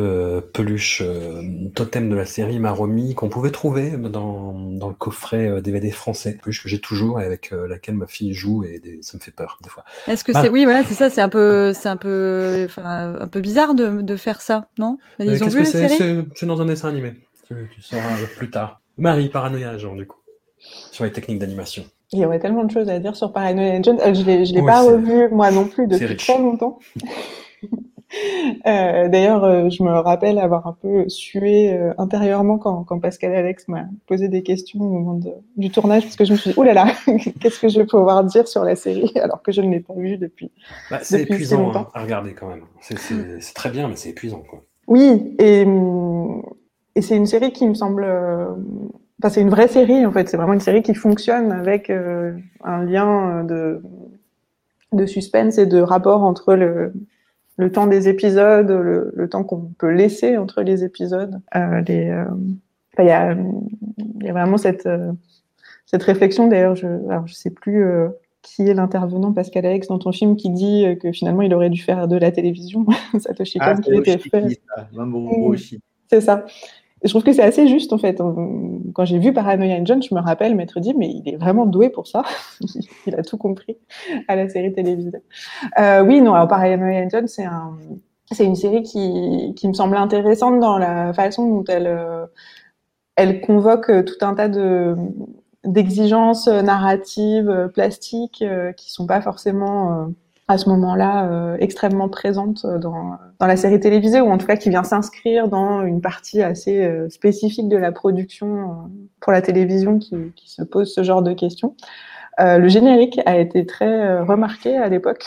peluche 0.54 1.04
totem 1.74 2.10
de 2.10 2.16
la 2.16 2.26
série 2.26 2.60
m'a 2.60 2.72
remis 2.72 3.16
qu'on 3.16 3.30
pouvait 3.30 3.50
trouver 3.50 3.92
dans, 3.92 4.54
dans 4.54 4.90
le 4.90 4.94
coffret 4.94 5.62
DVD 5.62 5.90
français, 5.92 6.38
peluche 6.42 6.62
que 6.64 6.70
j'ai 6.70 6.80
toujours 6.80 7.20
et 7.20 7.26
avec 7.26 7.52
laquelle 7.52 7.96
ma 7.96 8.08
fille 8.08 8.34
joue 8.34 8.64
et 8.64 8.82
ça 9.02 9.18
me 9.18 9.22
fait 9.22 9.32
peur. 9.32 9.58
Est-ce 10.08 10.24
que 10.24 10.32
bah. 10.32 10.42
c'est 10.44 10.50
oui 10.50 10.66
voilà 10.66 10.84
c'est 10.84 10.94
ça 10.94 11.10
c'est 11.10 11.22
un 11.22 11.30
peu 11.30 11.74
c'est 11.74 11.90
un 11.90 11.98
peu 11.98 12.64
enfin, 12.66 13.16
un 13.20 13.28
peu 13.28 13.40
bizarre 13.40 13.74
de, 13.74 14.02
de 14.02 14.16
faire 14.16 14.42
ça 14.42 14.68
non? 14.78 14.98
Ils 15.20 15.44
ont 15.44 15.48
vu 15.48 15.60
la 15.60 15.66
série? 15.66 16.26
C'est 16.36 16.46
dans 16.46 16.62
un 16.62 16.66
dessin 16.66 16.90
animé. 16.90 17.14
Tu, 17.48 17.56
tu 17.74 17.82
sauras 17.82 18.04
plus 18.38 18.50
tard. 18.50 18.82
Marie 18.98 19.30
Paranoia 19.30 19.78
genre 19.78 19.96
du 19.96 20.06
coup 20.06 20.20
sur 20.92 21.04
les 21.04 21.12
techniques 21.12 21.40
d'animation. 21.40 21.84
Il 22.14 22.20
y 22.20 22.26
aurait 22.26 22.40
tellement 22.40 22.66
de 22.66 22.72
choses 22.72 22.90
à 22.90 23.00
dire 23.00 23.16
sur 23.16 23.32
Paranoia 23.32 23.74
Agent. 23.74 23.98
Euh, 24.00 24.14
je 24.14 24.24
l'ai 24.24 24.46
je 24.46 24.54
l'ai 24.54 24.62
pas 24.62 24.82
revu 24.82 25.30
moi 25.30 25.50
non 25.52 25.66
plus 25.66 25.88
depuis 25.88 26.18
très 26.18 26.38
longtemps. 26.38 26.80
Euh, 28.68 29.08
d'ailleurs, 29.08 29.44
euh, 29.44 29.70
je 29.70 29.84
me 29.84 29.92
rappelle 29.92 30.38
avoir 30.38 30.68
un 30.68 30.76
peu 30.80 31.08
sué 31.08 31.74
euh, 31.74 31.94
intérieurement 31.98 32.58
quand, 32.58 32.84
quand 32.84 33.00
Pascal 33.00 33.34
Alex 33.34 33.68
m'a 33.68 33.86
posé 34.06 34.28
des 34.28 34.44
questions 34.44 34.80
au 34.82 34.90
moment 34.90 35.20
du 35.58 35.70
tournage, 35.72 36.04
parce 36.04 36.16
que 36.16 36.26
je 36.26 36.34
me 36.34 36.38
suis 36.38 36.50
dit, 36.52 36.56
oh 36.58 36.64
là 36.64 36.74
là, 36.74 36.88
qu'est-ce 37.40 37.60
que 37.60 37.70
je 37.70 37.80
vais 37.80 37.86
pouvoir 37.86 38.24
dire 38.26 38.48
sur 38.48 38.64
la 38.64 38.76
série 38.76 39.12
alors 39.22 39.42
que 39.42 39.52
je 39.52 39.62
ne 39.62 39.72
l'ai 39.72 39.80
pas 39.80 39.94
vue 39.94 40.18
depuis. 40.18 40.52
Bah, 40.90 41.00
c'est 41.02 41.22
épuisant 41.22 41.72
hein, 41.74 41.88
à 41.94 42.02
regarder 42.02 42.34
quand 42.34 42.50
même. 42.50 42.64
C'est 42.82 43.54
très 43.54 43.70
bien, 43.70 43.88
mais 43.88 43.96
c'est 43.96 44.10
épuisant. 44.10 44.44
Quoi. 44.48 44.62
Oui, 44.88 45.36
et, 45.40 45.66
et 46.96 47.02
c'est 47.02 47.16
une 47.16 47.28
série 47.28 47.54
qui 47.54 47.68
me 47.68 47.74
semble. 47.74 48.06
Enfin, 49.20 49.30
c'est 49.30 49.42
une 49.42 49.50
vraie 49.50 49.70
série 49.70 50.06
en 50.06 50.12
fait. 50.12 50.28
C'est 50.28 50.38
vraiment 50.38 50.54
une 50.54 50.60
série 50.60 50.82
qui 50.82 50.96
fonctionne 50.96 51.52
avec 51.52 51.90
un 51.90 52.84
lien 52.84 53.44
de, 53.46 53.82
de 54.92 55.06
suspense 55.06 55.58
et 55.58 55.66
de 55.66 55.82
rapport 55.82 56.24
entre 56.24 56.56
le, 56.56 56.92
le 57.62 57.72
temps 57.72 57.86
des 57.86 58.10
épisodes, 58.10 58.72
le, 58.72 59.30
temps 59.30 59.44
qu'on 59.44 59.72
peut 59.78 59.92
laisser 59.92 60.36
entre 60.38 60.64
les 60.64 60.84
épisodes. 60.84 61.40
Euh, 61.56 61.84
euh, 61.90 62.26
il 62.98 63.06
y, 63.06 63.12
a, 63.12 63.38
vraiment 64.32 64.58
cette, 64.58 64.88
euh, 64.88 65.12
cette 65.86 66.02
réflexion. 66.02 66.48
D'ailleurs, 66.48 66.76
je 66.76 66.88
ne 66.88 67.28
sais 67.28 67.52
plus 67.52 67.86
qui 68.42 68.68
est 68.68 68.74
l'intervenant, 68.74 69.32
Pascal 69.32 69.68
Alex, 69.68 69.88
dans 69.88 70.00
ton 70.00 70.12
film, 70.12 70.36
qui 70.36 70.50
dit 70.50 70.86
que 71.00 71.12
finalement, 71.12 71.44
il 71.44 71.54
aurait 71.54 71.70
dû 71.70 71.82
faire 71.82 72.08
de 72.08 72.18
la 72.18 72.32
télévision. 72.32 72.86
Satoshi 73.20 73.60
Kon, 73.60 73.66
ah, 73.68 73.76
qui 73.76 73.94
était 73.94 74.18
fait. 74.18 74.60
C'est 76.10 76.22
ça 76.22 76.46
je 77.04 77.10
trouve 77.10 77.24
que 77.24 77.34
c'est 77.34 77.44
assez 77.44 77.68
juste 77.68 77.94
en 77.94 77.98
fait. 77.98 78.22
Quand 78.94 79.06
j'ai 79.06 79.20
vu 79.20 79.34
Paranoia 79.34 79.76
Engine, 79.76 80.02
je 80.02 80.14
me 80.14 80.20
rappelle 80.20 80.56
m'être 80.56 80.80
dit 80.80 80.94
mais 80.96 81.10
il 81.10 81.28
est 81.28 81.38
vraiment 81.38 81.66
doué 81.66 81.90
pour 81.90 82.08
ça. 82.08 82.24
il 83.08 83.16
a 83.16 83.24
tout 83.24 83.38
compris 83.38 83.78
à 84.28 84.36
la 84.36 84.50
série 84.50 84.72
télévisée. 84.72 85.24
Euh, 85.80 86.04
oui, 86.04 86.22
non, 86.22 86.34
alors 86.34 86.48
Paranoia 86.48 87.08
c'est 87.28 87.46
un, 87.46 87.78
c'est 88.32 88.46
une 88.46 88.56
série 88.56 88.84
qui, 88.84 89.68
me 89.68 89.74
semble 89.74 89.98
intéressante 89.98 90.60
dans 90.60 90.78
la 90.78 91.14
façon 91.14 91.48
dont 91.48 91.64
elle, 91.68 91.88
euh, 91.88 93.34
convoque 93.46 93.92
tout 94.06 94.26
un 94.26 94.36
tas 94.36 94.50
de 94.50 94.96
d'exigences 95.64 96.48
narratives, 96.48 97.70
plastiques, 97.76 98.44
qui 98.78 98.92
sont 98.92 99.06
pas 99.06 99.22
forcément 99.22 100.08
à 100.52 100.58
ce 100.58 100.70
moment-là 100.70 101.30
euh, 101.30 101.58
extrêmement 101.60 102.10
présente 102.10 102.66
dans, 102.66 103.18
dans 103.40 103.48
la 103.48 103.58
série 103.58 103.80
télévisée, 103.80 104.22
ou 104.22 104.30
en 104.30 104.38
tout 104.38 104.46
cas 104.46 104.56
qui 104.56 104.70
vient 104.70 104.84
s'inscrire 104.84 105.48
dans 105.48 105.84
une 105.84 106.02
partie 106.02 106.42
assez 106.42 106.84
euh, 106.84 107.10
spécifique 107.10 107.70
de 107.70 107.78
la 107.78 107.92
production 107.92 108.48
euh, 108.48 108.74
pour 109.20 109.32
la 109.32 109.42
télévision 109.42 109.98
qui, 109.98 110.16
qui, 110.36 110.52
se 110.52 110.62
pose 110.62 110.94
ce 110.94 111.04
genre 111.04 111.22
de 111.22 111.34
questions. 111.34 111.76
Euh, 112.40 112.58
le 112.58 112.68
générique 112.68 113.20
a 113.26 113.38
été 113.38 113.66
très 113.66 114.20
remarqué 114.20 114.78
à 114.78 114.90
l'époque. 114.90 115.26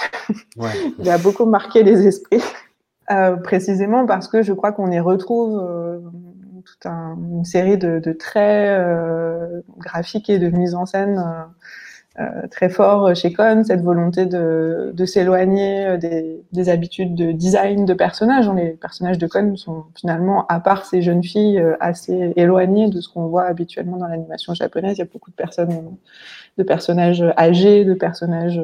Ouais. 0.56 0.70
Il 0.98 1.08
a 1.10 1.18
beaucoup 1.18 1.46
marqué 1.46 1.82
les 1.82 2.06
esprits, 2.06 2.42
précisément 3.42 4.06
parce 4.06 4.28
que 4.28 4.42
je 4.42 4.52
crois 4.52 4.72
qu'on 4.72 4.90
y 4.90 5.00
retrouve 5.00 5.62
toute 6.64 6.86
un, 6.86 7.16
une 7.32 7.44
série 7.44 7.78
de, 7.78 7.98
de 7.98 8.12
traits 8.12 8.80
graphiques 9.78 10.30
et 10.30 10.38
de 10.38 10.48
mise 10.48 10.74
en 10.74 10.86
scène 10.86 11.18
euh, 11.18 11.44
très 12.50 12.68
fort 12.68 13.14
chez 13.16 13.32
Cohn, 13.32 13.64
cette 13.64 13.80
volonté 13.80 14.24
de, 14.26 14.92
de 14.94 15.04
s'éloigner 15.04 15.86
euh, 15.86 15.96
des, 15.96 16.44
des, 16.52 16.68
habitudes 16.68 17.16
de 17.16 17.32
design 17.32 17.84
de 17.86 17.94
personnages. 17.94 18.48
Les 18.50 18.70
personnages 18.70 19.18
de 19.18 19.26
Cohn 19.26 19.56
sont 19.56 19.84
finalement, 19.96 20.46
à 20.46 20.60
part 20.60 20.86
ces 20.86 21.02
jeunes 21.02 21.24
filles, 21.24 21.58
euh, 21.58 21.76
assez 21.80 22.32
éloignés 22.36 22.88
de 22.88 23.00
ce 23.00 23.08
qu'on 23.08 23.26
voit 23.26 23.44
habituellement 23.44 23.96
dans 23.96 24.06
l'animation 24.06 24.54
japonaise. 24.54 24.96
Il 24.96 25.00
y 25.00 25.02
a 25.02 25.08
beaucoup 25.12 25.30
de 25.32 25.34
personnes, 25.34 25.96
de 26.56 26.62
personnages 26.62 27.24
âgés, 27.36 27.84
de 27.84 27.94
personnages 27.94 28.62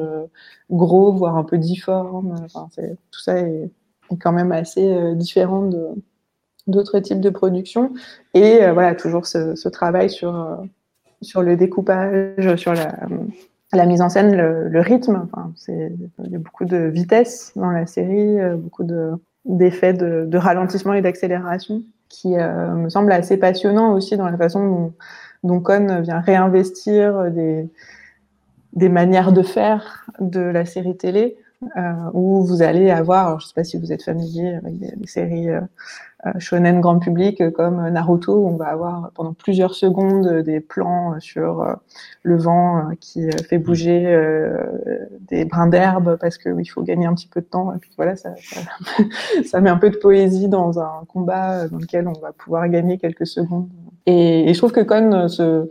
gros, 0.69 1.11
voire 1.11 1.35
un 1.35 1.43
peu 1.43 1.57
difformes. 1.57 2.35
Enfin, 2.45 2.69
tout 3.11 3.19
ça 3.19 3.37
est, 3.37 3.69
est, 4.11 4.17
quand 4.17 4.31
même 4.31 4.53
assez 4.53 5.15
différent 5.15 5.67
de 5.67 5.89
d'autres 6.67 6.99
types 6.99 7.19
de 7.19 7.29
productions. 7.29 7.91
Et 8.33 8.59
voilà, 8.71 8.95
toujours 8.95 9.25
ce, 9.25 9.55
ce 9.55 9.67
travail 9.67 10.09
sur 10.09 10.63
sur 11.21 11.41
le 11.41 11.55
découpage, 11.55 12.55
sur 12.55 12.73
la, 12.73 13.85
mise 13.85 14.01
en 14.01 14.09
scène, 14.09 14.35
le, 14.35 14.79
rythme. 14.79 15.27
Enfin, 15.31 15.51
il 15.67 16.31
y 16.31 16.35
a 16.35 16.39
beaucoup 16.39 16.65
de 16.65 16.77
vitesse 16.77 17.53
dans 17.55 17.71
la 17.71 17.85
série, 17.85 18.39
euh, 18.39 18.55
beaucoup 18.55 18.83
d'effets 19.45 19.93
de, 19.93 20.25
de, 20.27 20.37
ralentissement 20.37 20.93
et 20.93 21.01
d'accélération 21.01 21.83
qui 22.11 22.37
euh, 22.37 22.71
me 22.73 22.89
semble 22.89 23.11
assez 23.11 23.37
passionnant 23.37 23.93
aussi 23.93 24.17
dans 24.17 24.27
la 24.27 24.37
façon 24.37 24.67
dont, 24.67 24.93
dont 25.43 25.59
Cohn 25.61 26.01
vient 26.01 26.19
réinvestir 26.19 27.31
des, 27.31 28.89
manières 28.89 29.31
de 29.31 29.41
faire 29.41 30.05
de 30.19 30.41
la 30.41 30.65
série 30.65 30.97
télé, 30.97 31.37
euh, 31.77 31.93
où 32.13 32.43
vous 32.43 32.61
allez 32.61 32.89
avoir, 32.89 33.39
je 33.39 33.45
ne 33.45 33.47
sais 33.47 33.53
pas 33.55 33.63
si 33.63 33.77
vous 33.77 33.93
êtes 33.93 34.03
familier 34.03 34.55
avec 34.55 34.77
des, 34.77 35.07
séries 35.07 35.47
shonen 36.39 36.81
grand 36.81 36.99
public 36.99 37.51
comme 37.51 37.87
Naruto, 37.89 38.33
où 38.33 38.47
on 38.47 38.55
va 38.55 38.67
avoir 38.67 39.11
pendant 39.15 39.33
plusieurs 39.33 39.73
secondes 39.73 40.41
des 40.41 40.59
plans 40.59 41.19
sur 41.19 41.61
euh, 41.61 41.73
le 42.23 42.37
vent 42.37 42.77
euh, 42.77 42.81
qui 42.99 43.29
fait 43.47 43.57
bouger 43.57 44.15
des 45.29 45.45
brins 45.45 45.67
d'herbe 45.67 46.17
parce 46.19 46.37
qu'il 46.37 46.69
faut 46.69 46.83
gagner 46.83 47.05
un 47.05 47.13
petit 47.13 47.27
peu 47.27 47.41
de 47.41 47.45
temps. 47.45 47.73
Et 47.73 47.77
puis 47.79 47.91
voilà, 47.95 48.15
ça, 48.15 48.33
ça, 48.37 48.61
ça, 49.45 49.61
met 49.61 49.69
un 49.69 49.77
peu 49.77 49.89
de 49.89 49.97
poésie 49.97 50.47
dans 50.47 50.79
un 50.79 51.05
combat 51.07 51.67
dans 51.67 51.77
lequel 51.77 52.07
on 52.07 52.19
va 52.19 52.31
pouvoir 52.31 52.67
gagner 52.69 52.97
quelques 52.97 53.27
secondes. 53.27 53.69
Et, 54.05 54.49
et 54.49 54.53
je 54.53 54.57
trouve 54.57 54.71
que 54.71 54.81
Kon 54.81 55.27
se 55.27 55.69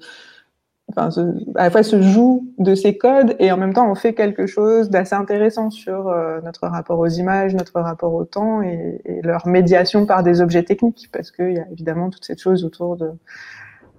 enfin, 0.90 1.10
se, 1.10 1.20
à 1.56 1.64
la 1.64 1.70
fois 1.70 1.82
se 1.82 2.00
joue 2.00 2.48
de 2.58 2.74
ces 2.74 2.98
codes 2.98 3.34
et 3.38 3.50
en 3.52 3.56
même 3.56 3.72
temps 3.72 3.90
on 3.90 3.94
fait 3.94 4.14
quelque 4.14 4.46
chose 4.46 4.90
d'assez 4.90 5.14
intéressant 5.14 5.70
sur 5.70 6.08
euh, 6.08 6.40
notre 6.42 6.66
rapport 6.66 6.98
aux 6.98 7.08
images, 7.08 7.54
notre 7.54 7.80
rapport 7.80 8.14
au 8.14 8.24
temps 8.24 8.62
et, 8.62 9.00
et 9.04 9.22
leur 9.22 9.46
médiation 9.46 10.06
par 10.06 10.22
des 10.22 10.40
objets 10.40 10.62
techniques 10.62 11.08
parce 11.12 11.30
qu'il 11.30 11.52
y 11.52 11.58
a 11.58 11.68
évidemment 11.70 12.10
toute 12.10 12.24
cette 12.24 12.40
chose 12.40 12.64
autour 12.64 12.96
de, 12.96 13.10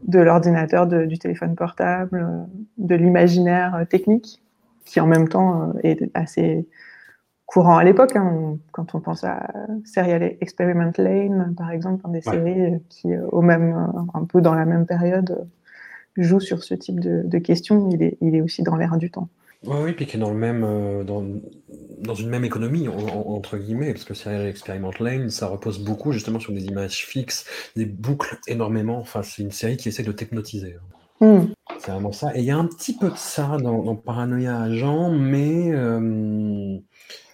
de 0.07 0.19
l'ordinateur, 0.19 0.87
du 0.87 1.17
téléphone 1.17 1.55
portable, 1.55 2.27
euh, 2.29 2.43
de 2.77 2.95
l'imaginaire 2.95 3.85
technique 3.89 4.41
qui 4.85 4.99
en 4.99 5.07
même 5.07 5.27
temps 5.27 5.61
euh, 5.61 5.79
est 5.83 6.09
assez 6.13 6.67
courant 7.45 7.77
à 7.77 7.83
l'époque. 7.83 8.15
Hein, 8.15 8.57
quand 8.71 8.95
on 8.95 8.99
pense 8.99 9.23
à 9.23 9.47
Serial 9.85 10.23
Experiment 10.41 10.91
Lane, 10.97 11.53
par 11.57 11.71
exemple, 11.71 12.09
des 12.09 12.15
ouais. 12.15 12.21
séries 12.21 12.83
qui, 12.89 13.09
au 13.31 13.41
même, 13.41 13.91
un 14.13 14.25
peu 14.25 14.41
dans 14.41 14.55
la 14.55 14.65
même 14.65 14.85
période, 14.85 15.47
joue 16.23 16.39
sur 16.39 16.63
ce 16.63 16.73
type 16.73 16.99
de, 16.99 17.23
de 17.25 17.37
questions, 17.37 17.89
il 17.91 18.03
est, 18.03 18.17
il 18.21 18.35
est, 18.35 18.41
aussi 18.41 18.63
dans 18.63 18.75
l'air 18.75 18.97
du 18.97 19.11
temps. 19.11 19.29
Oui, 19.63 19.77
oui, 19.83 19.93
puis 19.93 20.07
qui 20.07 20.17
est 20.17 20.19
dans 20.19 20.31
le 20.31 20.37
même, 20.37 20.63
euh, 20.63 21.03
dans, 21.03 21.23
dans, 21.99 22.15
une 22.15 22.29
même 22.29 22.43
économie 22.43 22.87
en, 22.87 22.97
en, 22.97 23.35
entre 23.35 23.57
guillemets, 23.57 23.93
parce 23.93 24.05
que 24.05 24.15
Serial 24.15 24.47
Experiment 24.47 24.91
Lane, 24.99 25.29
ça 25.29 25.47
repose 25.47 25.79
beaucoup 25.83 26.11
justement 26.11 26.39
sur 26.39 26.51
des 26.51 26.65
images 26.65 27.05
fixes, 27.05 27.45
des 27.75 27.85
boucles 27.85 28.39
énormément. 28.47 28.97
Enfin, 28.97 29.21
c'est 29.21 29.43
une 29.43 29.51
série 29.51 29.77
qui 29.77 29.89
essaie 29.89 30.03
de 30.03 30.11
t'hypnotiser. 30.11 30.77
Mm. 31.21 31.53
C'est 31.79 31.91
vraiment 31.91 32.11
ça. 32.11 32.35
Et 32.35 32.39
il 32.39 32.45
y 32.45 32.51
a 32.51 32.57
un 32.57 32.65
petit 32.65 32.97
peu 32.97 33.09
de 33.09 33.17
ça 33.17 33.57
dans, 33.61 33.83
dans 33.83 33.95
Paranoia 33.95 34.61
Agent, 34.61 35.11
mais 35.11 35.71
euh, 35.71 36.77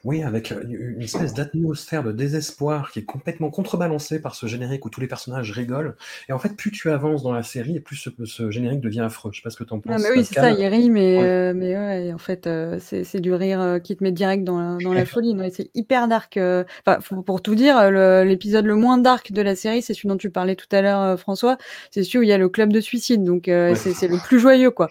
oui, 0.07 0.23
avec 0.23 0.51
une 0.51 1.01
espèce 1.01 1.33
d'atmosphère 1.33 2.01
de 2.01 2.13
désespoir 2.13 2.91
qui 2.91 2.99
est 2.99 3.03
complètement 3.03 3.49
contrebalancée 3.49 4.21
par 4.21 4.35
ce 4.35 4.47
générique 4.47 4.85
où 4.85 4.89
tous 4.89 5.01
les 5.01 5.07
personnages 5.07 5.51
rigolent. 5.51 5.97
Et 6.29 6.31
en 6.31 6.39
fait, 6.39 6.55
plus 6.55 6.71
tu 6.71 6.89
avances 6.89 7.23
dans 7.23 7.33
la 7.33 7.43
série, 7.43 7.75
et 7.75 7.81
plus 7.81 7.97
ce, 7.97 8.09
ce 8.23 8.49
générique 8.49 8.79
devient 8.79 9.01
affreux. 9.01 9.31
Je 9.33 9.39
sais 9.39 9.43
pas 9.43 9.49
ce 9.49 9.57
que 9.57 9.65
tu 9.65 9.73
en 9.73 9.81
penses. 9.81 10.01
Non, 10.01 10.01
mais 10.01 10.17
oui, 10.17 10.23
c'est 10.23 10.35
ça, 10.35 10.51
il 10.51 10.65
rit, 10.65 10.89
mais, 10.89 11.17
ouais. 11.17 11.23
euh, 11.25 11.53
mais 11.53 11.75
ouais, 11.75 12.13
en 12.13 12.17
fait, 12.19 12.47
euh, 12.47 12.79
c'est 12.79 13.19
du 13.19 13.33
rire 13.33 13.59
euh, 13.59 13.79
qui 13.79 13.97
te 13.97 14.03
met 14.03 14.13
direct 14.13 14.45
dans 14.45 14.57
la, 14.57 14.77
dans 14.81 14.93
la 14.93 15.05
folie. 15.05 15.35
C'est 15.51 15.71
hyper 15.75 16.07
dark. 16.07 16.37
Euh, 16.37 16.63
enfin, 16.85 17.21
pour 17.21 17.41
tout 17.41 17.55
dire, 17.55 17.91
l'épisode 17.91 18.63
le, 18.63 18.75
le, 18.75 18.79
moins 18.79 18.97
dark 18.97 19.33
de 19.33 19.41
la 19.41 19.57
série, 19.57 19.81
c'est 19.81 19.93
celui 19.93 20.07
dont 20.07 20.15
tu 20.15 20.29
parlais 20.29 20.55
tout 20.55 20.73
à 20.73 20.81
l'heure, 20.81 21.01
euh, 21.01 21.17
François. 21.17 21.57
C'est 21.91 22.03
celui 22.03 22.19
où 22.19 22.23
il 22.23 22.29
y 22.29 22.33
a 22.33 22.37
le 22.37 22.47
club 22.47 22.71
de 22.71 22.79
suicide. 22.79 23.25
Donc, 23.25 23.47
ouais. 23.47 23.75
c'est 23.75 24.07
le 24.07 24.23
plus 24.25 24.39
joyeux, 24.39 24.71
quoi. 24.71 24.89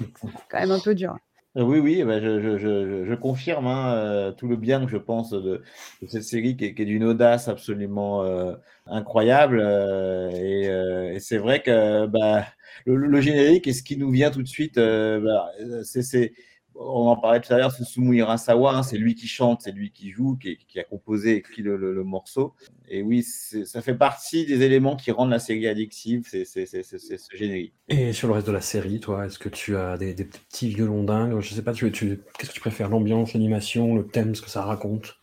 quand 0.48 0.58
même 0.58 0.70
un 0.70 0.80
peu 0.80 0.94
dur. 0.94 1.18
Oui, 1.56 1.78
oui, 1.78 2.02
bah 2.02 2.20
je, 2.20 2.40
je, 2.40 2.58
je, 2.58 3.04
je, 3.04 3.14
confirme 3.14 3.68
hein, 3.68 3.94
euh, 3.94 4.32
tout 4.32 4.48
le 4.48 4.56
bien 4.56 4.84
que 4.84 4.90
je 4.90 4.96
pense 4.96 5.30
de, 5.30 5.62
de 6.02 6.06
cette 6.08 6.24
série 6.24 6.56
qui 6.56 6.64
est, 6.64 6.80
est 6.80 6.84
d'une 6.84 7.04
audace 7.04 7.46
absolument 7.46 8.24
euh, 8.24 8.54
incroyable. 8.86 9.60
Euh, 9.62 10.30
et, 10.32 11.14
et 11.14 11.20
c'est 11.20 11.38
vrai 11.38 11.62
que 11.62 12.06
bah, 12.06 12.44
le, 12.86 12.96
le, 12.96 13.20
générique 13.20 13.68
et 13.68 13.72
ce 13.72 13.84
qui 13.84 13.96
nous 13.96 14.10
vient 14.10 14.32
tout 14.32 14.42
de 14.42 14.48
suite, 14.48 14.74
bah, 14.76 15.48
c'est 15.84 16.32
on 16.76 17.08
en 17.08 17.16
parlait 17.16 17.40
tout 17.40 17.52
à 17.52 17.58
l'heure, 17.58 17.72
c'est 17.72 17.84
Sumu 17.84 18.16
Hirasawa, 18.16 18.76
hein, 18.76 18.82
c'est 18.82 18.98
lui 18.98 19.14
qui 19.14 19.26
chante, 19.26 19.62
c'est 19.62 19.72
lui 19.72 19.90
qui 19.90 20.10
joue, 20.10 20.36
qui, 20.36 20.58
a 20.78 20.84
composé, 20.84 21.36
écrit 21.36 21.62
le, 21.62 22.04
morceau. 22.04 22.54
Et 22.88 23.02
oui, 23.02 23.22
ça 23.22 23.80
fait 23.80 23.94
partie 23.94 24.46
des 24.46 24.62
éléments 24.62 24.96
qui 24.96 25.10
rendent 25.10 25.30
la 25.30 25.38
série 25.38 25.66
addictive, 25.68 26.26
c'est 26.26 26.44
ce 26.44 27.36
générique. 27.36 27.74
Et 27.88 28.12
sur 28.12 28.28
le 28.28 28.34
reste 28.34 28.46
de 28.46 28.52
la 28.52 28.60
série, 28.60 29.00
toi, 29.00 29.26
est-ce 29.26 29.38
que 29.38 29.48
tu 29.48 29.76
as 29.76 29.96
des, 29.96 30.14
petits 30.14 30.68
violons 30.68 31.04
dingues? 31.04 31.40
Je 31.40 31.54
sais 31.54 31.62
pas, 31.62 31.72
tu 31.72 31.90
qu'est-ce 31.90 32.50
que 32.50 32.54
tu 32.54 32.60
préfères? 32.60 32.88
L'ambiance, 32.88 33.34
l'animation, 33.34 33.94
le 33.94 34.06
thème, 34.06 34.34
ce 34.34 34.42
que 34.42 34.50
ça 34.50 34.62
raconte? 34.62 35.16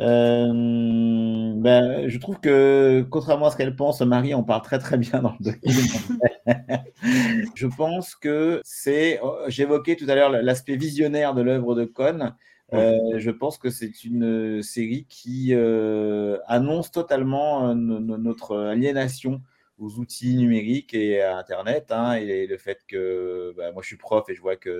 Euh, 0.00 1.52
ben, 1.56 2.08
je 2.08 2.18
trouve 2.18 2.40
que, 2.40 3.06
contrairement 3.10 3.46
à 3.46 3.50
ce 3.50 3.56
qu'elle 3.56 3.76
pense, 3.76 4.00
Marie 4.00 4.34
en 4.34 4.42
parle 4.42 4.62
très 4.62 4.78
très 4.78 4.96
bien 4.96 5.20
dans 5.20 5.34
le 5.38 5.52
documentaire. 5.52 6.84
je 7.54 7.66
pense 7.66 8.14
que 8.14 8.60
c'est, 8.64 9.20
oh, 9.22 9.36
j'évoquais 9.48 9.96
tout 9.96 10.06
à 10.08 10.14
l'heure 10.14 10.30
l'aspect 10.30 10.76
visionnaire 10.76 11.34
de 11.34 11.42
l'œuvre 11.42 11.74
de 11.74 11.84
Cohn. 11.84 12.34
Euh, 12.74 13.18
je 13.18 13.30
pense 13.30 13.58
que 13.58 13.68
c'est 13.68 14.04
une 14.04 14.62
série 14.62 15.04
qui 15.08 15.50
euh, 15.52 16.38
annonce 16.46 16.90
totalement 16.90 17.68
euh, 17.68 17.74
notre 17.74 18.56
aliénation 18.56 19.42
aux 19.78 19.98
outils 19.98 20.36
numériques 20.36 20.94
et 20.94 21.20
à 21.20 21.36
Internet. 21.38 21.86
Hein, 21.90 22.14
et 22.14 22.46
le 22.46 22.56
fait 22.56 22.80
que 22.86 23.52
bah, 23.56 23.72
moi 23.72 23.82
je 23.82 23.88
suis 23.88 23.96
prof 23.96 24.28
et 24.28 24.34
je 24.34 24.40
vois 24.40 24.56
que 24.56 24.70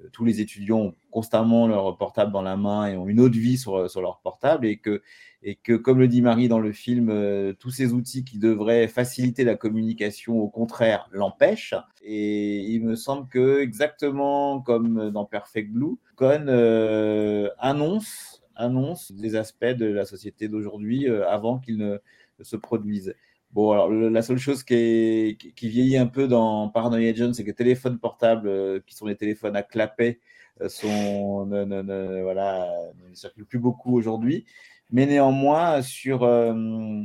euh, 0.00 0.08
tous 0.12 0.24
les 0.24 0.40
étudiants 0.40 0.78
ont 0.78 0.94
constamment 1.10 1.68
leur 1.68 1.96
portable 1.96 2.32
dans 2.32 2.42
la 2.42 2.56
main 2.56 2.86
et 2.86 2.96
ont 2.96 3.08
une 3.08 3.20
autre 3.20 3.36
vie 3.36 3.58
sur, 3.58 3.90
sur 3.90 4.02
leur 4.02 4.20
portable 4.20 4.66
et 4.66 4.78
que, 4.78 5.02
et 5.42 5.54
que, 5.56 5.74
comme 5.74 5.98
le 5.98 6.08
dit 6.08 6.22
Marie 6.22 6.48
dans 6.48 6.58
le 6.58 6.72
film, 6.72 7.10
euh, 7.10 7.52
tous 7.52 7.70
ces 7.70 7.92
outils 7.92 8.24
qui 8.24 8.38
devraient 8.38 8.88
faciliter 8.88 9.44
la 9.44 9.56
communication, 9.56 10.38
au 10.38 10.48
contraire, 10.48 11.08
l'empêchent. 11.12 11.74
Et 12.02 12.60
il 12.60 12.84
me 12.84 12.96
semble 12.96 13.28
que, 13.28 13.60
exactement 13.60 14.60
comme 14.60 15.10
dans 15.10 15.24
Perfect 15.24 15.70
Blue, 15.70 15.96
Cohn 16.16 16.46
euh, 16.48 17.48
annonce, 17.58 18.42
annonce 18.56 19.12
les 19.16 19.36
aspects 19.36 19.64
de 19.64 19.86
la 19.86 20.04
société 20.04 20.48
d'aujourd'hui 20.48 21.08
avant 21.08 21.58
qu'ils 21.58 21.78
ne 21.78 21.98
se 22.42 22.56
produisent. 22.56 23.14
Bon, 23.52 23.72
alors 23.72 23.90
la 23.90 24.22
seule 24.22 24.38
chose 24.38 24.62
qui, 24.62 25.36
vieillit 25.60 25.96
un 25.96 26.06
peu 26.06 26.28
dans 26.28 26.68
Paranoia 26.68 27.10
Agent, 27.10 27.32
c'est 27.32 27.42
que 27.42 27.48
les 27.48 27.54
téléphones 27.54 27.98
portables, 27.98 28.46
euh, 28.48 28.80
qui 28.86 28.94
sont 28.94 29.06
les 29.06 29.16
téléphones 29.16 29.56
à 29.56 29.64
clapet, 29.64 30.20
euh, 30.60 30.68
sont, 30.68 31.46
ne, 31.46 31.64
ne, 31.64 31.82
ne, 31.82 32.22
voilà, 32.22 32.70
ne 33.08 33.14
circulent 33.14 33.46
plus 33.46 33.58
beaucoup 33.58 33.96
aujourd'hui. 33.96 34.46
Mais 34.90 35.04
néanmoins, 35.06 35.82
sur, 35.82 36.22
euh, 36.22 37.02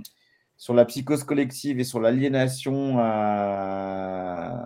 sur 0.58 0.76
la 0.76 0.86
psychose 0.86 1.24
collective 1.24 1.80
et 1.80 1.84
sur 1.84 2.00
l'aliénation 2.00 2.94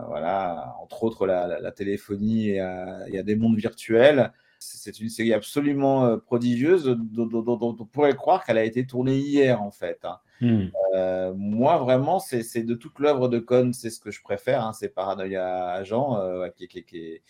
voilà, 0.08 0.76
entre 0.82 1.04
autres 1.04 1.26
la, 1.28 1.60
la, 1.60 1.72
téléphonie 1.72 2.50
et 2.50 2.60
à, 2.60 3.06
et 3.08 3.20
à, 3.20 3.24
des 3.24 3.36
mondes 3.36 3.58
virtuels, 3.58 4.34
c'est 4.60 5.00
une 5.00 5.10
série 5.10 5.34
absolument 5.34 6.18
prodigieuse 6.20 6.86
dont 6.86 7.78
on 7.80 7.86
pourrait 7.86 8.16
croire 8.16 8.46
qu'elle 8.46 8.58
a 8.58 8.66
été 8.66 8.86
tournée 8.86 9.18
hier, 9.18 9.62
en 9.62 9.72
fait. 9.72 10.00
Hein. 10.04 10.20
Hmm. 10.42 10.68
Euh, 10.96 11.34
moi, 11.36 11.78
vraiment, 11.78 12.20
c'est 12.20 12.64
de 12.64 12.74
toute 12.74 13.00
l'œuvre 13.00 13.28
de 13.28 13.40
Cohn, 13.40 13.74
c'est 13.74 13.90
ce 13.90 14.00
que 14.00 14.12
je 14.12 14.22
préfère. 14.22 14.66
hein, 14.66 14.74
c'est 14.74 14.90
Paranoia 14.90 15.72
Agent, 15.72 16.18
euh, 16.18 16.48
qui, 16.50 16.86
est 16.94 17.22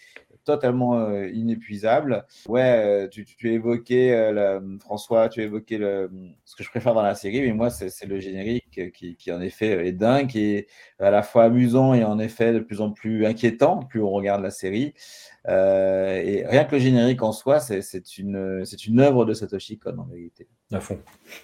totalement 0.44 1.00
euh, 1.00 1.28
inépuisable. 1.30 2.26
Ouais, 2.48 3.06
euh, 3.06 3.08
tu, 3.08 3.26
tu- 3.26 3.52
évoquais, 3.52 4.32
la- 4.32 4.62
François, 4.80 5.30
tu 5.30 5.42
évoquais 5.42 5.78
le, 5.78 6.10
ce 6.46 6.56
que 6.56 6.64
je 6.64 6.70
préfère 6.70 6.94
dans 6.94 7.02
la 7.02 7.16
série, 7.16 7.42
mais 7.42 7.54
moi, 7.54 7.70
c'est 7.70 8.06
le 8.06 8.20
générique 8.20 8.92
qui, 8.94 9.32
en 9.32 9.42
effet, 9.42 9.88
est 9.88 9.92
dingue, 9.92 10.28
qui 10.28 10.40
est 10.54 10.68
à 11.00 11.10
la 11.10 11.24
fois 11.24 11.46
amusant 11.46 11.94
et 11.94 12.04
en 12.04 12.20
effet 12.20 12.54
de 12.54 12.60
plus 12.60 12.82
en 12.82 12.92
plus 12.92 13.26
inquiétant, 13.26 13.80
plus 13.80 14.02
on 14.02 14.12
regarde 14.12 14.42
la 14.44 14.52
série. 14.52 14.94
Et 15.48 16.44
rien 16.48 16.66
que 16.66 16.76
le 16.76 16.82
générique 16.82 17.24
en 17.24 17.32
soi, 17.32 17.60
c'est 17.60 18.18
une, 18.18 18.64
une 18.88 19.00
œuvre 19.00 19.26
de 19.26 19.34
Satoshi 19.34 19.80
Kon, 19.80 19.98
en 19.98 20.06
vérité. 20.06 20.48
À 20.72 20.80
fond. 20.80 21.00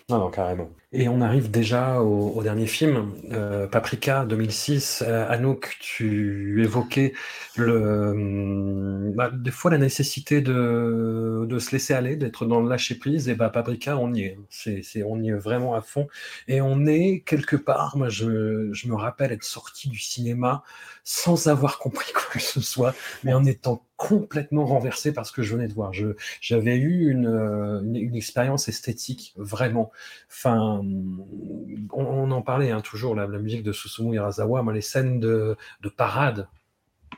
Non, 0.07 0.19
non, 0.19 0.30
carrément. 0.30 0.69
Et 0.91 1.07
on 1.10 1.19
arrive 1.19 1.49
déjà 1.49 1.99
au, 1.99 2.30
au 2.30 2.43
dernier 2.43 2.68
film, 2.68 3.14
euh, 3.31 3.65
Paprika 3.65 4.23
2006. 4.23 5.03
Euh, 5.07 5.27
Anouk, 5.27 5.77
tu 5.80 6.61
évoquais 6.64 7.14
le, 7.56 8.10
hum, 8.11 9.14
bah, 9.15 9.31
des 9.34 9.49
fois 9.49 9.72
la 9.72 9.80
nécessité 9.80 10.41
de, 10.41 11.45
de 11.49 11.57
se 11.60 11.72
laisser 11.72 11.95
aller, 11.95 12.18
d'être 12.18 12.45
dans 12.45 12.61
le 12.61 12.69
lâcher 12.69 12.93
prise. 12.99 13.27
Et 13.27 13.34
bah, 13.34 13.49
Paprika, 13.49 13.97
on 13.97 14.14
y 14.14 14.22
est. 14.22 14.38
C'est, 14.52 14.84
c'est, 14.84 15.02
on 15.02 15.19
y 15.19 15.30
est 15.30 15.34
vraiment 15.34 15.73
à 15.73 15.81
fond. 15.81 16.07
Et 16.47 16.61
on 16.61 16.85
est 16.85 17.23
quelque 17.26 17.56
part. 17.56 17.97
Moi, 17.97 18.10
je, 18.10 18.72
je 18.73 18.88
me 18.88 18.93
rappelle 18.95 19.31
être 19.31 19.43
sorti 19.43 19.89
du 19.89 19.97
cinéma 19.99 20.64
sans 21.03 21.47
avoir 21.47 21.80
compris 21.80 22.11
quoi 22.14 22.23
que 22.34 22.39
ce 22.39 22.61
soit, 22.61 22.93
mais 23.23 23.34
en 23.34 23.43
étant 23.45 23.84
complètement 23.97 24.65
renversé 24.65 25.13
par 25.13 25.26
ce 25.26 25.31
que 25.31 25.41
je 25.41 25.55
venais 25.55 25.67
de 25.67 25.73
voir. 25.73 25.91
J'avais 26.41 26.76
eu 26.76 27.09
une, 27.09 27.27
euh, 27.27 27.81
une, 27.81 28.15
expérience 28.15 28.67
esthétique 28.67 29.34
vraiment. 29.38 29.91
Enfin, 30.30 30.81
on, 31.93 32.31
en 32.31 32.41
parlait 32.41 32.72
hein, 32.72 32.81
toujours, 32.81 33.15
la, 33.15 33.27
la 33.27 33.39
musique 33.39 33.63
de 33.63 33.72
Susumu 33.72 34.15
Hirasawa, 34.15 34.63
moi, 34.63 34.73
les 34.73 34.81
scènes 34.81 35.19
de, 35.19 35.55
de 35.81 35.89
parade. 35.89 36.47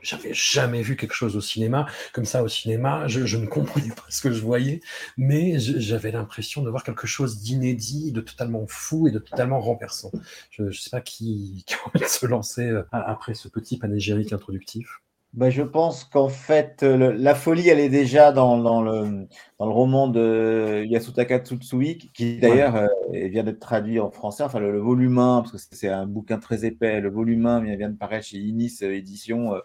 J'avais 0.04 0.34
jamais 0.34 0.84
vu 0.84 0.96
quelque 0.96 1.16
chose 1.16 1.36
au 1.36 1.42
cinéma 1.42 1.88
comme 2.14 2.26
ça 2.26 2.44
au 2.44 2.48
cinéma. 2.48 3.08
Je, 3.08 3.38
ne 3.38 3.48
comprenais 3.48 3.90
pas 3.90 4.06
ce 4.10 4.22
que 4.22 4.32
je 4.32 4.42
voyais, 4.42 4.82
mais 5.18 5.60
j'avais 5.60 6.12
l'impression 6.12 6.62
de 6.62 6.70
voir 6.70 6.84
quelque 6.84 7.08
chose 7.08 7.42
d'inédit, 7.42 8.12
de 8.12 8.22
totalement 8.22 8.66
fou 8.68 9.08
et 9.08 9.12
de 9.12 9.20
totalement 9.20 9.60
renversant. 9.60 10.12
Je 10.52 10.64
ne 10.64 10.72
sais 10.72 10.92
pas 10.92 11.02
qui, 11.02 11.66
qui 11.98 12.08
se 12.08 12.26
lancer 12.28 12.70
euh, 12.70 12.84
après 12.92 13.34
ce 13.34 13.48
petit 13.48 13.78
panégyrique 13.78 14.34
introductif. 14.34 15.02
Bah, 15.34 15.50
je 15.52 15.62
pense 15.62 16.04
qu'en 16.04 16.30
fait, 16.30 16.82
euh, 16.84 16.98
le- 16.98 17.12
la 17.12 17.36
folie, 17.36 17.68
elle 17.70 17.80
est 17.80 17.90
déjà 17.90 18.32
dans, 18.32 18.58
dans 18.58 18.82
le, 18.82 19.28
dans 19.60 19.66
le 19.68 19.72
roman 19.72 20.08
de 20.08 20.84
Yasutaka 20.88 21.40
Tsutsui, 21.40 21.98
qui- 22.14 22.40
d'ailleurs 22.40 22.76
euh, 22.76 22.88
vient 23.12 23.44
d'être 23.44 23.60
traduit 23.60 24.00
en 24.00 24.10
français. 24.10 24.44
Enfin, 24.44 24.60
le, 24.60 24.72
le 24.72 24.80
volume 24.80 25.20
1, 25.20 25.42
parce 25.44 25.66
que 25.66 25.76
c'est- 25.76 25.90
un 25.90 26.08
bouquin 26.08 26.40
très 26.40 26.66
épais, 26.66 27.02
le 27.02 27.10
volume 27.12 27.46
1 27.46 27.62
vient, 27.62 27.76
vient 27.76 27.90
de 27.90 27.98
paraître 27.98 28.26
chez 28.26 28.38
Inis 28.38 28.78
Édition, 28.82 29.54
euh, 29.54 29.60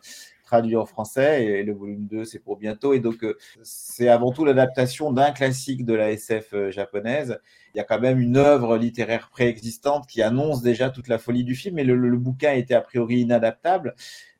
traduit 0.45 0.77
en 0.77 0.85
français, 0.85 1.45
et 1.47 1.63
le 1.63 1.73
volume 1.73 2.07
2, 2.07 2.25
c'est 2.27 2.41
pour 2.41 2.59
bientôt. 2.59 2.93
Et 2.93 3.01
donc, 3.01 3.25
euh, 3.25 3.39
c'est 3.63 4.09
avant 4.09 4.33
tout 4.33 4.45
l'adaptation 4.45 5.11
d'un 5.13 5.31
classique 5.31 5.87
de 5.87 5.95
la 5.95 6.11
SF 6.11 6.55
japonaise. 6.71 7.39
Il 7.75 7.79
y 7.79 7.81
a 7.81 7.85
quand 7.85 8.01
même 8.01 8.21
une 8.21 8.37
œuvre 8.37 8.77
littéraire 8.77 9.31
préexistante 9.31 10.07
qui 10.07 10.21
annonce 10.21 10.61
déjà 10.61 10.91
toute 10.91 11.09
la 11.09 11.17
folie 11.19 11.45
du 11.45 11.55
film, 11.55 11.79
le, 11.79 11.95
le- 11.97 12.09
le 12.11 12.19
bouquin 12.19 12.53
était 12.53 12.75
a 12.75 12.83
priori 12.83 13.21
inadaptable. 13.21 13.95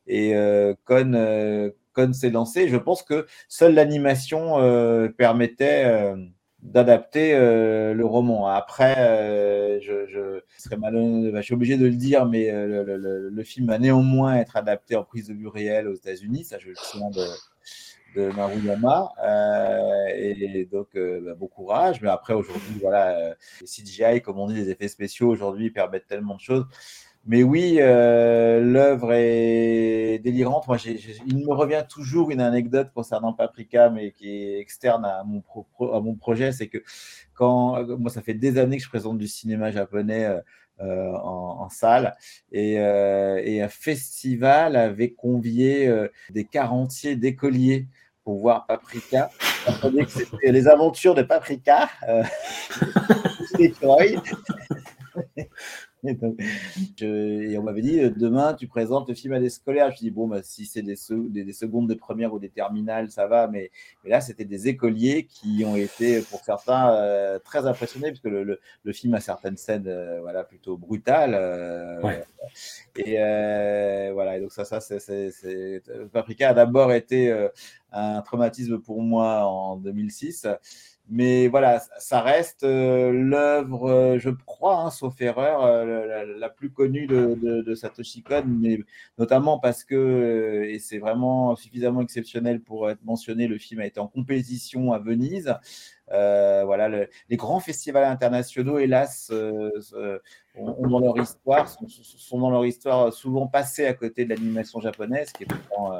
Et 0.07 0.35
euh, 0.35 0.75
Con, 0.85 1.13
euh, 1.15 1.71
s'est 2.13 2.31
lancé. 2.31 2.69
Je 2.69 2.77
pense 2.77 3.03
que 3.03 3.27
seule 3.49 3.75
l'animation 3.75 4.59
euh, 4.59 5.09
permettait 5.09 6.15
d'adapter 6.63 7.33
le 7.35 8.05
roman. 8.05 8.47
Après, 8.47 9.81
je, 9.83 10.41
serais 10.59 10.77
malhonnête, 10.77 11.35
je 11.37 11.43
suis 11.43 11.55
obligé 11.55 11.77
de 11.77 11.87
le 11.87 11.97
dire, 11.97 12.27
mais 12.27 12.51
le, 12.51 13.43
film 13.45 13.67
va 13.67 13.79
néanmoins 13.79 14.37
être 14.37 14.57
adapté 14.57 14.97
en 14.97 15.05
prise 15.05 15.29
de 15.29 15.35
vue 15.35 15.49
réelle 15.49 15.89
aux 15.89 15.95
États-Unis. 15.95 16.45
Ça, 16.45 16.59
je 16.59 16.69
le 16.69 16.75
souviens 16.77 17.11
de, 17.11 17.27
de 18.17 18.33
Maruyama. 18.33 19.13
Et 20.15 20.69
donc, 20.71 20.89
bah, 20.95 21.35
bon 21.35 21.49
courage. 21.49 22.01
Mais 22.01 22.11
après, 22.11 22.35
aujourd'hui, 22.35 22.79
voilà, 22.81 23.35
les 23.61 23.67
CGI, 23.67 24.23
comme 24.23 24.39
on 24.39 24.47
dit, 24.47 24.55
les 24.55 24.71
effets 24.71 24.89
spéciaux 24.89 25.29
aujourd'hui 25.29 25.71
permettent 25.71 26.07
tellement 26.07 26.37
de 26.37 26.41
choses. 26.41 26.67
Mais 27.25 27.45
oui, 27.45 27.77
euh, 27.79 28.61
l'œuvre 28.61 29.13
est 29.13 30.19
délirante. 30.25 30.67
Moi, 30.67 30.77
j'ai- 30.77 30.99
j'ai- 30.99 31.15
il 31.27 31.47
me 31.47 31.53
revient 31.55 31.85
toujours 31.89 32.33
une 32.33 32.41
anecdote 32.41 32.89
concernant 32.93 33.33
Paprika, 33.33 33.91
mais 33.91 34.11
qui 34.11 34.29
est 34.29 34.59
externe 34.59 35.05
à 35.05 35.23
mon, 35.25 35.41
pro- 35.41 35.67
à 35.95 36.01
mon 36.01 36.17
projet. 36.17 36.51
C'est 36.51 36.67
que 36.67 36.79
quand 37.35 37.87
moi, 37.99 38.11
ça 38.11 38.23
fait 38.23 38.35
des 38.35 38.59
années 38.59 38.79
que 38.79 38.83
je 38.83 38.89
présente 38.89 39.19
du 39.19 39.29
cinéma 39.29 39.71
japonais 39.71 40.25
euh, 40.25 40.41
euh, 40.81 41.13
en, 41.13 41.61
en 41.61 41.69
salle, 41.69 42.17
et, 42.51 42.81
euh, 42.81 43.41
et 43.45 43.63
un 43.63 43.69
festival 43.69 44.75
avait 44.75 45.13
convié 45.13 45.87
euh, 45.87 46.09
des 46.31 46.45
quarantiers 46.45 47.15
d'écoliers 47.15 47.87
pour 48.25 48.41
voir 48.41 48.67
Paprika. 48.67 49.31
C'était 50.09 50.51
les 50.51 50.67
aventures 50.67 51.15
de 51.15 51.23
Paprika. 51.23 51.89
Et, 56.05 56.15
donc, 56.15 56.37
je- 56.99 57.07
et 57.53 57.57
on 57.59 57.63
m'avait 57.63 57.81
dit, 57.83 58.01
euh, 58.01 58.11
demain, 58.11 58.55
tu 58.55 58.67
présentes 58.67 59.09
le 59.09 59.15
film 59.15 59.35
à 59.35 59.41
des 59.41 59.51
scolaires. 59.51 59.93
Je 59.93 59.99
dis, 59.99 60.11
bon, 60.11 60.27
bah, 60.27 60.41
si 60.43 60.67
c'est 60.67 60.83
des, 60.83 60.97
des, 61.31 61.45
des 61.45 61.53
secondes 61.53 61.89
de 61.89 61.95
première 61.95 62.35
ou 62.35 62.41
des 62.41 62.49
terminales, 62.49 63.11
ça 63.11 63.27
va. 63.29 63.47
Mais, 63.47 63.71
mais 64.03 64.11
là, 64.11 64.21
c'était 64.21 64.45
des 64.45 64.67
écoliers 64.69 65.27
qui 65.27 65.65
ont 65.65 65.77
été, 65.77 66.21
pour 66.23 66.41
certains, 66.41 66.93
euh, 66.95 67.39
très 67.39 67.67
impressionnés, 67.67 68.09
puisque 68.09 68.25
le, 68.25 68.43
le, 68.43 68.61
le 68.83 68.93
film 68.93 69.15
a 69.15 69.21
certaines 69.21 69.57
scènes 69.57 69.87
euh, 69.87 70.21
voilà, 70.21 70.43
plutôt 70.45 70.77
brutales. 70.77 71.35
euh, 71.35 72.01
Ouais. 72.03 72.25
Et 72.97 73.17
voilà, 74.13 74.37
et 74.37 74.41
donc 74.41 74.53
ça, 74.53 74.65
ça 74.65 74.81
c'est, 74.81 75.83
Paprika 76.13 76.51
a 76.51 76.55
d'abord 76.55 76.93
été 76.93 77.33
un 77.93 78.23
traumatisme 78.23 78.79
pour 78.79 79.03
moi 79.03 79.45
en 79.47 79.77
2006. 79.77 80.47
Mais 81.09 81.49
voilà, 81.49 81.81
ça 81.99 82.23
reste 82.23 82.63
euh, 82.65 83.11
l'œuvre, 83.13 83.91
euh, 83.91 84.19
je 84.19 84.31
crois, 84.31 84.81
hein, 84.81 84.91
sauf 84.91 85.21
erreur, 85.21 85.63
euh, 85.65 86.07
la, 86.07 86.25
la 86.25 86.49
plus 86.49 86.71
connue 86.71 87.07
de, 87.07 87.35
de, 87.35 87.61
de 87.61 87.75
Satoshi 87.75 88.23
Kon, 88.23 88.45
mais 88.47 88.79
notamment 89.19 89.59
parce 89.59 89.85
que, 89.85 90.65
et 90.69 90.79
c'est 90.79 90.99
vraiment 90.99 91.55
suffisamment 91.57 92.01
exceptionnel 92.01 92.61
pour 92.61 92.89
être 92.89 93.05
mentionné, 93.05 93.47
le 93.47 93.59
film 93.59 93.81
a 93.81 93.87
été 93.87 94.01
en 94.01 94.07
compétition 94.09 94.93
à 94.93 94.99
Venise. 95.01 95.55
Euh, 96.11 96.63
voilà, 96.65 96.89
le- 96.89 97.09
les 97.29 97.37
grands 97.37 97.61
festivals 97.61 98.05
internationaux, 98.05 98.79
hélas, 98.79 99.31
euh, 99.33 99.71
euh, 99.95 100.19
sont, 100.55 100.77
dans 102.39 102.51
leur 102.51 102.67
histoire 102.67 103.13
souvent 103.13 103.47
passés 103.47 103.87
à 103.87 103.95
côté 103.95 104.25
de 104.25 104.31
l'animation 104.31 104.81
japonaise, 104.81 105.33
qui 105.33 105.45
est 105.45 105.47
pourtant 105.47 105.95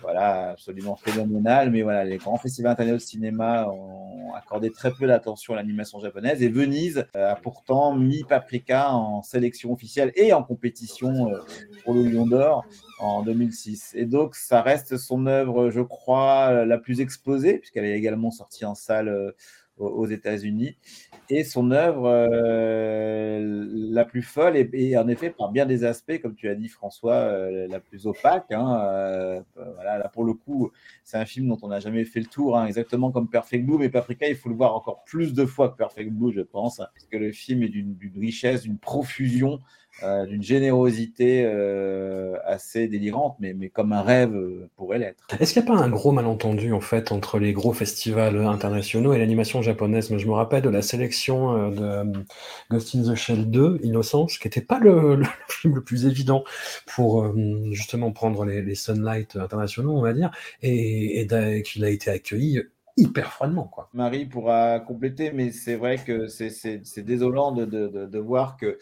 voilà, 0.00 0.50
absolument 0.50 0.96
phénoménal. 0.96 1.70
Mais 1.70 1.82
voilà, 1.82 2.04
les 2.04 2.16
grands 2.18 2.38
festivals 2.38 2.72
internationaux 2.72 2.98
de 2.98 3.02
cinéma 3.02 3.68
ont 3.68 4.32
accordé 4.34 4.70
très 4.70 4.92
peu 4.92 5.06
d'attention 5.06 5.52
à 5.54 5.56
l'animation 5.56 6.00
japonaise. 6.00 6.42
Et 6.42 6.48
Venise 6.48 7.06
a 7.14 7.36
pourtant 7.36 7.94
mis 7.94 8.24
Paprika 8.24 8.94
en 8.94 9.22
sélection 9.22 9.72
officielle 9.72 10.12
et 10.14 10.32
en 10.32 10.42
compétition 10.42 11.30
pour 11.84 11.94
le 11.94 12.04
Lion 12.04 12.26
d'Or 12.26 12.64
en 13.02 13.22
2006. 13.22 13.94
Et 13.96 14.06
donc, 14.06 14.34
ça 14.36 14.62
reste 14.62 14.96
son 14.96 15.26
œuvre, 15.26 15.70
je 15.70 15.80
crois, 15.80 16.64
la 16.64 16.78
plus 16.78 17.00
exposée, 17.00 17.58
puisqu'elle 17.58 17.84
est 17.84 17.96
également 17.98 18.30
sortie 18.30 18.64
en 18.64 18.74
salle 18.74 19.08
euh, 19.08 19.32
aux 19.78 20.06
États-Unis. 20.06 20.76
Et 21.30 21.44
son 21.44 21.70
œuvre 21.70 22.04
euh, 22.06 23.66
la 23.72 24.04
plus 24.04 24.22
folle, 24.22 24.56
et, 24.56 24.96
en 24.96 25.08
effet, 25.08 25.30
par 25.30 25.50
bien 25.50 25.66
des 25.66 25.84
aspects, 25.84 26.20
comme 26.20 26.34
tu 26.34 26.48
as 26.48 26.54
dit, 26.54 26.68
François, 26.68 27.14
euh, 27.14 27.66
la 27.68 27.80
plus 27.80 28.06
opaque. 28.06 28.50
hein, 28.52 28.80
euh, 28.84 29.40
voilà, 29.56 29.98
là, 29.98 30.08
pour 30.08 30.24
le 30.24 30.34
coup, 30.34 30.70
c'est 31.04 31.16
un 31.16 31.24
film 31.24 31.48
dont 31.48 31.58
on 31.62 31.68
n'a 31.68 31.80
jamais 31.80 32.04
fait 32.04 32.20
le 32.20 32.26
tour, 32.26 32.58
hein, 32.58 32.66
exactement 32.66 33.10
comme 33.10 33.28
Perfect 33.28 33.64
Blue. 33.64 33.78
Mais 33.78 33.88
Paprika, 33.88 34.28
il 34.28 34.36
faut 34.36 34.48
le 34.48 34.56
voir 34.56 34.74
encore 34.76 35.04
plus 35.04 35.32
de 35.32 35.46
fois 35.46 35.70
que 35.70 35.76
Perfect 35.76 36.10
Blue, 36.10 36.32
je 36.32 36.42
pense, 36.42 36.76
parce 36.76 37.06
que 37.10 37.16
le 37.16 37.32
film 37.32 37.62
est 37.62 37.68
d'une 37.68 37.96
richesse, 38.16 38.62
d'une 38.62 38.78
profusion, 38.78 39.60
euh, 40.02 40.26
d'une 40.26 40.42
générosité 40.42 41.44
euh, 41.44 42.36
assez 42.44 42.88
délirante, 42.88 43.36
mais, 43.40 43.52
mais 43.54 43.68
comme 43.68 43.92
un 43.92 44.02
rêve 44.02 44.34
euh, 44.34 44.68
pourrait 44.76 44.98
l'être. 44.98 45.22
Est-ce 45.38 45.52
qu'il 45.52 45.62
n'y 45.62 45.68
a 45.68 45.74
pas 45.74 45.80
un 45.80 45.90
gros 45.90 46.12
malentendu 46.12 46.72
en 46.72 46.80
fait 46.80 47.12
entre 47.12 47.38
les 47.38 47.52
gros 47.52 47.72
festivals 47.72 48.36
internationaux 48.44 49.12
et 49.12 49.18
l'animation 49.18 49.62
japonaise? 49.62 50.10
Moi, 50.10 50.18
Je 50.18 50.26
me 50.26 50.32
rappelle 50.32 50.62
de 50.62 50.70
la 50.70 50.82
sélection 50.82 51.70
de 51.70 52.12
Ghost 52.70 52.94
in 52.94 53.02
the 53.02 53.14
Shell 53.14 53.50
2, 53.50 53.80
Innocence, 53.82 54.38
qui 54.38 54.46
n'était 54.46 54.60
pas 54.62 54.78
le, 54.78 55.16
le 55.16 55.24
film 55.48 55.74
le 55.74 55.82
plus 55.84 56.06
évident 56.06 56.44
pour 56.86 57.22
euh, 57.24 57.32
justement 57.72 58.12
prendre 58.12 58.44
les, 58.44 58.62
les 58.62 58.74
Sunlight 58.74 59.36
internationaux, 59.36 59.92
on 59.96 60.02
va 60.02 60.12
dire, 60.12 60.30
et, 60.62 61.20
et 61.20 61.62
qu'il 61.62 61.84
a 61.84 61.90
été 61.90 62.10
accueilli 62.10 62.62
hyper 62.96 63.32
froidement. 63.32 63.64
Quoi. 63.64 63.88
Marie 63.94 64.26
pourra 64.26 64.80
compléter, 64.80 65.32
mais 65.32 65.50
c'est 65.50 65.76
vrai 65.76 65.96
que 65.96 66.26
c'est- 66.26 67.00
désolant 67.00 67.52
de, 67.52 67.64
de, 67.64 67.88
de, 67.88 68.06
de 68.06 68.18
voir 68.18 68.56
que 68.56 68.78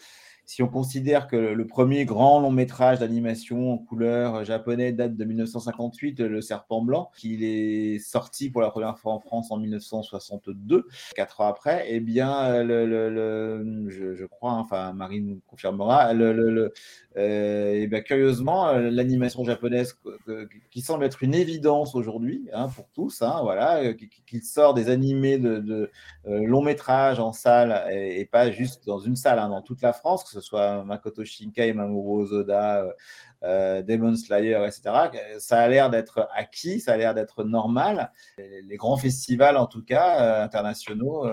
si 0.51 0.61
on 0.61 0.67
considère 0.67 1.27
que 1.27 1.37
le 1.37 1.65
premier 1.65 2.03
grand 2.03 2.41
long 2.41 2.51
métrage 2.51 2.99
d'animation 2.99 3.71
en 3.71 3.77
couleur 3.77 4.43
japonais 4.43 4.91
date 4.91 5.15
de 5.15 5.23
1958, 5.23 6.19
Le 6.19 6.41
Serpent 6.41 6.81
Blanc, 6.81 7.09
qu'il 7.17 7.41
est 7.45 7.99
sorti 7.99 8.49
pour 8.49 8.59
la 8.59 8.69
première 8.69 8.99
fois 8.99 9.13
en 9.13 9.21
France 9.21 9.49
en 9.49 9.57
1962, 9.57 10.89
quatre 11.15 11.39
ans 11.39 11.47
après, 11.47 11.85
eh 11.87 12.01
bien, 12.01 12.65
je, 12.65 14.25
crois, 14.25 14.51
enfin, 14.51 14.91
Marie 14.91 15.21
nous 15.21 15.39
confirmera, 15.47 16.13
euh, 17.17 17.73
et 17.73 17.87
bien, 17.87 18.01
curieusement, 18.01 18.69
euh, 18.69 18.89
l'animation 18.89 19.43
japonaise 19.43 19.97
qui 20.69 20.81
semble 20.81 21.03
être 21.03 21.23
une 21.23 21.35
évidence 21.35 21.93
aujourd'hui 21.95 22.47
hein, 22.53 22.69
pour 22.69 22.87
tous, 22.93 23.21
hein, 23.21 23.39
voilà, 23.43 23.83
euh, 23.83 23.93
qu'il 24.25 24.43
sort 24.43 24.73
des 24.73 24.89
animés 24.89 25.37
de, 25.37 25.59
de 25.59 25.91
long 26.25 26.61
métrage 26.61 27.19
en 27.19 27.33
salle 27.33 27.85
et, 27.91 28.25
pas 28.25 28.51
juste 28.51 28.85
dans 28.85 28.99
une 28.99 29.15
salle, 29.15 29.39
hein, 29.39 29.49
dans 29.49 29.61
toute 29.61 29.81
la 29.81 29.93
France, 29.93 30.23
que 30.23 30.29
ce 30.29 30.40
soit 30.41 30.83
Makoto 30.83 31.23
Shinkai, 31.23 31.73
Mamoru 31.73 32.23
Ozoda, 32.23 32.85
euh, 33.43 33.81
Demon 33.81 34.15
Slayer, 34.15 34.65
etc. 34.65 34.81
Ça 35.39 35.59
a 35.59 35.67
l'air 35.67 35.89
d'être 35.89 36.27
acquis, 36.35 36.79
ça 36.79 36.93
a 36.93 36.97
l'air 36.97 37.13
d'être 37.13 37.43
normal. 37.43 38.11
Les, 38.37 38.77
grands 38.77 38.97
festivals, 38.97 39.57
en 39.57 39.67
tout 39.67 39.83
cas, 39.83 40.43
internationaux, 40.43 41.25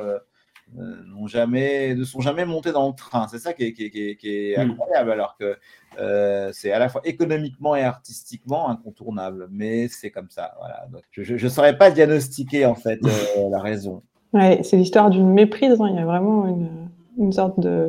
euh, 0.76 1.02
n'ont 1.06 1.26
jamais, 1.26 1.94
ne 1.94 2.04
sont 2.04 2.20
jamais 2.20 2.44
montés 2.44 2.72
dans 2.72 2.88
le 2.88 2.94
train. 2.94 3.26
C'est 3.28 3.38
ça 3.38 3.54
qui 3.54 3.64
est, 3.64 3.72
qui 3.72 3.90
qui 3.90 4.16
qui 4.16 4.52
est 4.52 4.58
hmm. 4.58 4.70
incroyable, 4.72 5.12
alors 5.12 5.36
que 5.38 5.56
euh, 5.98 6.50
c'est 6.52 6.72
à 6.72 6.78
la 6.78 6.88
fois 6.88 7.00
économiquement 7.04 7.74
et 7.74 7.82
artistiquement 7.82 8.68
incontournable. 8.68 9.48
Mais 9.50 9.88
c'est 9.88 10.10
comme 10.10 10.28
ça. 10.28 10.52
Voilà. 10.58 10.86
je 11.12 11.42
ne 11.42 11.48
saurais 11.48 11.78
pas 11.78 11.90
diagnostiquer 11.90 12.66
en 12.66 12.74
fait 12.74 13.00
euh, 13.04 13.48
la 13.50 13.60
raison. 13.60 14.02
Ouais, 14.34 14.60
c'est 14.62 14.76
l'histoire 14.76 15.08
d'une 15.08 15.32
méprise. 15.32 15.80
Hein. 15.80 15.88
Il 15.90 15.96
y 15.96 16.00
a 16.00 16.04
vraiment 16.04 16.46
une, 16.46 16.90
une 17.16 17.32
sorte 17.32 17.58
de 17.58 17.88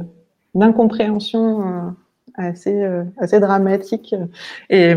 d'incompréhension 0.59 1.95
assez, 2.39 2.81
euh, 2.81 3.03
assez 3.17 3.39
dramatique. 3.39 4.15
Et 4.69 4.93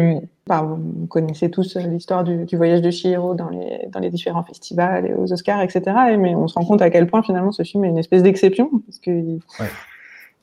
bah, 0.46 0.62
vous 0.62 1.06
connaissez 1.06 1.50
tous 1.50 1.76
l'histoire 1.76 2.24
du, 2.24 2.44
du, 2.44 2.56
voyage 2.56 2.82
de 2.82 2.90
Chihiro 2.90 3.34
dans 3.34 3.48
les, 3.48 3.88
dans 3.90 4.00
les 4.00 4.10
différents 4.10 4.42
festivals 4.42 5.06
et 5.06 5.14
aux 5.14 5.32
Oscars, 5.32 5.62
etc. 5.62 5.82
mais 6.18 6.34
on 6.34 6.48
se 6.48 6.54
rend 6.54 6.64
compte 6.64 6.82
à 6.82 6.90
quel 6.90 7.06
point 7.06 7.22
finalement 7.22 7.52
ce 7.52 7.62
film 7.62 7.84
est 7.84 7.88
une 7.88 7.98
espèce 7.98 8.22
d'exception, 8.22 8.70
parce 8.86 8.98
qu'il 8.98 9.40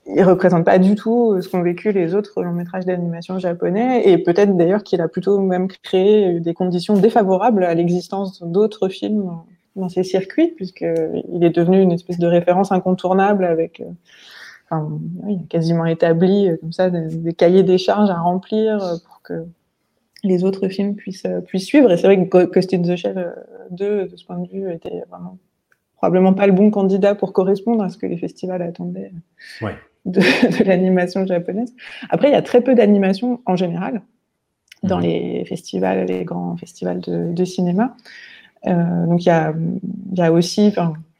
ne 0.07 0.23
représente 0.23 0.65
pas 0.65 0.79
du 0.79 0.95
tout 0.95 1.41
ce 1.41 1.49
qu'ont 1.49 1.61
vécu 1.61 1.91
les 1.91 2.15
autres 2.15 2.41
longs 2.41 2.53
métrages 2.53 2.85
d'animation 2.85 3.39
japonais, 3.39 4.03
et 4.05 4.17
peut-être 4.17 4.55
d'ailleurs 4.55 4.83
qu'il 4.83 5.01
a 5.01 5.07
plutôt 5.07 5.39
même 5.39 5.67
créé 5.67 6.39
des 6.39 6.53
conditions 6.53 6.95
défavorables 6.95 7.63
à 7.63 7.73
l'existence 7.73 8.41
d'autres 8.41 8.89
films 8.89 9.31
dans 9.75 9.89
ces 9.89 10.03
circuits, 10.03 10.53
puisqu'il 10.55 11.43
est 11.43 11.49
devenu 11.49 11.81
une 11.81 11.91
espèce 11.91 12.19
de 12.19 12.27
référence 12.27 12.71
incontournable 12.71 13.45
avec 13.45 13.83
enfin, 14.69 14.99
il 15.27 15.39
a 15.39 15.47
quasiment 15.49 15.85
établi 15.85 16.49
euh, 16.49 16.57
comme 16.57 16.71
ça 16.71 16.89
des, 16.89 17.33
cahiers 17.33 17.63
des 17.63 17.77
charges 17.77 18.09
à 18.09 18.19
remplir 18.19 18.83
euh, 18.83 18.95
pour 19.05 19.21
que 19.21 19.45
les 20.23 20.43
autres 20.43 20.67
films 20.67 20.95
puissent, 20.95 21.25
euh, 21.25 21.41
puissent 21.41 21.65
suivre. 21.65 21.91
Et 21.91 21.97
c'est 21.97 22.07
vrai 22.07 22.27
que 22.27 22.75
in 22.75 22.81
the 22.81 22.95
Shell 22.95 23.35
2, 23.71 24.07
de 24.07 24.15
ce 24.15 24.25
point 24.25 24.39
de 24.39 24.47
vue, 24.49 24.71
était 24.71 25.03
vraiment 25.09 25.37
probablement 25.97 26.33
pas 26.33 26.47
le 26.47 26.53
bon 26.53 26.71
candidat 26.71 27.15
pour 27.15 27.33
correspondre 27.33 27.83
à 27.83 27.89
ce 27.89 27.97
que 27.97 28.05
les 28.05 28.17
festivals 28.17 28.61
attendaient 28.61 29.11
de, 30.05 30.63
l'animation 30.63 31.25
japonaise. 31.25 31.73
Après, 32.09 32.29
il 32.29 32.31
y 32.31 32.35
a 32.35 32.41
très 32.41 32.61
peu 32.61 32.73
d'animation 32.73 33.41
en 33.45 33.55
général 33.55 34.01
dans 34.81 34.97
mhm. 34.97 35.03
les 35.03 35.45
festivals, 35.45 36.05
les 36.05 36.23
grands 36.23 36.55
festivals 36.55 37.01
de, 37.01 37.45
cinéma. 37.45 37.97
donc 38.65 39.25
il 39.25 39.27
y 39.27 39.29
a, 39.29 39.53
y 40.15 40.21
a 40.21 40.31
aussi, 40.31 40.73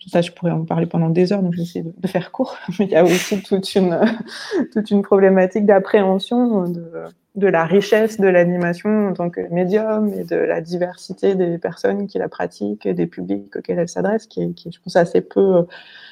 ça, 0.08 0.22
je 0.22 0.32
pourrais 0.32 0.52
en 0.52 0.64
parler 0.64 0.86
pendant 0.86 1.10
des 1.10 1.34
heures, 1.34 1.44
donc 1.44 1.54
je 1.54 1.58
vais 1.58 1.64
essayer 1.64 1.86
de, 1.86 2.08
faire 2.08 2.32
court. 2.32 2.58
Mais 2.80 2.86
il 2.86 2.92
y 2.92 2.96
a 2.96 3.04
aussi 3.04 3.42
toute 3.42 3.76
une, 3.76 4.00
toute 4.74 4.92
une 4.92 5.02
problématique 5.02 5.66
d'appréhension 5.66 6.64
de, 6.64 7.48
la 7.48 7.66
richesse 7.66 8.20
de 8.20 8.28
l'animation 8.28 9.10
en 9.10 9.14
tant 9.14 9.30
que 9.30 9.42
médium 9.54 10.14
et 10.14 10.24
de 10.24 10.36
la 10.36 10.62
diversité 10.62 11.36
des 11.36 11.58
personnes 11.58 12.08
qui 12.08 12.18
la 12.18 12.28
pratiquent 12.28 12.88
des 12.88 13.08
publics 13.08 13.56
auxquels 13.56 13.80
elle 13.80 13.90
s'adresse, 13.90 14.26
qui, 14.26 14.44
est, 14.44 14.54
qui 14.54 14.72
je 14.72 14.80
pense, 14.82 14.96
assez 14.96 15.22
peu 15.22 15.58
euh, 15.58 15.64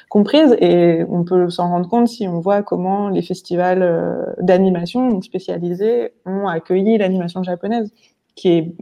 comprise. 0.09 0.55
Et 0.59 1.03
on 1.09 1.23
peut 1.23 1.49
s'en 1.49 1.69
rendre 1.69 1.88
compte 1.88 2.07
si 2.07 2.27
on 2.27 2.39
voit 2.39 2.64
comment 2.64 3.09
les 3.09 3.22
festivals 3.22 3.84
euh, 3.84 4.26
d'animation 4.41 5.22
spécialisés 5.22 6.14
ont 6.26 6.47
accueilli 6.47 6.97
l'animation 6.97 7.43
japonaise 7.43 7.91
qui 8.35 8.49
est 8.49 8.76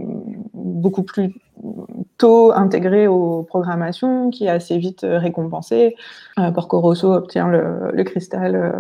beaucoup 0.54 1.04
plus 1.04 1.34
intégré 2.54 3.08
aux 3.08 3.44
programmations, 3.44 4.30
qui 4.30 4.46
est 4.46 4.50
assez 4.50 4.78
vite 4.78 5.02
récompensé. 5.04 5.96
Euh, 6.40 6.52
Porco 6.52 6.80
Rosso 6.80 7.12
obtient 7.14 7.48
le, 7.48 8.04
cristal 8.04 8.56
euh, 8.56 8.72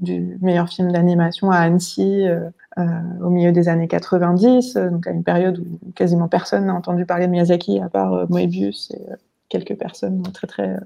du 0.00 0.38
meilleur 0.40 0.68
film 0.68 0.92
d'animation 0.92 1.50
à 1.50 1.58
Annecy 1.58 2.26
euh, 2.26 2.48
euh 2.78 2.84
au 3.22 3.30
milieu 3.30 3.52
des 3.52 3.68
années 3.68 3.88
90, 3.88 4.76
donc 4.76 5.06
à 5.06 5.10
une 5.10 5.24
période 5.24 5.58
où 5.58 5.92
quasiment 5.94 6.28
personne 6.28 6.66
n'a 6.66 6.74
entendu 6.74 7.06
parler 7.06 7.26
de 7.26 7.32
Miyazaki 7.32 7.80
à 7.80 7.88
part 7.88 8.26
Moebius 8.28 8.90
et 8.92 9.02
quelques 9.48 9.76
personnes 9.76 10.22
très 10.34 10.46
très 10.46 10.76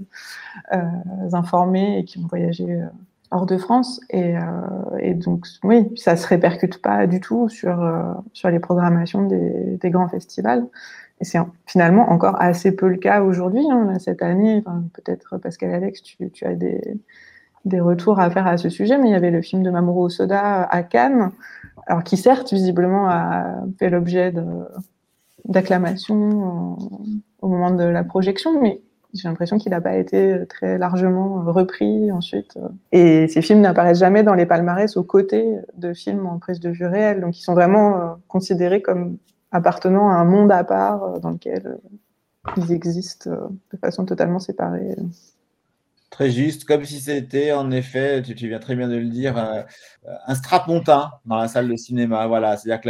informées 1.32 1.98
et 1.98 2.04
qui 2.04 2.18
ont 2.18 2.26
voyagé 2.28 2.80
hors 3.30 3.46
de 3.46 3.56
France. 3.56 4.00
Et, 4.10 4.36
euh, 4.36 5.14
donc, 5.14 5.46
oui, 5.62 5.90
ça 5.96 6.16
se 6.16 6.26
répercute 6.26 6.80
pas 6.80 7.06
du 7.06 7.20
tout 7.20 7.48
sur, 7.48 7.82
euh, 7.82 8.12
sur 8.32 8.50
les 8.50 8.60
programmations 8.60 9.26
des, 9.26 9.78
grands 9.90 10.08
festivals. 10.08 10.66
Et 11.20 11.24
c'est 11.24 11.38
finalement 11.66 12.10
encore 12.10 12.40
assez 12.40 12.72
peu 12.72 12.88
le 12.88 12.96
cas 12.96 13.22
aujourd'hui. 13.22 13.64
Hein, 13.70 13.98
cette 13.98 14.22
année, 14.22 14.62
peut-être 14.94 15.38
Pascal 15.38 15.74
Alex, 15.74 16.02
tu, 16.02 16.46
as 16.46 16.54
des, 16.54 16.80
des, 17.64 17.80
retours 17.80 18.18
à 18.20 18.30
faire 18.30 18.46
à 18.46 18.56
ce 18.56 18.68
sujet, 18.68 18.96
mais 18.98 19.08
il 19.08 19.12
y 19.12 19.16
avait 19.16 19.30
le 19.30 19.42
film 19.42 19.62
de 19.62 19.70
Mamoru 19.70 20.06
Osoda 20.06 20.62
à 20.62 20.82
Cannes, 20.82 21.30
alors 21.86 22.04
qui 22.04 22.16
certes, 22.16 22.52
visiblement, 22.52 23.08
a 23.08 23.56
fait 23.78 23.90
l'objet 23.90 24.32
d'acclamations 25.44 26.78
au 27.42 27.48
moment 27.48 27.70
de 27.70 27.84
la 27.84 28.04
projection, 28.04 28.60
mais 28.60 28.80
j'ai 29.12 29.28
l'impression 29.28 29.58
qu'il 29.58 29.70
n'a 29.70 29.80
pas 29.80 29.96
été 29.96 30.46
très 30.48 30.78
largement 30.78 31.42
repris 31.44 32.12
ensuite. 32.12 32.56
Et 32.92 33.26
ces 33.28 33.42
films 33.42 33.60
n'apparaissent 33.60 33.98
jamais 33.98 34.22
dans 34.22 34.34
les 34.34 34.46
palmarès 34.46 34.96
aux 34.96 35.02
côtés 35.02 35.56
de 35.76 35.92
films 35.92 36.26
en 36.26 36.38
prise 36.38 36.60
de 36.60 36.70
vue 36.70 36.86
réelle. 36.86 37.20
Donc 37.20 37.38
ils 37.38 37.42
sont 37.42 37.54
vraiment 37.54 37.96
euh, 37.96 38.06
considérés 38.28 38.82
comme 38.82 39.18
appartenant 39.52 40.08
à 40.10 40.14
un 40.14 40.24
monde 40.24 40.52
à 40.52 40.64
part 40.64 41.02
euh, 41.02 41.18
dans 41.18 41.30
lequel 41.30 41.66
euh, 41.66 42.50
ils 42.56 42.72
existent 42.72 43.30
de 43.30 43.76
façon 43.78 44.04
totalement 44.04 44.38
séparée. 44.38 44.96
Très 46.10 46.28
juste, 46.28 46.64
comme 46.64 46.84
si 46.84 46.98
c'était 46.98 47.52
en 47.52 47.70
effet, 47.70 48.20
tu, 48.22 48.34
viens 48.48 48.58
très 48.58 48.74
bien 48.74 48.88
de 48.88 48.96
le 48.96 49.06
dire, 49.06 49.38
euh, 49.38 49.62
un 50.26 50.34
strapontin 50.34 51.12
dans 51.24 51.36
la 51.36 51.46
salle 51.46 51.68
de 51.68 51.76
cinéma. 51.76 52.26
Voilà, 52.26 52.56
c'est-à-dire 52.56 52.80
que 52.80 52.88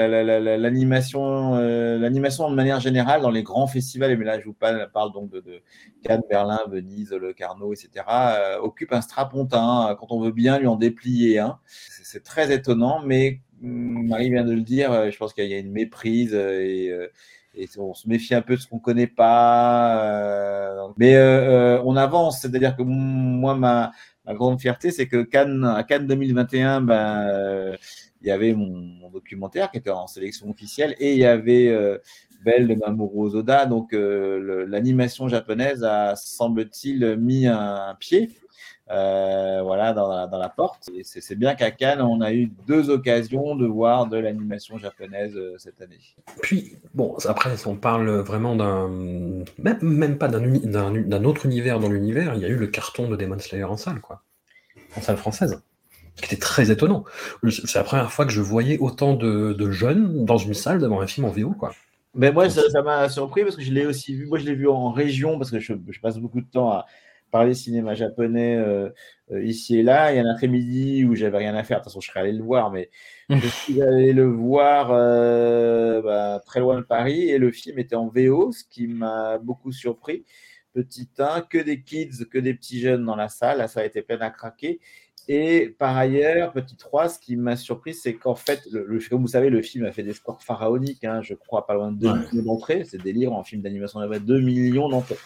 l'animation, 0.57 1.55
euh, 1.57 1.99
l'animation 1.99 2.51
de 2.51 2.55
manière 2.57 2.81
générale 2.81 3.21
dans 3.21 3.31
les 3.31 3.43
grands 3.43 3.67
festivals, 3.67 4.11
et 4.11 4.17
mais 4.17 4.25
là 4.25 4.41
je 4.41 4.47
vous 4.47 4.55
parle, 4.55 5.13
donc 5.13 5.31
de, 5.31 5.63
Cannes, 6.03 6.23
Berlin, 6.31 6.61
Venise, 6.71 7.13
Le 7.13 7.35
Carnot, 7.35 7.75
etc., 7.75 7.91
euh, 8.09 8.59
occupe 8.61 8.95
un 8.95 9.03
strapontin 9.03 9.95
quand 10.01 10.07
on 10.11 10.21
veut 10.23 10.33
bien 10.33 10.59
lui 10.59 10.67
en 10.67 10.77
déplier 10.77 11.41
un. 11.41 11.59
C'est 11.67 12.25
très 12.25 12.51
étonnant, 12.55 13.03
mais 13.05 13.43
Marie 13.61 14.31
vient 14.31 14.45
de 14.45 14.53
le 14.53 14.63
dire, 14.63 15.11
je 15.11 15.17
pense 15.19 15.35
qu'il 15.35 15.47
y 15.47 15.55
a 15.55 15.59
une 15.59 15.73
méprise 15.73 16.35
et 16.35 16.93
et 17.55 17.69
on 17.79 17.95
se 17.95 18.09
méfie 18.09 18.35
un 18.35 18.43
peu 18.43 18.57
de 18.57 18.61
ce 18.61 18.69
qu'on 18.69 18.79
connaît 18.79 19.07
pas. 19.07 20.05
Euh, 20.05 20.89
mais 20.97 21.15
euh, 21.17 21.79
euh, 21.79 21.83
on 21.85 21.97
avance, 21.97 22.41
c'est-à-dire 22.41 22.77
que 22.77 22.83
moi, 22.83 23.55
ma, 23.55 23.93
grande 24.29 24.61
fierté, 24.61 24.91
c'est 24.91 25.09
que 25.09 25.23
Cannes, 25.23 25.65
à 25.65 25.83
Cannes 25.83 26.07
2021, 26.07 26.81
ben, 26.83 27.77
il 28.23 28.29
y 28.29 28.31
avait 28.31 28.55
mon, 28.55 29.11
documentaire 29.11 29.71
qui 29.71 29.79
était 29.79 29.91
en 29.91 30.07
sélection 30.07 30.49
officielle 30.49 30.95
et 31.01 31.15
il 31.15 31.19
y 31.19 31.25
avait 31.25 31.77
Belle 32.45 32.69
de 32.69 32.75
Mamoru 32.75 33.27
Ozoda. 33.27 33.67
Donc 33.67 33.93
l'animation 33.93 35.27
japonaise 35.27 35.83
a, 35.83 36.15
semble-t-il, 36.15 37.17
mis 37.17 37.49
un 37.49 37.97
pied 37.99 38.31
euh, 38.91 39.61
voilà, 39.63 39.93
dans 39.93 40.09
la, 40.09 40.27
dans 40.27 40.39
la 40.39 40.49
porte. 40.49 40.91
Et 40.93 41.03
c'est 41.05 41.37
bien 41.37 41.55
qu'à 41.55 41.71
Cannes, 41.71 42.01
on 42.01 42.21
a 42.21 42.33
eu 42.33 42.51
deux 42.67 42.91
occasions 42.91 43.55
de 43.55 43.67
voir 43.67 44.07
de 44.07 44.19
l'animation 44.19 44.79
japonaise 44.79 45.37
euh, 45.37 45.55
cette 45.59 45.81
année. 45.81 46.01
Puis, 46.43 46.77
bon, 46.93 47.17
après, 47.29 47.51
on 47.67 47.77
parle 47.77 48.11
vraiment 48.21 48.57
d'un. 48.57 48.89
Même, 49.59 49.79
même 49.81 50.19
pas 50.19 50.27
d'un 50.29 51.25
autre 51.25 51.47
univers 51.47 51.79
dans 51.79 51.89
l'univers, 51.89 52.35
il 52.35 52.41
y 52.41 52.45
a 52.45 52.49
eu 52.49 52.57
le 52.57 52.67
carton 52.67 53.09
de 53.09 53.15
Demon 53.15 53.39
Slayer 53.39 53.65
en 53.65 53.77
salle, 53.77 54.01
quoi. 54.01 54.23
En 54.97 55.01
salle 55.01 55.17
française. 55.17 55.63
Ce 56.17 56.23
qui 56.23 56.35
était 56.35 56.41
très 56.41 56.73
étonnant. 56.73 57.05
C'est 57.49 57.77
la 57.77 57.85
première 57.85 58.11
fois 58.11 58.27
que 58.27 58.33
je 58.33 58.41
voyais 58.41 58.79
autant 58.79 59.15
de, 59.15 59.53
de, 59.53 59.71
jeunes 59.71 60.25
dans 60.25 60.37
une 60.37 60.55
salle 60.55 60.81
devant 60.81 61.01
un 61.01 61.07
film 61.07 61.27
en 61.27 61.31
VO, 61.31 61.51
quoi. 61.51 61.73
Mais 62.17 62.33
moi, 62.33 62.51
ça 62.51 62.83
m'a 62.83 63.09
surpris 63.09 63.45
parce 63.45 63.55
que 63.55 63.63
je 63.63 63.73
l'ai 63.73 63.87
aussi 63.87 64.17
vu. 64.17 64.27
Moi, 64.27 64.39
je 64.39 64.47
l'ai 64.47 64.57
vu 64.57 64.69
en 64.69 64.91
région 64.91 65.39
parce 65.39 65.53
que 65.53 65.61
je, 65.61 65.75
je 65.89 66.01
passe 66.01 66.19
beaucoup 66.19 66.41
de 66.41 66.51
temps 66.51 66.73
à 66.73 66.87
parler 67.31 67.55
cinéma 67.55 67.95
japonais 67.95 68.57
euh, 68.57 68.89
euh, 69.33 69.43
ici 69.45 69.79
et 69.79 69.83
là. 69.83 70.13
Il 70.13 70.17
y 70.17 70.19
a 70.19 70.23
un 70.23 70.31
après-midi 70.33 71.05
où 71.05 71.15
j'avais 71.15 71.39
rien 71.39 71.55
à 71.55 71.63
faire. 71.65 71.79
De 71.79 71.83
toute 71.85 71.91
façon, 71.93 72.01
je 72.01 72.09
serais 72.09 72.21
allé 72.21 72.33
le 72.33 72.43
voir, 72.43 72.71
mais 72.71 72.91
je 73.31 73.47
suis 73.49 73.81
allé 73.83 74.13
le 74.13 74.25
voir 74.27 74.91
euh, 74.93 76.03
bah, 76.03 76.41
très 76.45 76.61
loin 76.61 76.77
de 76.79 76.85
Paris 76.85 77.29
et 77.31 77.39
le 77.39 77.51
film 77.51 77.79
était 77.79 77.97
en 77.97 78.09
VO, 78.09 78.53
ce 78.53 78.65
qui 78.69 78.87
m'a 78.89 79.39
beaucoup 79.39 79.73
surpris. 79.73 80.25
Petit 80.73 81.09
1, 81.19 81.43
que 81.43 81.59
des 81.59 81.83
kids, 81.83 82.27
que 82.31 82.39
des 82.39 82.55
petits 82.55 82.79
jeunes 82.81 83.05
dans 83.05 83.17
la 83.17 83.29
salle. 83.29 83.69
ça 83.69 83.81
a 83.81 83.85
été 83.85 84.03
plein 84.03 84.21
à 84.21 84.31
craquer. 84.31 84.79
Et 85.29 85.69
par 85.79 85.97
ailleurs, 85.97 86.53
petit 86.53 86.77
3, 86.77 87.09
ce 87.09 87.19
qui 87.19 87.37
m'a 87.37 87.55
surpris, 87.57 87.93
c'est 87.95 88.15
qu'en 88.15 88.35
fait, 88.35 88.61
le, 88.73 88.85
le- 88.87 89.01
comme 89.09 89.21
vous 89.21 89.29
savez, 89.29 89.51
le 89.51 89.63
film 89.63 89.85
a 89.85 89.93
fait 89.93 90.03
des 90.03 90.15
scores 90.15 90.43
pharaoniques, 90.43 91.05
hein, 91.05 91.21
je 91.23 91.35
crois 91.35 91.67
pas 91.67 91.75
loin 91.75 91.93
de 91.93 91.99
2 91.99 92.09
Ouais. 92.09 92.19
millions 92.33 92.45
d'entrées. 92.55 92.85
C'est 92.85 93.01
délire 93.03 93.33
en 93.33 93.45
film 93.45 93.63
d'animation, 93.63 94.01
il 94.01 94.05
y 94.05 94.07
avait 94.07 94.19
2 94.21 94.41
millions 94.41 94.89
d'entrées. 94.89 95.19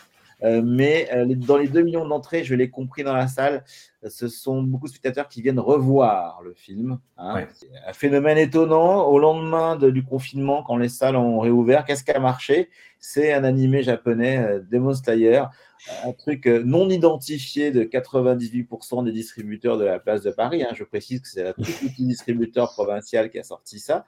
Euh, 0.43 0.63
mais 0.65 1.09
euh, 1.15 1.27
dans 1.37 1.57
les 1.57 1.69
2 1.69 1.83
millions 1.83 2.07
d'entrées, 2.07 2.45
je 2.45 2.55
l'ai 2.55 2.69
compris 2.69 3.05
dans 3.05 3.15
la 3.15 3.29
salle, 3.29 3.65
ce 4.07 4.29
sont 4.29 4.63
beaucoup 4.63 4.87
de 4.87 4.91
spectateurs 4.91 5.29
qui 5.29 5.41
viennent 5.41 5.61
revoir 5.61 6.43
le 6.43 6.53
film. 6.55 6.99
hein. 7.17 7.35
Ouais. 7.37 7.49
Un 7.87 7.93
phénomène 7.93 8.37
étonnant. 8.37 9.05
Au 9.07 9.19
lendemain 9.19 9.77
de- 9.77 9.91
du 9.91 10.05
confinement, 10.05 10.63
quand 10.63 10.77
les 10.77 10.89
salles 10.91 11.17
ont 11.17 11.41
réouvert, 11.41 11.85
qu'est-ce 11.85 12.05
qui 12.05 12.11
a 12.11 12.19
marché? 12.21 12.69
C'est 12.99 13.33
un 13.33 13.45
animé 13.45 13.83
japonais, 13.83 14.39
euh, 14.39 14.61
Demon 14.71 14.93
Slayer, 14.95 15.43
un 16.05 16.13
truc 16.13 16.47
non 16.47 16.89
identifié 16.91 17.71
de 17.71 17.85
98% 17.85 19.03
des 19.05 19.13
distributeurs 19.13 19.79
de 19.79 19.85
la 19.85 19.99
place 19.99 20.23
de 20.23 20.31
Paris. 20.31 20.63
hein. 20.63 20.73
Je 20.75 20.85
précise 20.85 21.21
que 21.21 21.29
c'est 21.29 21.49
un 21.49 21.53
tout 21.53 21.63
petit 21.63 22.07
distributeur 22.07 22.73
provincial 22.73 23.31
qui 23.31 23.39
a 23.39 23.43
sorti 23.43 23.79
ça 23.79 24.05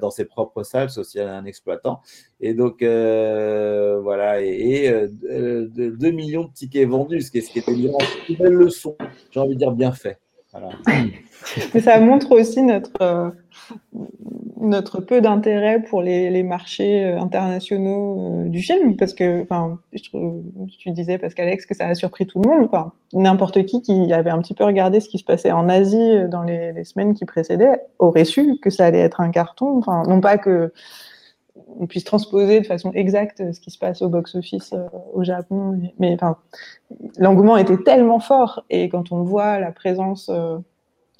dans 0.00 0.10
ses 0.10 0.24
propres 0.24 0.62
salles, 0.62 0.90
c'est 0.90 1.00
aussi 1.00 1.20
un 1.20 1.44
exploitant. 1.44 2.00
Et 2.40 2.54
donc, 2.54 2.82
euh, 2.82 4.00
voilà, 4.00 4.40
et, 4.40 4.46
et, 4.48 4.88
euh, 4.90 5.08
euh, 5.30 5.68
de- 5.68 5.90
2 5.90 6.10
millions 6.10 6.44
de 6.44 6.52
tickets 6.52 6.88
vendus, 6.88 7.22
ce 7.22 7.30
qui 7.30 7.38
est, 7.38 7.40
ce 7.40 7.50
qui 7.50 7.58
est 7.58 7.66
une 7.68 8.36
belle 8.38 8.52
leçon, 8.52 8.96
j'ai 9.30 9.40
envie 9.40 9.54
de 9.54 9.58
dire 9.58 9.72
bien 9.72 9.92
fait. 9.92 10.18
Voilà. 10.52 10.70
Mais 11.74 11.80
ça 11.80 11.98
montre 11.98 12.30
aussi 12.32 12.62
notre, 12.62 12.90
euh, 13.02 13.30
notre 14.60 15.00
peu 15.00 15.20
d'intérêt 15.20 15.82
pour 15.82 16.02
les, 16.02 16.30
les 16.30 16.42
marchés 16.42 17.04
euh, 17.04 17.20
internationaux 17.20 18.44
euh, 18.44 18.48
du 18.48 18.60
film, 18.60 18.96
parce 18.96 19.12
que, 19.12 19.42
enfin, 19.42 19.78
tu 20.78 20.90
disais, 20.90 21.18
Pascal-Alex, 21.18 21.66
que 21.66 21.74
ça 21.74 21.86
a 21.86 21.94
surpris 21.94 22.26
tout 22.26 22.40
le 22.40 22.48
monde. 22.48 22.68
Enfin, 22.70 22.92
n'importe 23.12 23.64
qui 23.66 23.82
qui 23.82 24.12
avait 24.12 24.30
un 24.30 24.38
petit 24.38 24.54
peu 24.54 24.64
regardé 24.64 25.00
ce 25.00 25.08
qui 25.08 25.18
se 25.18 25.24
passait 25.24 25.52
en 25.52 25.68
Asie 25.68 25.98
euh, 25.98 26.28
dans 26.28 26.42
les, 26.42 26.72
les 26.72 26.84
semaines 26.84 27.14
qui 27.14 27.24
précédaient 27.24 27.80
aurait 27.98 28.24
su 28.24 28.58
que 28.60 28.70
ça 28.70 28.86
allait 28.86 29.00
être 29.00 29.20
un 29.20 29.30
carton. 29.30 29.78
Enfin, 29.78 30.04
non 30.06 30.20
pas 30.20 30.38
que 30.38 30.72
on 31.80 31.86
puisse 31.86 32.04
transposer 32.04 32.60
de 32.60 32.66
façon 32.66 32.92
exacte 32.92 33.52
ce 33.52 33.60
qui 33.60 33.70
se 33.70 33.78
passe 33.78 34.02
au 34.02 34.08
box-office 34.08 34.74
au 35.12 35.24
Japon, 35.24 35.80
mais 35.98 36.14
enfin, 36.14 36.36
l'engouement 37.18 37.56
était 37.56 37.76
tellement 37.78 38.20
fort, 38.20 38.64
et 38.70 38.88
quand 38.88 39.10
on 39.10 39.22
voit 39.22 39.58
la 39.58 39.72
présence 39.72 40.30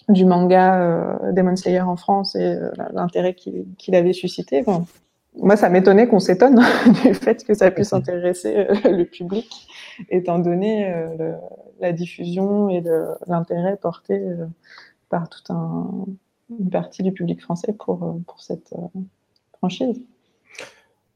du 0.09 0.24
manga 0.24 0.81
euh, 0.81 1.32
Demon 1.32 1.56
Slayer 1.56 1.81
en 1.81 1.97
France 1.97 2.35
et 2.35 2.44
euh, 2.44 2.70
l'intérêt 2.93 3.35
qu'il 3.35 3.94
avait 3.94 4.12
suscité. 4.12 4.62
Bon, 4.62 4.86
moi, 5.36 5.56
ça 5.56 5.68
m'étonnait 5.68 6.06
qu'on 6.06 6.20
s'étonne 6.20 6.60
du 7.02 7.14
fait 7.14 7.44
que 7.44 7.55
ça 7.55 7.70
puisse 7.70 7.93
intéresser 7.93 8.56
euh, 8.56 8.90
le 8.90 9.05
public, 9.05 9.68
étant 10.10 10.39
donné 10.39 10.93
la 11.81 11.93
diffusion 11.93 12.68
et 12.68 12.82
l'intérêt 13.26 13.76
porté 13.76 14.20
par 15.09 15.28
toute 15.28 15.51
un, 15.51 15.86
une 16.59 16.70
partie 16.70 17.02
du 17.02 17.12
public 17.12 17.40
français 17.40 17.72
pour, 17.72 18.16
pour 18.26 18.43
cette 18.43 18.74
franchise. 19.59 20.01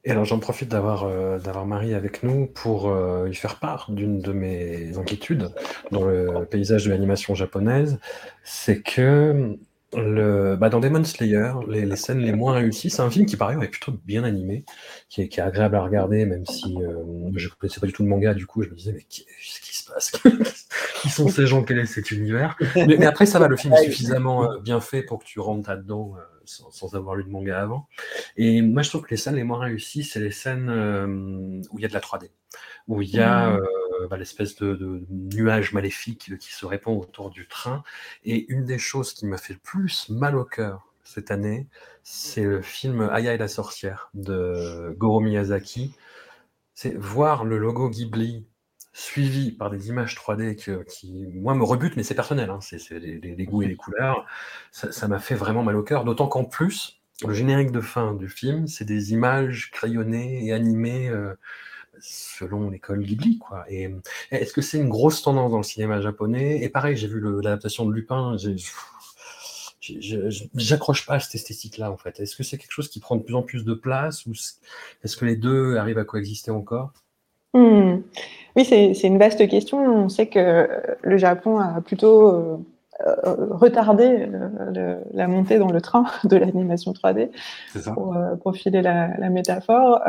Et 0.08 0.10
alors 0.10 0.24
j'en 0.24 0.38
profite 0.38 0.70
d'avoir 0.70 1.04
euh, 1.04 1.38
d'avoir 1.38 1.66
Marie 1.66 1.92
avec 1.92 2.22
nous 2.22 2.46
pour 2.46 2.88
euh, 2.88 3.26
lui 3.26 3.34
faire 3.34 3.56
part 3.56 3.90
d'une 3.90 4.20
de 4.20 4.32
mes 4.32 4.96
inquiétudes 4.96 5.50
dans 5.92 6.02
le 6.02 6.46
paysage 6.46 6.86
de 6.86 6.90
l'animation 6.90 7.34
japonaise, 7.34 7.98
c'est 8.42 8.80
que 8.80 9.58
le, 9.94 10.56
bah, 10.56 10.70
dans 10.70 10.80
Demon 10.80 11.04
Slayer, 11.04 11.52
les, 11.68 11.84
les 11.84 11.96
scènes 11.96 12.20
les 12.20 12.32
moins 12.32 12.54
réussies, 12.54 12.88
c'est 12.88 13.02
un 13.02 13.10
film 13.10 13.26
qui 13.26 13.36
par 13.36 13.48
ailleurs 13.48 13.62
est 13.62 13.68
plutôt 13.68 13.92
bien 14.06 14.24
animé, 14.24 14.64
qui 15.10 15.20
est, 15.20 15.28
qui 15.28 15.40
est 15.40 15.42
agréable 15.42 15.76
à 15.76 15.82
regarder, 15.82 16.24
même 16.24 16.46
si 16.46 16.74
euh, 16.82 17.04
je 17.36 17.46
ne 17.46 17.52
connaissais 17.52 17.80
pas 17.80 17.86
du 17.86 17.92
tout 17.92 18.02
le 18.02 18.08
manga, 18.08 18.32
du 18.32 18.46
coup 18.46 18.62
je 18.62 18.70
me 18.70 18.74
disais 18.74 18.92
mais 18.92 19.04
qu'est-ce 19.10 19.60
qui 19.60 19.76
se 19.76 19.90
passe? 19.90 20.12
Qui 21.02 21.10
sont 21.10 21.28
ces 21.28 21.46
gens? 21.46 21.62
Quel 21.62 21.78
est 21.78 21.86
cet 21.86 22.10
univers? 22.10 22.56
Mais, 22.74 22.96
mais 22.98 23.06
après 23.06 23.26
ça 23.26 23.38
va, 23.38 23.46
le 23.46 23.56
film 23.56 23.74
est 23.74 23.84
suffisamment 23.84 24.50
euh, 24.50 24.58
bien 24.58 24.80
fait 24.80 25.02
pour 25.02 25.18
que 25.18 25.24
tu 25.24 25.38
rentres 25.38 25.68
là-dedans 25.68 26.14
sans, 26.48 26.70
sans 26.70 26.94
avoir 26.94 27.14
lu 27.16 27.24
de 27.24 27.30
manga 27.30 27.60
avant. 27.60 27.88
Et 28.36 28.62
moi, 28.62 28.82
je 28.82 28.90
trouve 28.90 29.02
que 29.02 29.10
les 29.10 29.16
scènes 29.16 29.36
les 29.36 29.44
moins 29.44 29.58
réussies, 29.60 30.04
c'est 30.04 30.20
les 30.20 30.30
scènes 30.30 30.68
euh, 30.70 31.06
où 31.70 31.78
il 31.78 31.82
y 31.82 31.84
a 31.84 31.88
de 31.88 31.94
la 31.94 32.00
3D, 32.00 32.30
où 32.88 33.02
il 33.02 33.10
y 33.10 33.20
a 33.20 33.50
Mhm. 33.50 33.56
euh, 33.56 34.08
bah, 34.10 34.16
l'espèce 34.16 34.56
de, 34.56 34.74
de 34.74 35.04
nuage 35.10 35.72
maléfique 35.72 36.38
qui 36.38 36.52
se 36.52 36.66
répand 36.66 36.98
autour 36.98 37.30
du 37.30 37.46
train. 37.48 37.82
Et 38.24 38.46
une 38.52 38.64
des 38.64 38.78
choses 38.78 39.12
qui 39.12 39.26
m'a 39.26 39.38
fait 39.38 39.54
le 39.54 39.58
plus 39.60 40.08
mal 40.10 40.36
au 40.36 40.44
cœur 40.44 40.92
cette 41.04 41.30
année, 41.30 41.66
c'est 42.02 42.44
le 42.44 42.62
film 42.62 43.00
Aya 43.10 43.34
et 43.34 43.38
la 43.38 43.48
sorcière 43.48 44.10
de 44.14 44.94
Goro 44.98 45.20
Miyazaki. 45.20 45.94
C'est 46.74 46.96
voir 46.96 47.44
le 47.44 47.58
logo 47.58 47.90
Ghibli 47.90 48.46
suivi 48.98 49.52
par 49.52 49.70
des 49.70 49.88
images 49.88 50.14
3D 50.14 50.56
que- 50.56 50.82
qui, 50.84 51.26
moi, 51.34 51.54
me 51.54 51.64
rebutent, 51.64 51.96
mais 51.96 52.02
c'est 52.02 52.14
personnel, 52.14 52.50
hein, 52.50 52.58
c'est 52.60 52.78
les, 52.98 53.18
les- 53.18 53.44
goûts 53.46 53.62
et 53.62 53.68
les 53.68 53.76
couleurs. 53.76 54.26
Ça 54.72 55.08
m'a 55.08 55.18
fait 55.18 55.34
vraiment 55.34 55.62
mal 55.62 55.76
au 55.76 55.82
cœur, 55.82 56.04
d'autant 56.04 56.26
qu'en 56.28 56.44
plus, 56.44 57.00
le 57.26 57.32
générique 57.34 57.72
de 57.72 57.80
fin 57.80 58.14
du 58.14 58.28
film, 58.28 58.66
c'est 58.66 58.84
des 58.84 59.12
images 59.12 59.70
crayonnées 59.72 60.46
et 60.46 60.52
animées 60.52 61.08
euh, 61.08 61.34
selon 62.00 62.70
l'école 62.70 63.02
Ghibli, 63.04 63.38
quoi. 63.38 63.64
Et 63.70 63.86
euh, 63.88 64.00
est-ce 64.32 64.52
que 64.54 64.62
c'est 64.62 64.78
une 64.78 64.88
grosse 64.90 65.22
tendance 65.22 65.50
dans 65.52 65.58
le 65.58 65.62
cinéma 65.64 66.00
japonais? 66.00 66.62
Et 66.62 66.68
pareil, 66.70 66.96
j'ai 66.96 67.08
vu 67.08 67.20
l'adaptation 67.20 67.86
de 67.86 67.92
Lupin, 67.94 68.36
j'accroche 70.54 71.06
pas 71.06 71.14
à 71.14 71.20
cette 71.20 71.34
esthétique-là, 71.34 71.90
en 71.90 71.96
fait. 71.96 72.20
Est-ce 72.20 72.36
que 72.36 72.42
c'est 72.42 72.58
quelque 72.58 72.72
chose 72.72 72.88
qui 72.88 73.00
prend 73.00 73.16
de 73.16 73.22
plus 73.22 73.34
en 73.34 73.42
plus 73.42 73.64
de 73.64 73.74
place 73.74 74.26
ou 74.26 74.32
est-ce 75.02 75.16
que 75.16 75.24
les 75.24 75.36
deux 75.36 75.76
arrivent 75.76 75.98
à 75.98 76.04
coexister 76.04 76.50
encore? 76.50 76.92
Hmm. 77.54 77.96
Oui, 78.56 78.64
c'est 78.64 78.92
une 79.04 79.18
vaste 79.18 79.46
question. 79.48 79.78
On 79.78 80.08
sait 80.08 80.26
que 80.26 80.38
euh, 80.38 80.66
le 81.02 81.16
Japon 81.16 81.58
a 81.58 81.80
plutôt 81.80 82.28
euh, 82.28 82.56
euh, 83.06 83.46
retardé 83.50 84.26
le- 84.26 84.98
la 85.12 85.28
montée 85.28 85.58
dans 85.58 85.70
le 85.70 85.80
train 85.80 86.04
de 86.24 86.36
l'animation 86.36 86.92
3D, 86.92 87.30
C'est 87.72 87.80
ça 87.80 87.92
pour 87.92 88.16
euh, 88.16 88.34
profiler 88.36 88.82
la, 88.82 89.16
la 89.18 89.30
métaphore. 89.30 90.00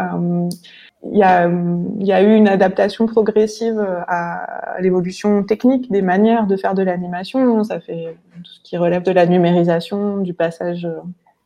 Il 1.12 1.18
y, 1.18 1.24
a, 1.24 1.48
il 1.48 2.06
y 2.06 2.12
a 2.12 2.22
eu 2.22 2.36
une 2.36 2.50
adaptation 2.50 3.06
progressive 3.06 3.80
à, 4.08 4.76
l'évolution 4.82 5.44
technique 5.44 5.90
des 5.90 6.02
manières 6.02 6.46
de 6.46 6.58
faire 6.58 6.74
de 6.74 6.84
l'animation. 6.84 7.64
Ça 7.64 7.80
fait 7.80 8.18
tout 8.36 8.52
ce 8.52 8.60
qui 8.64 8.76
relève 8.76 9.04
de 9.04 9.12
la 9.12 9.26
numérisation, 9.26 10.18
du 10.18 10.34
passage 10.34 10.86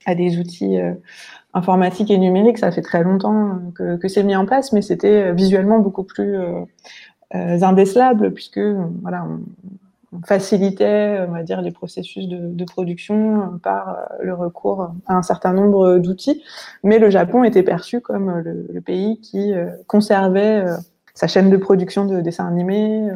à 0.08 0.16
des 0.16 0.40
outils 0.40 0.80
informatiques 1.54 2.12
et 2.12 2.18
numériques. 2.18 2.58
Ça 2.58 2.72
fait 2.72 2.82
très 2.82 3.04
longtemps 3.04 3.50
euh, 3.50 3.52
que, 3.76 3.96
que 3.98 4.08
c'est 4.08 4.24
mis 4.24 4.36
en 4.36 4.46
place, 4.46 4.74
mais 4.74 4.82
c'était 4.82 5.30
euh, 5.30 5.32
visuellement 5.34 5.80
beaucoup 5.80 6.04
plus 6.04 6.36
euh, 6.36 6.66
indécelable 7.62 8.32
puisque 8.32 8.60
voilà, 9.02 9.26
on, 9.28 9.40
on 10.18 10.22
facilitait, 10.22 11.26
on 11.28 11.32
va 11.32 11.44
dire, 11.44 11.62
les 11.62 11.72
processus 11.72 12.28
de, 12.28 12.38
de 12.54 12.64
production 12.66 13.60
par 13.64 13.98
le 14.22 14.34
recours 14.34 14.92
à 15.08 15.16
un 15.16 15.24
certain 15.24 15.54
nombre 15.54 15.98
d'outils. 15.98 16.44
Mais 16.84 17.00
le 17.00 17.10
Japon 17.10 17.44
était 17.44 17.64
perçu 17.64 18.02
comme 18.02 18.42
le, 18.44 18.68
le 18.72 18.82
pays 18.82 19.20
qui 19.22 19.54
conservait 19.88 20.64
sa 21.16 21.28
chaîne 21.28 21.50
de 21.50 21.58
production 21.58 22.06
de 22.06 22.22
dessins 22.22 22.46
animés, 22.48 23.10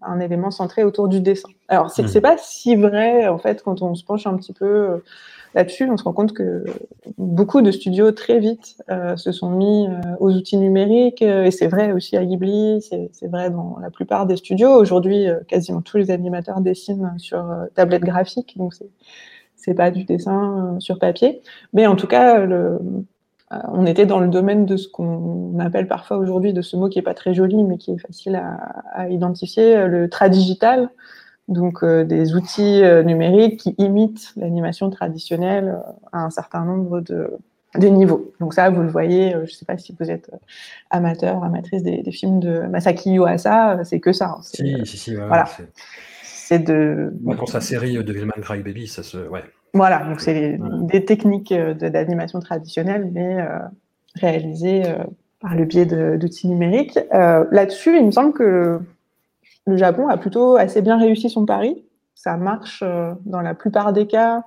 un 0.00 0.20
élément 0.20 0.50
centré 0.50 0.84
autour 0.84 1.08
du 1.08 1.20
dessin. 1.20 1.50
Alors, 1.68 1.90
c'est 1.90 2.08
c'est 2.08 2.22
pas 2.22 2.36
si 2.38 2.76
vrai, 2.76 3.28
en 3.28 3.36
fait, 3.36 3.62
quand 3.62 3.82
on 3.82 3.94
se 3.94 4.04
penche 4.04 4.26
un 4.26 4.36
petit 4.36 4.54
peu 4.54 5.02
là-dessus, 5.54 5.88
on 5.90 5.96
se 5.96 6.04
rend 6.04 6.12
compte 6.12 6.32
que 6.32 6.64
beaucoup 7.16 7.62
de 7.62 7.70
studios 7.70 8.12
très 8.12 8.38
vite 8.38 8.76
euh, 8.90 9.16
se 9.16 9.32
sont 9.32 9.50
mis 9.50 9.86
euh, 9.86 10.16
aux 10.20 10.32
outils 10.32 10.56
numériques 10.56 11.22
euh, 11.22 11.44
et 11.44 11.50
c'est 11.50 11.68
vrai 11.68 11.92
aussi 11.92 12.16
à 12.16 12.24
Ghibli, 12.24 12.82
c'est 12.82 13.26
vrai 13.28 13.50
dans 13.50 13.78
la 13.80 13.90
plupart 13.90 14.26
des 14.26 14.36
studios. 14.36 14.70
Aujourd'hui, 14.74 15.26
quasiment 15.46 15.80
tous 15.80 15.96
les 15.96 16.10
animateurs 16.10 16.60
dessinent 16.60 17.14
sur 17.18 17.46
tablette 17.74 18.02
graphique, 18.02 18.54
donc 18.56 18.74
c'est 19.56 19.74
pas 19.74 19.90
du 19.90 20.04
dessin 20.04 20.76
sur 20.78 20.98
papier, 20.98 21.42
mais 21.72 21.86
en 21.86 21.96
tout 21.96 22.06
cas, 22.06 22.46
on 23.50 23.86
était 23.86 24.06
dans 24.06 24.20
le 24.20 24.28
domaine 24.28 24.66
de 24.66 24.76
ce 24.76 24.88
qu'on 24.88 25.58
appelle 25.58 25.88
parfois 25.88 26.18
aujourd'hui 26.18 26.52
de 26.52 26.62
ce 26.62 26.76
mot 26.76 26.88
qui 26.88 26.98
est 26.98 27.02
pas 27.02 27.14
très 27.14 27.34
joli, 27.34 27.62
mais 27.64 27.78
qui 27.78 27.92
est 27.92 27.98
facile 27.98 28.40
à, 28.94 29.08
identifier, 29.08 29.86
le 29.86 30.08
tradigital. 30.08 30.90
Donc 31.48 31.82
euh, 31.82 32.04
des 32.04 32.34
outils 32.34 32.82
euh, 32.84 33.02
numériques 33.02 33.58
qui 33.60 33.74
imitent 33.78 34.32
l'animation 34.36 34.90
traditionnelle 34.90 35.68
euh, 35.78 35.92
à 36.12 36.24
un 36.24 36.30
certain 36.30 36.64
nombre 36.64 37.00
de, 37.00 37.30
de 37.78 37.86
niveaux. 37.88 38.32
Donc 38.38 38.52
ça, 38.54 38.68
vous 38.68 38.82
le 38.82 38.88
voyez, 38.88 39.30
je 39.32 39.38
ne 39.38 39.46
sais 39.46 39.64
pas 39.64 39.78
si 39.78 39.96
vous 39.98 40.10
êtes 40.10 40.30
amateur, 40.90 41.42
amatrice 41.42 41.82
des, 41.82 42.02
des 42.02 42.12
films 42.12 42.38
de 42.40 42.60
Masaki 42.66 43.12
Yuasa, 43.14 43.82
c'est 43.84 43.98
que 44.00 44.12
ça. 44.12 44.34
hein. 44.36 44.40
Si, 44.42 44.76
si, 44.84 44.96
si. 44.98 45.16
ouais, 45.16 45.26
voilà. 45.26 45.46
c'est- 46.22 46.58
de, 46.58 47.12
Moi, 47.22 47.36
quand 47.38 47.46
sa 47.46 47.60
série 47.60 47.96
euh, 47.98 48.02
Devilman 48.02 48.32
Crybaby, 48.40 48.86
ça 48.86 49.02
se. 49.02 49.18
Ouais. 49.28 49.42
voilà, 49.74 50.04
donc 50.04 50.20
c'est 50.20 50.58
des 50.82 51.04
techniques 51.04 51.52
de- 51.52 51.88
d'animation 51.88 52.40
traditionnelle, 52.40 53.10
mais 53.12 53.40
euh, 53.40 53.58
réalisées 54.14 54.82
par 55.40 55.54
le 55.54 55.64
biais 55.66 55.84
de- 55.86 56.16
d'outils 56.16 56.48
numériques. 56.48 56.98
Là-dessus, 57.12 57.96
il 57.98 58.06
me 58.06 58.10
semble 58.10 58.32
que 58.32 58.80
le 59.68 59.76
Japon 59.76 60.08
a 60.08 60.16
plutôt 60.16 60.56
assez 60.56 60.82
bien 60.82 60.98
réussi 60.98 61.30
son 61.30 61.46
pari. 61.46 61.84
ça 62.14 62.36
marche 62.36 62.82
euh, 62.84 63.12
dans 63.26 63.40
la 63.40 63.54
plupart 63.54 63.92
des 63.92 64.06
cas. 64.06 64.42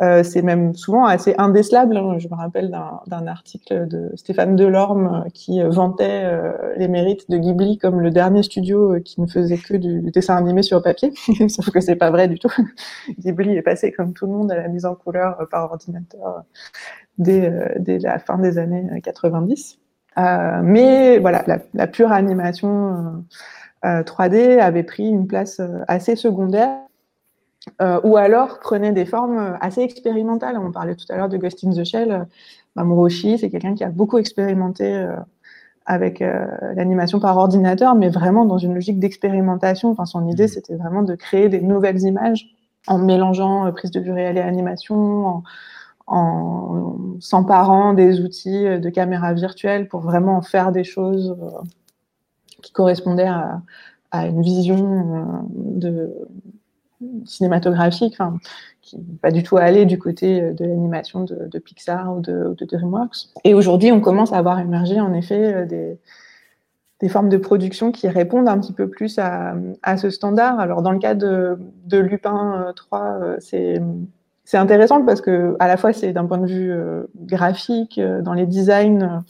Euh, 0.00 0.24
c'est 0.24 0.42
même 0.42 0.74
souvent 0.74 1.04
assez 1.04 1.34
indécelable. 1.38 1.96
hein. 1.96 2.18
Je 2.18 2.26
me 2.26 2.34
rappelle 2.34 2.76
d'un 3.06 3.26
article 3.26 3.86
de 3.86 4.10
Stéphane 4.16 4.56
Delorme 4.56 5.24
euh, 5.26 5.30
qui 5.32 5.62
vantait 5.62 6.24
les 6.76 6.88
mérites 6.88 7.30
de 7.30 7.36
Ghibli 7.36 7.78
comme 7.78 8.00
le 8.00 8.10
dernier 8.10 8.42
studio 8.42 8.98
qui 9.04 9.20
ne 9.20 9.26
faisait 9.26 9.58
que 9.58 9.74
du, 9.76 10.10
dessin 10.10 10.36
animé 10.36 10.62
sur 10.62 10.82
papier. 10.82 11.12
Sauf 11.48 11.70
que 11.70 11.80
c'est 11.80 11.96
pas 11.96 12.10
vrai 12.10 12.26
du 12.26 12.38
tout. 12.38 12.52
Ghibli 13.20 13.56
est 13.56 13.62
passé 13.62 13.92
comme 13.92 14.12
tout 14.14 14.26
le 14.26 14.32
monde 14.32 14.50
à 14.50 14.56
la 14.56 14.68
mise 14.68 14.86
en 14.86 14.94
couleur 14.94 15.46
par 15.50 15.70
ordinateur 15.70 16.42
dès, 17.18 17.98
la 18.00 18.18
fin 18.18 18.38
des 18.38 18.58
années 18.58 18.86
euh, 18.92 19.00
90. 19.00 19.78
Euh, 20.18 20.60
mais 20.62 21.18
voilà, 21.18 21.44
la, 21.74 21.86
pure 21.86 22.12
animation 22.12 23.24
3D 23.84 24.58
avait 24.60 24.82
pris 24.84 25.08
une 25.08 25.26
place 25.26 25.60
euh, 25.60 25.80
assez 25.88 26.16
secondaire 26.16 26.78
euh, 27.80 28.00
ou 28.02 28.16
alors 28.16 28.58
prenait 28.60 28.92
des 28.92 29.04
formes 29.06 29.38
euh, 29.38 29.56
assez 29.60 29.80
expérimentales. 29.82 30.58
On 30.58 30.72
parlait 30.72 30.96
tout 30.96 31.06
à 31.10 31.16
l'heure 31.16 31.28
de 31.28 31.36
Ghost 31.36 31.64
in 31.64 31.70
the 31.70 31.84
Shell. 31.84 32.10
Euh, 32.10 32.24
Mamoru 32.74 33.06
Oshii, 33.06 33.38
c'est 33.38 33.50
quelqu'un 33.50 33.74
qui 33.74 33.84
a 33.84 33.90
beaucoup 33.90 34.18
expérimenté 34.18 34.94
euh, 34.94 35.14
avec 35.86 36.22
euh, 36.22 36.46
l'animation 36.74 37.20
par 37.20 37.36
ordinateur, 37.36 37.94
mais 37.94 38.08
vraiment 38.08 38.44
dans 38.44 38.58
une 38.58 38.74
logique 38.74 38.98
d'expérimentation. 38.98 39.90
Enfin, 39.90 40.06
son 40.06 40.26
idée, 40.28 40.48
c'était 40.48 40.74
vraiment 40.74 41.02
de 41.02 41.14
créer 41.14 41.48
des 41.48 41.60
nouvelles 41.60 42.00
images 42.02 42.48
en 42.86 42.98
mélangeant 42.98 43.66
euh, 43.66 43.72
prise 43.72 43.90
de 43.90 44.00
vue 44.00 44.12
réelle 44.12 44.38
et 44.38 44.40
animation, 44.40 45.26
en, 45.26 45.42
en 46.06 46.96
s'emparant 47.20 47.94
des 47.94 48.20
outils 48.20 48.66
euh, 48.66 48.78
de 48.78 48.90
caméra 48.90 49.32
virtuelle 49.34 49.88
pour 49.88 50.00
vraiment 50.00 50.36
en 50.36 50.42
faire 50.42 50.72
des 50.72 50.84
choses 50.84 51.36
euh, 51.40 51.50
qui 52.62 52.72
correspondaient 52.72 53.26
à, 53.26 53.60
à 54.10 54.26
une 54.26 54.42
vision 54.42 54.76
euh, 54.76 55.78
de 55.80 56.14
cinématographique, 57.24 58.14
enfin, 58.14 58.38
qui 58.80 58.96
n'est 58.96 59.18
pas 59.20 59.30
du 59.30 59.42
tout 59.42 59.56
allé 59.56 59.86
du 59.86 59.98
côté 59.98 60.40
euh, 60.40 60.52
de 60.52 60.64
l'animation 60.64 61.24
de, 61.24 61.58
Pixar 61.58 62.14
ou 62.14 62.20
de, 62.20 62.54
DreamWorks. 62.60 63.28
Et 63.44 63.54
aujourd'hui, 63.54 63.92
on 63.92 64.00
commence 64.00 64.32
à 64.32 64.38
avoir 64.38 64.58
émergé 64.60 65.00
en 65.00 65.12
effet 65.12 65.54
euh, 65.54 65.66
des, 65.66 65.98
des 67.00 67.08
formes 67.08 67.28
de 67.28 67.36
production 67.36 67.92
qui 67.92 68.08
répondent 68.08 68.48
un 68.48 68.58
petit 68.58 68.72
peu 68.72 68.88
plus 68.88 69.18
à, 69.18 69.54
à 69.82 69.96
ce 69.96 70.10
standard. 70.10 70.60
Alors 70.60 70.82
dans 70.82 70.92
le 70.92 70.98
cas 70.98 71.14
de, 71.14 71.58
Lupin 71.90 72.66
euh, 72.68 72.72
3, 72.72 73.00
euh, 73.00 73.36
c'est 73.40 73.80
c'est 74.44 74.58
intéressant 74.58 75.04
parce 75.04 75.20
que 75.20 75.56
à 75.60 75.68
la 75.68 75.76
fois 75.76 75.92
c'est 75.92 76.12
d'un 76.12 76.26
point 76.26 76.38
de 76.38 76.46
vue 76.46 76.74
graphique, 77.14 78.00
dans 78.22 78.34
les 78.34 78.44
designs 78.44 79.22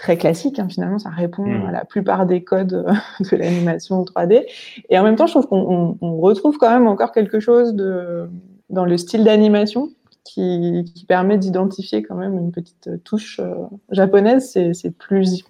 très 0.00 0.16
classiques, 0.16 0.58
hein, 0.58 0.68
finalement 0.68 0.98
ça 0.98 1.10
répond 1.10 1.44
Mhm. 1.44 1.66
à 1.66 1.72
la 1.72 1.84
plupart 1.84 2.24
des 2.26 2.42
codes 2.42 2.72
euh, 2.72 2.92
de 3.32 3.36
l'animation 3.36 4.02
3D. 4.04 4.46
Et 4.88 4.98
en 4.98 5.04
même 5.04 5.16
temps, 5.16 5.26
je 5.26 5.32
trouve 5.32 5.46
qu'on 5.46 5.58
on- 5.58 5.98
on 6.00 6.16
retrouve 6.20 6.56
quand 6.58 6.70
même 6.70 6.86
encore 6.88 7.12
quelque 7.12 7.38
chose 7.38 7.74
de, 7.74 8.28
dans 8.70 8.84
le 8.86 8.96
style 8.96 9.24
d'animation 9.24 9.90
qui, 10.24 10.84
qui 10.94 11.04
permet 11.04 11.36
d'identifier 11.38 12.02
quand 12.02 12.14
même 12.14 12.38
une 12.38 12.50
petite 12.52 13.02
touche 13.04 13.40
euh, 13.40 13.54
japonaise. 13.90 14.50
C'est 14.72 14.90
plus, 14.96 15.44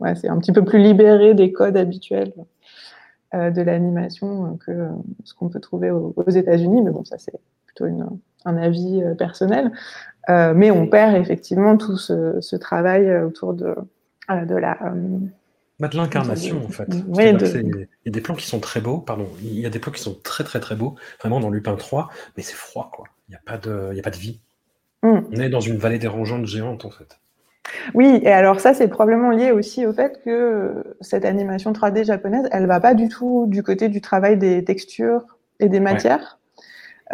ouais, 0.00 0.14
c'est 0.14 0.28
un 0.28 0.38
petit 0.38 0.52
peu 0.52 0.64
plus 0.64 0.78
libéré 0.82 1.34
des 1.34 1.52
codes 1.52 1.76
habituels 1.76 2.32
euh, 3.34 3.50
de 3.50 3.60
l'animation 3.62 4.56
que 4.64 4.88
ce 5.24 5.34
qu'on 5.34 5.48
peut 5.48 5.60
trouver 5.60 5.90
aux, 5.90 6.14
aux 6.16 6.30
États-Unis. 6.30 6.80
Mais 6.82 6.90
bon, 6.90 7.04
ça 7.04 7.16
c'est 7.18 7.34
plutôt 7.66 7.86
une, 7.86 8.06
un 8.44 8.56
avis 8.56 9.02
euh, 9.02 9.14
personnel. 9.14 9.72
Euh, 10.30 10.54
mais 10.54 10.70
on 10.70 10.86
perd 10.86 11.16
effectivement 11.16 11.76
tout 11.76 11.96
ce, 11.96 12.40
ce 12.40 12.56
travail 12.56 13.08
euh, 13.08 13.26
autour 13.26 13.52
de, 13.54 13.74
de 14.30 14.54
la. 14.54 14.78
Bah, 15.80 15.88
de 15.88 15.96
l'incarnation, 15.96 16.64
en 16.64 16.68
fait. 16.68 16.88
Oui, 17.08 17.32
de- 17.34 17.46
Il 17.46 17.86
y 18.06 18.08
a 18.08 18.12
des 18.12 18.20
plans 18.20 18.34
qui 18.36 18.46
sont 18.46 18.60
très 18.60 18.80
beaux, 18.80 18.98
pardon, 18.98 19.26
il 19.42 19.58
y 19.60 19.66
a 19.66 19.70
des 19.70 19.80
plans 19.80 19.92
qui 19.92 20.00
sont 20.00 20.16
très 20.22 20.44
très 20.44 20.60
très 20.60 20.76
beaux, 20.76 20.94
vraiment 21.20 21.40
dans 21.40 21.50
Lupin 21.50 21.74
3, 21.74 22.10
mais 22.36 22.42
c'est 22.42 22.54
froid, 22.54 22.90
quoi. 22.94 23.06
Il 23.28 23.32
n'y 23.32 23.36
a, 23.36 23.40
pas 23.44 23.58
de- 23.58 23.88
il 23.90 23.96
y 23.96 24.00
a 24.00 24.02
pas 24.02 24.10
de 24.10 24.16
vie. 24.16 24.40
Mm. 25.02 25.18
On 25.32 25.40
est 25.40 25.48
dans 25.48 25.60
une 25.60 25.76
vallée 25.76 25.98
dérangeante 25.98 26.46
géante, 26.46 26.84
en 26.84 26.90
fait. 26.90 27.18
Oui, 27.94 28.20
et 28.22 28.28
alors 28.28 28.60
ça, 28.60 28.72
c'est 28.72 28.88
probablement 28.88 29.30
lié 29.30 29.50
aussi 29.50 29.84
au 29.86 29.92
fait 29.92 30.20
que 30.24 30.96
cette 31.00 31.24
animation 31.24 31.72
3D 31.72 32.04
japonaise, 32.04 32.46
elle 32.52 32.66
va 32.66 32.78
pas 32.78 32.94
du 32.94 33.08
tout 33.08 33.46
du 33.48 33.62
côté 33.62 33.88
du 33.88 34.00
travail 34.00 34.36
des 34.38 34.62
textures 34.64 35.38
et 35.60 35.68
des 35.68 35.80
matières, 35.80 36.38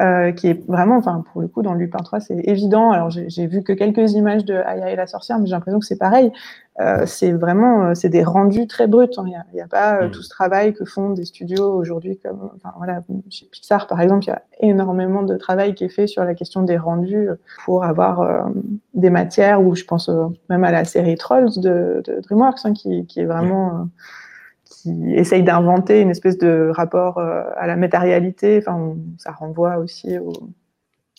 euh, 0.01 0.33
qui 0.33 0.49
est 0.49 0.67
vraiment, 0.67 0.97
enfin, 0.97 1.23
pour 1.33 1.43
le 1.43 1.49
coup, 1.49 1.63
dans 1.63 1.75
Lupin 1.75 1.99
3, 1.99 2.21
c'est 2.21 2.41
évident. 2.45 2.91
Alors, 2.91 3.11
j'ai 3.11 3.47
vu 3.47 3.63
que 3.63 3.73
quelques 3.73 4.13
images 4.13 4.45
de 4.45 4.55
Aya 4.55 4.91
et 4.91 4.97
la 4.97 5.07
sorcière, 5.07 5.39
mais 5.39 5.47
j'ai 5.47 5.53
l'impression 5.53 5.79
que 5.79 5.85
c'est 5.85 5.99
pareil. 5.99 6.33
Euh, 6.81 7.05
c'est 7.05 7.33
vraiment, 7.33 7.85
euh, 7.85 7.95
c'est 7.95 8.09
des 8.09 8.23
rendus 8.25 8.67
très 8.67 8.87
bruts. 8.87 9.09
hein. 9.19 9.25
Il 9.27 9.55
n'y 9.55 9.61
a, 9.61 9.67
pas 9.67 10.07
Mm. 10.07 10.11
tout 10.13 10.23
ce 10.23 10.31
travail 10.31 10.73
que 10.73 10.85
font 10.87 11.11
des 11.11 11.27
studios 11.27 11.71
aujourd'hui, 11.75 12.19
comme, 12.19 12.51
enfin, 12.57 12.73
voilà, 12.79 13.03
chez 13.29 13.47
Pixar, 13.53 13.87
par 13.87 14.01
exemple, 14.01 14.25
il 14.25 14.29
y 14.29 14.33
a 14.33 14.43
énormément 14.61 15.23
de 15.23 15.37
travail 15.37 15.75
qui 15.75 15.85
est 15.85 15.89
fait 15.91 16.07
sur 16.07 16.25
la 16.25 16.35
question 16.35 16.63
des 16.63 16.79
rendus 16.79 17.29
pour 17.67 17.85
avoir 17.85 18.21
euh, 18.23 18.43
des 18.95 19.11
matières, 19.11 19.61
ou 19.63 19.75
je 19.75 19.85
pense 19.85 20.11
même 20.49 20.65
à 20.65 20.71
la 20.71 20.85
série 20.85 21.17
Trolls 21.17 21.51
de, 21.59 22.03
de 22.07 22.21
DreamWorks, 22.23 22.61
hein, 22.65 22.73
qui, 22.73 23.05
qui 23.07 23.21
est 23.21 23.27
vraiment, 23.27 23.69
euh, 23.69 23.85
qui 24.71 25.15
essaye 25.15 25.43
d'inventer 25.43 26.01
une 26.01 26.11
espèce 26.11 26.39
de 26.39 26.71
rapport 26.73 27.19
euh, 27.19 27.43
à 27.57 27.67
la 27.67 27.77
matérialité. 27.77 28.59
Enfin, 28.59 28.97
ça 29.19 29.33
renvoie 29.33 29.77
aussi 29.79 30.17
au, 30.19 30.33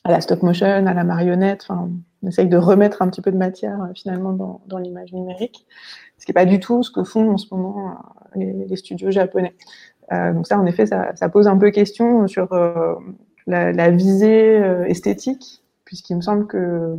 à 0.03 0.11
la 0.11 0.22
stop 0.22 0.41
motion, 0.41 0.65
à 0.65 0.94
la 0.94 1.03
marionnette. 1.03 1.65
Enfin, 1.68 1.90
on 2.23 2.28
essaye 2.28 2.48
de 2.48 2.57
remettre 2.57 3.02
un 3.02 3.10
petit 3.10 3.22
peu 3.22 3.32
de 3.32 3.38
matière 3.38 3.84
euh, 3.84 3.94
finalement 3.94 4.32
dans, 4.34 4.78
l'image 4.80 5.11
numérique, 5.14 5.68
ce 6.18 6.26
qui 6.26 6.32
n'est 6.32 6.34
pas 6.34 6.45
du 6.45 6.60
tout 6.60 6.82
ce 6.82 6.91
que 6.91 7.03
font 7.03 7.32
en 7.32 7.38
ce 7.38 7.53
moment 7.53 7.98
euh, 8.38 8.65
les, 8.68 8.76
studios 8.78 9.11
japonais. 9.11 9.53
Donc 10.11 10.45
ça, 10.45 10.60
en 10.60 10.65
effet, 10.65 10.86
ça, 10.86 11.30
pose 11.30 11.48
un 11.48 11.57
peu 11.57 11.72
question 11.72 12.28
sur 12.28 12.49
la, 13.48 13.90
visée 13.91 14.57
esthétique, 14.88 15.64
puisqu'il 15.86 16.18
me 16.18 16.22
semble 16.22 16.48
que 16.48 16.98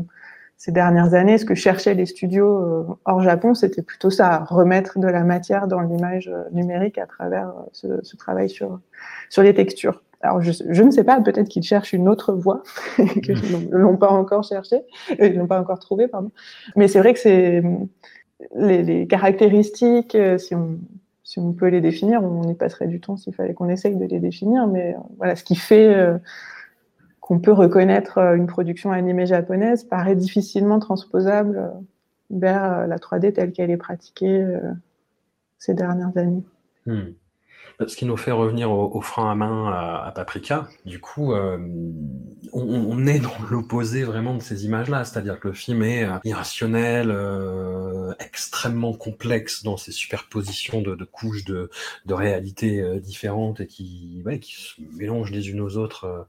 ces 0.65 0.71
dernières 0.71 1.15
années, 1.15 1.39
ce 1.39 1.45
que 1.45 1.57
cherchaient 1.57 1.95
les 1.95 2.07
studios 2.07 2.47
euh, 2.47 2.85
hors 3.05 3.21
Japon, 3.21 3.53
c'était 3.53 3.83
plutôt 3.83 4.11
ça, 4.11 4.45
remettre 4.49 5.01
de 5.01 5.09
la 5.09 5.25
matière 5.25 5.67
dans 5.67 5.81
l'image 5.81 6.29
euh, 6.29 6.45
numérique 6.53 6.99
à 6.99 7.07
travers 7.07 7.49
euh, 7.49 7.63
ce, 7.73 7.89
ce 8.05 8.17
travail 8.17 8.49
sur, 8.49 8.79
sur 9.29 9.43
les 9.43 9.55
textures. 9.55 10.05
Alors, 10.21 10.41
je, 10.41 10.53
je 10.69 10.83
ne 10.85 10.93
sais 10.93 11.03
pas, 11.03 11.21
peut-être 11.21 11.49
qu'ils 11.49 11.65
cherchent 11.65 11.93
une 11.93 12.09
autre 12.09 12.33
voie 12.33 12.63
que 12.97 13.33
ne 13.73 13.77
l'ont 13.77 13.97
pas 13.97 14.11
encore 14.11 14.45
cherché, 14.45 14.77
euh, 15.11 15.27
ils 15.27 15.37
l'ont 15.37 15.49
pas 15.49 15.61
encore 15.61 15.81
trouvé, 15.81 16.07
pardon. 16.07 16.31
Mais 16.77 16.87
c'est 16.87 17.01
vrai 17.01 17.13
que 17.13 17.19
c'est 17.19 17.61
les, 18.55 18.85
les 18.85 19.09
caractéristiques, 19.09 20.17
si 20.39 20.55
on, 20.55 20.79
si 21.25 21.39
on 21.39 21.55
peut 21.55 21.69
les 21.69 21.81
définir, 21.81 22.23
on 22.23 22.43
y 22.49 22.55
passerait 22.55 22.89
du 22.89 23.01
temps 23.01 23.17
s'il 23.17 23.35
fallait 23.35 23.55
qu'on 23.55 23.71
essaye 23.71 23.97
de 23.97 24.05
les 24.05 24.21
définir, 24.21 24.67
mais 24.67 24.95
voilà, 25.17 25.35
ce 25.35 25.43
qui 25.43 25.57
fait 25.57 25.95
euh, 25.95 26.19
qu'on 27.23 27.39
peut 27.39 27.53
reconnaître 27.53 28.19
euh, 28.19 28.35
une 28.35 28.49
production 28.49 28.90
animée 28.90 29.27
japonaise 29.27 29.85
paraît 29.85 30.16
difficilement 30.16 30.81
transposable 30.81 31.57
euh, 31.57 31.69
vers 32.31 32.65
euh, 32.65 32.86
la 32.86 32.99
3D 32.99 33.32
telle 33.32 33.53
qu'elle 33.53 33.70
est 33.70 33.78
pratiquée 33.78 34.44
ces 35.59 35.73
dernières 35.73 36.15
années. 36.19 36.43
Hmm. 36.85 37.12
Ce 37.87 37.97
qui 37.97 38.05
nous 38.05 38.17
fait 38.17 38.33
revenir 38.33 38.71
au, 38.71 38.91
au 38.95 39.01
frein 39.01 39.31
à 39.31 39.35
main 39.35 39.73
à, 39.73 40.13
Paprika, 40.15 40.69
du 40.85 41.01
coup, 41.01 41.33
euh, 41.33 41.59
on, 42.53 43.07
est 43.07 43.19
dans 43.19 43.35
l'opposé 43.51 44.05
vraiment 44.05 44.35
de 44.35 44.43
ces 44.43 44.65
images-là, 44.67 45.05
c'est-à-dire 45.05 45.41
que 45.41 45.49
le 45.49 45.55
film 45.55 45.83
est 45.83 46.05
euh, 46.05 46.19
irrationnel, 46.25 47.11
euh, 47.11 48.13
extrêmement 48.21 48.93
complexe 48.93 49.63
dans 49.63 49.77
ses 49.77 49.93
superpositions 49.93 50.83
de, 50.83 51.05
couches 51.05 51.45
de, 51.45 51.71
réalités 52.09 53.01
différentes 53.01 53.61
et 53.61 53.67
qui, 53.67 54.23
se 54.43 54.81
mélangent 54.97 55.31
les 55.31 55.49
unes 55.49 55.61
aux 55.61 55.77
autres 55.77 56.27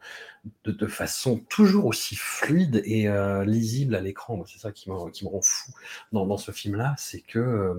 de, 0.66 0.88
façon 0.88 1.38
toujours 1.50 1.86
aussi 1.86 2.16
fluide 2.16 2.82
et 2.86 3.08
lisible 3.46 3.96
à 3.96 4.02
l'écran. 4.02 4.44
C'est 4.48 4.60
ça 4.60 4.72
qui 4.72 4.90
me, 4.90 4.96
rend 4.96 5.42
fou 5.42 5.72
dans, 6.12 6.38
ce 6.38 6.52
film-là, 6.52 6.96
c'est 6.98 7.22
que 7.22 7.76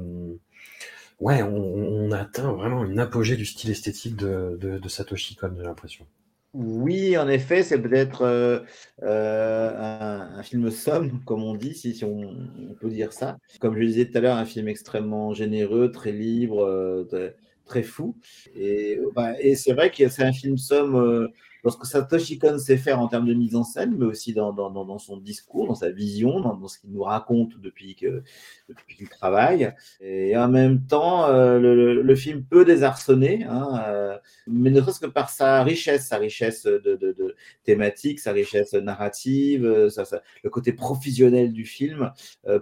ouais, 1.20 1.42
on, 1.42 2.10
atteint 2.12 2.52
vraiment 2.52 2.84
une 2.84 2.98
apogée 2.98 3.36
du 3.36 3.44
style 3.44 3.70
esthétique 3.70 4.16
de, 4.16 4.80
Satoshi 4.88 5.36
Kon, 5.36 5.52
j'ai 5.56 5.64
l'impression. 5.64 6.06
Oui, 6.52 7.16
en 7.18 7.28
effet, 7.28 7.64
c'est 7.64 7.82
peut-être 7.82 8.22
euh, 8.22 8.60
euh, 9.02 10.38
un, 10.38 10.42
film 10.44 10.70
somme, 10.70 11.20
comme 11.24 11.42
on 11.42 11.54
dit, 11.54 11.74
si, 11.74 12.04
on, 12.04 12.36
peut 12.80 12.90
dire 12.90 13.12
ça. 13.12 13.38
Comme 13.60 13.74
je 13.74 13.80
le 13.80 13.86
disais 13.86 14.06
tout 14.06 14.16
à 14.18 14.20
l'heure, 14.20 14.36
un 14.36 14.44
film 14.44 14.68
extrêmement 14.68 15.34
généreux, 15.34 15.90
très 15.90 16.12
libre, 16.12 16.64
euh, 16.64 17.04
très, 17.04 17.36
très 17.64 17.82
fou. 17.82 18.16
Et, 18.54 19.00
bah, 19.16 19.32
et 19.40 19.56
c'est 19.56 19.72
vrai 19.72 19.90
que 19.90 20.08
c'est 20.08 20.22
un 20.22 20.32
film 20.32 20.56
somme 20.56 21.28
euh, 21.64 21.70
lorsque 21.70 21.86
Satoshi 21.86 22.38
Kon 22.38 22.58
sait 22.58 22.76
faire 22.76 23.00
en 23.00 23.08
termes 23.08 23.26
de 23.26 23.34
mise 23.34 23.56
en 23.56 23.64
scène, 23.64 23.96
mais 23.98 24.06
aussi 24.06 24.32
dans, 24.32 24.98
son 24.98 25.16
discours, 25.16 25.66
dans 25.66 25.74
sa 25.74 25.90
vision, 25.90 26.40
dans, 26.40 26.68
ce 26.68 26.78
qu'il 26.78 26.90
nous 26.90 27.02
raconte 27.02 27.58
depuis 27.60 27.94
que 27.94 28.22
qu'il 28.96 29.08
travaille. 29.08 29.72
Et 30.00 30.36
en 30.36 30.48
même 30.48 30.86
temps, 30.86 31.26
euh, 31.28 31.58
le, 31.58 32.14
film 32.14 32.44
peut 32.44 32.64
désarçonner, 32.64 33.44
hein, 33.44 33.82
euh, 33.88 34.18
mais 34.46 34.70
ne 34.70 34.80
serait-ce 34.80 35.00
que 35.00 35.06
par 35.06 35.30
sa 35.30 35.62
richesse, 35.62 36.06
sa 36.06 36.18
richesse 36.18 36.64
de, 36.64 36.96
de, 36.96 37.34
thématique, 37.64 38.20
sa 38.20 38.32
richesse 38.32 38.72
narrative, 38.74 39.64
euh, 39.64 39.88
le 40.42 40.50
côté 40.50 40.72
professionnel 40.72 41.52
du 41.52 41.64
film, 41.64 42.12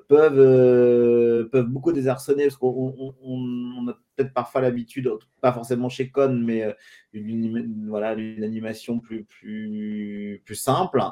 peuvent, 0.08 1.48
beaucoup 1.66 1.92
désarçonner, 1.92 2.44
parce 2.44 2.56
qu'on 2.56 2.94
on, 2.98 3.14
on, 3.22 3.84
on 3.84 3.88
a 3.88 3.98
peut-être 4.16 4.32
parfois 4.32 4.60
l'habitude, 4.60 5.10
pas 5.40 5.52
forcément 5.52 5.88
chez 5.88 6.10
Con, 6.10 6.40
mais, 6.44 6.74
une, 7.12 7.86
voilà, 7.89 8.14
une 8.14 8.44
animation 8.44 8.98
plus, 8.98 9.24
plus, 9.24 10.43
plus 10.44 10.55
simple 10.55 11.02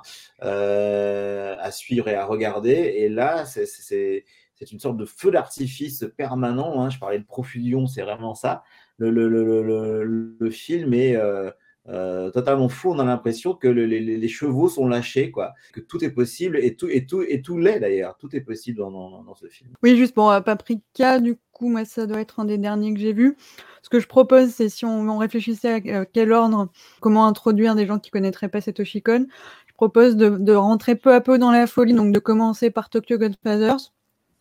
euh, 0.43 1.56
à 1.59 1.70
suivre 1.70 2.09
et 2.09 2.14
à 2.14 2.24
regarder. 2.24 2.70
Et 2.70 3.09
là, 3.09 3.44
c'est 3.44 4.24
une 4.72 4.81
sorte 4.81 4.97
de 4.97 5.05
feu 5.05 5.31
d'artifice 5.31 6.06
permanent. 6.16 6.82
Hein. 6.82 6.90
Je 6.90 6.98
parlais 6.98 7.18
de 7.18 7.24
profusion, 7.24 7.86
c'est 7.86 8.02
vraiment 8.02 8.35
ça. 8.35 8.62
Le, 8.98 9.10
le, 9.10 9.28
le, 9.28 10.36
le 10.39 10.51
film 10.51 10.93
est 10.93 11.16
euh, 11.16 11.51
euh, 11.89 12.31
totalement 12.31 12.69
fou. 12.69 12.90
On 12.90 12.98
a 12.98 13.05
l'impression 13.05 13.55
que 13.55 13.66
les, 13.66 14.01
les, 14.01 14.28
chevaux 14.28 14.69
sont 14.69 14.86
lâchés, 14.86 15.31
quoi. 15.31 15.55
Que 15.73 15.81
tout 15.81 16.05
est 16.05 16.11
possible 16.11 16.59
et 16.59 16.77
tout, 16.77 16.89
et 16.89 17.07
tout, 17.07 17.23
et 17.23 17.40
tout 17.40 17.59
l'est 17.59 17.81
d'ailleurs. 17.81 18.16
Tout 18.19 18.35
est 18.36 18.43
possible 18.43 18.78
dans, 18.78 18.90
dans, 18.90 19.23
dans, 19.23 19.35
ce 19.35 19.47
film. 19.47 19.70
Oui, 19.82 19.97
juste 19.97 20.15
pour 20.15 20.28
Paprika, 20.44 21.20
du 21.20 21.36
coup, 21.52 21.69
moi, 21.69 21.85
ça 21.85 22.07
doit 22.07 22.20
être 22.20 22.40
un 22.40 22.44
des 22.44 22.59
derniers 22.59 22.93
que 22.93 23.01
j'ai 23.01 23.12
vu. 23.12 23.36
Ce 23.82 23.89
que 23.89 23.98
je 23.98 24.07
propose, 24.07 24.51
c'est 24.51 24.69
si 24.69 24.85
on, 24.85 25.09
on, 25.09 25.19
réfléchissait 25.19 25.90
à 25.90 26.05
quel 26.05 26.32
ordre, 26.32 26.69
comment 27.01 27.27
introduire 27.27 27.74
des 27.74 27.86
gens 27.86 27.98
qui 27.98 28.11
connaîtraient 28.11 28.48
pas 28.48 28.61
Satoshi 28.61 29.02
Kon, 29.02 29.27
je 29.66 29.73
propose 29.74 30.16
de, 30.16 30.28
de, 30.28 30.52
rentrer 30.52 30.97
peu 30.97 31.15
à 31.15 31.23
peu 31.23 31.39
dans 31.39 31.51
la 31.51 31.66
folie, 31.66 31.94
donc 31.94 32.12
de 32.12 32.19
commencer 32.19 32.70
par 32.70 32.90
Tokyo 32.90 33.16
Godfathers, 33.16 33.93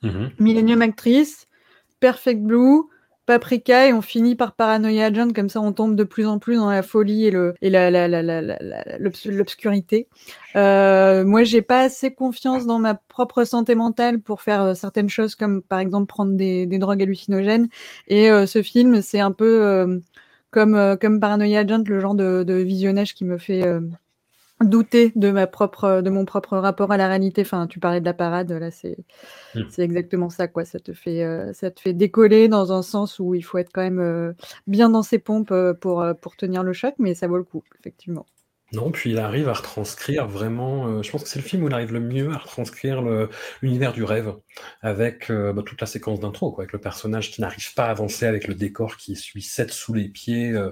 mm 0.03 0.27
Millennium 0.39 0.81
Actress, 0.81 1.47
Perfect 2.01 2.41
Blue, 2.41 2.83
Paprika 3.29 3.87
et 3.87 3.93
on 3.93 4.01
finit 4.01 4.33
par 4.35 4.53
Paranoia 4.53 5.05
Agent, 5.05 5.33
comme 5.35 5.49
ça 5.49 5.61
on 5.61 5.71
tombe 5.71 5.95
de 5.95 6.03
plus 6.03 6.25
en 6.25 6.39
plus 6.39 6.55
dans 6.55 6.71
la 6.71 6.81
folie 6.81 7.25
et 7.25 7.29
le 7.29 7.53
et 7.61 7.69
la, 7.69 7.91
la, 7.91 8.07
la, 8.07 8.41
l'obscurité. 8.97 10.07
Euh, 10.55 11.23
moi, 11.23 11.43
j'ai 11.43 11.61
pas 11.61 11.81
assez 11.81 12.11
confiance 12.11 12.65
dans 12.65 12.79
ma 12.79 12.95
propre 12.95 13.43
santé 13.43 13.75
mentale 13.75 14.19
pour 14.19 14.41
faire 14.41 14.63
euh, 14.63 14.73
certaines 14.73 15.09
choses, 15.09 15.35
comme 15.35 15.61
par 15.61 15.77
exemple 15.77 16.07
prendre 16.07 16.33
des, 16.33 16.65
des 16.65 16.79
drogues 16.79 17.03
hallucinogènes. 17.03 17.67
Et 18.07 18.31
euh, 18.31 18.47
ce 18.47 18.63
film, 18.63 19.03
c'est 19.03 19.19
un 19.19 19.31
peu 19.31 20.01
comme 20.49 20.97
comme 20.99 21.19
Paranoia 21.19 21.59
Agent, 21.59 21.83
le 21.85 21.99
genre 21.99 22.15
de 22.15 22.53
visionnage 22.55 23.13
qui 23.13 23.25
me 23.25 23.37
fait 23.37 23.63
douter 24.61 25.11
de 25.15 25.31
ma 25.31 25.47
propre 25.47 26.01
de 26.01 26.09
mon 26.09 26.25
propre 26.25 26.57
rapport 26.57 26.91
à 26.91 26.97
la 26.97 27.07
réalité. 27.07 27.41
Enfin 27.41 27.67
tu 27.67 27.79
parlais 27.79 27.99
de 27.99 28.05
la 28.05 28.13
parade 28.13 28.51
là 28.51 28.71
c'est 28.71 28.97
mmh. 29.55 29.61
c'est 29.69 29.83
exactement 29.83 30.29
ça 30.29 30.47
quoi. 30.47 30.65
Ça 30.65 30.79
te 30.79 30.93
fait 30.93 31.23
euh, 31.23 31.53
ça 31.53 31.71
te 31.71 31.79
fait 31.79 31.93
décoller 31.93 32.47
dans 32.47 32.71
un 32.71 32.81
sens 32.81 33.19
où 33.19 33.35
il 33.35 33.41
faut 33.41 33.57
être 33.57 33.71
quand 33.73 33.81
même 33.81 33.99
euh, 33.99 34.33
bien 34.67 34.89
dans 34.89 35.03
ses 35.03 35.19
pompes 35.19 35.51
euh, 35.51 35.73
pour 35.73 36.05
pour 36.21 36.35
tenir 36.35 36.63
le 36.63 36.73
choc 36.73 36.93
mais 36.99 37.13
ça 37.13 37.27
vaut 37.27 37.37
le 37.37 37.43
coup 37.43 37.63
effectivement 37.79 38.25
non, 38.71 38.91
puis 38.91 39.11
il 39.11 39.17
arrive 39.17 39.49
à 39.49 39.53
retranscrire 39.53 40.27
vraiment, 40.27 40.87
euh, 40.87 41.01
je 41.01 41.11
pense 41.11 41.23
que 41.23 41.29
c'est 41.29 41.39
le 41.39 41.45
film 41.45 41.63
où 41.63 41.67
il 41.67 41.73
arrive 41.73 41.91
le 41.91 41.99
mieux 41.99 42.31
à 42.31 42.37
retranscrire 42.37 43.01
l'univers 43.61 43.93
du 43.93 44.03
rêve, 44.03 44.35
avec 44.81 45.31
euh, 45.31 45.53
bah, 45.53 45.63
toute 45.65 45.81
la 45.81 45.87
séquence 45.87 46.19
d'intro, 46.19 46.51
quoi, 46.51 46.63
avec 46.63 46.73
le 46.73 46.79
personnage 46.79 47.31
qui 47.31 47.41
n'arrive 47.41 47.73
pas 47.73 47.85
à 47.85 47.89
avancer, 47.89 48.27
avec 48.27 48.47
le 48.47 48.53
décor 48.53 48.97
qui 48.97 49.15
suit 49.15 49.41
7 49.41 49.71
sous 49.71 49.93
les 49.95 50.07
pieds. 50.07 50.51
Euh, 50.51 50.71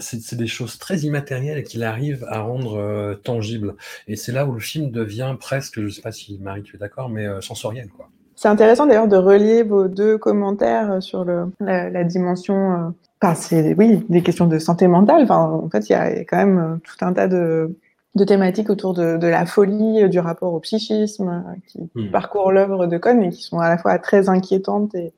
c'est 0.00 0.36
des 0.36 0.48
choses 0.48 0.78
très 0.78 0.98
immatérielles 0.98 1.62
qu'il 1.62 1.84
arrive 1.84 2.26
à 2.28 2.40
rendre 2.40 3.14
tangibles. 3.22 3.76
Et 4.08 4.16
c'est 4.16 4.32
là 4.32 4.44
où 4.44 4.52
le 4.52 4.60
film 4.60 4.90
devient 4.90 5.36
presque, 5.38 5.80
je 5.80 5.88
sais 5.88 6.02
pas 6.02 6.12
si 6.12 6.38
Marie 6.40 6.62
tu 6.62 6.74
es 6.74 6.78
d'accord, 6.78 7.08
mais 7.08 7.26
sensoriel. 7.40 7.88
quoi. 7.88 8.08
C'est 8.34 8.48
intéressant 8.48 8.86
d'ailleurs 8.86 9.08
de 9.08 9.16
relier 9.16 9.62
vos 9.62 9.88
deux 9.88 10.18
commentaires 10.18 11.02
sur 11.02 11.24
le, 11.24 11.52
la, 11.60 11.88
la 11.90 12.04
dimension 12.04 12.94
Enfin, 13.20 13.34
c'est 13.34 13.74
oui, 13.74 14.04
des 14.08 14.22
questions 14.22 14.46
de 14.46 14.58
santé 14.58 14.86
mentale. 14.86 15.22
Enfin, 15.22 15.40
en 15.40 15.68
fait, 15.68 15.88
il 15.88 15.92
y 15.92 15.94
a 15.94 16.10
quand 16.24 16.36
même 16.36 16.58
euh, 16.58 16.76
tout 16.84 17.04
un 17.04 17.12
tas 17.12 17.26
de, 17.26 17.76
de 18.14 18.24
thématiques 18.24 18.70
autour 18.70 18.94
de, 18.94 19.16
de, 19.16 19.26
la 19.26 19.44
folie, 19.44 20.04
euh, 20.04 20.08
du 20.08 20.20
rapport 20.20 20.54
au 20.54 20.60
psychisme, 20.60 21.28
euh, 21.28 21.54
qui 21.66 21.90
mmh. 21.94 22.10
parcourent 22.10 22.52
l'œuvre 22.52 22.86
de 22.86 22.96
Cohn 22.98 23.22
et 23.22 23.30
qui 23.30 23.42
sont 23.42 23.58
à 23.58 23.68
la 23.68 23.78
fois 23.78 23.98
très 23.98 24.28
inquiétantes 24.28 24.94
et, 24.94 25.12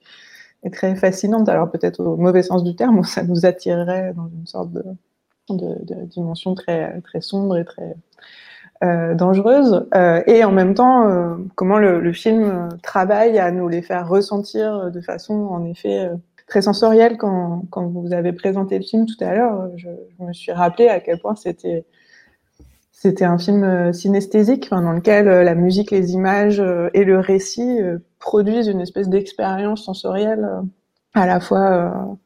et 0.65 0.71
très 0.71 0.97
fascinantes. 0.97 1.49
Alors 1.49 1.71
peut-être 1.71 2.01
au 2.01 2.17
mauvais 2.17 2.43
sens 2.43 2.65
du 2.65 2.75
terme, 2.75 3.05
ça 3.05 3.23
nous 3.23 3.45
attirerait 3.45 4.15
dans 4.15 4.29
une 4.29 4.47
sorte 4.47 4.73
de, 4.73 4.85
de, 5.51 5.95
de 5.95 6.05
dimension 6.07 6.55
très, 6.55 7.01
très 7.03 7.21
sombre 7.21 7.59
et 7.59 7.65
très 7.65 7.97
euh, 8.83 9.15
dangereuse. 9.15 9.87
Euh, 9.95 10.23
et 10.27 10.43
en 10.43 10.53
même 10.53 10.73
temps, 10.75 11.07
euh, 11.07 11.35
comment 11.55 11.77
le, 11.77 12.01
le, 12.01 12.13
film 12.15 12.71
travaille 12.83 13.39
à 13.39 13.51
nous 13.51 13.69
les 13.69 13.83
faire 13.83 14.09
ressentir 14.09 14.91
de 14.91 15.01
façon, 15.03 15.35
en 15.35 15.67
effet, 15.67 16.09
très 16.51 16.63
sensoriel 16.63 17.17
quand, 17.17 17.65
quand 17.71 17.87
vous 17.87 18.13
avez 18.13 18.33
présenté 18.33 18.77
le 18.77 18.85
film 18.85 19.07
tout 19.07 19.25
à 19.25 19.35
l'heure. 19.35 19.71
Je, 19.77 19.89
me 20.19 20.33
suis 20.35 20.53
rappelé 20.53 20.89
à 20.89 21.01
quel 21.01 21.19
point 21.19 21.37
c'était 21.37 21.87
c'était 22.93 23.25
un 23.25 23.39
film 23.39 23.65
euh, 23.65 23.95
synesthésique 23.95 24.69
dans 24.69 24.93
lequel 24.93 25.27
euh, 25.27 25.43
la 25.43 25.55
musique, 25.55 25.91
les 25.91 26.13
images 26.13 26.61
euh, 26.61 26.91
et 26.93 27.05
le 27.05 27.19
récit 27.19 27.79
produisent 28.19 28.67
une 28.67 28.81
espèce 28.83 29.09
d'expérience 29.09 29.87
sensorielle 29.87 30.47
à 31.15 31.27
la 31.27 31.41
fois 31.41 32.19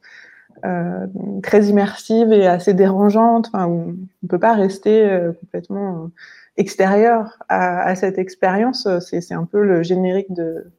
très 1.43 1.65
immersive 1.65 2.33
et 2.33 2.47
assez 2.47 2.73
dérangeante. 2.73 3.49
On 3.53 3.93
ne 4.23 4.27
peut 4.27 4.39
pas 4.39 4.53
rester 4.53 5.07
complètement 5.39 6.09
extérieur 6.57 7.37
à, 7.47 7.83
à 7.83 7.95
cette 7.95 8.17
expérience. 8.17 8.87
C'est 8.99 9.33
un 9.33 9.45
peu 9.45 9.63
le 9.63 9.83
générique 9.83 10.33
de 10.33 10.71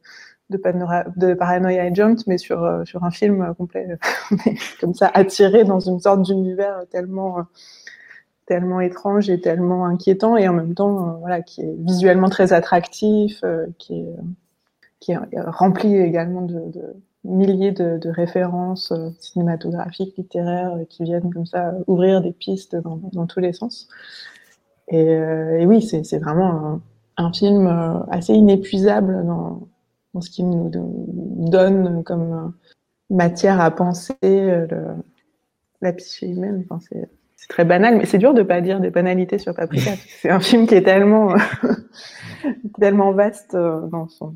de, 0.51 0.61
de 1.17 1.35
Paranoia 1.35 1.83
Agent, 1.83 2.17
mais 2.27 2.39
sur, 2.39 2.63
euh, 2.63 2.85
sur 2.85 3.05
un 3.05 3.11
film 3.11 3.55
complet, 3.55 3.99
comme 4.81 4.95
ça, 4.95 5.11
attiré 5.13 5.65
dans 5.65 5.81
une 5.81 6.01
sorte 6.01 6.23
d'univers 6.23 6.85
tellement, 6.91 7.39
euh, 7.39 7.43
tellement 8.47 8.81
étrange 8.81 9.29
et 9.29 9.41
tellement 9.41 9.87
inquiétant, 9.87 10.37
et 10.37 10.49
en 10.49 10.53
même 10.53 10.75
temps, 10.75 10.99
euh, 10.99 11.13
voilà, 11.19 11.43
qui 11.43 11.63
est 11.63 11.75
visuellement 11.81 12.29
très 12.29 12.53
attractif, 12.53 13.43
qui, 13.79 14.01
est, 14.01 14.17
qui 15.01 15.13
est 15.13 15.19
rempli 15.47 15.97
également 15.97 16.43
de, 16.43 16.63
milliers 17.25 17.73
de, 17.73 18.09
références 18.09 18.93
cinématographiques, 19.19 20.17
littéraires, 20.17 20.79
qui 20.89 21.03
viennent 21.03 21.33
comme 21.33 21.47
ça 21.47 21.75
ouvrir 21.89 22.23
des 22.23 22.33
pistes 22.33 22.77
dans, 22.77 23.01
dans 23.13 23.27
tous 23.27 23.41
les 23.41 23.53
sens. 23.53 23.89
Et, 24.89 25.07
et 25.07 25.67
oui, 25.67 25.83
c'est 25.83 26.19
vraiment 26.19 26.81
un, 27.17 27.25
un, 27.25 27.33
film 27.33 27.67
assez 28.09 28.35
inépuisable 28.35 29.27
dans, 29.27 29.67
ce 30.21 30.31
qui 30.31 30.43
nous 30.43 30.71
donne 31.49 32.05
comme 32.05 32.55
matière 33.11 33.61
à 33.61 33.71
penser 33.71 34.17
le, 34.23 34.67
la 35.81 35.93
psyché 35.93 36.29
humaine. 36.29 36.65
Enfin, 36.69 36.81
c'est 37.37 37.49
très 37.49 37.65
banal, 37.65 37.97
mais 37.97 38.07
c'est 38.07 38.19
dur 38.19 38.35
de 38.35 38.43
pas 38.43 38.61
dire 38.61 38.81
des 38.81 38.91
banalités 38.91 39.39
sur 39.39 39.55
Paprika. 39.55 39.93
c'est 40.21 40.31
un 40.31 40.41
film 40.41 40.67
qui 40.67 40.75
est 40.75 40.83
tellement, 40.83 41.35
tellement 42.81 43.13
vaste 43.13 43.55
euh, 43.55 43.87
dans 43.89 44.09
son. 44.09 44.35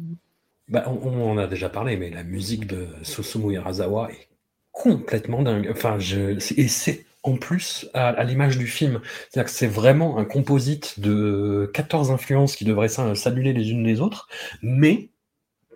Bah, 0.69 0.85
on, 0.87 1.31
en 1.31 1.39
a 1.39 1.47
déjà 1.47 1.69
parlé, 1.69 1.97
mais 1.97 2.11
la 2.11 2.23
musique 2.23 2.67
de 2.67 2.87
Susumu 3.03 3.55
Hirasawa 3.55 4.11
est 4.13 4.29
complètement 4.71 5.43
dingue. 5.43 5.69
Enfin, 5.73 5.99
je, 5.99 6.39
et 6.57 6.69
c'est 6.69 7.05
en 7.25 7.37
plus 7.37 7.89
à, 7.93 8.09
à 8.09 8.25
l'image 8.25 8.57
du 8.57 8.69
film. 8.69 9.01
C'est-à-dire 9.29 9.51
que 9.51 9.57
c'est 9.57 9.67
vraiment 9.67 10.19
un 10.19 10.25
composite 10.25 11.01
de 11.01 11.69
14 11.75 12.13
influences 12.13 12.55
qui 12.55 12.65
devraient 12.65 12.89
s'annuler 12.89 13.53
les 13.53 13.71
unes 13.73 13.85
les 13.85 14.01
autres, 14.01 14.29
mais 14.63 15.11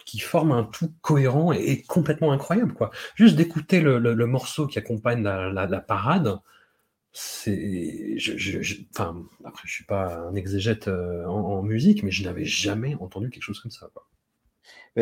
qui 0.04 0.18
forme 0.18 0.52
un 0.52 0.64
tout 0.64 0.92
cohérent 1.00 1.52
et, 1.52 1.82
complètement 1.82 2.32
incroyable. 2.32 2.74
Quoi. 2.74 2.90
Juste 3.14 3.36
d'écouter 3.36 3.80
le, 3.80 4.26
morceau 4.26 4.66
qui 4.66 4.78
accompagne 4.78 5.22
la, 5.22 5.80
parade, 5.80 6.38
c'est. 7.12 8.18
Je, 8.18 8.36
je, 8.36 8.76
enfin, 8.92 9.16
après, 9.44 9.62
je 9.66 9.72
suis 9.72 9.84
pas 9.84 10.16
un 10.16 10.34
exégète 10.34 10.88
euh, 10.88 11.24
en, 11.26 11.62
musique, 11.62 12.02
mais 12.02 12.10
je 12.10 12.24
n'avais 12.24 12.44
jamais 12.44 12.96
entendu 12.96 13.30
quelque 13.30 13.42
chose 13.42 13.60
comme 13.60 13.70
ça. 13.70 13.88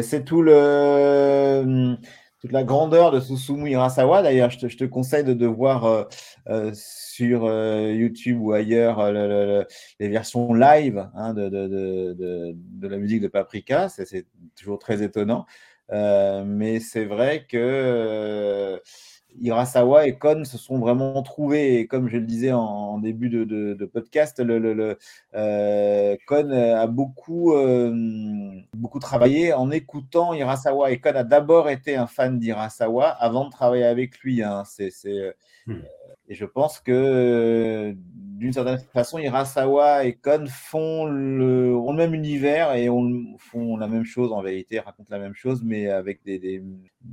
C'est 0.00 0.24
tout 0.24 0.42
le 0.42 1.96
toute 2.42 2.52
la 2.52 2.64
grandeur 2.64 3.12
de 3.12 3.20
Susumu 3.20 3.70
Hirasawa. 3.70 4.20
D'ailleurs, 4.22 4.50
je 4.50 4.66
je 4.66 4.76
te, 4.76 4.84
conseille 4.84 5.22
de, 5.22 5.32
de 5.32 5.46
voir 5.46 5.84
euh, 5.84 6.04
euh, 6.48 6.72
sur 7.12 7.44
euh, 7.44 7.92
YouTube 7.92 8.40
ou 8.40 8.52
ailleurs 8.52 8.98
euh, 8.98 9.12
le, 9.12 9.28
le, 9.28 9.66
les 10.00 10.08
versions 10.08 10.54
live 10.54 11.10
hein, 11.14 11.34
de, 11.34 11.50
de, 11.50 12.14
de, 12.14 12.88
la 12.88 12.96
musique 12.96 13.20
de 13.20 13.28
Paprika. 13.28 13.90
C'est 13.90 14.26
toujours 14.56 14.78
très 14.78 15.02
étonnant. 15.02 15.44
Euh, 15.90 16.42
mais 16.46 16.80
c'est 16.80 17.04
vrai 17.04 17.44
que 17.46 18.80
Hirasawa 19.38 20.06
et 20.06 20.16
Kon 20.16 20.44
se 20.44 20.56
sont 20.56 20.78
vraiment 20.78 21.22
trouvés. 21.22 21.80
Et 21.80 21.86
comme 21.86 22.08
je 22.08 22.16
le 22.16 22.24
disais 22.24 22.52
en, 22.52 22.98
début 22.98 23.28
de, 23.28 23.44
de, 23.44 23.74
de, 23.74 23.84
podcast, 23.84 24.40
le, 24.40 24.96
a 25.34 26.86
beaucoup, 26.86 27.54
beaucoup 28.74 29.00
travaillé 29.00 29.52
en 29.52 29.70
écoutant 29.70 30.32
Hirasawa. 30.32 30.92
Et 30.92 30.98
Kon 30.98 31.10
a 31.14 31.24
d'abord 31.24 31.68
été 31.68 31.96
un 31.96 32.06
fan 32.06 32.38
d'Hirasawa 32.38 33.08
avant 33.08 33.44
de 33.44 33.50
travailler 33.50 33.84
avec 33.84 34.18
lui. 34.20 34.42
Hein. 34.42 34.62
C'est, 34.64 34.90
hmm. 35.66 35.82
Et 36.28 36.34
je 36.34 36.44
pense 36.44 36.80
que 36.80 37.94
d'une 38.42 38.52
certaine 38.52 38.78
façon, 38.92 39.18
Hirasawa 39.18 40.04
et 40.04 40.14
Kon 40.14 40.46
font 40.48 41.06
ont 41.06 41.92
le 41.92 41.92
même 41.94 42.14
univers 42.14 42.74
et 42.74 42.88
on, 42.88 43.36
font 43.38 43.76
la 43.76 43.86
même 43.86 44.04
chose 44.04 44.32
en 44.32 44.42
vérité, 44.42 44.80
racontent 44.80 45.08
la 45.10 45.20
même 45.20 45.34
chose, 45.34 45.62
mais 45.64 45.88
avec 45.88 46.24
des, 46.24 46.62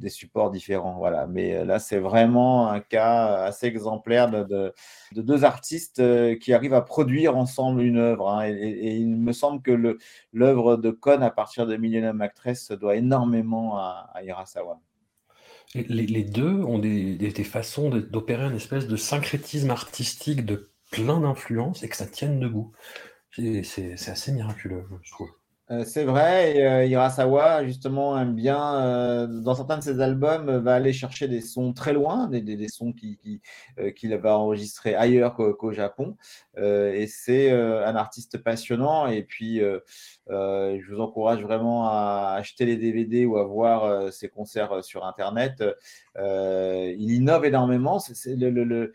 supports 0.09 0.51
différents. 0.51 0.97
Voilà. 0.97 1.27
Mais 1.27 1.63
là, 1.65 1.77
c'est 1.79 1.99
vraiment 1.99 2.69
un 2.69 2.79
cas 2.79 3.43
assez 3.43 3.67
exemplaire 3.67 4.29
de, 4.31 4.43
de, 4.43 4.73
de, 5.13 5.21
deux 5.21 5.43
artistes 5.43 5.99
euh, 5.99 6.35
qui 6.35 6.53
arrivent 6.53 6.73
à 6.73 6.81
produire 6.81 7.37
ensemble 7.37 7.81
une 7.81 7.97
œuvre. 7.97 8.29
Hein, 8.29 8.47
et, 8.47 8.51
et, 8.51 8.95
il 8.95 9.15
me 9.15 9.31
semble 9.31 9.61
que 9.61 9.97
l'œuvre 10.33 10.77
de 10.77 10.89
Kon 10.91 11.21
à 11.21 11.31
partir 11.31 11.67
de 11.67 11.75
Millennium 11.77 12.21
Actress 12.21 12.71
doit 12.71 12.95
énormément 12.95 13.77
à, 13.77 14.09
à 14.13 14.23
Hirasawa. 14.23 14.79
Les, 15.75 16.23
deux 16.23 16.63
ont 16.63 16.79
des, 16.79 17.43
façons 17.43 17.89
d'opérer 17.89 18.45
une 18.45 18.55
espèce 18.55 18.87
de 18.87 18.95
syncrétisme 18.95 19.69
artistique 19.69 20.45
de 20.45 20.71
plein 20.91 21.19
d'influences 21.19 21.83
et 21.83 21.89
que 21.89 21.95
ça 21.95 22.07
tienne 22.07 22.39
debout. 22.39 22.73
C'est 23.35 24.09
assez 24.09 24.31
miraculeux, 24.31 24.85
je 25.03 25.11
trouve. 25.11 25.29
Euh, 25.71 25.83
c'est 25.85 26.03
vrai, 26.03 26.57
et, 26.57 26.65
euh, 26.65 26.85
Hirasawa 26.87 27.63
justement 27.63 28.17
aime 28.19 28.33
bien, 28.33 28.81
euh, 28.83 29.27
dans 29.27 29.53
certains 29.53 29.77
de 29.77 29.83
ses 29.83 29.99
albums, 30.01 30.49
euh, 30.49 30.59
va 30.59 30.73
aller 30.73 30.93
chercher 30.93 31.27
des 31.27 31.41
sons 31.41 31.73
très 31.73 31.93
loin, 31.93 32.27
des, 32.27 32.41
des- 32.41 32.67
sons 32.67 32.91
qui, 32.91 33.17
qui, 33.17 33.39
euh, 33.77 33.91
qu'il 33.91 34.15
va 34.17 34.35
enregistrer 34.39 34.95
ailleurs 34.95 35.35
qu'au, 35.35 35.71
Japon. 35.71 36.17
Et 36.57 37.05
c'est 37.07 37.51
un 37.51 37.95
artiste 37.95 38.37
passionnant. 38.43 39.07
Et 39.07 39.23
puis, 39.23 39.59
je 40.27 40.91
vous 40.93 40.99
encourage 40.99 41.41
vraiment 41.43 41.87
à 41.87 42.35
acheter 42.37 42.65
les 42.65 42.75
DVD 42.77 43.25
ou 43.25 43.37
à 43.37 43.43
voir 43.45 44.11
ses 44.11 44.29
concerts 44.29 44.83
sur 44.83 45.05
Internet. 45.05 45.63
Il 46.17 47.11
innove 47.11 47.45
énormément. 47.45 47.99
C'est, 47.99 48.35
le, 48.35 48.49
le- 48.49 48.63
le, 48.63 48.93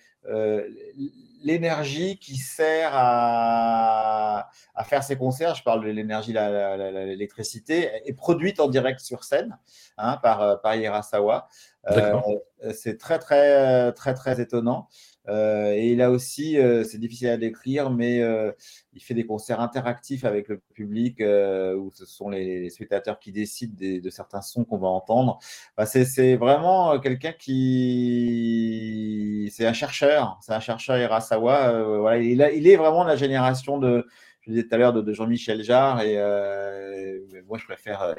l'énergie 1.44 2.18
qui 2.18 2.36
sert 2.36 2.90
à, 2.92 4.48
à 4.74 4.84
faire 4.84 5.04
ses 5.04 5.16
concerts, 5.16 5.54
je 5.54 5.62
parle 5.62 5.84
de 5.84 5.90
l'énergie, 5.90 6.32
l'électricité, 6.32 7.90
est 8.04 8.12
produite 8.14 8.58
en 8.58 8.68
direct 8.68 9.00
sur 9.00 9.22
scène 9.24 9.56
hein, 9.98 10.18
par, 10.22 10.42
euh, 10.42 10.56
par 10.56 10.74
Hirasawa. 10.74 11.48
Euh, 11.90 11.94
D'accord. 11.94 12.26
c'est 12.72 12.98
très, 12.98 13.18
très, 13.18 13.92
très, 13.92 14.14
très 14.14 14.40
étonnant. 14.40 14.88
Euh, 15.28 15.72
et 15.72 16.01
a 16.02 16.10
aussi, 16.10 16.59
euh, 16.59 16.84
c'est 16.84 16.98
difficile 16.98 17.28
à 17.28 17.36
décrire, 17.38 17.90
mais 17.90 18.20
euh, 18.20 18.52
il 18.92 19.02
fait 19.02 19.14
des 19.14 19.24
concerts 19.26 19.60
interactifs 19.60 20.24
avec 20.24 20.48
le 20.48 20.59
public 20.74 21.20
euh, 21.22 21.74
où 21.76 21.90
ce 21.92 22.05
sont 22.06 22.28
les, 22.28 22.60
les 22.60 22.70
spectateurs 22.70 23.18
qui 23.18 23.32
décident 23.32 23.74
des- 23.76 24.01
de 24.01 24.10
certains 24.10 24.42
sons 24.42 24.64
qu'on 24.64 24.76
va 24.78 24.88
entendre. 24.88 25.38
Bah, 25.78 25.86
c'est, 25.86 26.05
c'est 26.05 26.36
vraiment 26.36 26.92
euh, 26.92 26.98
quelqu'un 26.98 27.32
qui, 27.32 29.51
c'est 29.55 29.66
un 29.66 29.72
chercheur, 29.72 30.38
c'est 30.42 30.52
un 30.52 30.60
chercheur 30.60 30.98
Hirasawa. 30.98 31.68
euh, 31.70 31.98
voilà, 32.01 32.18
il, 32.18 32.42
a- 32.42 32.52
il 32.52 32.68
est 32.68 32.76
vraiment 32.76 33.05
de 33.05 33.09
la 33.09 33.16
génération 33.16 33.78
de, 33.78 34.06
je 34.46 34.50
disais 34.52 34.64
tout 34.64 34.74
à 34.74 34.78
l'heure, 34.78 34.92
de, 34.92 35.12
Jean-Michel 35.12 35.62
Jarre 35.62 36.02
et 36.02 36.16
euh, 36.18 37.20
moi 37.48 37.58
je 37.58 37.64
préfère 37.64 38.02
euh, 38.02 38.14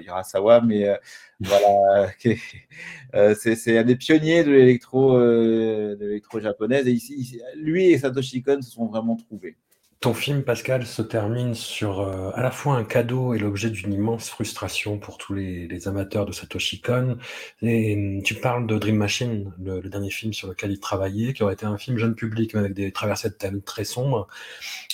mais 0.66 0.88
euh, 0.90 0.96
voilà, 1.40 2.10
euh, 3.16 3.36
c'est, 3.38 3.56
c'est 3.56 3.78
un 3.78 3.84
des 3.84 3.96
pionniers 3.96 4.44
de 4.44 4.52
l'électro, 4.52 5.18
euh, 5.18 5.96
de 5.96 6.06
l'électro 6.06 6.40
japonaise 6.40 6.88
et 6.88 6.92
ici- 6.92 7.42
lui 7.56 7.88
et 7.88 7.98
Satoshi 7.98 8.42
Kon 8.44 8.62
se 8.62 8.72
sont 8.72 8.88
vraiment 8.88 9.16
trouvés. 9.16 9.58
Ton 10.02 10.14
film, 10.14 10.44
Pascal, 10.44 10.86
se 10.86 11.02
termine 11.02 11.56
sur 11.56 12.02
euh, 12.02 12.30
à 12.36 12.44
la 12.44 12.52
fois 12.52 12.76
un 12.76 12.84
cadeau 12.84 13.34
et 13.34 13.40
l'objet 13.40 13.72
d'une 13.72 13.92
immense 13.92 14.30
frustration 14.30 15.00
pour 15.00 15.18
tous 15.18 15.34
les, 15.34 15.88
amateurs 15.88 16.26
de 16.28 16.32
Satoshi 16.32 16.80
Kon. 16.80 17.18
Et 17.62 17.96
hum, 17.96 18.22
tu 18.22 18.36
parles 18.36 18.68
de 18.68 18.78
Dream 18.78 18.98
Machine, 18.98 19.52
le, 19.60 19.82
dernier 19.90 20.12
film 20.12 20.32
sur 20.34 20.48
lequel 20.48 20.72
il 20.72 20.80
travaillait, 20.80 21.34
qui 21.34 21.42
aurait 21.44 21.54
été 21.54 21.66
un 21.66 21.78
film 21.78 21.98
jeune 21.98 22.14
public, 22.14 22.54
mais 22.54 22.60
avec 22.60 22.74
des 22.74 22.92
traversées 22.92 23.30
de 23.30 23.34
thèmes 23.34 23.62
très 23.62 23.84
sombres. 23.84 24.28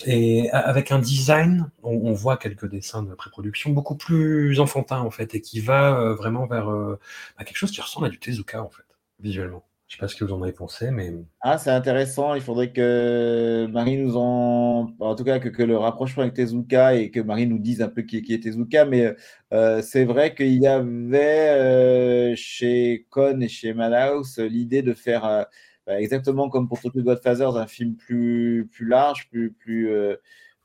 Et 0.05 0.49
avec 0.51 0.91
un 0.91 0.99
design, 0.99 1.69
on, 1.83 2.13
voit 2.13 2.37
quelques 2.37 2.69
dessins 2.69 3.03
de 3.03 3.13
pré-production 3.13 3.71
beaucoup 3.71 3.95
plus 3.95 4.59
enfantin, 4.59 4.99
en 4.99 5.11
fait, 5.11 5.35
et 5.35 5.41
qui 5.41 5.59
va 5.59 5.99
euh, 5.99 6.15
vraiment 6.15 6.45
vers 6.45 6.69
euh, 6.71 6.99
bah, 7.37 7.43
quelque 7.43 7.57
chose 7.57 7.71
qui 7.71 7.81
ressemble 7.81 8.05
à 8.07 8.09
du 8.09 8.19
Tezuka, 8.19 8.63
en 8.63 8.69
fait, 8.69 8.83
visuellement. 9.19 9.63
Je 9.91 9.97
sais 9.97 9.99
pas 9.99 10.07
ce 10.07 10.15
que 10.15 10.23
vous 10.23 10.31
en 10.31 10.41
avez 10.41 10.53
pensé, 10.53 10.89
mais 10.89 11.13
Ah, 11.41 11.57
c'est 11.57 11.69
intéressant. 11.69 12.33
Il 12.33 12.39
faudrait 12.41 12.71
que 12.71 13.67
Marie 13.69 13.97
nous 13.97 14.15
en, 14.15 14.89
en 15.01 15.15
tout 15.15 15.25
cas 15.25 15.39
que, 15.39 15.49
que 15.49 15.63
le 15.63 15.77
rapprochement 15.77 16.23
avec 16.23 16.33
Tezuka 16.33 16.95
et 16.95 17.11
que 17.11 17.19
Marie 17.19 17.45
nous 17.45 17.59
dise 17.59 17.81
un 17.81 17.89
peu 17.89 18.03
qui, 18.03 18.21
qui 18.21 18.33
est 18.33 18.41
Tezuka. 18.41 18.85
Mais 18.85 19.13
euh, 19.51 19.81
c'est 19.81 20.05
vrai 20.05 20.33
qu'il 20.33 20.53
y 20.61 20.65
avait 20.65 21.49
euh, 21.49 22.33
chez 22.37 23.05
Kon 23.09 23.41
et 23.41 23.49
chez 23.49 23.73
Madhouse 23.73 24.37
l'idée 24.37 24.81
de 24.81 24.93
faire 24.93 25.25
euh, 25.25 25.43
bah, 25.85 25.99
exactement 25.99 26.47
comme 26.47 26.69
pour 26.69 26.79
Tokyo 26.79 27.01
Godfathers 27.03 27.57
un 27.57 27.67
film 27.67 27.97
plus 27.97 28.69
plus 28.71 28.87
large, 28.87 29.27
plus 29.29 29.51
plus 29.51 29.89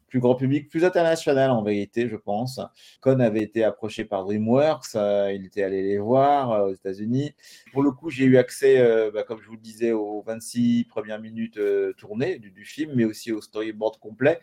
plus 0.09 0.21
grand 0.21 0.35
public, 0.37 0.69
plus 0.69 0.85
international 0.85 1.51
en 1.51 1.63
vérité, 1.63 2.09
je 2.09 2.17
pense. 2.17 2.61
Kon 3.01 3.19
avait 3.21 3.43
été 3.43 3.65
approché 3.65 4.05
par 4.05 4.25
DreamWorks, 4.25 4.95
euh, 4.95 5.33
il 5.35 5.45
était 5.47 5.63
allé 5.65 5.83
les 5.83 5.99
voir 5.99 6.53
euh, 6.53 6.69
aux 6.69 6.73
États-Unis. 6.75 7.35
Pour 7.73 7.83
le 7.83 7.91
coup, 7.91 8.09
j'ai 8.09 8.25
eu 8.25 8.37
accès, 8.37 8.79
euh, 8.79 9.11
bah, 9.13 9.25
comme 9.25 9.41
je 9.43 9.49
vous 9.49 9.55
le 9.57 9.61
disais, 9.61 9.93
aux 9.93 10.23
26 10.25 10.85
premières 10.89 11.21
minutes 11.21 11.59
tournées 11.99 12.39
du, 12.39 12.51
du 12.51 12.65
film, 12.65 12.93
mais 12.95 13.05
aussi 13.05 13.33
au 13.33 13.41
storyboard 13.41 13.99
complet. 13.99 14.39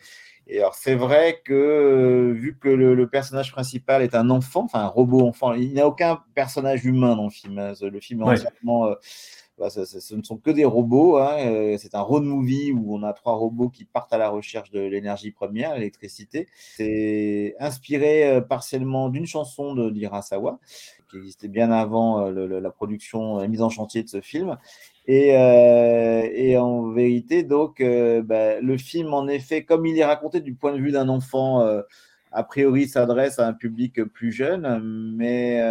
Et 0.48 0.60
alors, 0.60 0.76
c'est 0.76 0.96
vrai 0.96 1.42
que, 1.46 2.34
vu 2.36 2.58
que 2.60 2.68
le, 2.68 2.94
le 2.96 3.08
personnage 3.08 3.52
principal 3.54 4.02
est 4.02 4.16
un 4.16 4.30
enfant, 4.30 4.64
enfin 4.66 4.82
un 4.82 4.88
robot 4.88 5.26
enfant, 5.26 5.54
il 5.54 5.74
n'y 5.74 5.80
a 5.80 5.88
aucun 5.88 6.22
personnage 6.36 6.84
humain 6.86 7.16
dans 7.16 7.24
le 7.26 7.30
film. 7.30 7.58
hein. 7.60 7.74
Le 7.82 8.00
film 8.02 8.22
est 8.22 8.26
Ouais. 8.26 8.32
entièrement. 8.34 8.94
Ce 9.70 10.16
ne 10.16 10.24
sont 10.24 10.38
que 10.38 10.52
des 10.52 10.66
robots. 10.66 11.18
hein, 11.18 11.38
euh, 11.40 11.78
C'est 11.78 11.96
un 11.96 12.02
road 12.02 12.24
movie 12.24 12.72
où 12.72 12.96
on 12.96 13.04
a 13.04 13.14
trois 13.14 13.34
robots 13.34 13.70
qui 13.70 13.86
partent 13.86 14.14
à 14.14 14.18
la 14.18 14.30
recherche 14.30 14.72
de 14.72 14.80
l'énergie 14.80 15.32
première, 15.32 15.76
l'électricité. 15.76 16.48
C'est 16.76 17.56
inspiré 17.60 18.28
euh, 18.28 18.42
partiellement 18.42 19.10
d'une 19.10 19.26
chanson 19.26 19.76
de 19.76 19.90
d'Hirasawa 19.90 20.60
qui 21.10 21.18
existait 21.18 21.48
bien 21.48 21.72
avant 21.72 22.26
euh, 22.28 22.60
la 22.60 22.72
production, 22.72 23.38
la 23.38 23.48
mise 23.48 23.62
en 23.62 23.70
chantier 23.70 24.04
de 24.04 24.10
ce 24.10 24.22
film. 24.22 24.58
Et, 25.06 25.36
en 26.58 26.92
vérité, 26.92 27.44
donc, 27.44 27.82
bah, 27.82 28.62
le 28.62 28.78
film, 28.78 29.14
en 29.14 29.28
effet, 29.28 29.64
comme 29.64 29.86
il 29.86 29.98
est 29.98 30.06
raconté 30.06 30.40
du 30.40 30.54
point 30.54 30.74
de 30.74 30.80
vue 30.80 30.92
d'un 30.92 31.10
enfant, 31.10 31.60
a 32.32 32.44
priori 32.44 32.88
s'adresse 32.88 33.38
à 33.38 33.48
un 33.48 33.54
public 33.54 34.02
plus 34.06 34.32
jeune, 34.32 35.14
mais 35.16 35.62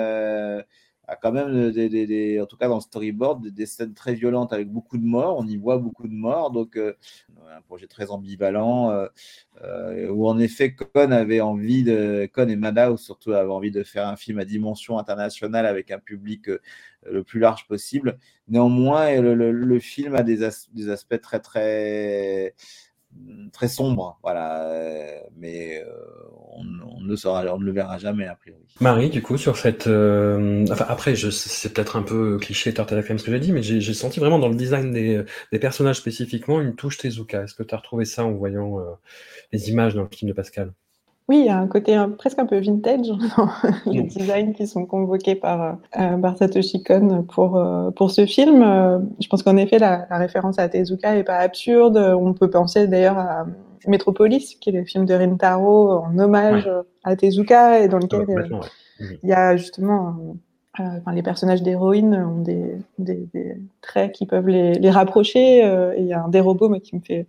a 1.09 1.17
quand 1.17 1.33
même, 1.33 1.71
des, 1.73 2.41
en 2.41 2.47
tout 2.47 2.57
cas 2.57 2.69
dans 2.69 2.77
le 2.77 2.81
storyboard, 2.81 3.49
des, 3.49 3.67
scènes 3.67 3.95
très 3.95 4.15
violentes 4.15 4.53
avec 4.53 4.71
beaucoup 4.71 4.99
de 4.99 5.05
morts. 5.05 5.37
On 5.39 5.47
y 5.47 5.57
voit 5.57 5.79
beaucoup 5.79 6.07
de 6.07 6.15
morts, 6.15 6.51
donc 6.51 6.77
euh, 6.77 6.95
un 7.51 7.61
projet 7.63 7.87
très 7.87 8.11
ambivalent. 8.11 8.91
euh, 8.91 9.09
euh, 9.63 10.09
où 10.11 10.29
en 10.29 10.39
effet 10.39 10.75
Con 10.75 11.11
avait 11.11 11.41
envie 11.41 11.85
de 11.85 12.29
Con 12.33 12.49
et 12.49 12.57
Madhouse 12.57 13.01
surtout 13.01 13.33
avaient 13.33 13.51
envie 13.51 13.71
de 13.71 13.83
faire 13.83 14.09
un 14.09 14.17
film 14.17 14.39
à 14.39 14.45
dimension 14.45 14.99
internationale 14.99 15.67
avec 15.67 15.91
un 15.91 15.99
public 15.99 16.49
le 17.05 17.25
plus 17.25 17.41
large 17.41 17.67
possible. 17.67 18.19
Néanmoins, 18.49 19.21
le, 19.21 19.79
film 19.81 20.15
a 20.15 20.23
des 20.23 20.43
aspects 20.45 21.21
très 21.21 21.41
très 21.41 22.55
très 23.53 23.69
sombres, 23.69 24.19
voilà. 24.23 24.65
euh, 24.69 25.19
Mais 25.37 25.83
euh, 25.83 25.93
on, 26.57 26.65
ne 27.01 27.09
le 27.09 27.17
saura, 27.17 27.45
on 27.55 27.59
ne 27.59 27.65
le 27.65 27.73
verra 27.73 27.99
jamais 27.99 28.27
a 28.27 28.35
priori. 28.37 28.63
Marie, 28.81 29.11
du 29.11 29.23
coup, 29.23 29.37
sur 29.37 29.57
cette. 29.57 29.87
euh, 29.87 30.65
Enfin, 30.71 30.87
après, 30.89 31.15
je... 31.15 31.31
c'est 31.31 31.73
peut-être 31.73 31.97
un 31.97 32.03
peu 32.03 32.39
cliché, 32.39 32.73
Turtle 32.75 32.99
FM, 32.99 33.19
ce 33.19 33.25
que 33.25 33.33
j'ai 33.33 33.41
dit, 33.41 33.53
mais 33.53 33.63
j'ai 33.63 33.95
senti 33.95 34.21
vraiment 34.21 34.39
dans 34.39 34.49
le 34.49 34.55
design 34.57 34.93
des, 34.93 35.25
des 35.53 35.59
personnages 35.59 35.97
spécifiquement 35.97 36.61
une 36.61 36.75
touche 36.75 36.99
Tezuka. 36.99 37.43
Est-ce 37.45 37.55
que 37.55 37.63
tu 37.63 37.75
as 37.75 37.79
retrouvé 37.79 38.05
ça 38.05 38.25
en 38.25 38.33
voyant 38.33 38.81
euh, 38.81 38.85
les 39.53 39.71
images 39.71 39.95
dans 39.95 40.03
le 40.03 40.09
film 40.09 40.31
de 40.31 40.35
Pascal? 40.35 40.73
Oui, 41.29 41.39
il 41.41 41.47
y 41.47 41.49
a 41.49 41.59
un 41.59 41.69
côté 41.69 41.97
euh, 41.97 42.09
presque 42.09 42.39
un 42.39 42.47
peu 42.47 42.59
vintage 42.59 43.09
dans 43.37 43.49
les 43.87 44.03
designs 44.03 44.53
qui 44.53 44.67
sont 44.67 44.87
convoqués 44.87 45.35
par, 45.37 45.79
euh, 45.99 46.17
par 46.19 46.37
Satoshi 46.37 46.83
Kon 46.83 47.25
pour, 47.33 47.57
euh, 47.57 47.91
pour 47.93 48.11
ce 48.11 48.27
film. 48.27 48.63
Euh, 48.63 48.99
je 49.21 49.29
pense 49.29 49.43
qu'en 49.43 49.57
effet, 49.57 49.79
la, 49.79 50.07
la 50.11 50.19
référence 50.19 50.59
à 50.59 50.69
Tezuka 50.69 51.17
est 51.17 51.25
pas 51.25 51.39
absurde. 51.39 51.97
On 51.97 52.33
peut 52.35 52.51
penser 52.51 52.87
d'ailleurs 52.89 53.19
à 53.19 53.47
Metropolis, 53.87 54.57
qui 54.61 54.71
est 54.71 54.73
le 54.73 54.85
film 54.85 55.07
de 55.07 55.15
Rintaro 55.15 55.91
en 55.93 56.19
hommage 56.19 56.69
à 57.05 57.17
Tezuka 57.17 57.81
et 57.81 57.89
dans 57.89 57.99
lequel 57.99 58.27
Euh, 58.29 58.49
euh, 58.51 58.57
ouais. 58.59 59.19
il 59.23 59.29
y 59.29 59.33
a 59.33 59.57
justement, 59.57 60.09
euh, 60.79 60.83
euh, 60.83 60.99
enfin, 61.01 61.13
les 61.13 61.23
personnages 61.23 61.63
d'héroïnes 61.63 62.15
ont 62.15 62.41
des, 62.43 62.77
des, 62.99 63.29
des 63.35 63.57
traits 63.81 64.13
qui 64.13 64.27
peuvent 64.27 64.49
les, 64.49 64.75
les 64.75 64.91
rapprocher. 64.91 65.65
euh, 65.65 65.95
et 65.97 66.01
il 66.01 66.07
y 66.07 66.13
a 66.13 66.23
un 66.25 66.29
des 66.29 66.41
robots 66.41 66.69
moi, 66.69 66.81
qui 66.81 66.95
me 66.97 67.01
fait 67.01 67.27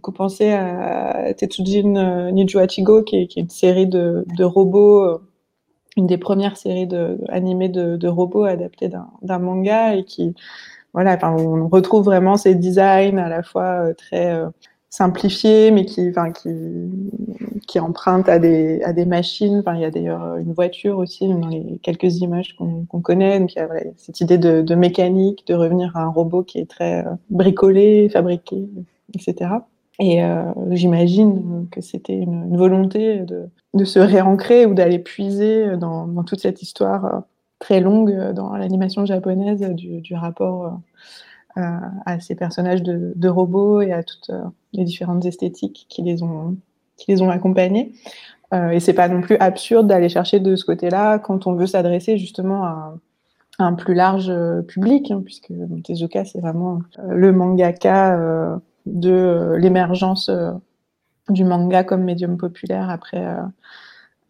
beaucoup 0.00 0.12
penser 0.12 0.50
à 0.50 1.34
Tetsujin 1.34 2.30
Niju 2.32 2.58
Hachigo, 2.58 3.02
qui 3.02 3.16
est, 3.16 3.26
qui 3.26 3.38
est 3.38 3.42
une 3.42 3.50
série 3.50 3.86
de, 3.86 4.42
robots, 4.42 5.04
euh, 5.04 5.18
une 5.98 6.06
des 6.06 6.16
premières 6.16 6.56
séries 6.56 6.86
de, 6.86 7.18
animées 7.28 7.68
de, 7.68 8.08
robots 8.08 8.44
adaptées 8.44 8.88
d'un 8.88 9.38
manga 9.38 9.94
et 9.94 10.04
qui, 10.04 10.34
voilà, 10.94 11.18
on 11.22 11.68
retrouve 11.68 12.06
vraiment 12.06 12.38
ces 12.38 12.54
designs 12.54 13.18
à 13.18 13.28
la 13.28 13.42
fois 13.42 13.88
euh, 13.88 13.92
très 13.92 14.32
euh, 14.32 14.46
simplifiés, 14.88 15.70
mais 15.70 15.84
qui, 15.84 16.08
enfin, 16.08 16.32
à 18.26 18.38
des, 18.38 19.04
machines. 19.06 19.62
Il 19.74 19.80
y 19.80 19.84
a 19.84 19.90
d'ailleurs 19.90 20.36
une 20.36 20.54
voiture 20.54 20.96
aussi 20.96 21.28
dans 21.28 21.46
les 21.46 21.78
quelques 21.82 22.22
images 22.22 22.56
qu'on 22.56 23.00
connaît. 23.02 23.38
Donc, 23.38 23.54
il 23.54 23.58
y 23.58 23.60
a 23.60 23.68
cette 23.98 24.22
idée 24.22 24.38
de, 24.38 24.74
mécanique, 24.74 25.46
de 25.46 25.52
revenir 25.52 25.94
à 25.94 26.04
un 26.04 26.08
robot 26.08 26.42
qui 26.42 26.58
est 26.58 26.70
très 26.70 27.04
bricolé, 27.28 28.08
fabriqué, 28.08 28.66
etc. 29.14 29.50
Et 29.98 30.24
euh, 30.24 30.52
j'imagine 30.70 31.66
que 31.70 31.80
c'était 31.80 32.16
une, 32.16 32.56
volonté 32.56 33.20
de, 33.74 33.84
se 33.84 33.98
réancrer 33.98 34.64
ou 34.64 34.74
d'aller 34.74 34.98
puiser 34.98 35.76
dans, 35.76 36.24
toute 36.24 36.40
cette 36.40 36.62
histoire 36.62 37.04
euh, 37.04 37.20
très 37.58 37.80
longue 37.80 38.32
dans 38.32 38.56
l'animation 38.56 39.04
japonaise 39.04 39.60
du, 39.60 40.14
rapport 40.14 40.80
euh, 41.58 41.60
à, 42.06 42.20
ces 42.20 42.34
personnages 42.34 42.82
de, 42.82 43.28
robots 43.28 43.82
et 43.82 43.92
à 43.92 44.02
toutes 44.02 44.30
les 44.72 44.84
différentes 44.84 45.26
esthétiques 45.26 45.86
qui 45.90 46.02
les 46.02 46.22
ont, 46.22 46.56
qui 46.96 47.10
les 47.10 47.20
ont 47.20 47.30
accompagnés. 47.30 47.92
Euh, 48.54 48.70
et 48.70 48.80
c'est 48.80 48.94
pas 48.94 49.08
non 49.08 49.20
plus 49.20 49.36
absurde 49.36 49.86
d'aller 49.86 50.08
chercher 50.08 50.40
de 50.40 50.56
ce 50.56 50.64
côté-là 50.64 51.18
quand 51.18 51.46
on 51.46 51.52
veut 51.52 51.66
s'adresser 51.66 52.16
justement 52.16 52.64
à, 52.64 52.94
un 53.58 53.74
plus 53.74 53.92
large 53.92 54.32
public, 54.66 55.10
hein, 55.10 55.20
puisque 55.22 55.52
Tezuka, 55.84 56.24
c'est 56.24 56.40
vraiment 56.40 56.80
le 57.06 57.30
mangaka 57.30 58.58
de 58.86 59.54
l'émergence 59.58 60.30
du 61.28 61.44
manga 61.44 61.84
comme 61.84 62.02
médium 62.02 62.36
populaire 62.36 62.90
après, 62.90 63.24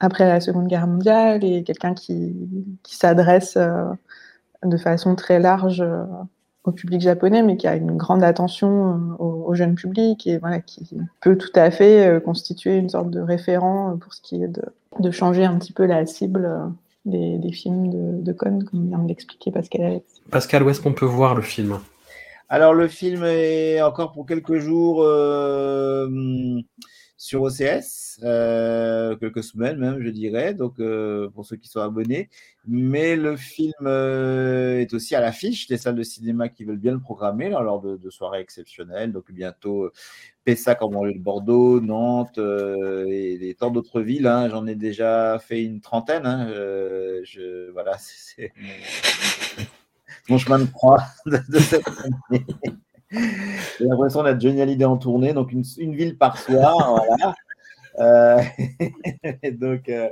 après 0.01 0.27
la 0.27 0.41
Seconde 0.41 0.67
Guerre 0.67 0.87
mondiale 0.87 1.45
et 1.45 1.63
quelqu'un 1.63 1.95
qui, 1.95 2.35
qui 2.83 2.97
s'adresse 2.97 3.57
de 3.57 4.77
façon 4.77 5.15
très 5.15 5.39
large 5.39 5.85
au 6.65 6.73
public 6.73 7.01
japonais, 7.01 7.43
mais 7.43 7.57
qui 7.57 7.67
a 7.67 7.77
une 7.77 7.97
grande 7.97 8.23
attention 8.23 9.17
au, 9.19 9.55
jeune 9.55 9.75
public 9.75 10.27
et 10.27 10.41
qui 10.67 10.89
peut 11.21 11.37
tout 11.37 11.53
à 11.55 11.71
fait 11.71 12.21
constituer 12.25 12.77
une 12.77 12.89
sorte 12.91 13.11
de 13.11 13.21
référent 13.21 13.97
pour 13.99 14.15
ce 14.15 14.21
qui 14.21 14.43
est 14.43 14.49
de, 14.49 14.63
de 14.99 15.11
changer 15.11 15.45
un 15.45 15.59
petit 15.59 15.73
peu 15.73 15.87
la 15.87 16.07
cible 16.07 16.71
des, 17.05 17.53
films 17.53 17.91
de, 17.91 18.23
de 18.23 18.33
comme 18.33 18.61
vient 18.73 18.99
de 18.99 19.09
l'expliquer 19.09 19.51
Pascal 19.51 19.83
Alex. 19.83 20.21
Pascal, 20.31 20.63
où 20.63 20.71
est-ce 20.71 20.81
qu'on 20.81 20.93
peut 20.93 21.07
voir 21.07 21.35
le 21.35 21.43
film? 21.43 21.79
Alors, 22.53 22.75
le 22.75 22.89
film 22.89 23.23
est 23.25 23.81
encore 23.81 24.11
pour 24.11 24.27
quelques 24.27 24.59
jours 24.59 25.05
euh, 25.05 26.09
sur 27.17 27.43
OCS, 27.43 28.19
euh, 28.25 29.15
quelques 29.19 29.45
semaines 29.45 29.79
même, 29.79 30.03
je 30.03 30.09
dirais, 30.11 30.53
donc 30.53 30.81
euh, 30.81 31.31
pour 31.31 31.47
ceux 31.47 31.55
qui 31.55 31.69
sont 31.69 31.79
abonnés. 31.79 32.29
Mais 32.67 33.15
le 33.15 33.37
film 33.37 33.87
est 33.87 34.93
aussi 34.93 35.15
à 35.15 35.21
l'affiche 35.21 35.69
des 35.69 35.77
salles 35.77 35.95
de 35.95 36.03
cinéma 36.03 36.49
qui 36.49 36.65
veulent 36.65 36.77
bien 36.77 36.93
le 36.93 36.99
programmer 36.99 37.51
lors 37.51 37.81
de, 37.81 38.11
soirées 38.11 38.41
exceptionnelles. 38.41 39.13
Donc 39.13 39.31
bientôt 39.31 39.89
Pessac 40.43 40.83
en 40.83 40.89
banlieue 40.89 41.15
de 41.15 41.21
Bordeaux, 41.21 41.81
Nantes 41.81 42.39
et, 42.39 43.49
et, 43.49 43.55
tant 43.55 43.71
d'autres 43.71 44.01
villes. 44.01 44.27
Hein. 44.27 44.49
J'en 44.51 44.67
ai 44.67 44.75
déjà 44.75 45.39
fait 45.39 45.63
une 45.63 45.81
trentaine. 45.81 46.27
Hein. 46.27 46.49
je, 47.23 47.71
voilà, 47.71 47.97
c'est 47.99 48.53
mon, 50.31 50.39
chemin 50.39 50.59
de 50.61 50.65
croix 50.67 51.03
de, 51.27 51.59
cette 51.59 51.87
année. 51.87 52.47
J'ai 53.11 53.85
l'impression 53.85 54.23
d'être 54.23 54.41
Johnny 54.41 54.63
Hallyday 54.63 54.85
en 54.85 54.97
tournée, 54.97 55.33
donc 55.33 55.53
une, 55.53 55.95
ville 55.95 56.17
par 56.17 56.39
soir. 56.39 57.03
Euh, 57.99 58.41
donc, 59.53 59.89
euh, 59.89 60.09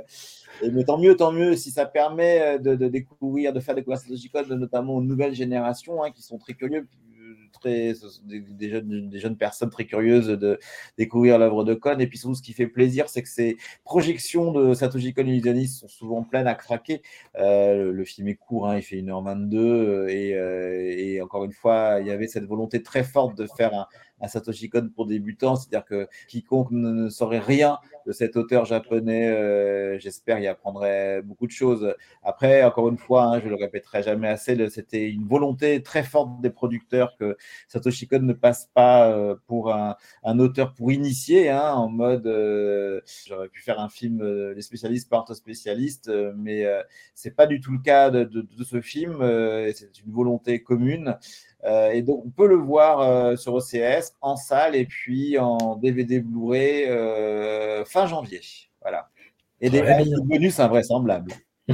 mais 0.73 0.83
tant 0.83 0.99
mieux, 0.99 1.15
tant 1.15 1.31
mieux 1.31 1.55
si 1.55 1.71
ça 1.71 1.85
permet 1.85 2.59
de, 2.59 2.75
de 2.75 2.87
découvrir, 2.89 3.53
de 3.53 3.61
faire 3.61 3.73
découvrir 3.73 3.97
cette 3.97 4.09
logique 4.09 4.33
notamment 4.49 4.95
aux 4.95 5.01
nouvelles 5.01 5.33
générations 5.33 6.03
hein, 6.03 6.11
qui 6.11 6.21
sont 6.21 6.37
très 6.37 6.53
curieux 6.53 6.85
très, 7.51 7.93
des, 8.23 8.69
jeunes, 8.69 9.09
des, 9.09 9.19
jeunes, 9.19 9.37
personnes 9.37 9.69
très 9.69 9.85
curieuses 9.85 10.27
de 10.27 10.59
découvrir 10.97 11.37
l'œuvre 11.39 11.63
de 11.63 11.73
Kon. 11.73 11.99
Et 11.99 12.07
puis 12.07 12.17
surtout, 12.17 12.35
ce 12.35 12.41
qui 12.41 12.53
fait 12.53 12.67
plaisir, 12.67 13.09
c'est 13.09 13.21
que 13.21 13.29
ces 13.29 13.57
projections 13.83 14.51
de 14.51 14.73
Satoshi 14.73 15.13
Kon 15.13 15.25
illusionniste 15.25 15.79
sont 15.79 15.87
souvent 15.87 16.23
pleines 16.23 16.47
à 16.47 16.55
craquer. 16.55 17.01
Euh, 17.37 17.91
le 17.91 18.03
film 18.05 18.27
est 18.27 18.35
court, 18.35 18.67
hein, 18.67 18.77
il 18.77 18.83
fait 18.83 18.97
1h22. 18.97 20.09
Et, 20.09 20.35
euh, 20.35 20.93
et, 20.97 21.21
encore 21.21 21.45
une 21.45 21.53
fois, 21.53 21.97
il 22.01 22.07
y 22.07 22.11
avait 22.11 22.27
cette 22.27 22.45
volonté 22.45 22.83
très 22.83 23.03
forte 23.03 23.37
de 23.37 23.47
faire 23.57 23.73
un, 23.73 23.87
un 24.21 24.27
Satoshi 24.27 24.69
Kon 24.69 24.89
pour 24.93 25.05
débutants, 25.05 25.55
c'est-à-dire 25.55 25.85
que 25.85 26.07
quiconque 26.27 26.71
ne, 26.71 27.09
saurait 27.09 27.39
rien 27.39 27.79
de 28.05 28.11
cet 28.11 28.35
auteur 28.37 28.65
japonais, 28.65 29.27
euh, 29.27 29.99
j'espère, 29.99 30.39
y 30.39 30.47
apprendrait 30.47 31.21
beaucoup 31.21 31.47
de 31.47 31.51
choses. 31.51 31.95
Après, 32.23 32.63
encore 32.63 32.89
une 32.89 32.97
fois, 32.97 33.23
hein, 33.25 33.39
je 33.39 33.49
le 33.49 33.55
répéterai 33.55 34.03
jamais 34.03 34.27
assez, 34.29 34.69
c'était 34.69 35.09
une 35.09 35.27
volonté 35.27 35.81
très 35.83 36.03
forte 36.03 36.41
des 36.41 36.49
producteurs 36.49 37.15
que 37.17 37.37
Satoshi 37.67 38.07
Kon 38.07 38.19
ne 38.19 38.33
passe 38.33 38.69
pas 38.73 39.11
euh, 39.11 39.35
pour 39.47 39.73
un, 39.73 39.95
un, 40.23 40.39
auteur 40.39 40.73
pour 40.73 40.91
initier, 40.91 41.49
hein, 41.49 41.73
en 41.73 41.89
mode, 41.89 42.27
euh, 42.27 43.01
j'aurais 43.27 43.49
pu 43.49 43.61
faire 43.61 43.79
un 43.79 43.89
film, 43.89 44.21
euh, 44.21 44.53
les 44.53 44.61
spécialistes 44.61 45.09
partent 45.09 45.29
aux 45.29 45.35
spécialistes, 45.35 46.09
euh, 46.09 46.33
mais 46.35 46.65
c'est 47.13 47.35
pas 47.35 47.47
du 47.47 47.59
tout 47.59 47.71
le 47.71 47.79
cas 47.79 48.09
de, 48.09 48.23
de, 48.23 48.41
de 48.41 48.63
ce 48.63 48.81
film. 48.81 49.17
c'est 49.73 49.99
une 50.05 50.11
volonté 50.11 50.61
commune. 50.63 51.17
Euh, 51.65 51.91
et 51.91 52.01
donc, 52.01 52.23
on 52.25 52.29
peut 52.29 52.47
le 52.47 52.55
voir 52.55 53.01
euh, 53.01 53.35
sur 53.35 53.53
OCS, 53.53 54.15
en 54.21 54.35
salle 54.35 54.75
et 54.75 54.85
puis 54.85 55.37
en 55.37 55.75
DVD 55.75 56.19
Blu-ray 56.19 56.85
euh, 56.85 57.83
fin 57.85 58.05
janvier. 58.07 58.41
Voilà. 58.81 59.09
Et 59.61 59.69
des 59.69 59.81
ouais. 59.81 60.05
bonus 60.23 60.59
invraisemblables. 60.59 61.33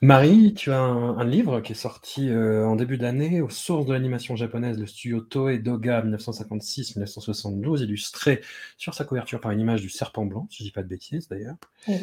Marie, 0.00 0.54
tu 0.54 0.70
as 0.70 0.80
un, 0.80 1.18
un, 1.18 1.24
livre 1.24 1.60
qui 1.60 1.72
est 1.72 1.76
sorti 1.76 2.28
euh, 2.28 2.66
en 2.66 2.76
début 2.76 2.98
d'année 2.98 3.40
aux 3.40 3.50
sources 3.50 3.86
de 3.86 3.92
l'animation 3.92 4.36
japonaise, 4.36 4.78
le 4.78 4.86
studio 4.86 5.20
Toei 5.20 5.58
Doga 5.58 6.02
1956-1972, 6.02 7.82
illustré 7.82 8.40
sur 8.76 8.94
sa 8.94 9.04
couverture 9.04 9.40
par 9.40 9.50
une 9.50 9.60
image 9.60 9.82
du 9.82 9.90
serpent 9.90 10.24
blanc, 10.24 10.46
si 10.50 10.58
je 10.58 10.68
dis 10.68 10.72
pas 10.72 10.82
de 10.82 10.88
bêtises 10.88 11.28
d'ailleurs. 11.28 11.56
Mmh. 11.88 11.94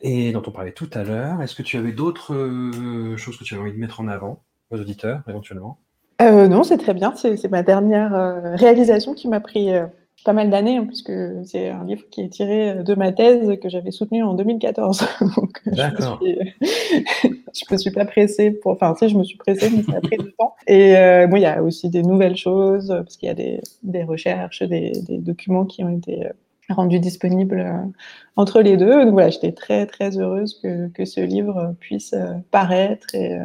Et 0.00 0.32
dont 0.32 0.42
on 0.46 0.50
parlait 0.50 0.72
tout 0.72 0.90
à 0.94 1.04
l'heure. 1.04 1.42
Est-ce 1.42 1.54
que 1.54 1.62
tu 1.62 1.76
avais 1.76 1.92
d'autres 1.92 2.34
euh, 2.34 3.16
choses 3.16 3.36
que 3.38 3.44
tu 3.44 3.54
avais 3.54 3.62
envie 3.62 3.72
de 3.72 3.78
mettre 3.78 4.00
en 4.00 4.08
avant? 4.08 4.42
Aux 4.70 4.80
auditeurs, 4.80 5.22
éventuellement 5.28 5.78
euh, 6.22 6.48
Non, 6.48 6.62
c'est 6.62 6.78
très 6.78 6.94
bien. 6.94 7.14
C'est 7.16 7.50
ma 7.50 7.62
dernière 7.62 8.14
euh, 8.14 8.56
réalisation 8.56 9.14
qui 9.14 9.28
m'a 9.28 9.40
pris 9.40 9.72
euh, 9.72 9.86
pas 10.24 10.32
mal 10.32 10.50
d'années, 10.50 10.78
hein, 10.78 10.86
puisque 10.86 11.12
c'est 11.44 11.68
un 11.68 11.84
livre 11.84 12.02
qui 12.10 12.22
est 12.22 12.28
tiré 12.28 12.82
de 12.82 12.94
ma 12.94 13.12
thèse 13.12 13.58
que 13.60 13.68
j'avais 13.68 13.90
soutenue 13.90 14.22
en 14.22 14.34
2014. 14.34 15.06
D'accord. 15.66 16.20
Je, 16.22 17.28
je 17.28 17.64
me 17.72 17.76
suis 17.76 17.90
pas 17.90 18.06
pressée 18.06 18.50
pour. 18.50 18.72
Enfin, 18.72 18.94
si, 18.98 19.08
je 19.08 19.18
me 19.18 19.24
suis 19.24 19.36
pressée, 19.36 19.70
mais 19.74 19.82
ça 19.82 19.98
a 19.98 20.00
pris 20.00 20.16
du 20.16 20.32
temps. 20.32 20.54
Et 20.66 20.96
euh, 20.96 21.26
bon, 21.26 21.36
il 21.36 21.42
y 21.42 21.46
a 21.46 21.62
aussi 21.62 21.90
des 21.90 22.02
nouvelles 22.02 22.36
choses, 22.36 22.88
parce 22.88 23.16
qu'il 23.16 23.26
y 23.26 23.32
a 23.32 23.34
des, 23.34 23.60
des 23.82 24.02
recherches, 24.04 24.62
des, 24.62 24.92
des, 25.06 25.18
documents 25.18 25.66
qui 25.66 25.84
ont 25.84 25.90
été 25.90 26.28
rendus 26.70 27.00
disponibles 27.00 27.92
entre 28.36 28.62
les 28.62 28.78
deux. 28.78 29.04
Donc 29.04 29.12
voilà, 29.12 29.28
j'étais 29.28 29.52
très, 29.52 29.86
très 29.86 30.18
heureuse 30.18 30.58
que, 30.62 30.88
que 30.88 31.04
ce 31.04 31.20
livre 31.20 31.74
puisse 31.80 32.14
paraître 32.50 33.14
et 33.14 33.38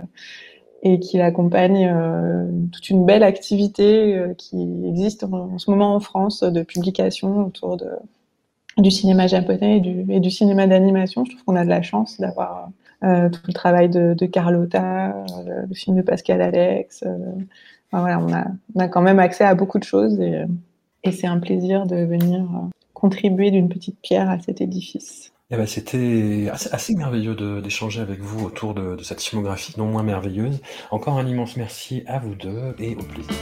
et 0.81 0.99
qu'il 0.99 1.21
accompagne 1.21 1.89
euh, 1.91 2.47
toute 2.71 2.89
une 2.89 3.05
belle 3.05 3.23
activité 3.23 4.15
euh, 4.15 4.33
qui 4.33 4.85
existe 4.87 5.23
en, 5.23 5.57
ce 5.57 5.69
moment 5.69 5.95
en 5.95 5.99
France 5.99 6.43
de 6.43 6.63
publication 6.63 7.45
autour 7.47 7.77
du 8.77 8.91
cinéma 8.91 9.27
japonais 9.27 9.81
et 10.09 10.19
du, 10.19 10.31
cinéma 10.31 10.67
d'animation. 10.67 11.25
Je 11.25 11.31
trouve 11.31 11.43
qu'on 11.43 11.55
a 11.55 11.65
de 11.65 11.69
la 11.69 11.81
chance 11.81 12.19
d'avoir 12.19 12.69
euh, 13.03 13.29
tout 13.29 13.41
le 13.47 13.53
travail 13.53 13.89
de, 13.89 14.13
de 14.13 14.25
Carlotta, 14.25 15.15
le, 15.45 15.67
le, 15.67 15.75
film 15.75 15.97
de 15.97 16.01
Pascal 16.01 16.41
Alex. 16.41 17.03
Voilà, 17.91 18.19
on 18.19 18.79
a, 18.79 18.87
quand 18.87 19.01
même 19.01 19.19
accès 19.19 19.43
à 19.43 19.55
beaucoup 19.55 19.79
de 19.79 19.83
choses 19.83 20.19
et 20.21 21.11
c'est 21.11 21.27
un 21.27 21.39
plaisir 21.39 21.87
de 21.87 21.97
venir 21.97 22.45
contribuer 22.93 23.51
d'une 23.51 23.69
petite 23.69 23.99
pierre 24.01 24.29
à 24.29 24.39
cet 24.39 24.61
édifice. 24.61 25.31
Eh 25.51 25.57
ben, 25.57 25.65
C'était 25.65 26.47
assez, 26.51 26.95
merveilleux 26.95 27.35
d'échanger 27.61 28.01
avec 28.01 28.19
vous 28.19 28.45
autour 28.45 28.75
de, 28.75 28.95
de 28.95 29.03
cette 29.03 29.19
filmographie 29.19 29.73
non 29.77 29.87
moins 29.87 30.03
merveilleuse. 30.03 30.61
Encore 30.91 31.17
un 31.17 31.25
immense 31.25 31.57
merci 31.57 32.03
à 32.05 32.19
vous 32.19 32.35
deux 32.35 32.75
et 32.77 32.95
au 32.95 33.01
plaisir. 33.01 33.33